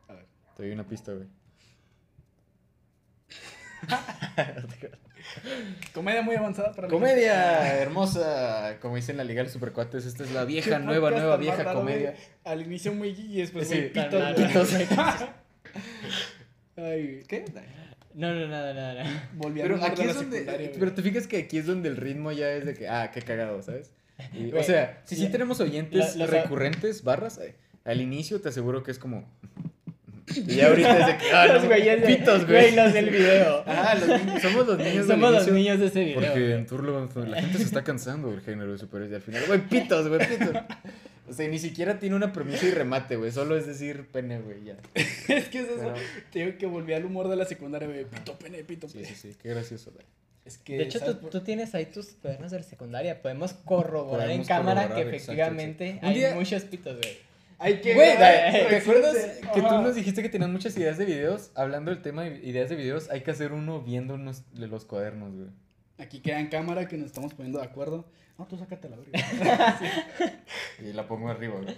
A 0.08 0.14
ver. 0.14 0.26
Te 0.56 0.62
doy 0.64 0.72
una 0.72 0.86
pista, 0.86 1.12
güey. 1.12 1.26
Comedia 5.92 6.22
muy 6.22 6.36
avanzada 6.36 6.72
para 6.72 6.88
Comedia 6.88 7.80
hermosa, 7.80 8.78
como 8.80 8.96
dicen 8.96 9.14
en 9.14 9.18
la 9.18 9.24
Liga 9.24 9.42
de 9.42 9.48
Supercuates, 9.48 10.04
esta 10.04 10.24
es 10.24 10.32
la 10.32 10.44
vieja, 10.44 10.78
nueva, 10.78 11.10
nueva, 11.10 11.36
vieja 11.36 11.62
raro, 11.62 11.80
comedia. 11.80 12.10
güey. 12.12 12.22
Al 12.44 12.62
inicio 12.62 12.92
muy 12.92 13.08
y 13.10 13.40
después 13.40 13.68
Sí, 13.68 13.76
muy 13.76 13.88
pitos. 13.88 14.70
Ay. 16.76 17.22
¿Qué? 17.28 17.44
No, 18.14 18.34
no, 18.34 18.46
nada, 18.48 18.74
nada. 18.74 18.94
nada. 19.04 19.30
Volví 19.34 19.60
al 19.60 19.68
Pero 19.68 19.84
aquí 19.84 20.02
es 20.02 20.14
donde. 20.14 20.72
Pero 20.78 20.92
te 20.92 21.02
fijas 21.02 21.26
que 21.26 21.38
aquí 21.38 21.58
es 21.58 21.66
donde 21.66 21.88
el 21.88 21.96
ritmo 21.96 22.32
ya 22.32 22.50
es 22.52 22.64
de 22.66 22.74
que, 22.74 22.88
ah, 22.88 23.10
qué 23.12 23.22
cagado, 23.22 23.62
¿sabes? 23.62 23.90
Y, 24.34 24.52
o 24.52 24.62
sea, 24.62 25.00
si 25.04 25.16
sí 25.16 25.28
tenemos 25.28 25.60
oyentes 25.60 26.16
la- 26.16 26.26
recurrentes, 26.26 27.02
barras, 27.02 27.38
eh, 27.38 27.54
al 27.84 28.00
inicio 28.00 28.40
te 28.40 28.50
aseguro 28.50 28.82
que 28.82 28.90
es 28.90 28.98
como. 28.98 29.28
Y 30.36 30.54
ya 30.54 30.68
ahorita 30.68 30.98
es 30.98 31.06
de 31.08 31.16
que. 31.18 31.32
Ah, 31.32 31.46
Los 31.46 31.62
no, 31.62 31.68
güeyes 31.68 32.00
de- 32.00 32.06
pitos, 32.06 32.46
güey. 32.46 32.74
los 32.76 32.92
del 32.92 33.10
video. 33.10 33.64
Ah, 33.66 33.94
los 33.96 34.40
somos 34.42 34.66
los 34.66 34.78
niños 34.78 35.06
del 35.08 35.16
Somos 35.16 35.32
los 35.32 35.42
inicio, 35.48 35.52
niños 35.54 35.78
de 35.80 35.86
ese 35.86 36.04
video. 36.04 36.14
Porque 36.20 36.30
güey. 36.40 36.52
en 36.52 36.66
Turlo 36.66 37.08
la 37.26 37.40
gente 37.40 37.58
se 37.58 37.64
está 37.64 37.82
cansando 37.82 38.30
del 38.30 38.40
género 38.40 38.72
de 38.72 38.78
superhéroes 38.78 39.10
y 39.12 39.14
al 39.16 39.20
final, 39.22 39.42
güey, 39.48 39.60
pitos, 39.68 40.08
güey, 40.08 40.20
pitos. 40.28 40.50
O 41.28 41.32
sea, 41.32 41.48
ni 41.48 41.58
siquiera 41.58 41.98
tiene 41.98 42.16
una 42.16 42.32
premisa 42.32 42.66
y 42.66 42.70
remate, 42.72 43.16
güey. 43.16 43.30
Solo 43.30 43.56
es 43.56 43.66
decir 43.66 44.08
pene, 44.10 44.40
güey, 44.40 44.64
ya. 44.64 44.76
es 44.94 45.48
que 45.48 45.60
es 45.60 45.68
eso. 45.68 45.76
Pero- 45.78 45.94
Te 46.32 46.38
digo 46.44 46.58
que 46.58 46.66
volví 46.66 46.92
al 46.92 47.04
humor 47.04 47.28
de 47.28 47.36
la 47.36 47.44
secundaria, 47.44 47.86
güey. 47.88 48.04
Pito 48.04 48.36
pene, 48.38 48.64
pito 48.64 48.88
Sí, 48.88 48.94
pene. 48.98 49.08
sí, 49.08 49.14
sí. 49.14 49.36
Qué 49.40 49.50
gracioso, 49.50 49.92
güey. 49.92 50.04
Es 50.44 50.58
que. 50.58 50.76
De 50.78 50.82
hecho, 50.84 50.98
¿sabes 50.98 51.14
tú, 51.14 51.20
por- 51.20 51.30
tú 51.30 51.40
tienes 51.42 51.74
ahí 51.76 51.86
tus 51.86 52.06
cuadernos 52.20 52.50
de 52.50 52.58
la 52.58 52.64
secundaria. 52.64 53.22
Podemos 53.22 53.52
corroborar 53.52 54.26
Podemos 54.26 54.48
en 54.48 54.48
cámara 54.56 54.82
corroborar, 54.82 55.10
que 55.10 55.16
efectivamente 55.16 55.86
exacto. 55.86 56.06
Hay 56.08 56.14
día- 56.14 56.34
muchos 56.34 56.62
pitos, 56.64 56.96
güey. 56.98 57.16
Hay 57.60 57.80
que. 57.80 57.94
Güey, 57.94 58.16
¿te 58.18 58.76
acuerdas 58.76 59.16
que 59.54 59.62
tú 59.62 59.68
nos 59.80 59.94
dijiste 59.94 60.20
que 60.22 60.28
tenías 60.28 60.50
muchas 60.50 60.76
ideas 60.76 60.98
de 60.98 61.04
videos? 61.04 61.52
Hablando 61.54 61.92
del 61.92 62.02
tema 62.02 62.24
de 62.24 62.38
ideas 62.44 62.68
de 62.68 62.74
videos, 62.74 63.08
hay 63.10 63.20
que 63.20 63.30
hacer 63.30 63.52
uno 63.52 63.80
viendo 63.80 64.14
unos 64.14 64.42
de 64.52 64.66
los 64.66 64.84
cuadernos, 64.84 65.32
güey. 65.36 65.48
Aquí 65.98 66.18
queda 66.18 66.40
en 66.40 66.48
cámara 66.48 66.88
que 66.88 66.96
nos 66.96 67.06
estamos 67.06 67.32
poniendo 67.34 67.60
de 67.60 67.66
acuerdo. 67.66 68.04
No, 68.38 68.46
tú 68.46 68.56
sácate 68.58 68.88
la 68.88 68.96
verga. 68.96 69.78
Y 70.80 70.92
la 70.92 71.06
pongo 71.06 71.28
arriba, 71.28 71.54
güey. 71.60 71.76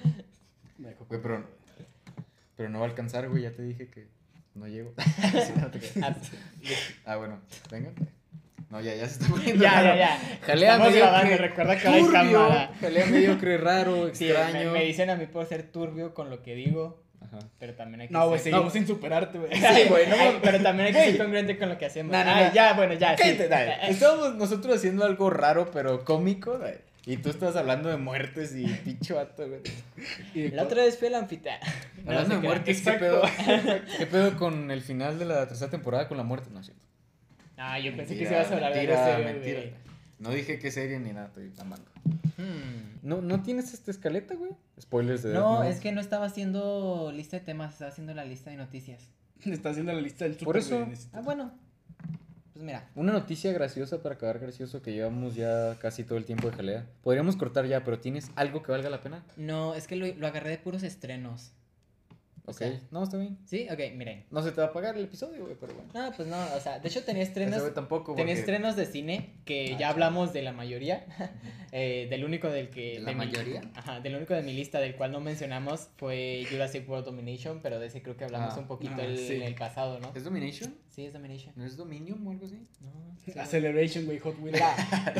Güey, 0.78 1.20
pero, 1.22 1.44
pero 2.56 2.68
no 2.70 2.78
va 2.80 2.86
a 2.86 2.88
alcanzar, 2.88 3.28
güey. 3.28 3.42
Ya 3.42 3.52
te 3.52 3.62
dije 3.62 3.88
que 3.88 4.06
no 4.54 4.66
llego. 4.66 4.92
Sí, 5.46 5.52
no 5.56 5.70
te 5.70 5.78
creas. 5.80 6.16
ah, 7.04 7.16
bueno, 7.16 7.40
venga. 7.70 7.90
No, 8.70 8.80
ya, 8.80 8.94
ya 8.94 9.06
se 9.06 9.14
está 9.22 9.26
poniendo 9.28 9.62
Ya, 9.62 9.72
raro. 9.82 9.86
ya, 9.98 10.18
ya. 10.18 10.38
Jalea 10.46 10.72
Estamos 10.72 10.92
medio 10.92 11.04
grabando, 11.04 11.36
recuerda 11.36 11.76
que 11.78 11.86
ahora 11.86 11.96
hay 11.96 12.02
turbio, 12.04 12.32
cámara. 12.38 12.72
Jalea 12.80 13.06
mediocre, 13.06 13.58
raro, 13.58 14.14
Sí, 14.14 14.30
extraño. 14.30 14.72
me, 14.72 14.78
me 14.78 14.84
dicen 14.84 15.10
a 15.10 15.16
mí 15.16 15.26
por 15.26 15.46
ser 15.46 15.70
turbio 15.70 16.14
con 16.14 16.30
lo 16.30 16.42
que 16.42 16.54
digo, 16.54 17.03
Ajá. 17.24 17.38
pero 17.58 17.74
también 17.74 18.02
hay 18.02 18.08
que 18.08 18.12
No, 18.14 18.28
güey, 18.28 18.38
ser... 18.40 18.52
seguimos 18.52 18.72
sin 18.72 18.86
superarte, 18.86 19.38
güey. 19.38 19.50
Sí, 19.54 19.88
güey, 19.88 20.06
no 20.08 20.16
pero 20.42 20.60
también 20.62 20.86
hay 20.88 20.92
que 20.92 20.98
Güey. 20.98 21.10
ser 21.12 21.20
congruente 21.22 21.58
con 21.58 21.68
lo 21.68 21.78
que 21.78 21.86
hacemos. 21.86 22.12
No, 22.12 22.24
no, 22.24 22.30
Ay, 22.30 22.46
no. 22.48 22.54
ya, 22.54 22.72
bueno, 22.74 22.94
ya, 22.94 23.16
sí. 23.16 23.36
Estábamos 23.88 24.34
nosotros 24.36 24.76
haciendo 24.76 25.04
algo 25.04 25.30
raro, 25.30 25.70
pero 25.72 26.04
cómico, 26.04 26.58
dale. 26.58 26.80
Y 27.06 27.18
tú 27.18 27.28
estás 27.28 27.54
hablando 27.56 27.90
de 27.90 27.98
muertes 27.98 28.54
y 28.56 28.64
pincho 28.66 29.16
vato, 29.16 29.46
güey. 29.46 29.60
Y 30.34 30.42
de 30.42 30.56
La 30.56 30.62
otra 30.62 30.82
vez 30.84 30.96
fui 30.98 31.08
al 31.08 31.16
anfiteatro. 31.16 31.70
Hablando 32.06 32.28
No, 32.28 32.34
de 32.36 32.40
se 32.40 32.46
muertes, 32.46 32.80
¿qué 32.82 32.92
pedo? 32.92 33.22
¿Qué 33.98 34.06
pedo 34.06 34.36
con 34.38 34.70
el 34.70 34.80
final 34.80 35.18
de 35.18 35.26
la 35.26 35.46
tercera 35.46 35.70
temporada 35.70 36.08
con 36.08 36.16
la 36.16 36.22
muerte? 36.22 36.48
No, 36.50 36.60
es 36.60 36.66
cierto. 36.66 36.82
Ah, 37.58 37.78
yo 37.78 37.94
pensé 37.94 38.14
que 38.16 38.22
Mentira, 38.24 38.28
se 38.30 38.34
ibas 38.34 38.50
a 38.50 38.54
hablar 38.54 38.72
mentira, 38.74 39.06
de 39.06 39.12
eso. 39.12 39.22
mentira. 39.32 39.60
No 40.18 40.30
dije 40.30 40.58
qué 40.58 40.70
serie 40.70 40.98
ni 40.98 41.12
nada, 41.12 41.26
estoy 41.26 41.52
amando. 41.60 41.84
Hmm. 42.38 42.93
¿No, 43.04 43.20
¿No 43.20 43.42
tienes 43.42 43.72
esta 43.74 43.90
escaleta, 43.90 44.34
güey? 44.34 44.52
Spoilers 44.80 45.22
de 45.22 45.34
No, 45.34 45.62
es 45.62 45.78
que 45.78 45.92
no 45.92 46.00
estaba 46.00 46.24
haciendo 46.26 47.12
lista 47.14 47.38
de 47.38 47.44
temas, 47.44 47.74
estaba 47.74 47.90
haciendo 47.90 48.14
la 48.14 48.24
lista 48.24 48.50
de 48.50 48.56
noticias. 48.56 49.10
Está 49.44 49.70
haciendo 49.70 49.92
la 49.92 50.00
lista 50.00 50.24
del 50.24 50.36
Por 50.36 50.56
eso- 50.56 50.88
Ah, 51.12 51.20
bueno. 51.20 51.52
Pues 52.54 52.64
mira, 52.64 52.88
Una 52.94 53.12
noticia 53.12 53.52
graciosa 53.52 54.00
para 54.02 54.14
acabar 54.14 54.38
gracioso 54.38 54.80
que 54.80 54.92
llevamos 54.92 55.34
ya 55.34 55.76
casi 55.80 56.02
todo 56.04 56.16
el 56.18 56.24
tiempo 56.24 56.48
de 56.50 56.56
jalea. 56.56 56.86
Podríamos 57.02 57.36
cortar 57.36 57.66
ya, 57.66 57.84
pero 57.84 57.98
¿tienes 57.98 58.30
algo 58.36 58.62
que 58.62 58.72
valga 58.72 58.88
la 58.90 59.00
pena? 59.02 59.22
no, 59.36 59.74
es 59.74 59.86
que 59.86 59.96
lo, 59.96 60.06
lo 60.06 60.26
agarré 60.26 60.50
de 60.50 60.58
puros 60.58 60.82
estrenos. 60.82 61.52
O 62.46 62.50
Ok, 62.50 62.58
sea- 62.58 62.78
no, 62.90 63.02
está 63.04 63.16
bien. 63.16 63.38
¿Sí? 63.46 63.66
Ok, 63.70 63.78
miren. 63.96 64.26
No 64.30 64.42
se 64.42 64.52
te 64.52 64.60
va 64.60 64.66
a 64.66 64.72
pagar 64.72 64.96
el 64.98 65.04
episodio, 65.04 65.44
güey, 65.44 65.56
pero 65.58 65.72
bueno. 65.74 65.90
No, 65.94 66.12
pues 66.14 66.28
no, 66.28 66.36
o 66.54 66.60
sea, 66.60 66.78
de 66.78 66.88
hecho 66.88 67.02
tenía 67.02 67.22
Ese 67.22 67.30
estrenos, 67.30 67.60
güey 67.62 67.72
tampoco, 67.72 68.14
tenía 68.14 68.34
porque- 68.34 68.40
estrenos 68.40 68.76
de 68.76 68.84
cine 68.84 69.30
que 69.46 69.72
Ah, 69.74 69.78
ya 69.78 69.88
hablamos 69.88 70.32
de 70.34 70.42
la 70.42 70.52
mayoría. 70.52 71.06
eh, 71.72 72.06
del 72.10 72.22
único 72.24 72.48
del 72.50 72.68
que... 72.68 72.98
¿La 73.00 73.06
de 73.06 73.14
mi- 73.14 73.26
mayoría? 73.26 73.62
ajá, 73.74 74.00
del 74.00 74.14
único 74.16 74.34
de 74.34 74.42
mi 74.42 74.52
lista 74.52 74.78
del 74.78 74.94
cual 74.94 75.10
no 75.12 75.20
mencionamos 75.20 75.88
fue 75.96 76.46
Jurassic 76.50 76.86
World 76.88 77.06
Domination, 77.06 77.60
pero 77.62 77.78
de 77.80 77.86
ese 77.86 78.02
creo 78.02 78.16
que 78.16 78.24
hablamos 78.24 78.52
Ah. 78.54 78.60
un 78.60 78.66
poquito 78.66 78.94
Ah, 78.98 79.04
el, 79.04 79.16
sí. 79.18 79.36
en 79.36 79.42
el 79.42 79.54
pasado, 79.54 79.98
¿no? 80.00 80.12
¿Es 80.14 80.22
Domination? 80.24 80.74
Sí, 80.94 81.04
es 81.06 81.12
Domination. 81.12 81.52
¿No 81.56 81.64
es 81.64 81.76
Dominion 81.76 82.24
o 82.24 82.30
algo 82.30 82.46
así? 82.46 82.60
No, 82.80 83.16
sí. 83.24 83.36
Acceleration, 83.38 84.04
güey, 84.04 84.18
Hot 84.20 84.36
Wheels. 84.40 84.60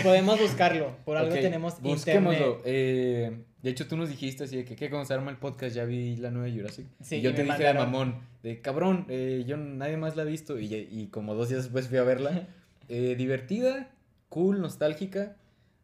Podemos 0.04 0.38
buscarlo, 0.40 0.96
por 1.04 1.16
algo 1.16 1.34
tenemos 1.34 1.80
busquémoslo. 1.80 2.38
internet. 2.58 2.62
Eh, 2.64 3.38
de 3.62 3.70
hecho, 3.70 3.88
tú 3.88 3.96
nos 3.96 4.08
dijiste 4.08 4.44
así 4.44 4.56
de 4.58 4.64
que, 4.64 4.76
¿qué? 4.76 4.88
Cuando 4.88 5.06
se 5.06 5.14
arma 5.14 5.30
el 5.32 5.38
podcast 5.38 5.74
ya 5.74 5.84
vi 5.84 6.14
la 6.16 6.30
nueva 6.30 6.54
Jurassic. 6.54 6.86
Sí, 7.02 7.16
y 7.16 7.20
yo 7.22 7.30
y 7.30 7.34
te 7.34 7.42
dije 7.42 7.58
de 7.58 7.64
mandaron. 7.64 7.90
mamón, 7.90 8.20
de 8.44 8.60
cabrón, 8.60 9.06
eh, 9.08 9.42
yo 9.46 9.56
nadie 9.56 9.96
más 9.96 10.14
la 10.16 10.22
ha 10.22 10.26
visto. 10.26 10.60
Y, 10.60 10.72
y 10.74 11.08
como 11.08 11.34
dos 11.34 11.48
días 11.48 11.64
después 11.64 11.88
fui 11.88 11.98
a 11.98 12.02
verla. 12.04 12.48
Eh, 12.90 13.14
divertida, 13.16 13.90
cool, 14.28 14.60
nostálgica. 14.60 15.38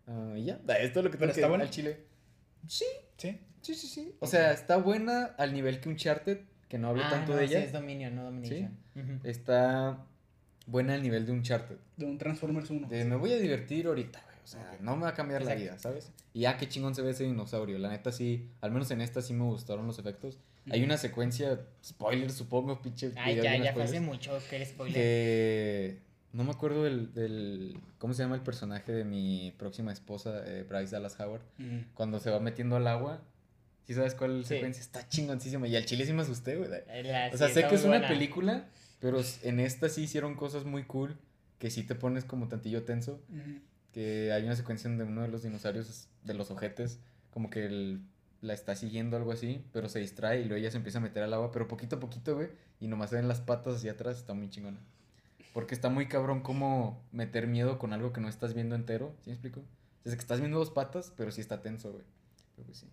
ah, 0.06 0.34
y 0.36 0.44
ya, 0.44 0.60
esto 0.80 1.00
es 1.00 1.04
lo 1.06 1.10
que 1.10 1.16
Pero 1.16 1.32
tengo 1.32 1.34
que 1.34 1.40
está 1.40 1.48
buena. 1.48 1.64
al 1.64 1.70
chile. 1.70 1.96
Sí, 2.68 2.84
Sí. 3.16 3.38
sí, 3.62 3.74
sí, 3.74 3.86
sí. 3.86 4.14
O 4.20 4.26
sea, 4.26 4.52
está 4.52 4.76
buena 4.76 5.24
al 5.38 5.54
nivel 5.54 5.80
que 5.80 5.88
Uncharted, 5.88 6.40
que 6.70 6.78
no 6.78 6.88
hablo 6.88 7.02
Ah, 7.04 7.10
tanto 7.10 7.32
no, 7.32 7.38
de 7.38 7.48
sí, 7.48 7.54
ella. 7.54 7.64
es 7.64 7.72
Dominion, 7.72 8.14
no 8.14 8.24
Domination. 8.24 8.78
Ujú. 8.96 9.20
Está 9.28 10.06
buena 10.66 10.94
al 10.94 11.02
nivel 11.02 11.26
de 11.26 11.32
Uncharted. 11.32 11.76
De 11.98 12.06
un 12.06 12.16
Transformers 12.16 12.70
1. 12.70 12.88
De 12.88 13.04
me 13.04 13.16
voy 13.16 13.32
a 13.32 13.38
divertir 13.38 13.86
ahorita, 13.86 14.22
güey. 14.24 14.36
O 14.42 14.46
sea, 14.46 14.78
no 14.80 14.96
me 14.96 15.02
va 15.02 15.08
a 15.08 15.14
cambiar 15.14 15.42
la 15.44 15.54
vida, 15.54 15.78
¿sabes? 15.78 16.10
Y 16.32 16.40
ya 16.40 16.56
qué 16.56 16.68
chingón 16.68 16.94
se 16.94 17.02
ve 17.02 17.10
ese 17.10 17.24
dinosaurio. 17.24 17.76
La 17.78 17.90
neta 17.90 18.12
sí, 18.12 18.48
al 18.60 18.70
menos 18.70 18.90
en 18.92 19.00
esta 19.00 19.20
sí 19.20 19.34
me 19.34 19.44
gustaron 19.44 19.86
los 19.86 19.98
efectos. 19.98 20.38
Hay 20.70 20.84
una 20.84 20.96
secuencia, 20.96 21.60
spoiler 21.84 22.30
supongo, 22.30 22.80
pinche. 22.80 23.12
Ay, 23.16 23.36
ya, 23.36 23.56
ya 23.56 23.72
fue 23.72 23.82
hace 23.82 23.98
mucho 24.00 24.38
que 24.48 24.56
el 24.56 24.66
spoiler. 24.66 24.94
Que 24.94 25.98
no 26.32 26.44
me 26.44 26.50
acuerdo 26.52 26.84
del, 26.84 27.12
del. 27.12 27.80
¿Cómo 27.98 28.14
se 28.14 28.22
llama 28.22 28.36
el 28.36 28.42
personaje 28.42 28.92
de 28.92 29.04
mi 29.04 29.52
próxima 29.58 29.92
esposa, 29.92 30.42
eh, 30.46 30.64
Bryce 30.68 30.92
Dallas 30.94 31.18
Howard? 31.18 31.42
Mm. 31.58 31.78
Cuando 31.94 32.20
se 32.20 32.30
va 32.30 32.38
metiendo 32.38 32.76
al 32.76 32.86
agua. 32.86 33.20
¿Sí 33.86 33.94
sabes 33.94 34.14
cuál 34.14 34.42
Sí. 34.44 34.54
secuencia? 34.54 34.80
Está 34.80 35.08
chingoncísima. 35.08 35.66
Y 35.66 35.76
al 35.76 35.84
chile 35.84 36.06
sí 36.06 36.12
me 36.12 36.22
asusté, 36.22 36.56
güey. 36.56 36.68
O 36.70 37.36
sea, 37.36 37.48
sí, 37.48 37.54
sé 37.54 37.66
que 37.68 37.74
es 37.74 37.82
una 37.84 37.98
buena. 37.98 38.08
película, 38.08 38.68
pero 39.00 39.20
en 39.42 39.60
esta 39.60 39.88
sí 39.88 40.02
hicieron 40.02 40.34
cosas 40.36 40.64
muy 40.64 40.84
cool. 40.84 41.16
Que 41.58 41.70
sí 41.70 41.82
te 41.82 41.94
pones 41.94 42.24
como 42.24 42.48
tantillo 42.48 42.84
tenso 42.84 43.20
Ujú. 43.28 43.60
que 43.92 44.32
hay 44.32 44.44
una 44.44 44.56
secuencia 44.56 44.88
donde 44.88 45.04
uno 45.04 45.22
de 45.22 45.28
los 45.28 45.42
dinosaurios 45.42 46.08
de 46.24 46.32
los 46.34 46.50
ojetes 46.50 47.00
como 47.30 47.50
que 47.50 47.66
el- 47.66 48.00
la 48.40 48.54
está 48.54 48.74
siguiendo 48.74 49.18
algo 49.18 49.30
así, 49.32 49.62
pero 49.72 49.90
se 49.90 49.98
distrae 49.98 50.40
y 50.40 50.44
luego 50.44 50.56
ella 50.58 50.70
se 50.70 50.78
empieza 50.78 50.98
a 50.98 51.02
meter 51.02 51.22
al 51.22 51.34
agua, 51.34 51.52
pero 51.52 51.68
poquito 51.68 51.96
a 51.96 52.00
poquito, 52.00 52.34
güey, 52.34 52.48
y 52.80 52.86
nomás 52.88 53.10
se 53.10 53.16
ven 53.16 53.28
las 53.28 53.40
patas 53.42 53.74
hacia 53.76 53.92
atrás, 53.92 54.16
está 54.16 54.32
muy 54.32 54.48
chingona. 54.48 54.78
Porque 55.52 55.74
está 55.74 55.90
muy 55.90 56.06
cabrón 56.08 56.40
como 56.40 57.04
meter 57.12 57.46
miedo 57.46 57.78
con 57.78 57.92
algo 57.92 58.14
que 58.14 58.22
no 58.22 58.28
estás 58.30 58.54
viendo 58.54 58.74
entero, 58.74 59.14
¿sí 59.20 59.28
me 59.28 59.34
explico? 59.34 59.62
Desde 60.04 60.16
que 60.16 60.22
estás 60.22 60.40
viendo 60.40 60.56
dos 60.58 60.70
patas, 60.70 61.12
pero 61.14 61.30
sí 61.30 61.42
está 61.42 61.60
tenso, 61.60 61.92
güey. 61.92 62.04
Pero 62.56 62.64
pues 62.66 62.78
sí. 62.78 62.86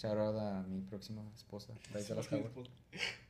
Shout 0.00 0.16
out 0.16 0.36
a 0.38 0.62
mi 0.68 0.80
próxima 0.82 1.22
esposa, 1.34 1.72
Dallas 1.92 2.10
Howard. 2.32 2.52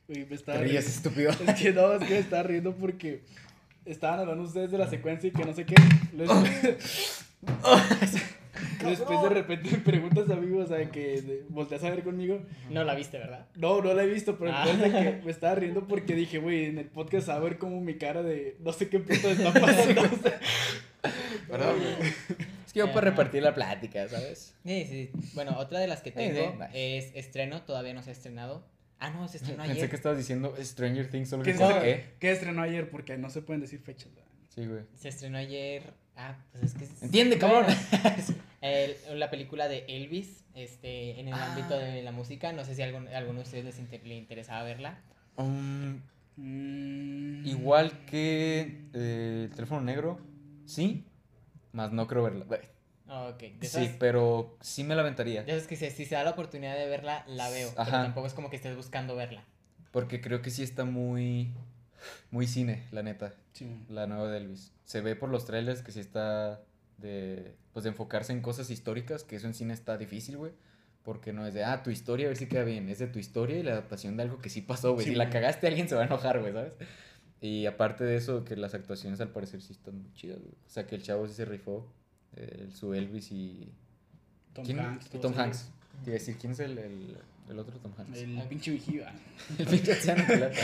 Güey, 0.07 0.19
me 0.19 0.25
Te 0.25 0.35
estaba 0.35 0.59
ríes, 0.59 0.85
riendo. 0.85 0.89
estúpido. 0.89 1.31
Es 1.51 1.59
que 1.61 1.73
no, 1.73 1.93
es 1.93 2.03
que 2.07 2.13
me 2.13 2.19
estaba 2.19 2.43
riendo 2.43 2.75
porque 2.75 3.23
estaban 3.85 4.19
hablando 4.19 4.43
ustedes 4.43 4.69
de 4.69 4.77
la 4.77 4.87
secuencia 4.87 5.29
y 5.29 5.31
que 5.31 5.45
no 5.45 5.53
sé 5.53 5.65
qué. 5.65 5.75
Después 8.83 9.21
de 9.21 9.29
repente 9.29 9.71
me 9.71 9.77
preguntas, 9.77 10.29
amigo, 10.29 10.59
o 10.61 10.67
sea, 10.67 10.89
que 10.91 11.43
volteas 11.49 11.83
a 11.83 11.89
ver 11.89 12.03
conmigo. 12.03 12.41
No 12.69 12.83
la 12.83 12.93
viste, 12.93 13.17
¿verdad? 13.17 13.47
No, 13.55 13.81
no 13.81 13.93
la 13.93 14.03
he 14.03 14.07
visto, 14.07 14.37
pero 14.37 14.51
Ah. 14.53 14.65
de 14.67 14.91
que 14.91 15.21
me 15.25 15.31
estaba 15.31 15.55
riendo 15.55 15.87
porque 15.87 16.13
dije, 16.13 16.37
güey, 16.39 16.65
en 16.65 16.77
el 16.77 16.85
podcast 16.85 17.29
a 17.29 17.39
ver 17.39 17.57
como 17.57 17.79
mi 17.81 17.95
cara 17.97 18.21
de 18.21 18.57
no 18.59 18.73
sé 18.73 18.89
qué 18.89 18.99
puto 18.99 19.29
está 19.29 19.53
pasando. 19.53 20.01
Perdón, 21.49 21.77
güey. 21.79 22.13
Es 22.69 22.73
que 22.73 22.79
yo 22.81 22.85
para 22.93 23.07
Ajá. 23.07 23.09
repartir 23.09 23.41
la 23.41 23.55
plática, 23.55 24.07
¿sabes? 24.07 24.53
Sí, 24.63 24.85
sí. 24.87 25.09
Bueno, 25.33 25.57
otra 25.57 25.79
de 25.79 25.87
las 25.87 26.03
que 26.03 26.11
tengo 26.11 26.51
sí. 26.51 26.65
es 26.75 27.11
estreno, 27.15 27.63
todavía 27.63 27.95
no 27.95 28.03
se 28.03 28.11
ha 28.11 28.13
estrenado. 28.13 28.63
Ah, 28.99 29.09
no, 29.09 29.27
se 29.27 29.37
estrenó 29.37 29.63
Pensé 29.63 29.71
ayer. 29.79 29.89
que 29.89 29.95
estabas 29.95 30.19
diciendo 30.19 30.53
Stranger 30.61 31.09
Things, 31.09 31.29
solo 31.29 31.41
¿Qué, 31.41 31.53
que 31.53 31.57
no 31.57 31.81
qué. 31.81 32.05
qué 32.19 32.31
estrenó 32.31 32.61
ayer? 32.61 32.87
Porque 32.91 33.17
no 33.17 33.31
se 33.31 33.41
pueden 33.41 33.61
decir 33.61 33.79
fechas. 33.79 34.13
¿verdad? 34.13 34.29
Sí, 34.49 34.67
güey. 34.67 34.83
Se 34.93 35.09
estrenó 35.09 35.39
ayer. 35.39 35.81
Ah, 36.15 36.37
pues 36.51 36.63
es 36.65 36.73
que. 36.75 37.05
Entiende, 37.05 37.37
Bueno, 37.37 37.65
cabrón. 37.65 37.75
el- 38.61 38.95
la 39.19 39.31
película 39.31 39.67
de 39.67 39.85
Elvis, 39.87 40.43
este, 40.53 41.19
en 41.19 41.27
el 41.29 41.33
Ah. 41.33 41.51
ámbito 41.55 41.75
de 41.75 42.03
la 42.03 42.11
música. 42.11 42.53
No 42.53 42.63
sé 42.65 42.75
si 42.75 42.83
a 42.83 42.85
alguno 42.85 43.09
de 43.39 43.43
ustedes 43.45 43.65
les 43.65 43.79
inter- 43.79 44.05
interesaba 44.05 44.61
verla. 44.63 44.99
Um, 45.37 46.01
Mm. 46.35 47.45
igual 47.47 48.05
que 48.05 48.83
eh, 48.93 49.47
el 49.49 49.55
teléfono 49.55 49.81
negro, 49.81 50.19
sí, 50.65 51.03
más 51.73 51.91
no 51.91 52.07
creo 52.07 52.23
verla. 52.23 52.45
Güey. 52.45 52.61
Oh, 53.07 53.29
ok. 53.29 53.39
De 53.59 53.67
Sí, 53.67 53.95
pero 53.99 54.55
sí 54.61 54.83
me 54.83 54.95
la 54.95 55.01
aventaría. 55.01 55.43
de 55.43 55.51
esas 55.55 55.67
que 55.67 55.75
se- 55.75 55.89
si 55.91 56.05
se 56.05 56.15
da 56.15 56.23
la 56.23 56.31
oportunidad 56.31 56.77
de 56.77 56.87
verla, 56.87 57.23
la 57.27 57.49
veo. 57.49 57.69
Pero 57.71 57.81
Ajá. 57.81 58.03
tampoco 58.03 58.27
es 58.27 58.33
como 58.33 58.49
que 58.49 58.55
estés 58.57 58.75
buscando 58.75 59.15
verla. 59.15 59.43
Porque 59.91 60.21
creo 60.21 60.41
que 60.43 60.51
sí 60.51 60.61
está 60.61 60.85
muy, 60.85 61.51
muy 62.31 62.45
cine, 62.47 62.83
la 62.91 63.01
neta, 63.03 63.33
Sí, 63.53 63.67
la 63.89 64.05
nueva 64.07 64.27
de 64.29 64.37
Elvis. 64.37 64.71
Se 64.85 65.01
ve 65.01 65.15
por 65.15 65.29
los 65.29 65.45
trailers 65.45 65.81
que 65.81 65.91
sí 65.91 65.99
está 65.99 66.61
de, 66.97 67.55
pues, 67.73 67.83
de 67.83 67.89
enfocarse 67.89 68.31
en 68.31 68.41
cosas 68.41 68.69
históricas, 68.69 69.23
que 69.23 69.35
eso 69.37 69.47
en 69.47 69.53
cine 69.53 69.73
está 69.73 69.97
difícil, 69.97 70.37
güey. 70.37 70.51
Porque 71.03 71.33
no 71.33 71.47
es 71.47 71.53
de, 71.53 71.63
ah, 71.63 71.81
tu 71.81 71.89
historia, 71.89 72.27
a 72.27 72.29
ver 72.29 72.37
si 72.37 72.45
queda 72.47 72.63
bien. 72.63 72.87
Es 72.89 72.99
de 72.99 73.07
tu 73.07 73.17
historia 73.19 73.57
y 73.57 73.63
la 73.63 73.71
adaptación 73.71 74.15
de 74.17 74.23
algo 74.23 74.39
que 74.39 74.49
sí 74.49 74.61
pasó, 74.61 74.93
güey. 74.93 75.05
Sí, 75.05 75.11
si 75.11 75.17
la 75.17 75.29
cagaste, 75.29 75.65
alguien 75.67 75.89
se 75.89 75.95
va 75.95 76.01
a 76.03 76.05
enojar, 76.05 76.39
güey, 76.39 76.53
¿sabes? 76.53 76.73
Y 77.41 77.65
aparte 77.67 78.03
de 78.03 78.17
eso, 78.17 78.43
que 78.43 78.55
las 78.57 78.73
actuaciones 78.73 79.21
al 79.21 79.29
parecer 79.29 79.61
sí 79.61 79.71
están 79.73 80.01
muy 80.01 80.11
chidas, 80.13 80.39
güey. 80.39 80.51
O 80.53 80.69
sea, 80.69 80.85
que 80.85 80.95
el 80.95 81.03
chavo 81.03 81.27
sí 81.27 81.33
se 81.33 81.45
rifó. 81.45 81.87
eh, 82.35 82.67
su 82.73 82.93
Elvis 82.93 83.31
y... 83.31 83.71
Tom 84.53 84.65
¿quién? 84.65 84.79
Hanks. 84.79 85.09
Tom. 85.21 85.33
Hanks. 85.37 85.69
Te 86.03 86.09
iba 86.11 86.15
a 86.15 86.19
decir, 86.19 86.37
¿quién 86.39 86.51
es 86.53 86.59
el, 86.59 86.77
el, 86.77 87.17
el 87.49 87.59
otro 87.59 87.77
Tom 87.79 87.91
Hanks? 87.97 88.17
El 88.17 88.41
pinche 88.47 88.71
vigío. 88.71 89.03
ah. 89.07 89.13
El 89.57 89.65
pinche 89.65 89.93
anciano 89.93 90.25
pelata. 90.27 90.55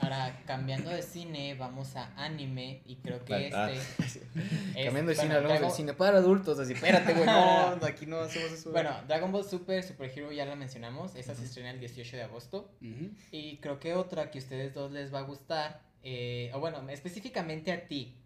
Ahora, 0.00 0.42
cambiando 0.46 0.90
de 0.90 1.02
cine, 1.02 1.54
vamos 1.54 1.94
a 1.96 2.12
anime. 2.16 2.82
Y 2.86 2.96
creo 2.96 3.24
que 3.24 3.50
Ah, 3.52 3.66
ah, 3.66 3.70
este. 3.72 4.02
sí. 4.08 4.20
es- 4.76 4.84
Cambiando 4.84 5.10
de 5.10 5.16
cine, 5.16 5.34
hablamos 5.34 5.48
Dragon- 5.58 5.68
del 5.68 5.76
cine 5.76 5.92
para 5.94 6.18
adultos. 6.18 6.58
Así, 6.58 6.72
espérate, 6.74 7.12
güey, 7.14 7.26
no, 7.26 7.78
aquí 7.86 8.06
no 8.06 8.20
hacemos 8.20 8.52
eso. 8.52 8.70
Bueno, 8.72 8.90
Dragon 9.08 9.30
Ball 9.32 9.44
Super 9.44 9.82
Super 9.82 10.10
Hero 10.16 10.32
ya 10.32 10.44
la 10.46 10.56
mencionamos. 10.56 11.14
Esa 11.16 11.34
se 11.34 11.44
estrena 11.44 11.70
el 11.70 11.80
18 11.80 12.16
de 12.16 12.22
agosto. 12.22 12.70
Y 13.32 13.56
creo 13.58 13.78
que 13.80 13.94
otra 13.94 14.30
que 14.30 14.38
a 14.38 14.42
ustedes 14.42 14.74
dos 14.74 14.90
les 14.92 15.12
va 15.12 15.18
a 15.20 15.22
gustar. 15.22 15.89
Eh, 16.02 16.50
o 16.54 16.60
bueno, 16.60 16.88
específicamente 16.88 17.72
a 17.72 17.86
ti. 17.86 18.16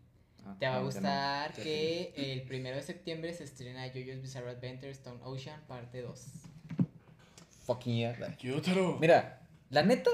Ah, 0.45 0.57
Te 0.59 0.66
va 0.66 0.77
a 0.77 0.83
gustar 0.83 1.51
no, 1.57 1.64
que 1.64 2.12
el 2.16 2.43
primero 2.43 2.77
de 2.77 2.83
septiembre 2.83 3.33
se 3.33 3.45
estrena 3.45 3.87
JoJo's 3.89 4.20
Bizarre 4.20 4.51
Adventure 4.51 4.91
Stone 4.91 5.20
Ocean 5.22 5.61
parte 5.66 6.03
2. 6.03 6.18
sé. 6.18 6.49
Fucking 7.64 7.97
yeah. 7.97 8.37
Mira, 9.01 9.41
la 9.70 9.83
neta, 9.83 10.11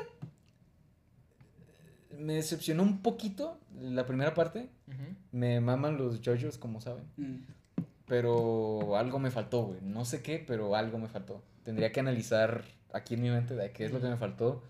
me 2.17 2.35
decepcionó 2.35 2.83
un 2.83 3.03
poquito 3.03 3.59
la 3.81 4.07
primera 4.07 4.35
parte. 4.35 4.69
Ujú. 4.87 5.17
Me 5.33 5.61
maman 5.61 5.97
los 5.97 6.21
JoJo's, 6.21 6.59
como 6.59 6.81
saben. 6.81 7.05
Mm. 7.17 7.37
Pero 8.07 8.97
algo 8.97 9.19
me 9.19 9.31
faltó, 9.31 9.63
güey. 9.65 9.81
No 9.83 10.05
sé 10.05 10.23
qué, 10.23 10.43
pero 10.45 10.75
algo 10.77 10.99
me 10.99 11.09
faltó. 11.09 11.43
Tendría 11.65 11.93
que 11.93 12.01
analizar 12.01 12.65
aquí 12.93 13.15
en 13.15 13.23
mi 13.23 13.31
mente 13.31 13.55
de 13.55 13.71
qué 13.73 13.85
es 13.85 13.93
lo 13.93 14.01
que 14.01 14.09
me 14.09 14.17
faltó. 14.17 14.63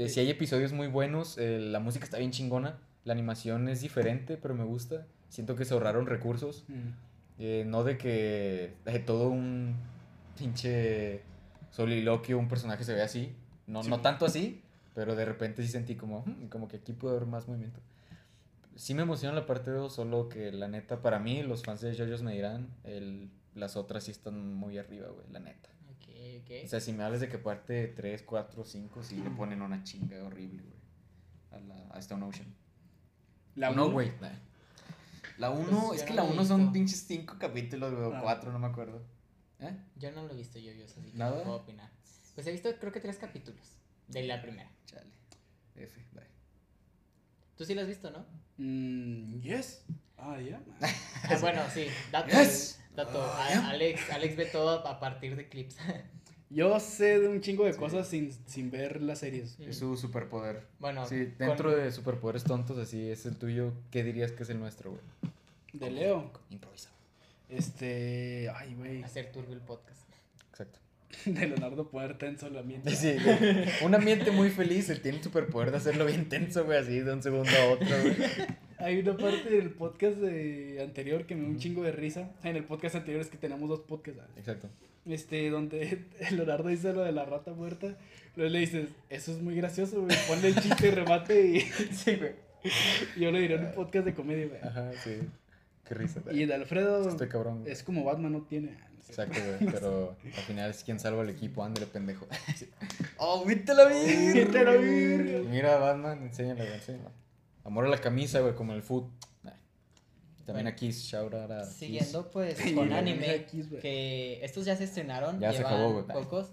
De 0.00 0.08
si 0.08 0.18
hay 0.20 0.30
episodios 0.30 0.72
muy 0.72 0.86
buenos, 0.86 1.36
eh, 1.36 1.58
la 1.58 1.78
música 1.78 2.04
está 2.06 2.16
bien 2.16 2.30
chingona. 2.30 2.78
La 3.04 3.12
animación 3.12 3.68
es 3.68 3.82
diferente, 3.82 4.38
pero 4.38 4.54
me 4.54 4.64
gusta. 4.64 5.06
Siento 5.28 5.56
que 5.56 5.66
se 5.66 5.74
ahorraron 5.74 6.06
recursos. 6.06 6.64
Mm. 6.68 6.88
Eh, 7.38 7.64
no 7.66 7.84
de 7.84 7.98
que 7.98 8.72
eh, 8.86 8.98
todo 9.00 9.28
un 9.28 9.76
pinche 10.38 11.20
soliloquio, 11.70 12.38
un 12.38 12.48
personaje 12.48 12.82
se 12.82 12.94
ve 12.94 13.02
así. 13.02 13.34
No, 13.66 13.82
Sí. 13.82 13.90
no 13.90 14.00
tanto 14.00 14.24
así, 14.24 14.62
pero 14.94 15.14
de 15.14 15.26
repente 15.26 15.62
sí 15.62 15.68
sentí 15.68 15.96
como, 15.96 16.22
"Hmm, 16.24 16.46
como 16.48 16.66
que 16.66 16.78
aquí 16.78 16.94
puede 16.94 17.16
haber 17.16 17.28
más 17.28 17.46
movimiento. 17.46 17.80
Sí 18.76 18.94
me 18.94 19.02
emociona 19.02 19.34
la 19.34 19.44
parte 19.44 19.70
2, 19.70 19.94
solo 19.94 20.30
que 20.30 20.50
la 20.50 20.66
neta, 20.68 21.02
para 21.02 21.18
mí, 21.18 21.42
los 21.42 21.62
fans 21.62 21.82
de 21.82 21.94
JoJo's 21.94 22.22
me 22.22 22.32
dirán, 22.32 22.68
el, 22.84 23.30
las 23.54 23.76
otras 23.76 24.04
sí 24.04 24.10
están 24.12 24.54
muy 24.54 24.78
arriba, 24.78 25.08
güey, 25.08 25.26
la 25.30 25.40
neta. 25.40 25.68
Ok, 26.20 26.42
ok. 26.44 26.64
O 26.64 26.68
sea, 26.68 26.80
si 26.80 26.92
me 26.92 27.02
hablas 27.04 27.20
de 27.20 27.28
que 27.28 27.38
parte 27.38 27.88
3, 27.88 28.22
4, 28.22 28.64
5, 28.64 29.02
sí 29.02 29.16
le 29.16 29.30
ponen 29.30 29.62
una 29.62 29.82
chinga 29.82 30.22
horrible, 30.24 30.62
güey. 30.62 30.80
A, 31.50 31.58
la, 31.66 31.88
a 31.94 31.98
Stone 31.98 32.24
Ocean. 32.24 32.54
La 33.56 33.70
no, 33.70 33.84
uno. 33.86 33.92
güey. 33.94 34.12
nah. 34.20 34.30
La 35.38 35.50
1, 35.50 35.64
Pues 35.88 36.00
es 36.02 36.06
yo 36.06 36.06
que 36.06 36.10
no 36.14 36.16
la 36.16 36.22
la 36.24 36.28
he 36.28 36.32
1 36.34 36.44
son 36.44 36.72
pinches 36.72 37.00
5 37.06 37.36
capítulos, 37.38 37.92
güey, 37.94 38.04
o 38.04 38.14
Ah. 38.14 38.20
4, 38.22 38.52
no 38.52 38.58
me 38.58 38.66
acuerdo. 38.66 39.02
¿Eh? 39.60 39.76
Yo 39.96 40.10
no 40.12 40.24
lo 40.26 40.32
he 40.32 40.36
visto 40.36 40.58
JoJo's, 40.58 40.96
así 40.98 41.10
que 41.12 41.18
¿Nada? 41.18 41.38
no 41.38 41.42
puedo 41.44 41.56
opinar. 41.56 41.90
Pues 42.34 42.46
he 42.46 42.52
visto 42.52 42.70
creo 42.78 42.92
que 42.92 43.00
tres 43.00 43.16
capítulos 43.18 43.76
de 44.08 44.22
la 44.24 44.40
primera. 44.40 44.70
Chale. 44.86 45.10
F, 45.74 46.00
bye. 46.12 46.24
Tú 47.56 47.64
sí 47.64 47.74
lo 47.74 47.80
has 47.82 47.88
visto, 47.88 48.10
¿no? 48.10 48.24
Mm, 48.58 49.40
yes. 49.40 49.84
Ah, 50.22 50.38
ya. 50.40 50.60
Ah, 51.22 51.36
bueno, 51.40 51.62
sí, 51.72 51.86
dato. 52.10 52.28
Yes. 52.30 52.80
dato. 52.96 53.20
Ah. 53.22 53.68
Alex, 53.70 54.10
Alex 54.10 54.36
ve 54.36 54.46
todo 54.46 54.86
a 54.86 54.98
partir 55.00 55.36
de 55.36 55.48
clips. 55.48 55.76
Yo 56.50 56.80
sé 56.80 57.20
de 57.20 57.28
un 57.28 57.40
chingo 57.40 57.64
de 57.64 57.72
Sí. 57.74 57.78
cosas 57.78 58.08
sin, 58.08 58.32
sin 58.46 58.70
ver 58.72 59.00
las 59.00 59.20
series. 59.20 59.56
Es 59.60 59.78
su 59.78 59.96
superpoder. 59.96 60.66
Bueno, 60.80 61.06
Sí, 61.06 61.26
con- 61.38 61.46
dentro 61.46 61.70
de 61.76 61.92
superpoderes 61.92 62.42
tontos, 62.42 62.76
así 62.78 63.08
es 63.08 63.24
el 63.26 63.36
tuyo. 63.36 63.72
¿Qué 63.92 64.02
dirías 64.02 64.32
que 64.32 64.42
es 64.42 64.50
el 64.50 64.58
nuestro, 64.58 64.90
güey? 64.90 65.02
De 65.72 65.90
Leo. 65.90 66.32
Improvisa. 66.50 66.88
Este. 67.48 68.50
Ay, 68.56 68.74
güey. 68.74 69.02
hacer 69.04 69.30
turbio 69.30 69.54
el 69.54 69.60
podcast. 69.60 70.00
Exacto. 70.50 70.78
De 71.26 71.46
Leonardo 71.48 71.88
poner 71.88 72.18
tenso 72.18 72.46
el 72.48 72.56
ambiente. 72.58 72.94
Sí, 72.96 73.16
güey. 73.22 73.68
Un 73.84 73.94
ambiente 73.94 74.30
muy 74.32 74.50
feliz, 74.50 74.88
él 74.90 75.00
tiene 75.02 75.18
el 75.18 75.24
superpoder 75.24 75.70
de 75.70 75.76
hacerlo 75.76 76.04
bien 76.06 76.28
tenso, 76.28 76.64
güey, 76.64 76.78
así 76.78 76.98
de 77.00 77.12
un 77.12 77.22
segundo 77.22 77.50
a 77.50 77.66
otro, 77.72 77.86
güey. 78.02 78.16
Hay 78.80 78.98
una 78.98 79.16
parte 79.16 79.50
del 79.50 79.70
podcast 79.70 80.16
de 80.18 80.80
anterior 80.82 81.26
que 81.26 81.34
me 81.34 81.42
da 81.42 81.48
un 81.48 81.58
chingo 81.58 81.82
de 81.82 81.92
risa. 81.92 82.30
En 82.42 82.56
el 82.56 82.64
podcast 82.64 82.94
anterior 82.96 83.20
es 83.20 83.28
que 83.28 83.36
tenemos 83.36 83.68
dos 83.68 83.80
podcasts. 83.80 84.20
¿sabes? 84.20 84.38
Exacto. 84.38 84.68
Este, 85.06 85.50
donde 85.50 86.04
Leonardo 86.30 86.68
dice 86.68 86.92
lo 86.92 87.02
de 87.02 87.12
la 87.12 87.24
rata 87.24 87.52
muerta. 87.52 87.96
Luego 88.36 88.52
le 88.52 88.60
dices, 88.60 88.88
eso 89.08 89.32
es 89.32 89.38
muy 89.42 89.54
gracioso, 89.54 90.02
güey. 90.02 90.16
Ponle 90.28 90.48
el 90.48 90.54
chiste 90.56 90.88
y 90.88 90.90
remate 90.90 91.46
y, 91.46 91.60
Sí, 91.92 92.16
güey. 92.16 92.32
yo 93.18 93.30
le 93.30 93.40
diré 93.40 93.54
en 93.56 93.66
un 93.66 93.72
podcast 93.72 94.04
de 94.06 94.14
comedia, 94.14 94.46
güey. 94.48 94.60
Ajá, 94.62 94.90
sí. 95.04 95.18
Qué 95.86 95.94
risa, 95.94 96.20
Y 96.30 96.44
de 96.46 96.54
Alfredo 96.54 97.08
Estoy 97.08 97.28
cabrón, 97.28 97.60
güey. 97.60 97.72
es 97.72 97.82
como 97.82 98.04
Batman 98.04 98.32
no 98.32 98.42
tiene. 98.42 98.72
no 98.96 99.02
sé. 99.02 99.10
Exacto, 99.10 99.38
güey. 99.58 99.72
Pero 99.74 100.16
al 100.24 100.42
final 100.44 100.70
es 100.70 100.84
quien 100.84 101.00
salva 101.00 101.22
al 101.22 101.30
equipo, 101.30 101.64
ándale, 101.64 101.86
pendejo. 101.86 102.26
¡Oh, 103.18 103.44
viste 103.44 103.74
la 103.74 103.86
virga! 103.86 104.34
Vete 104.34 104.64
la 104.64 104.72
virga. 104.76 105.50
Mira, 105.50 105.76
Batman, 105.78 106.22
enséñale, 106.22 106.74
enséñale. 106.74 107.08
Amor 107.64 107.86
a 107.86 107.88
la 107.88 107.98
camisa, 108.00 108.40
güey, 108.40 108.54
como 108.54 108.72
el 108.72 108.82
food. 108.82 109.04
Nah. 109.42 109.52
También 110.44 110.66
aquí, 110.66 110.90
shout 110.90 111.34
out 111.34 111.50
a 111.50 111.60
Kiss. 111.60 111.72
Siguiendo 111.74 112.30
pues 112.30 112.58
con 112.74 112.92
anime, 112.92 113.46
que 113.80 114.40
estos 114.44 114.64
ya 114.64 114.76
se 114.76 114.84
estrenaron, 114.84 115.38
Ya 115.40 115.52
se 115.52 115.58
llevan 115.58 115.74
acabó, 115.74 115.92
güey. 115.92 116.06
pocos. 116.06 116.52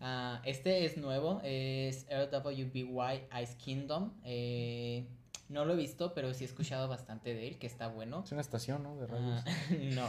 Ah, 0.00 0.42
este 0.44 0.84
es 0.84 0.96
nuevo, 0.96 1.40
es 1.44 2.06
RWBY 2.10 3.22
Ice 3.42 3.56
Kingdom. 3.56 4.12
eh, 4.24 5.06
no 5.50 5.64
lo 5.66 5.74
he 5.74 5.76
visto, 5.76 6.14
pero 6.14 6.32
sí 6.32 6.44
he 6.44 6.46
escuchado 6.46 6.88
bastante 6.88 7.34
de 7.34 7.46
él, 7.48 7.58
que 7.58 7.66
está 7.66 7.88
bueno. 7.88 8.22
Es 8.24 8.32
una 8.32 8.40
estación, 8.40 8.82
¿no? 8.82 8.96
De 8.96 9.06
radios. 9.06 9.42
Ah, 9.46 9.54
no. 9.94 10.08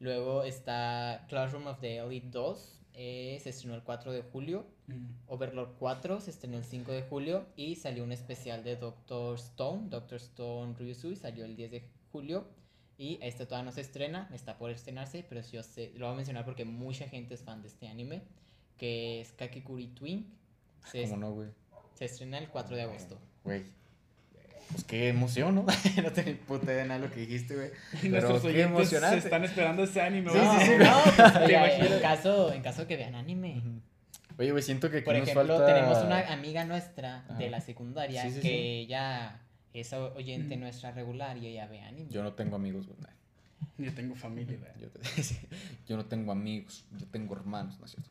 Luego 0.00 0.42
está 0.42 1.24
Classroom 1.28 1.68
of 1.68 1.78
the 1.80 1.98
Elite 1.98 2.28
2, 2.30 2.80
eh, 2.94 3.38
se 3.42 3.50
estrenó 3.50 3.74
el 3.74 3.82
4 3.82 4.12
de 4.12 4.22
julio. 4.22 4.66
Mm. 4.86 5.06
Overlord 5.26 5.76
4 5.78 6.20
se 6.20 6.30
estrenó 6.30 6.58
el 6.58 6.64
5 6.64 6.92
de 6.92 7.02
julio 7.02 7.46
y 7.56 7.76
salió 7.76 8.04
un 8.04 8.12
especial 8.12 8.62
de 8.62 8.76
Doctor 8.76 9.36
Stone, 9.36 9.88
Doctor 9.88 10.16
Stone 10.16 10.74
Ryusui, 10.78 11.16
salió 11.16 11.44
el 11.44 11.56
10 11.56 11.70
de 11.70 11.88
julio 12.12 12.46
y 12.96 13.18
este 13.20 13.44
todavía 13.46 13.64
no 13.64 13.72
se 13.72 13.80
estrena, 13.80 14.28
está 14.32 14.56
por 14.56 14.70
estrenarse, 14.70 15.24
pero 15.28 15.40
yo 15.40 15.62
sé, 15.62 15.92
lo 15.96 16.06
voy 16.06 16.14
a 16.14 16.16
mencionar 16.16 16.44
porque 16.44 16.64
mucha 16.64 17.08
gente 17.08 17.34
es 17.34 17.42
fan 17.42 17.60
de 17.62 17.68
este 17.68 17.88
anime, 17.88 18.22
que 18.76 19.20
es 19.20 19.32
Kakekuri 19.32 19.88
Twin, 19.88 20.32
se, 20.90 21.02
¿Cómo 21.02 21.16
no, 21.16 21.32
güey? 21.32 21.48
se 21.94 22.04
estrena 22.04 22.38
el 22.38 22.48
4 22.48 22.76
de 22.76 22.82
agosto. 22.82 23.18
Güey. 23.42 23.64
Pues 24.72 24.84
qué 24.84 25.08
emoción, 25.08 25.54
¿no? 25.54 25.62
no 26.02 26.12
tenía 26.12 26.32
ni 26.32 26.38
puta 26.38 26.66
idea 26.66 26.82
de 26.82 26.88
nada 26.88 27.00
lo 27.00 27.10
que 27.10 27.20
dijiste, 27.20 27.54
güey. 27.54 27.68
Y 28.02 28.08
Pero 28.10 28.10
nuestros 28.28 28.42
qué 28.42 28.48
oyentes 28.48 28.70
emocionante. 28.76 29.20
se 29.20 29.26
están 29.26 29.44
esperando 29.44 29.84
ese 29.84 30.00
anime, 30.00 30.30
Sí, 30.30 30.38
güey. 30.42 30.58
sí, 30.60 30.64
sí, 30.66 30.72
no, 30.78 31.02
pues, 31.16 31.32
¿Te 31.32 31.38
oiga, 31.44 31.66
imaginas? 31.66 31.92
en 31.92 32.00
caso, 32.00 32.52
en 32.52 32.62
caso 32.62 32.86
que 32.86 32.96
vean 32.96 33.14
anime. 33.14 33.62
Oye, 34.36 34.50
güey, 34.50 34.62
siento 34.64 34.90
que 34.90 34.96
aquí 34.98 35.04
Por 35.04 35.14
nos 35.16 35.28
ejemplo, 35.28 35.58
falta... 35.58 35.74
tenemos 35.74 36.04
una 36.04 36.32
amiga 36.32 36.64
nuestra 36.64 37.22
de 37.38 37.44
Ajá. 37.44 37.50
la 37.50 37.60
secundaria 37.60 38.22
Sí, 38.22 38.30
sí, 38.30 38.40
que 38.40 38.48
sí. 38.48 38.54
ella 38.54 39.40
es 39.72 39.92
oyente 39.92 40.56
Mm. 40.56 40.60
nuestra 40.60 40.90
regular 40.90 41.36
y 41.36 41.46
ella 41.46 41.66
ve 41.66 41.80
anime. 41.82 42.10
Yo 42.10 42.22
no 42.24 42.32
tengo 42.32 42.56
amigos, 42.56 42.86
güey. 42.88 42.98
Yo 43.78 43.92
tengo 43.94 44.14
familia, 44.16 44.56
güey. 44.58 44.70
Yo, 44.80 44.88
te- 44.88 45.22
sí, 45.22 45.36
yo 45.88 45.96
no 45.96 46.04
tengo 46.06 46.32
amigos, 46.32 46.84
yo 46.98 47.06
tengo 47.06 47.34
hermanos, 47.36 47.78
¿no 47.78 47.86
es 47.86 47.92
cierto? 47.92 48.10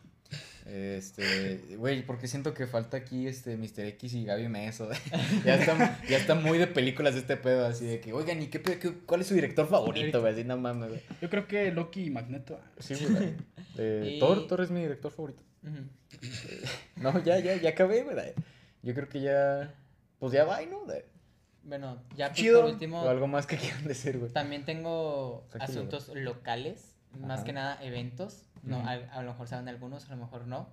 Este, 0.66 1.57
güey, 1.78 2.05
porque 2.05 2.28
siento 2.28 2.53
que 2.53 2.68
falta 2.68 2.95
aquí 2.97 3.28
este 3.28 3.57
Mr. 3.57 3.86
X 3.86 4.14
y 4.14 4.24
Gaby 4.26 4.47
Meso. 4.47 4.89
ya, 5.45 5.55
está, 5.55 5.99
ya 6.07 6.18
está 6.18 6.36
muy 6.36 6.57
de 6.57 6.68
películas 6.68 7.16
este 7.16 7.36
pedo, 7.38 7.66
así 7.66 7.86
de 7.86 7.99
que, 7.99 8.14
oigan, 8.14 8.41
¿y 8.41 8.47
qué, 8.47 8.59
pedo? 8.59 8.80
qué- 8.80 8.93
cuál 9.05 9.22
es 9.22 9.28
su 9.28 9.34
director 9.34 9.68
favorito, 9.68 10.22
güey? 10.22 10.34
Así 10.34 10.43
no 10.45 10.57
mames, 10.57 10.89
güey. 10.89 11.01
Yo 11.22 11.30
creo 11.30 11.47
que 11.47 11.72
Loki 11.72 12.05
y 12.05 12.09
Magneto. 12.09 12.59
Sí, 12.80 12.95
güey. 13.09 13.34
Eh, 13.78 14.14
Y- 14.16 14.20
Thor, 14.20 14.47
Thor 14.47 14.61
es 14.61 14.72
mi 14.72 14.82
director 14.82 15.11
favorito. 15.11 15.41
No, 16.97 17.24
ya, 17.24 17.39
ya, 17.39 17.55
ya 17.55 17.70
acabé, 17.72 18.03
güey. 18.03 18.16
Yo 18.84 18.93
creo 18.93 19.09
que 19.09 19.22
ya, 19.22 19.74
pues 20.20 20.34
ya 20.34 20.45
va, 20.45 20.61
¿no? 20.66 20.86
De- 20.86 21.05
Bueno, 21.64 22.01
ya 22.16 22.28
pues, 22.30 22.39
Chido. 22.39 22.61
por 22.61 22.72
último, 22.72 23.01
O 23.03 23.09
algo 23.09 23.28
más 23.28 23.45
que 23.47 23.57
quieran 23.57 23.86
decir, 23.88 24.18
güey. 24.20 24.32
también 24.32 24.66
tengo 24.66 25.45
Tranquilo, 25.49 25.80
asuntos 25.80 26.09
locales, 26.16 26.92
más 27.20 27.39
Ajá. 27.39 27.43
que 27.45 27.53
nada 27.53 27.84
eventos. 27.84 28.43
No, 28.64 28.80
Ujú. 28.80 28.88
a, 28.88 28.91
a 28.93 29.22
lo 29.24 29.32
mejor 29.32 29.47
saben 29.47 29.68
algunos, 29.68 30.05
a 30.09 30.16
lo 30.16 30.18
mejor 30.18 30.47
no. 30.47 30.68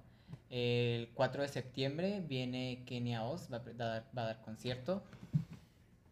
El 0.49 1.09
4 1.15 1.43
de 1.43 1.49
septiembre 1.49 2.23
viene 2.27 2.83
Kenia 2.87 3.25
Oz, 3.25 3.49
va 3.53 3.59
a, 3.59 3.61
dar, 3.75 4.05
va 4.17 4.23
a 4.23 4.27
dar 4.27 4.41
concierto. 4.43 5.03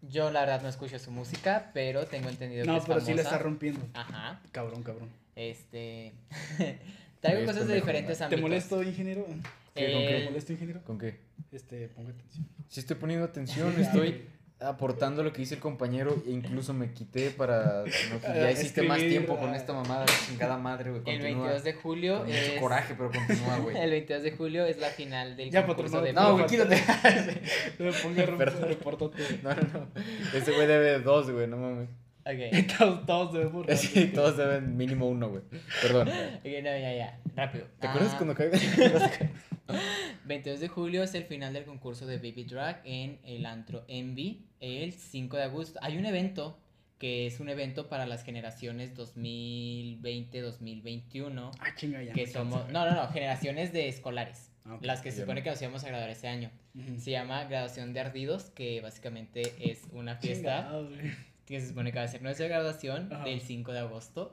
Yo 0.03 0.31
la 0.31 0.41
verdad 0.41 0.63
no 0.63 0.69
escucho 0.69 0.99
su 0.99 1.11
música, 1.11 1.71
pero 1.75 2.07
tengo 2.07 2.29
entendido 2.29 2.63
que 2.65 2.71
No, 2.71 2.77
es 2.77 2.85
pero 2.87 3.01
sí 3.01 3.07
le 3.13 3.19
famosa. 3.19 3.31
está 3.35 3.39
rompiendo. 3.43 3.81
Ajá. 3.95 4.41
Cabrón, 4.53 4.83
cabrón. 4.85 5.09
Este. 5.35 6.13
Traigo 7.21 7.45
cosas 7.47 7.67
de 7.67 7.75
diferentes 7.75 8.19
¿Te 8.19 8.25
ámbitos. 8.25 8.43
molesto, 8.43 8.83
ingeniero? 8.83 9.27
¿Qué, 9.75 9.93
con 9.93 10.03
Eh, 10.03 10.19
¿Te 10.21 10.25
molesto, 10.27 10.53
ingeniero? 10.53 10.83
¿Con 10.85 10.99
qué? 10.99 11.19
Este, 11.51 11.89
ponga 11.89 12.11
atención. 12.11 12.47
Sí 12.69 12.81
estoy 12.81 12.97
poniendo 12.97 13.25
atención, 13.25 13.75
estoy 13.81 14.25
aportando 14.61 15.23
lo 15.23 15.33
que 15.33 15.39
dice 15.39 15.55
el 15.55 15.61
compañero 15.61 16.21
e 16.27 16.31
incluso 16.31 16.75
me 16.75 16.93
quité 16.93 17.31
para 17.31 17.85
no, 17.85 18.21
que 18.21 18.27
ya 18.41 18.51
hiciste 18.51 18.83
más 18.83 18.99
tiempo 18.99 19.39
con 19.39 19.51
ah. 19.51 19.57
esta 19.57 19.73
mamada, 19.73 20.05
chingada 20.27 20.57
madre, 20.57 20.91
güey, 20.91 21.03
El 21.07 21.21
continúa. 21.21 21.47
22 21.47 21.65
de 21.65 21.73
julio 21.75 22.19
Con 22.19 22.29
es. 22.31 22.61
coraje, 22.61 22.95
pero 22.97 23.11
continúa, 23.13 23.59
güey. 23.63 23.77
El 23.77 23.91
22 23.91 24.23
de 24.25 24.31
julio 24.33 24.67
es 24.67 24.79
la 24.79 24.89
final 24.89 25.37
del 25.37 25.51
Ya, 25.51 25.65
concurso 25.65 26.01
patrón, 26.01 26.05
de 26.07 26.13
No, 26.13 26.33
güey, 26.33 26.47
quítate. 26.47 26.77
No 27.79 27.85
me 27.85 27.93
ponga 27.93 28.37
Perdón. 28.37 28.69
reportote. 28.69 29.23
No, 29.43 29.51
no, 29.55 29.63
no. 29.63 29.89
Ese 30.35 30.53
güey 30.53 30.67
debe 30.67 30.99
dos, 31.01 31.31
güey, 31.31 31.47
no 31.47 31.57
mames. 31.57 31.89
Ok. 32.31 32.67
Todos, 32.79 33.07
todos 33.07 33.33
debemos. 33.33 33.67
Sí, 33.81 34.09
todos 34.15 34.37
deben 34.37 34.77
mínimo 34.77 35.09
uno, 35.09 35.31
güey. 35.31 35.43
Perdón. 35.81 36.09
Ok, 36.39 36.45
no, 36.45 36.79
ya, 36.79 36.93
ya. 36.95 37.19
Rápido. 37.35 37.65
¿Te 37.81 37.87
acuerdas 37.87 38.13
Ah, 38.13 38.17
cuando 38.19 38.35
caiga? 38.35 38.59
22 40.27 40.61
de 40.61 40.69
julio 40.69 41.03
es 41.03 41.15
el 41.15 41.25
final 41.25 41.55
del 41.55 41.65
concurso 41.65 42.07
de 42.07 42.19
Baby 42.19 42.45
Drag 42.45 42.83
en 42.85 43.19
el 43.25 43.47
antro 43.47 43.87
Envy. 43.89 44.45
El 44.61 44.93
5 44.93 45.37
de 45.39 45.43
agosto 45.45 45.79
hay 45.83 45.97
un 45.97 46.05
evento 46.05 46.59
que 46.99 47.27
es 47.27 47.41
un 47.41 47.49
evento 47.49 47.89
para 47.89 48.05
las 48.07 48.25
generaciones 48.25 48.95
2020-2021. 48.95 51.51
Ah, 51.61 51.75
chinga, 51.77 52.03
ya. 52.03 52.13
Que 52.13 52.27
somos. 52.27 52.69
No, 52.71 52.85
no, 52.85 52.95
no, 52.95 53.09
generaciones 53.09 53.73
de 53.73 53.89
escolares. 53.89 54.51
Ah, 54.65 54.75
ok. 54.75 54.85
Las 54.85 55.01
que 55.01 55.13
se 55.13 55.21
supone 55.21 55.41
no. 55.41 55.45
que 55.45 55.51
nos 55.51 55.63
íbamos 55.63 55.85
a 55.85 55.89
graduar 55.89 56.11
ese 56.11 56.29
año. 56.29 56.51
Ujú. 56.75 56.99
Se 57.01 57.11
llama 57.11 57.45
Graduación 57.45 57.93
de 57.93 58.01
Ardidos, 58.01 58.51
que 58.51 58.81
básicamente 58.81 59.43
es 59.61 59.83
una 59.93 60.17
fiesta 60.17 60.63
Chingado, 60.65 60.89
güey. 60.89 61.28
Que 61.49 61.61
se 61.61 61.69
supone 61.69 61.93
que 61.93 61.99
va 61.99 62.05
a 62.05 62.09
ser 62.09 62.23
nuestra 62.23 62.47
graduación 62.47 63.13
Ajá. 63.13 63.25
del 63.25 63.41
5 63.41 63.73
de 63.73 63.79
agosto. 63.81 64.33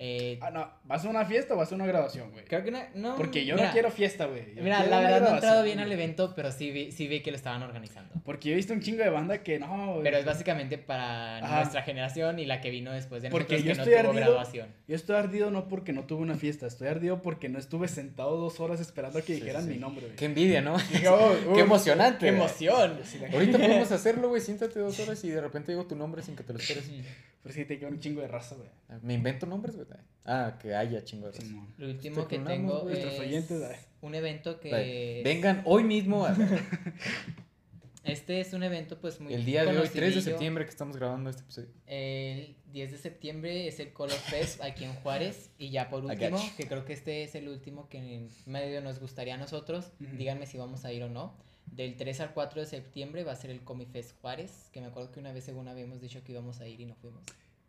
Eh, 0.00 0.38
Ah, 0.40 0.50
no. 0.52 0.70
¿Vas 0.84 1.04
a 1.04 1.08
una 1.08 1.24
fiesta 1.24 1.54
o 1.54 1.56
vas 1.56 1.72
a 1.72 1.74
una 1.74 1.84
graduación, 1.84 2.30
güey? 2.30 2.44
creo 2.44 2.62
que 2.62 2.70
no. 2.70 2.78
no, 2.94 3.16
Porque 3.16 3.44
yo 3.44 3.56
mira, 3.56 3.66
no 3.66 3.72
quiero 3.72 3.90
fiesta, 3.90 4.26
güey. 4.26 4.54
Yo 4.54 4.62
Mira, 4.62 4.84
la 4.86 5.00
verdad 5.00 5.20
no 5.22 5.26
he 5.28 5.32
entrado 5.32 5.62
bien 5.64 5.80
al 5.80 5.90
evento, 5.90 6.34
pero 6.36 6.52
sí 6.52 6.70
vi, 6.70 6.92
sí 6.92 7.08
vi 7.08 7.20
que 7.20 7.32
lo 7.32 7.36
estaban 7.36 7.62
organizando. 7.64 8.14
Porque 8.24 8.48
yo 8.48 8.52
he 8.52 8.56
visto 8.56 8.72
un 8.72 8.80
chingo 8.80 9.02
de 9.02 9.10
banda 9.10 9.42
que 9.42 9.58
no, 9.58 9.94
güey. 9.94 10.04
Pero 10.04 10.18
es 10.18 10.24
básicamente 10.24 10.78
para 10.78 11.38
Ajá. 11.38 11.56
nuestra 11.56 11.82
generación 11.82 12.38
y 12.38 12.46
la 12.46 12.60
que 12.60 12.70
vino 12.70 12.92
después 12.92 13.22
de 13.22 13.30
Porque 13.30 13.54
nosotros 13.56 13.64
yo 13.64 13.72
que 13.72 13.76
no 13.76 13.82
estoy 13.82 13.92
tuvo 14.00 14.10
ardido. 14.10 14.24
graduación. 14.34 14.68
Yo 14.86 14.94
estoy 14.94 15.16
ardido 15.16 15.50
no 15.50 15.66
porque 15.68 15.92
no 15.92 16.04
tuve 16.04 16.22
una 16.22 16.36
fiesta, 16.36 16.68
estoy 16.68 16.86
ardido 16.86 17.20
porque 17.20 17.48
no 17.48 17.58
estuve 17.58 17.88
sentado 17.88 18.36
dos 18.36 18.60
horas 18.60 18.80
esperando 18.80 19.18
a 19.18 19.22
que 19.22 19.34
Sí, 19.34 19.40
dijeran 19.40 19.64
sí. 19.64 19.70
mi 19.70 19.78
nombre, 19.78 20.04
güey. 20.06 20.16
Qué 20.16 20.26
envidia, 20.26 20.60
¿no? 20.62 20.76
Qué 21.54 21.60
emocionante. 21.60 22.20
¡Qué 22.20 22.28
emoción! 22.28 23.00
Ahorita 23.32 23.58
podemos 23.58 23.90
hacerlo, 23.90 24.28
güey. 24.28 24.40
Siéntate 24.40 24.78
dos 24.78 24.96
horas 25.00 25.24
y 25.24 25.30
de 25.30 25.40
repente 25.40 25.72
digo 25.72 25.86
tu 25.86 25.96
nombre 25.96 26.22
sin 26.22 26.36
que 26.36 26.44
te 26.44 26.52
lo 26.52 26.60
esperes. 26.60 26.88
Pero 27.48 27.60
sí, 27.60 27.64
te 27.64 27.78
queda 27.78 27.88
un 27.88 27.98
chingo 27.98 28.20
de 28.20 28.28
raza, 28.28 28.56
güey. 28.56 28.68
Me 29.00 29.14
invento 29.14 29.46
nombres, 29.46 29.74
güey. 29.74 29.88
Ah, 30.26 30.58
que 30.60 30.74
haya 30.74 31.02
chingo 31.02 31.28
de 31.28 31.32
raza. 31.32 31.46
Simón. 31.46 31.66
Lo 31.78 31.86
último 31.88 32.20
Estoy 32.20 32.38
que 32.38 32.44
tengo 32.44 32.90
es 32.90 33.18
oyentes, 33.20 33.62
un 34.02 34.14
evento 34.14 34.60
que... 34.60 34.70
Dale. 34.70 35.22
Vengan 35.22 35.62
hoy 35.64 35.82
mismo 35.84 36.26
a- 36.26 36.36
Este 38.04 38.40
es 38.40 38.52
un 38.52 38.62
evento 38.62 39.00
pues 39.00 39.18
muy 39.18 39.32
el 39.32 39.46
día 39.46 39.64
de 39.64 39.78
hoy, 39.78 39.88
3 39.88 40.14
de 40.14 40.20
septiembre, 40.22 40.64
que 40.64 40.70
estamos 40.70 40.96
grabando 40.96 41.30
este 41.30 41.42
episodio. 41.42 41.68
El 41.86 42.54
10 42.72 42.92
de 42.92 42.98
septiembre 42.98 43.66
es 43.66 43.80
el 43.80 43.92
Color 43.94 44.16
Fest 44.16 44.62
aquí 44.62 44.84
en 44.84 44.92
Juárez. 44.96 45.50
Y 45.58 45.70
ya 45.70 45.88
por 45.88 46.04
último, 46.04 46.38
que 46.58 46.66
creo 46.66 46.84
que 46.84 46.92
este 46.92 47.22
es 47.22 47.34
el 47.34 47.48
último 47.48 47.88
que 47.88 47.98
en 47.98 48.28
medio 48.44 48.82
nos 48.82 48.98
gustaría 49.00 49.34
a 49.34 49.38
nosotros. 49.38 49.90
Díganme 49.98 50.46
si 50.46 50.58
vamos 50.58 50.84
a 50.84 50.92
ir 50.92 51.02
o 51.02 51.08
no. 51.08 51.34
Del 51.72 51.96
3 51.96 52.20
al 52.20 52.34
4 52.34 52.60
de 52.62 52.66
septiembre 52.66 53.24
va 53.24 53.32
a 53.32 53.36
ser 53.36 53.50
el 53.50 53.62
Comic 53.62 53.90
Fest 53.90 54.20
Juárez. 54.20 54.68
Que 54.72 54.80
me 54.80 54.86
acuerdo 54.88 55.12
que 55.12 55.20
una 55.20 55.32
vez 55.32 55.44
según 55.44 55.68
habíamos 55.68 56.00
dicho 56.00 56.22
que 56.24 56.32
íbamos 56.32 56.60
a 56.60 56.66
ir 56.66 56.80
y 56.80 56.86
no 56.86 56.94
fuimos. 56.96 57.22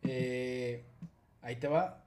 Eh, 0.04 0.84
ahí 1.42 1.56
te 1.58 1.68
va. 1.68 2.04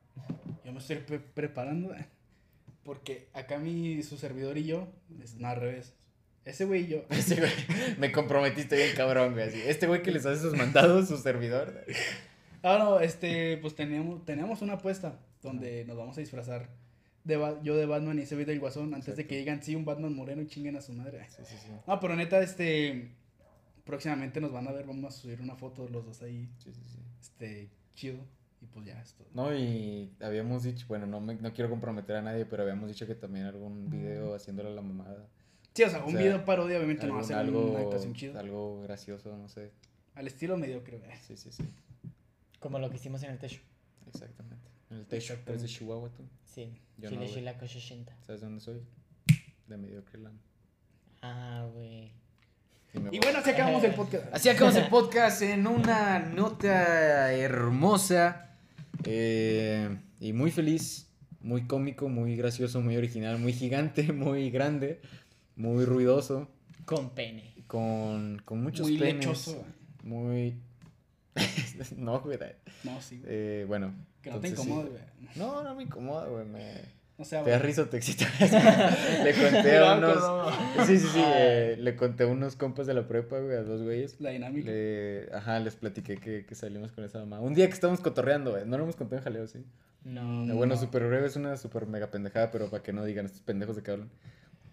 Yo 0.64 0.72
me 0.72 0.78
estoy 0.78 0.97
pre- 0.97 1.20
preparando. 1.20 1.95
Porque 2.84 3.28
acá 3.32 3.59
mi, 3.59 4.03
su 4.03 4.16
servidor 4.16 4.59
y 4.59 4.64
yo, 4.64 4.88
es 5.22 5.36
no, 5.36 5.47
al 5.49 5.61
revés. 5.61 5.93
Ese 6.45 6.64
güey 6.64 6.82
y 6.84 6.88
yo. 6.88 7.05
Ese 7.11 7.36
güey, 7.36 7.53
me 7.99 8.11
comprometiste 8.11 8.74
bien 8.76 8.97
cabrón, 8.97 9.34
güey. 9.34 9.47
así. 9.49 9.62
Este 9.64 9.86
güey 9.86 10.03
que 10.03 10.11
les 10.11 10.26
hace 10.26 10.43
sus 10.43 10.57
mandados, 10.57 11.07
su 11.09 11.16
servidor. 11.18 11.84
Ah, 12.64 12.78
no, 12.78 12.99
este, 13.01 13.59
pues 13.59 13.76
teníamos, 13.76 14.24
teníamos 14.24 14.61
una 14.62 14.74
apuesta 14.74 15.20
donde 15.43 15.84
nos 15.84 15.97
vamos 15.97 16.16
a 16.16 16.20
disfrazar. 16.20 16.68
De 17.25 17.37
Ba- 17.37 17.61
yo 17.62 17.77
de 17.77 17.87
Batman 17.87 18.18
y 18.18 18.23
ese 18.23 18.35
güey 18.35 18.45
del 18.45 18.59
Guasón, 18.61 18.93
antes 18.95 19.16
de 19.16 19.27
que 19.27 19.37
digan, 19.39 19.62
sí, 19.62 19.77
un 19.77 19.85
Batman 19.85 20.14
moreno 20.14 20.43
y 20.43 20.47
chinguen 20.47 20.77
a 20.77 20.81
su 20.81 20.93
madre. 20.93 21.27
Sí, 21.31 21.43
sí, 21.45 21.57
sí. 21.57 21.68
No, 21.87 22.01
pero 22.01 22.16
neta, 22.16 22.41
este, 22.41 23.12
próximamente 23.85 24.41
nos 24.41 24.53
van 24.53 24.66
a 24.68 24.73
ver, 24.73 24.87
vamos 24.87 25.14
a 25.14 25.16
subir 25.16 25.41
una 25.41 25.55
foto 25.57 25.89
los 25.89 26.05
dos 26.05 26.23
ahí, 26.23 26.49
Sí, 26.59 26.73
sí, 26.73 26.81
sí. 26.85 26.99
este, 27.20 27.70
chido. 27.95 28.18
Y 28.61 28.66
pues 28.66 28.87
ya, 28.87 29.01
esto. 29.01 29.25
No, 29.35 29.53
y 29.57 30.12
habíamos 30.20 30.62
dicho, 30.62 30.87
bueno, 30.89 31.05
no, 31.07 31.20
me, 31.20 31.35
no 31.35 31.53
quiero 31.53 31.68
comprometer 31.68 32.14
a 32.16 32.23
nadie, 32.23 32.45
pero 32.47 32.62
habíamos 32.62 32.89
dicho 32.89 33.07
que 33.09 33.16
también 33.16 33.47
algún 33.47 33.91
video 33.91 34.35
haciéndole 34.37 34.68
a 34.70 34.73
la 34.73 34.83
mamada. 34.83 35.27
Sí, 35.75 35.83
o 35.83 35.91
sea, 35.91 36.01
O 36.03 36.07
un 36.07 36.12
sea, 36.12 36.20
video 36.20 36.45
parodia 36.45 36.77
obviamente 36.77 37.07
no 37.07 37.14
va 37.14 37.20
a 37.20 37.23
Algún- 37.23 37.29
ser 37.29 37.37
algo, 37.39 37.70
una 37.73 37.81
actuación 37.81 38.14
chida. 38.14 38.39
algo 38.39 38.83
gracioso, 38.83 39.37
no 39.37 39.49
sé. 39.49 39.73
Al 40.14 40.27
estilo 40.29 40.57
mediocre, 40.57 40.99
güey. 40.99 41.11
Sí, 41.27 41.37
sí, 41.37 41.51
sí. 41.51 41.64
Como 42.61 42.79
lo 42.79 42.89
que 42.91 42.97
hicimos 42.97 43.23
en 43.25 43.31
el 43.33 43.39
techo. 43.39 43.61
Exactamente. 44.07 44.62
En 44.93 44.99
el 44.99 45.07
techo, 45.07 45.38
pero 45.47 45.57
es 45.57 45.62
de 45.62 45.68
Chihuahua 45.68 46.11
tú. 46.11 46.22
Sí. 46.45 46.70
Yo 46.99 47.09
Chile, 47.09 47.26
no, 47.59 47.64
80. 47.64 48.16
¿Sabes 48.26 48.43
de 48.43 48.47
dónde 48.47 48.61
soy? 48.61 48.82
De 49.66 49.78
Mediocreland. 49.78 50.38
Ah, 51.22 51.66
güey. 51.72 52.12
Y, 53.11 53.18
bueno, 53.20 53.38
así 53.38 53.51
acabamos 53.51 53.82
el 53.84 53.95
podcast. 53.95 54.26
Así 54.34 54.51
acabamos 54.51 54.76
el 54.76 54.88
podcast 54.88 55.40
en 55.40 55.66
una 55.66 56.18
nota 56.18 57.32
hermosa 57.32 58.55
eh, 59.05 59.97
y 60.20 60.34
muy 60.34 60.51
feliz, 60.51 61.09
muy 61.40 61.66
cómico, 61.66 62.11
muy 62.11 62.36
gracioso, 62.36 62.82
muy 62.82 62.99
original, 62.99 63.38
muy 63.38 63.55
gigante, 63.55 64.12
muy 64.12 64.51
grande, 64.51 65.01
muy 65.57 65.86
ruidoso, 65.86 66.51
Con 66.84 67.14
pene. 67.14 67.55
con, 67.66 68.43
con 68.45 68.62
muchos 68.62 68.86
Muy 68.86 68.99
penes, 68.99 69.24
lechoso. 69.24 69.64
Muy... 70.03 70.61
no, 71.97 72.20
güey. 72.20 72.38
No, 72.84 73.01
sí, 73.01 73.20
güey. 73.20 73.30
Eh, 73.30 73.64
bueno. 73.66 74.12
Que 74.23 74.31
no 74.31 74.41
te 74.41 74.49
entonces 74.49 74.73
incomodes, 74.73 74.91
güey. 74.93 75.03
No, 75.37 75.62
no 75.62 75.75
me 75.75 75.83
incomoda, 75.83 76.29
güey. 76.29 76.45
Me... 76.47 77.03
O 77.18 77.25
sea, 77.25 77.45
Te 77.45 77.59
risa 77.59 77.83
o 77.83 77.87
te 77.87 77.99
excita. 77.99 78.27
le 79.25 79.35
conté 79.35 79.79
a 79.79 79.95
unos... 79.97 80.87
Sí, 80.87 80.99
sí, 80.99 81.07
sí. 81.07 81.23
Eh, 81.25 81.77
le 81.79 81.95
conté 81.95 82.25
a 82.25 82.27
unos 82.27 82.57
compas 82.57 82.87
de 82.87 82.95
la 82.95 83.07
prepa, 83.07 83.39
güey, 83.39 83.57
a 83.57 83.62
dos 83.62 83.83
güeyes. 83.83 84.20
La 84.20 84.31
dinámica. 84.31 84.70
Le, 84.70 85.29
ajá, 85.33 85.61
les 85.61 85.77
platiqué 85.77 86.16
que, 86.16 86.47
que 86.47 86.55
salimos 86.55 86.91
con 86.93 87.05
esa 87.05 87.18
mamá. 87.20 87.41
Un 87.41 87.55
día 87.55 87.66
que 87.66 87.75
estábamos 87.75 88.01
cotorreando, 88.01 88.53
güey. 88.53 88.64
No 88.66 88.77
lo 88.79 88.85
hemos 88.85 88.97
contado 88.97 89.18
en 89.18 89.25
jaleo, 89.25 89.47
sí. 89.47 89.64
No. 90.05 90.47
No. 90.47 90.55
Bueno, 90.57 90.77
super 90.77 91.07
breve 91.07 91.27
es 91.27 91.37
una 91.37 91.57
super 91.57 91.87
mega 91.87 92.11
pendejada, 92.11 92.51
pero 92.51 92.68
para 92.70 92.83
que 92.83 92.93
no 92.93 93.05
digan 93.05 93.27
estos 93.27 93.43
pendejos 93.43 93.77
de 93.77 93.83
que 93.83 93.91
hablan. 93.91 94.11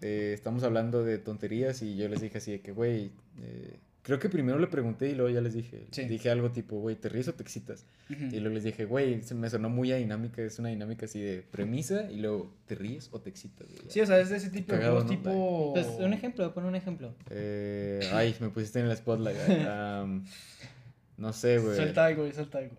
Eh, 0.02 0.32
estamos 0.34 0.64
hablando 0.64 1.04
de 1.04 1.18
tonterías 1.18 1.82
y 1.82 1.96
yo 1.96 2.08
les 2.08 2.20
dije 2.20 2.38
así 2.38 2.52
de 2.52 2.60
que, 2.62 2.72
güey, 2.72 3.12
eh, 3.38 3.78
creo 4.10 4.18
que 4.18 4.28
primero 4.28 4.58
le 4.58 4.66
pregunté 4.66 5.08
y 5.08 5.14
luego 5.14 5.30
ya 5.32 5.40
les 5.40 5.54
dije. 5.54 5.86
Sí. 5.92 6.04
Dije 6.06 6.30
algo 6.30 6.50
tipo, 6.50 6.80
güey, 6.80 6.96
¿te 6.96 7.08
ríes 7.08 7.28
o 7.28 7.32
te 7.34 7.44
excitas? 7.44 7.86
Y 8.08 8.40
luego 8.40 8.54
les 8.56 8.64
dije, 8.64 8.84
güey, 8.86 9.22
se 9.22 9.36
me 9.36 9.48
sonó 9.48 9.68
muy 9.70 9.92
a 9.92 9.96
dinámica, 9.96 10.42
es 10.42 10.58
una 10.58 10.68
dinámica 10.70 11.06
así 11.06 11.20
de 11.20 11.42
premisa 11.42 12.10
y 12.10 12.16
luego, 12.16 12.52
¿te 12.66 12.74
ríes 12.74 13.08
o 13.12 13.20
te 13.20 13.30
excitas? 13.30 13.68
güey? 13.68 13.82
Sí, 13.88 14.00
o 14.00 14.06
sea, 14.06 14.18
es 14.18 14.30
de 14.30 14.36
ese 14.38 14.50
tipo 14.50 14.72
de 14.72 14.78
Cagado, 14.80 14.96
juegos 15.02 15.04
¿no? 15.12 15.16
tipo. 15.16 15.72
Pues 15.74 15.86
un 16.00 16.12
ejemplo, 16.12 16.52
pon 16.52 16.64
un 16.64 16.74
ejemplo. 16.74 17.14
Eh, 17.30 18.00
ay, 18.12 18.34
me 18.40 18.48
pusiste 18.48 18.80
en 18.80 18.86
el 18.86 18.96
spotlight. 18.96 19.36
güey. 19.46 19.60
Am, 19.68 20.24
no 21.16 21.32
sé, 21.32 21.58
güey. 21.58 21.76
Suelta 21.76 22.06
algo, 22.06 22.22
güey, 22.22 22.32
suelta 22.34 22.58
algo. 22.58 22.74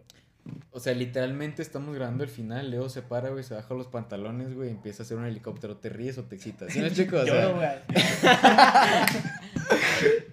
O 0.71 0.79
sea, 0.79 0.93
literalmente 0.95 1.61
estamos 1.61 1.93
grabando 1.95 2.23
el 2.23 2.29
final. 2.29 2.71
Leo 2.71 2.89
se 2.89 3.03
para, 3.03 3.29
güey, 3.29 3.43
se 3.43 3.53
baja 3.53 3.73
los 3.75 3.88
pantalones, 3.88 4.55
güey, 4.55 4.69
y 4.69 4.71
empieza 4.71 5.03
a 5.03 5.05
hacer 5.05 5.17
un 5.17 5.25
helicóptero. 5.25 5.77
¿Te 5.77 5.89
ríes 5.89 6.17
o 6.17 6.23
te 6.23 6.36
excitas? 6.36 6.73
¿Sí 6.73 6.79
me 6.79 6.88
explico? 6.88 7.17
O 7.17 7.23
sea, 7.25 7.43
Lloro, 7.43 7.55
güey. 7.57 7.69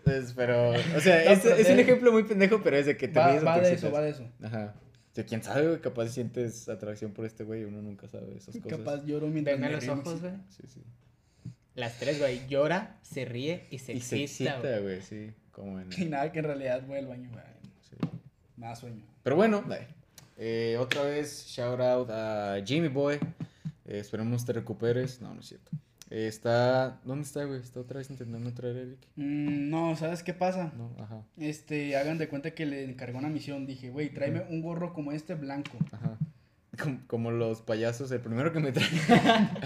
entonces, 0.09 0.35
pero, 0.37 0.71
o 0.71 1.01
sea, 1.01 1.25
No, 1.25 1.31
es, 1.31 1.41
pero 1.41 1.57
es 1.57 1.67
de- 1.69 1.73
un 1.75 1.79
ejemplo 1.81 2.13
muy 2.13 2.25
pendejo, 2.25 2.61
pero 2.63 2.77
es 2.77 2.87
de 2.87 2.97
que 2.97 3.09
te 3.09 3.19
Va, 3.19 3.39
va 3.41 3.61
de 3.61 3.73
eso, 3.75 3.91
va 3.93 4.01
de 4.01 4.11
eso. 4.11 4.31
Ajá. 4.43 4.75
O 5.11 5.15
sea, 5.15 5.25
quién 5.25 5.43
sabe, 5.43 5.67
güey, 5.67 5.81
capaz 5.81 6.09
sientes 6.09 6.69
atracción 6.69 7.13
por 7.13 7.25
este 7.25 7.45
güey, 7.45 7.65
uno 7.65 7.83
nunca 7.83 8.09
sabe 8.09 8.37
esas 8.37 8.57
cosas. 8.57 8.79
Capaz 8.79 9.05
lloro 9.05 9.27
mientras 9.29 9.59
Venme 9.59 9.73
los 9.75 9.89
ojos, 9.89 10.21
güey. 10.21 10.33
Sí, 10.49 10.63
sí. 10.69 10.83
Las 11.75 11.99
tres, 11.99 12.19
güey. 12.19 12.47
Llora, 12.49 12.99
se 13.03 13.25
ríe 13.25 13.67
y 13.71 13.79
se 13.79 13.93
y 13.95 14.01
se 14.01 14.23
excita, 14.23 14.59
güey. 14.59 14.73
excita, 14.73 14.81
güey, 14.81 15.03
sí. 15.03 15.35
Como 15.53 15.81
en... 15.81 15.89
Y 15.97 16.05
nada, 16.07 16.31
que 16.31 16.39
en 16.41 16.45
realidad 16.45 16.83
voy 16.87 16.99
al 16.99 17.07
baño, 17.07 17.31
güey. 17.31 17.45
sí. 17.83 17.97
Más 18.57 18.79
sueño. 18.81 19.05
Pero 19.23 19.37
bueno, 19.37 19.65
eh, 20.37 20.77
otra 20.79 21.03
vez, 21.03 21.47
shout 21.47 21.81
out 21.81 22.11
a 22.11 22.57
Jimmy 22.65 22.89
Boy. 22.89 23.17
Eh, 23.87 23.99
esperemos 23.99 24.45
te 24.45 24.53
recuperes. 24.53 25.21
No, 25.21 25.35
no 25.35 25.41
es 25.41 25.47
cierto. 25.47 25.71
Eh, 26.11 26.27
está. 26.27 27.01
¿Dónde 27.05 27.25
está, 27.27 27.45
güey? 27.45 27.61
Está 27.61 27.81
otra 27.81 27.99
vez 27.99 28.09
intentando 28.11 28.53
traer 28.55 28.77
a 28.77 28.81
Eric. 28.81 28.99
Mm, 29.17 29.69
no, 29.71 29.95
¿sabes 29.97 30.23
qué 30.23 30.33
pasa? 30.35 30.73
No, 30.77 30.91
ajá. 31.03 31.23
Este, 31.39 31.97
hagan 31.97 32.17
de 32.19 32.29
cuenta 32.29 32.53
que 32.53 32.65
le 32.67 32.85
encargó 32.85 33.19
una 33.19 33.29
misión. 33.29 33.67
Dije, 33.67 33.91
güey, 33.91 34.09
tráeme 34.11 34.45
un 34.49 34.63
gorro 34.63 34.95
como 34.95 35.13
este 35.13 35.35
blanco. 35.35 35.77
Ajá. 35.93 36.17
Como, 36.81 37.01
como 37.09 37.31
los 37.33 37.61
payasos, 37.61 38.11
el 38.13 38.21
primero 38.21 38.53
que 38.53 38.61
me 38.61 38.73
traiga. 38.73 39.51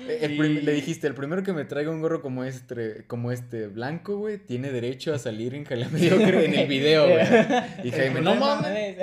El 0.00 0.36
prim- 0.36 0.58
Y- 0.58 0.62
Le 0.62 0.72
dijiste, 0.72 1.06
el 1.06 1.14
primero 1.14 1.44
que 1.44 1.52
me 1.52 1.64
traiga 1.64 1.90
un 1.92 2.00
gorro 2.00 2.22
como 2.22 2.42
este, 2.42 3.04
como 3.06 3.30
este 3.30 3.68
blanco, 3.68 4.16
güey, 4.16 4.36
tiene 4.38 4.72
derecho 4.72 5.14
a 5.14 5.18
salir 5.20 5.54
en 5.54 5.64
Jalea 5.64 5.88
Mediocre 5.90 6.44
en 6.46 6.54
el 6.54 6.66
video, 6.66 7.08
güey. 7.08 7.24
Y 7.84 7.90
Jaime, 7.92 8.20
no 8.20 8.34
mames. 8.34 8.96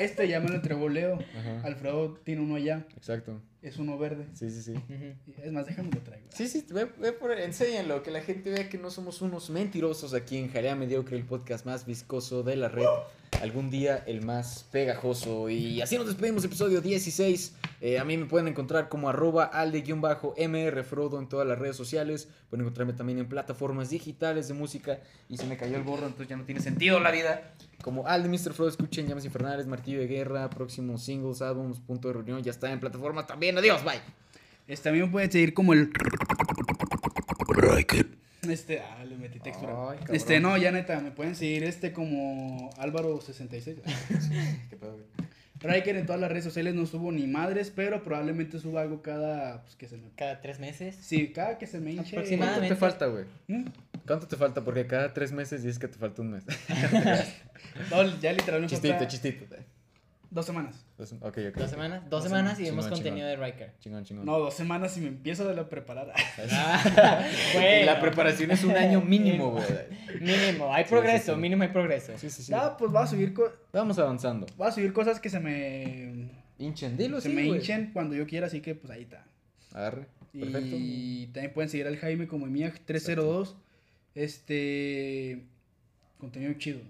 Este 0.00 0.28
ya 0.28 0.40
me 0.40 0.48
lo 0.48 0.56
entregó 0.56 0.88
Leo. 0.88 1.18
Ajá. 1.38 1.62
Alfredo 1.64 2.14
tiene 2.24 2.42
uno 2.42 2.56
allá. 2.56 2.86
Exacto. 2.96 3.40
Es 3.60 3.78
uno 3.78 3.98
verde. 3.98 4.26
Sí, 4.34 4.50
sí, 4.50 4.62
sí. 4.62 4.74
Es 5.42 5.52
más, 5.52 5.66
déjame 5.66 5.90
lo 5.90 6.00
traigo. 6.00 6.28
Sí, 6.32 6.46
sí, 6.46 6.64
ve, 6.70 6.84
ve 6.98 7.12
por, 7.12 7.32
enséñalo, 7.32 8.02
que 8.02 8.10
la 8.12 8.20
gente 8.20 8.50
vea 8.50 8.68
que 8.68 8.78
no 8.78 8.90
somos 8.90 9.20
unos 9.20 9.50
mentirosos 9.50 10.14
aquí 10.14 10.36
en 10.36 10.50
Jalea 10.50 10.76
Mediocre, 10.76 11.16
el 11.16 11.24
podcast 11.24 11.66
más 11.66 11.84
viscoso 11.84 12.44
de 12.44 12.56
la 12.56 12.68
red. 12.68 12.86
Algún 13.40 13.70
día 13.70 14.02
el 14.06 14.22
más 14.22 14.66
pegajoso. 14.72 15.48
Y 15.48 15.80
así 15.80 15.96
nos 15.96 16.06
despedimos, 16.06 16.44
episodio 16.44 16.80
16. 16.80 17.54
Eh, 17.80 17.98
a 17.98 18.04
mí 18.04 18.16
me 18.16 18.26
pueden 18.26 18.48
encontrar 18.48 18.88
como 18.88 19.08
arroba 19.08 19.44
alde-mr 19.44 20.84
Frodo 20.84 21.20
en 21.20 21.28
todas 21.28 21.46
las 21.46 21.58
redes 21.58 21.76
sociales. 21.76 22.28
Pueden 22.50 22.64
encontrarme 22.64 22.94
también 22.94 23.18
en 23.18 23.28
plataformas 23.28 23.90
digitales 23.90 24.48
de 24.48 24.54
música. 24.54 25.00
Y 25.28 25.36
se 25.36 25.46
me 25.46 25.56
cayó 25.56 25.76
el 25.76 25.84
gorro, 25.84 26.06
entonces 26.06 26.28
ya 26.28 26.36
no 26.36 26.44
tiene 26.44 26.60
sentido 26.60 26.98
la 26.98 27.10
vida. 27.10 27.54
Como 27.82 28.06
Alde 28.06 28.28
Mr. 28.28 28.54
Frodo, 28.54 28.70
escuchen 28.70 29.06
Llamas 29.06 29.24
Infernales, 29.24 29.66
Martillo 29.66 30.00
de 30.00 30.08
Guerra, 30.08 30.50
próximos 30.50 31.04
singles, 31.04 31.40
álbums, 31.40 31.78
punto 31.78 32.08
de 32.08 32.14
reunión. 32.14 32.42
Ya 32.42 32.50
está 32.50 32.72
en 32.72 32.80
plataformas 32.80 33.26
también. 33.26 33.56
Adiós, 33.56 33.84
bye. 33.84 34.00
Este, 34.66 34.90
mí 34.90 35.00
me 35.00 35.08
pueden 35.08 35.30
seguir 35.30 35.54
como 35.54 35.72
el. 35.72 35.90
Este, 38.58 38.80
ah, 38.80 39.04
le 39.04 39.16
metí 39.16 39.38
textura. 39.40 39.90
Ay, 39.90 39.98
este, 40.12 40.40
no, 40.40 40.56
ya 40.56 40.72
neta, 40.72 41.00
me 41.00 41.10
pueden 41.10 41.34
seguir 41.34 41.64
este 41.64 41.92
como 41.92 42.70
Álvaro66. 42.72 43.76
¿Qué 44.70 44.76
pedo, 44.76 44.92
güey? 44.94 45.28
Riker 45.60 45.96
en 45.96 46.06
todas 46.06 46.20
las 46.20 46.30
redes 46.30 46.44
sociales 46.44 46.74
no 46.74 46.86
subo 46.86 47.10
ni 47.10 47.26
madres, 47.26 47.72
pero 47.74 48.02
probablemente 48.02 48.60
suba 48.60 48.82
algo 48.82 49.02
cada. 49.02 49.62
Pues 49.62 49.74
que 49.76 49.88
se 49.88 49.96
me. 49.96 50.10
Cada 50.16 50.40
tres 50.40 50.60
meses. 50.60 50.96
Sí, 51.00 51.32
cada 51.32 51.58
que 51.58 51.66
se 51.66 51.80
me 51.80 51.92
hinche. 51.92 52.14
¿Cuánto 52.36 52.60
te 52.60 52.76
falta, 52.76 53.06
güey? 53.06 53.24
¿Mm? 53.48 53.64
¿Cuánto 54.06 54.28
te 54.28 54.36
falta? 54.36 54.62
Porque 54.62 54.86
cada 54.86 55.12
tres 55.12 55.32
meses 55.32 55.62
dices 55.62 55.78
que 55.78 55.88
te 55.88 55.98
falta 55.98 56.22
un 56.22 56.30
mes. 56.32 56.44
No, 57.90 58.04
ya 58.20 58.32
literalmente. 58.32 58.74
chistito, 58.74 58.94
falta 58.94 59.08
chistito. 59.08 59.44
Dos 60.30 60.44
semanas. 60.44 60.84
Dos- 60.98 61.12
Ok, 61.20 61.38
ok. 61.48 61.56
Dos 61.56 61.70
semanas. 61.70 62.02
Dos 62.02 62.10
Dos 62.10 62.24
semanas 62.24 62.60
y 62.60 62.64
vemos 62.64 62.84
Chingón, 62.84 62.98
contenido 62.98 63.26
de 63.28 63.36
Riker. 63.36 63.72
Chingón, 63.80 64.04
chingón. 64.04 64.26
No, 64.26 64.38
dos 64.38 64.52
semanas 64.54 64.94
y 64.98 65.00
me 65.00 65.08
empiezo 65.08 65.48
de 65.48 65.54
la 65.54 65.68
preparar. 65.68 66.12
Ah, 66.52 67.24
la 67.86 68.00
preparación 68.00 68.50
es 68.50 68.62
un 68.64 68.76
año 68.76 69.00
mínimo, 69.00 69.52
güey. 69.52 69.64
Mínimo, 70.20 70.72
hay 70.74 70.84
Sí, 70.84 70.90
progreso, 70.90 71.24
sí, 71.26 71.32
sí. 71.34 71.40
mínimo 71.40 71.62
hay 71.62 71.68
progreso. 71.70 72.16
Sí, 72.18 72.28
sí, 72.30 72.42
sí. 72.42 72.50
Ya, 72.52 72.76
pues 72.76 72.92
voy 72.92 73.02
a 73.02 73.06
subir, 73.06 73.32
co- 73.32 73.50
Vamos 73.72 73.98
avanzando. 73.98 74.46
voy 74.56 74.68
a 74.68 74.72
subir 74.72 74.92
cosas 74.92 75.18
que 75.20 75.30
se 75.30 75.40
me. 75.40 76.30
Hinchen, 76.58 76.96
dilo, 76.96 77.20
se 77.20 77.28
sí, 77.30 77.34
me 77.34 77.44
hinchen 77.44 77.90
cuando 77.92 78.14
yo 78.14 78.26
quiera, 78.26 78.46
así 78.48 78.60
que 78.60 78.74
pues 78.74 78.90
ahí 78.92 79.02
está. 79.02 79.24
Agarre. 79.72 80.06
Perfecto. 80.32 80.76
Y 80.78 81.26
también 81.32 81.54
pueden 81.54 81.70
seguir 81.70 81.86
al 81.86 81.96
Jaime 81.96 82.26
como 82.28 82.46
Emiag302. 82.46 83.54
Este. 84.14 85.44
Contenido 86.18 86.52
chido. 86.54 86.80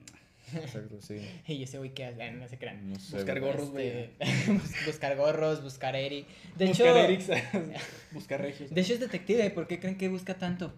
Exacto, 0.55 1.01
sí. 1.01 1.20
Y 1.47 1.62
ese 1.62 1.79
güey 1.79 1.95
que 1.95 2.05
hace, 2.07 2.31
no 2.33 2.49
se 2.49 2.59
crean. 2.59 2.91
No 2.91 2.99
sé. 2.99 3.16
Buscar 3.16 3.41
gorros, 3.41 3.70
güey. 3.70 4.11
Este, 4.19 4.53
bus- 4.53 4.75
buscar 4.87 5.16
gorros, 5.16 5.62
buscar 5.62 5.95
Eric. 5.97 6.27
De 6.57 6.66
Buscar 6.66 6.87
hecho, 6.89 6.99
Erics, 6.99 7.27
Buscar 8.12 8.41
regios. 8.41 8.70
de 8.75 8.81
hecho 8.81 8.95
es 8.95 9.01
detective, 9.01 9.51
¿por 9.51 9.66
qué 9.66 9.79
creen 9.81 9.97
que 9.97 10.09
busca 10.09 10.35
tanto? 10.39 10.73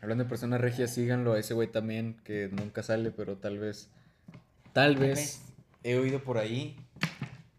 Hablando 0.00 0.24
de 0.24 0.28
personas 0.30 0.60
regias, 0.60 0.92
síganlo 0.92 1.32
a 1.32 1.38
ese 1.38 1.54
güey 1.54 1.68
también, 1.68 2.16
que 2.24 2.48
nunca 2.52 2.82
sale, 2.82 3.10
pero 3.10 3.36
tal 3.38 3.58
vez. 3.58 3.88
Tal 4.72 4.96
vez. 4.96 5.40
He 5.82 5.96
oído 5.96 6.22
por 6.22 6.38
ahí 6.38 6.76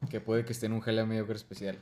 que 0.10 0.20
puede 0.22 0.46
que 0.46 0.52
esté 0.54 0.66
en 0.68 0.74
un 0.74 0.82
jalea 0.82 1.06
mediocre 1.06 1.36
especial. 1.36 1.78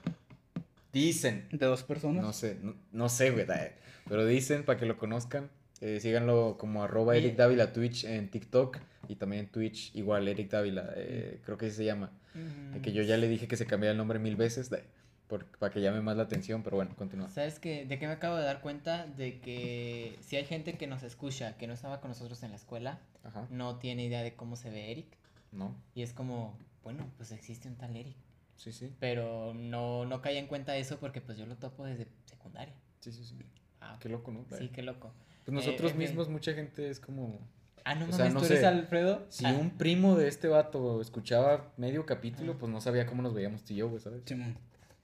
Dicen. 0.93 1.47
De 1.51 1.65
dos 1.65 1.83
personas. 1.83 2.23
No 2.23 2.33
sé, 2.33 2.57
no, 2.61 2.75
no 2.91 3.09
sé, 3.09 3.31
güey. 3.31 3.45
eh, 3.49 3.73
Pero 4.07 4.25
dicen, 4.25 4.63
para 4.63 4.79
que 4.79 4.85
lo 4.85 4.97
conozcan, 4.97 5.49
eh, 5.83 5.99
síganlo 5.99 6.57
como 6.57 6.83
arroba 6.83 7.15
Eric 7.17 7.35
Dávila 7.35 7.73
Twitch 7.73 8.05
en 8.05 8.29
TikTok 8.29 8.77
y 9.09 9.15
también 9.15 9.45
en 9.45 9.51
Twitch 9.51 9.93
igual 9.95 10.27
Eric 10.27 10.49
Dávila, 10.49 10.93
eh, 10.95 11.41
creo 11.43 11.57
que 11.57 11.65
así 11.67 11.75
se 11.75 11.85
llama. 11.85 12.11
Eh, 12.35 12.79
que 12.81 12.93
yo 12.93 13.03
ya 13.03 13.17
le 13.17 13.27
dije 13.27 13.47
que 13.47 13.57
se 13.57 13.65
cambiara 13.65 13.91
el 13.91 13.97
nombre 13.97 14.17
mil 14.19 14.35
veces. 14.35 14.69
de- 14.69 14.83
por- 15.27 15.45
para 15.57 15.73
que 15.73 15.81
llame 15.81 16.01
más 16.01 16.15
la 16.15 16.23
atención, 16.23 16.61
pero 16.63 16.75
bueno, 16.75 16.95
continúa. 16.95 17.27
¿Sabes 17.29 17.57
qué? 17.59 17.85
¿De 17.85 17.97
qué 17.97 18.05
me 18.07 18.13
acabo 18.13 18.35
de 18.35 18.43
dar 18.43 18.61
cuenta? 18.61 19.07
De 19.07 19.39
que 19.39 20.15
si 20.21 20.35
hay 20.35 20.45
gente 20.45 20.77
que 20.77 20.85
nos 20.85 21.01
escucha, 21.03 21.57
que 21.57 21.65
no 21.65 21.73
estaba 21.73 22.01
con 22.01 22.09
nosotros 22.09 22.43
en 22.43 22.51
la 22.51 22.55
escuela, 22.57 22.99
Ajá. 23.23 23.47
no 23.49 23.77
tiene 23.79 24.03
idea 24.05 24.21
de 24.21 24.35
cómo 24.35 24.55
se 24.55 24.69
ve 24.69 24.91
Eric. 24.91 25.07
¿No? 25.51 25.75
Y 25.95 26.01
es 26.03 26.13
como, 26.13 26.57
bueno, 26.83 27.09
pues 27.17 27.31
existe 27.31 27.67
un 27.67 27.75
tal 27.75 27.95
Eric. 27.95 28.15
Sí, 28.57 28.71
sí. 28.71 28.91
Pero 28.99 29.53
no, 29.55 30.05
no 30.05 30.21
caía 30.21 30.39
en 30.39 30.47
cuenta 30.47 30.75
eso 30.77 30.99
porque 30.99 31.19
pues 31.21 31.37
yo 31.37 31.45
lo 31.47 31.55
topo 31.57 31.83
desde 31.85 32.07
secundaria. 32.25 32.73
Sí, 32.99 33.11
sí, 33.11 33.23
sí. 33.25 33.35
Ah, 33.81 33.97
Qué 33.99 34.09
loco, 34.09 34.31
¿no? 34.31 34.45
sí, 34.57 34.69
qué 34.69 34.81
loco. 34.83 35.13
Pues 35.45 35.53
nosotros 35.53 35.91
fin. 35.91 35.99
mismos, 35.99 36.29
mucha 36.29 36.53
gente 36.53 36.89
es 36.89 36.99
como... 36.99 37.39
Ah, 37.85 37.95
no 37.95 38.05
O 38.05 38.07
mames, 38.07 38.15
sea, 38.15 38.29
no 38.29 38.39
¿tú 38.39 38.45
eres. 38.45 38.63
Alfredo? 38.63 39.25
Si 39.29 39.45
Ah, 39.45 39.51
un 39.59 39.71
primo 39.71 40.15
de 40.15 40.29
este 40.29 40.47
vato 40.47 41.01
escuchaba 41.01 41.73
medio 41.77 42.05
capítulo, 42.05 42.53
Ah. 42.53 42.55
pues 42.59 42.71
no 42.71 42.79
sabía 42.79 43.05
cómo 43.05 43.21
nos 43.21 43.33
veíamos 43.33 43.63
tú 43.65 43.73
y 43.73 43.77
yo, 43.77 43.89
güey, 43.89 44.01
¿sabes? 44.01 44.21
Simón. 44.25 44.57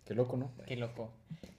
Qué 0.05 0.13
loco, 0.15 0.37
¿no? 0.37 0.51
Qué 0.65 0.75
loco. 0.77 1.11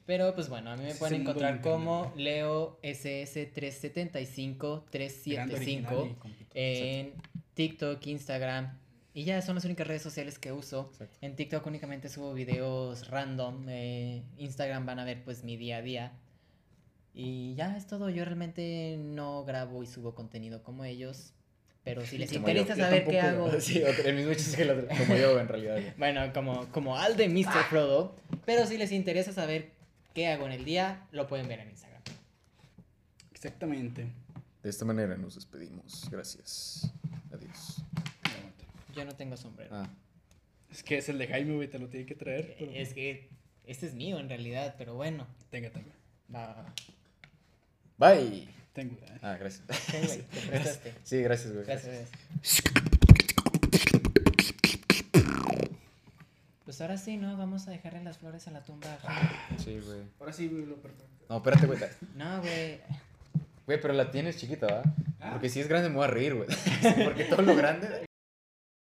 Pero 0.06 0.34
pues 0.34 0.48
bueno, 0.48 0.70
a 0.70 0.76
mí 0.76 0.84
me 0.84 0.94
pueden 0.94 1.20
encontrar 1.20 1.60
como 1.60 2.12
Leo 2.16 2.80
SS375 2.82 4.84
Grande, 5.26 5.54
original 5.54 5.88
375 5.88 6.06
y 6.06 6.14
completo. 6.14 6.50
en 6.54 7.12
TikTok, 7.54 8.06
Instagram. 8.06 8.78
Y 9.12 9.24
ya 9.24 9.42
son 9.42 9.56
las 9.56 9.64
únicas 9.64 9.86
redes 9.86 10.02
sociales 10.02 10.38
que 10.38 10.52
uso. 10.52 10.88
Exacto. 10.92 11.18
En 11.20 11.36
TikTok 11.36 11.66
únicamente 11.66 12.08
subo 12.08 12.32
videos 12.32 13.08
random. 13.08 13.66
eh, 13.68 14.22
Instagram 14.38 14.86
van 14.86 15.00
a 15.00 15.04
ver 15.04 15.22
pues 15.24 15.44
mi 15.44 15.56
día 15.56 15.78
a 15.78 15.82
día. 15.82 16.12
Y 17.14 17.54
ya 17.54 17.76
es 17.76 17.86
todo. 17.86 18.08
Yo 18.10 18.24
realmente 18.24 18.96
no 18.98 19.44
grabo 19.44 19.82
y 19.82 19.86
subo 19.86 20.14
contenido 20.14 20.62
como 20.62 20.84
ellos. 20.84 21.32
Pero 21.82 22.04
si 22.04 22.18
les 22.18 22.30
Como 22.32 22.40
interesa 22.48 22.74
yo. 22.74 22.78
Yo 22.78 22.84
saber 22.84 23.06
qué 23.08 23.20
hago. 23.20 23.50
Sí, 23.60 23.82
otro- 23.82 24.04
el 24.04 24.14
mismo 24.14 24.34
chiste 24.34 24.56
que 24.58 24.62
el 24.62 24.70
otro, 24.70 24.88
como 24.96 25.16
yo, 25.16 25.38
en 25.40 25.48
realidad. 25.48 25.78
Bueno, 25.98 26.32
como, 26.32 26.66
como 26.68 26.96
al 26.96 27.16
de 27.16 27.28
Mr. 27.28 27.64
Frodo. 27.68 28.14
Pero 28.44 28.66
si 28.66 28.76
les 28.78 28.92
interesa 28.92 29.32
saber 29.32 29.70
qué 30.14 30.28
hago 30.28 30.46
en 30.46 30.52
el 30.52 30.64
día, 30.64 31.06
lo 31.10 31.26
pueden 31.26 31.48
ver 31.48 31.60
en 31.60 31.70
Instagram. 31.70 32.02
Exactamente. 33.32 34.06
De 34.62 34.68
esta 34.70 34.84
manera 34.84 35.16
nos 35.16 35.34
despedimos. 35.34 36.08
Gracias. 36.10 36.92
Adiós. 37.32 37.82
Yo 38.94 39.04
no 39.04 39.14
tengo 39.14 39.36
sombrero. 39.36 39.70
Ah, 39.74 39.88
Es 40.70 40.82
que 40.82 40.98
es 40.98 41.08
el 41.08 41.16
de 41.18 41.28
Jaime, 41.28 41.54
güey, 41.54 41.68
te 41.68 41.78
lo 41.78 41.88
tiene 41.88 42.04
que 42.06 42.14
traer. 42.14 42.54
pero- 42.58 42.72
Es 42.72 42.92
que 42.92 43.30
este 43.64 43.86
es 43.86 43.94
mío 43.94 44.18
en 44.18 44.28
realidad, 44.28 44.74
pero 44.76 44.94
bueno. 44.94 45.26
Tenga, 45.50 45.70
tenga. 45.70 45.92
Va, 46.34 46.46
va, 46.48 46.62
va. 46.62 46.74
Bye. 48.00 48.48
Tengo. 48.72 48.96
eh. 49.06 49.18
Ah, 49.22 49.36
gracias. 49.38 49.62
Ten, 49.90 50.06
güey, 50.06 50.22
te 50.22 50.40
prestaste. 50.48 50.94
Sí, 51.04 51.22
gracias, 51.22 51.52
güey. 51.52 51.64
Gracias. 51.66 52.08
Pues 56.64 56.80
ahora 56.80 56.96
sí, 56.96 57.16
¿no? 57.16 57.36
Vamos 57.36 57.66
a 57.66 57.72
dejarle 57.72 58.02
las 58.04 58.18
flores 58.18 58.46
a 58.48 58.52
la 58.52 58.62
tumba. 58.62 58.86
Sí, 59.58 59.80
güey. 59.84 60.00
Ahora 60.20 60.32
sí, 60.32 60.48
güey, 60.48 60.66
lo 60.66 60.76
perfecto. 60.76 61.04
No, 61.28 61.36
espérate, 61.38 61.66
güey. 61.66 61.78
No, 62.16 62.40
güey. 62.40 62.80
Güey, 63.66 63.80
pero 63.80 63.94
la 63.94 64.10
tienes 64.10 64.36
chiquita, 64.36 64.66
¿va? 64.66 64.82
Ah. 65.20 65.30
Porque 65.32 65.48
si 65.48 65.60
es 65.60 65.68
grande 65.68 65.88
me 65.88 65.96
voy 65.96 66.04
a 66.04 66.08
reír, 66.08 66.34
güey. 66.34 66.48
Porque 67.04 67.24
todo 67.24 67.42
lo 67.42 67.54
grande. 67.56 68.06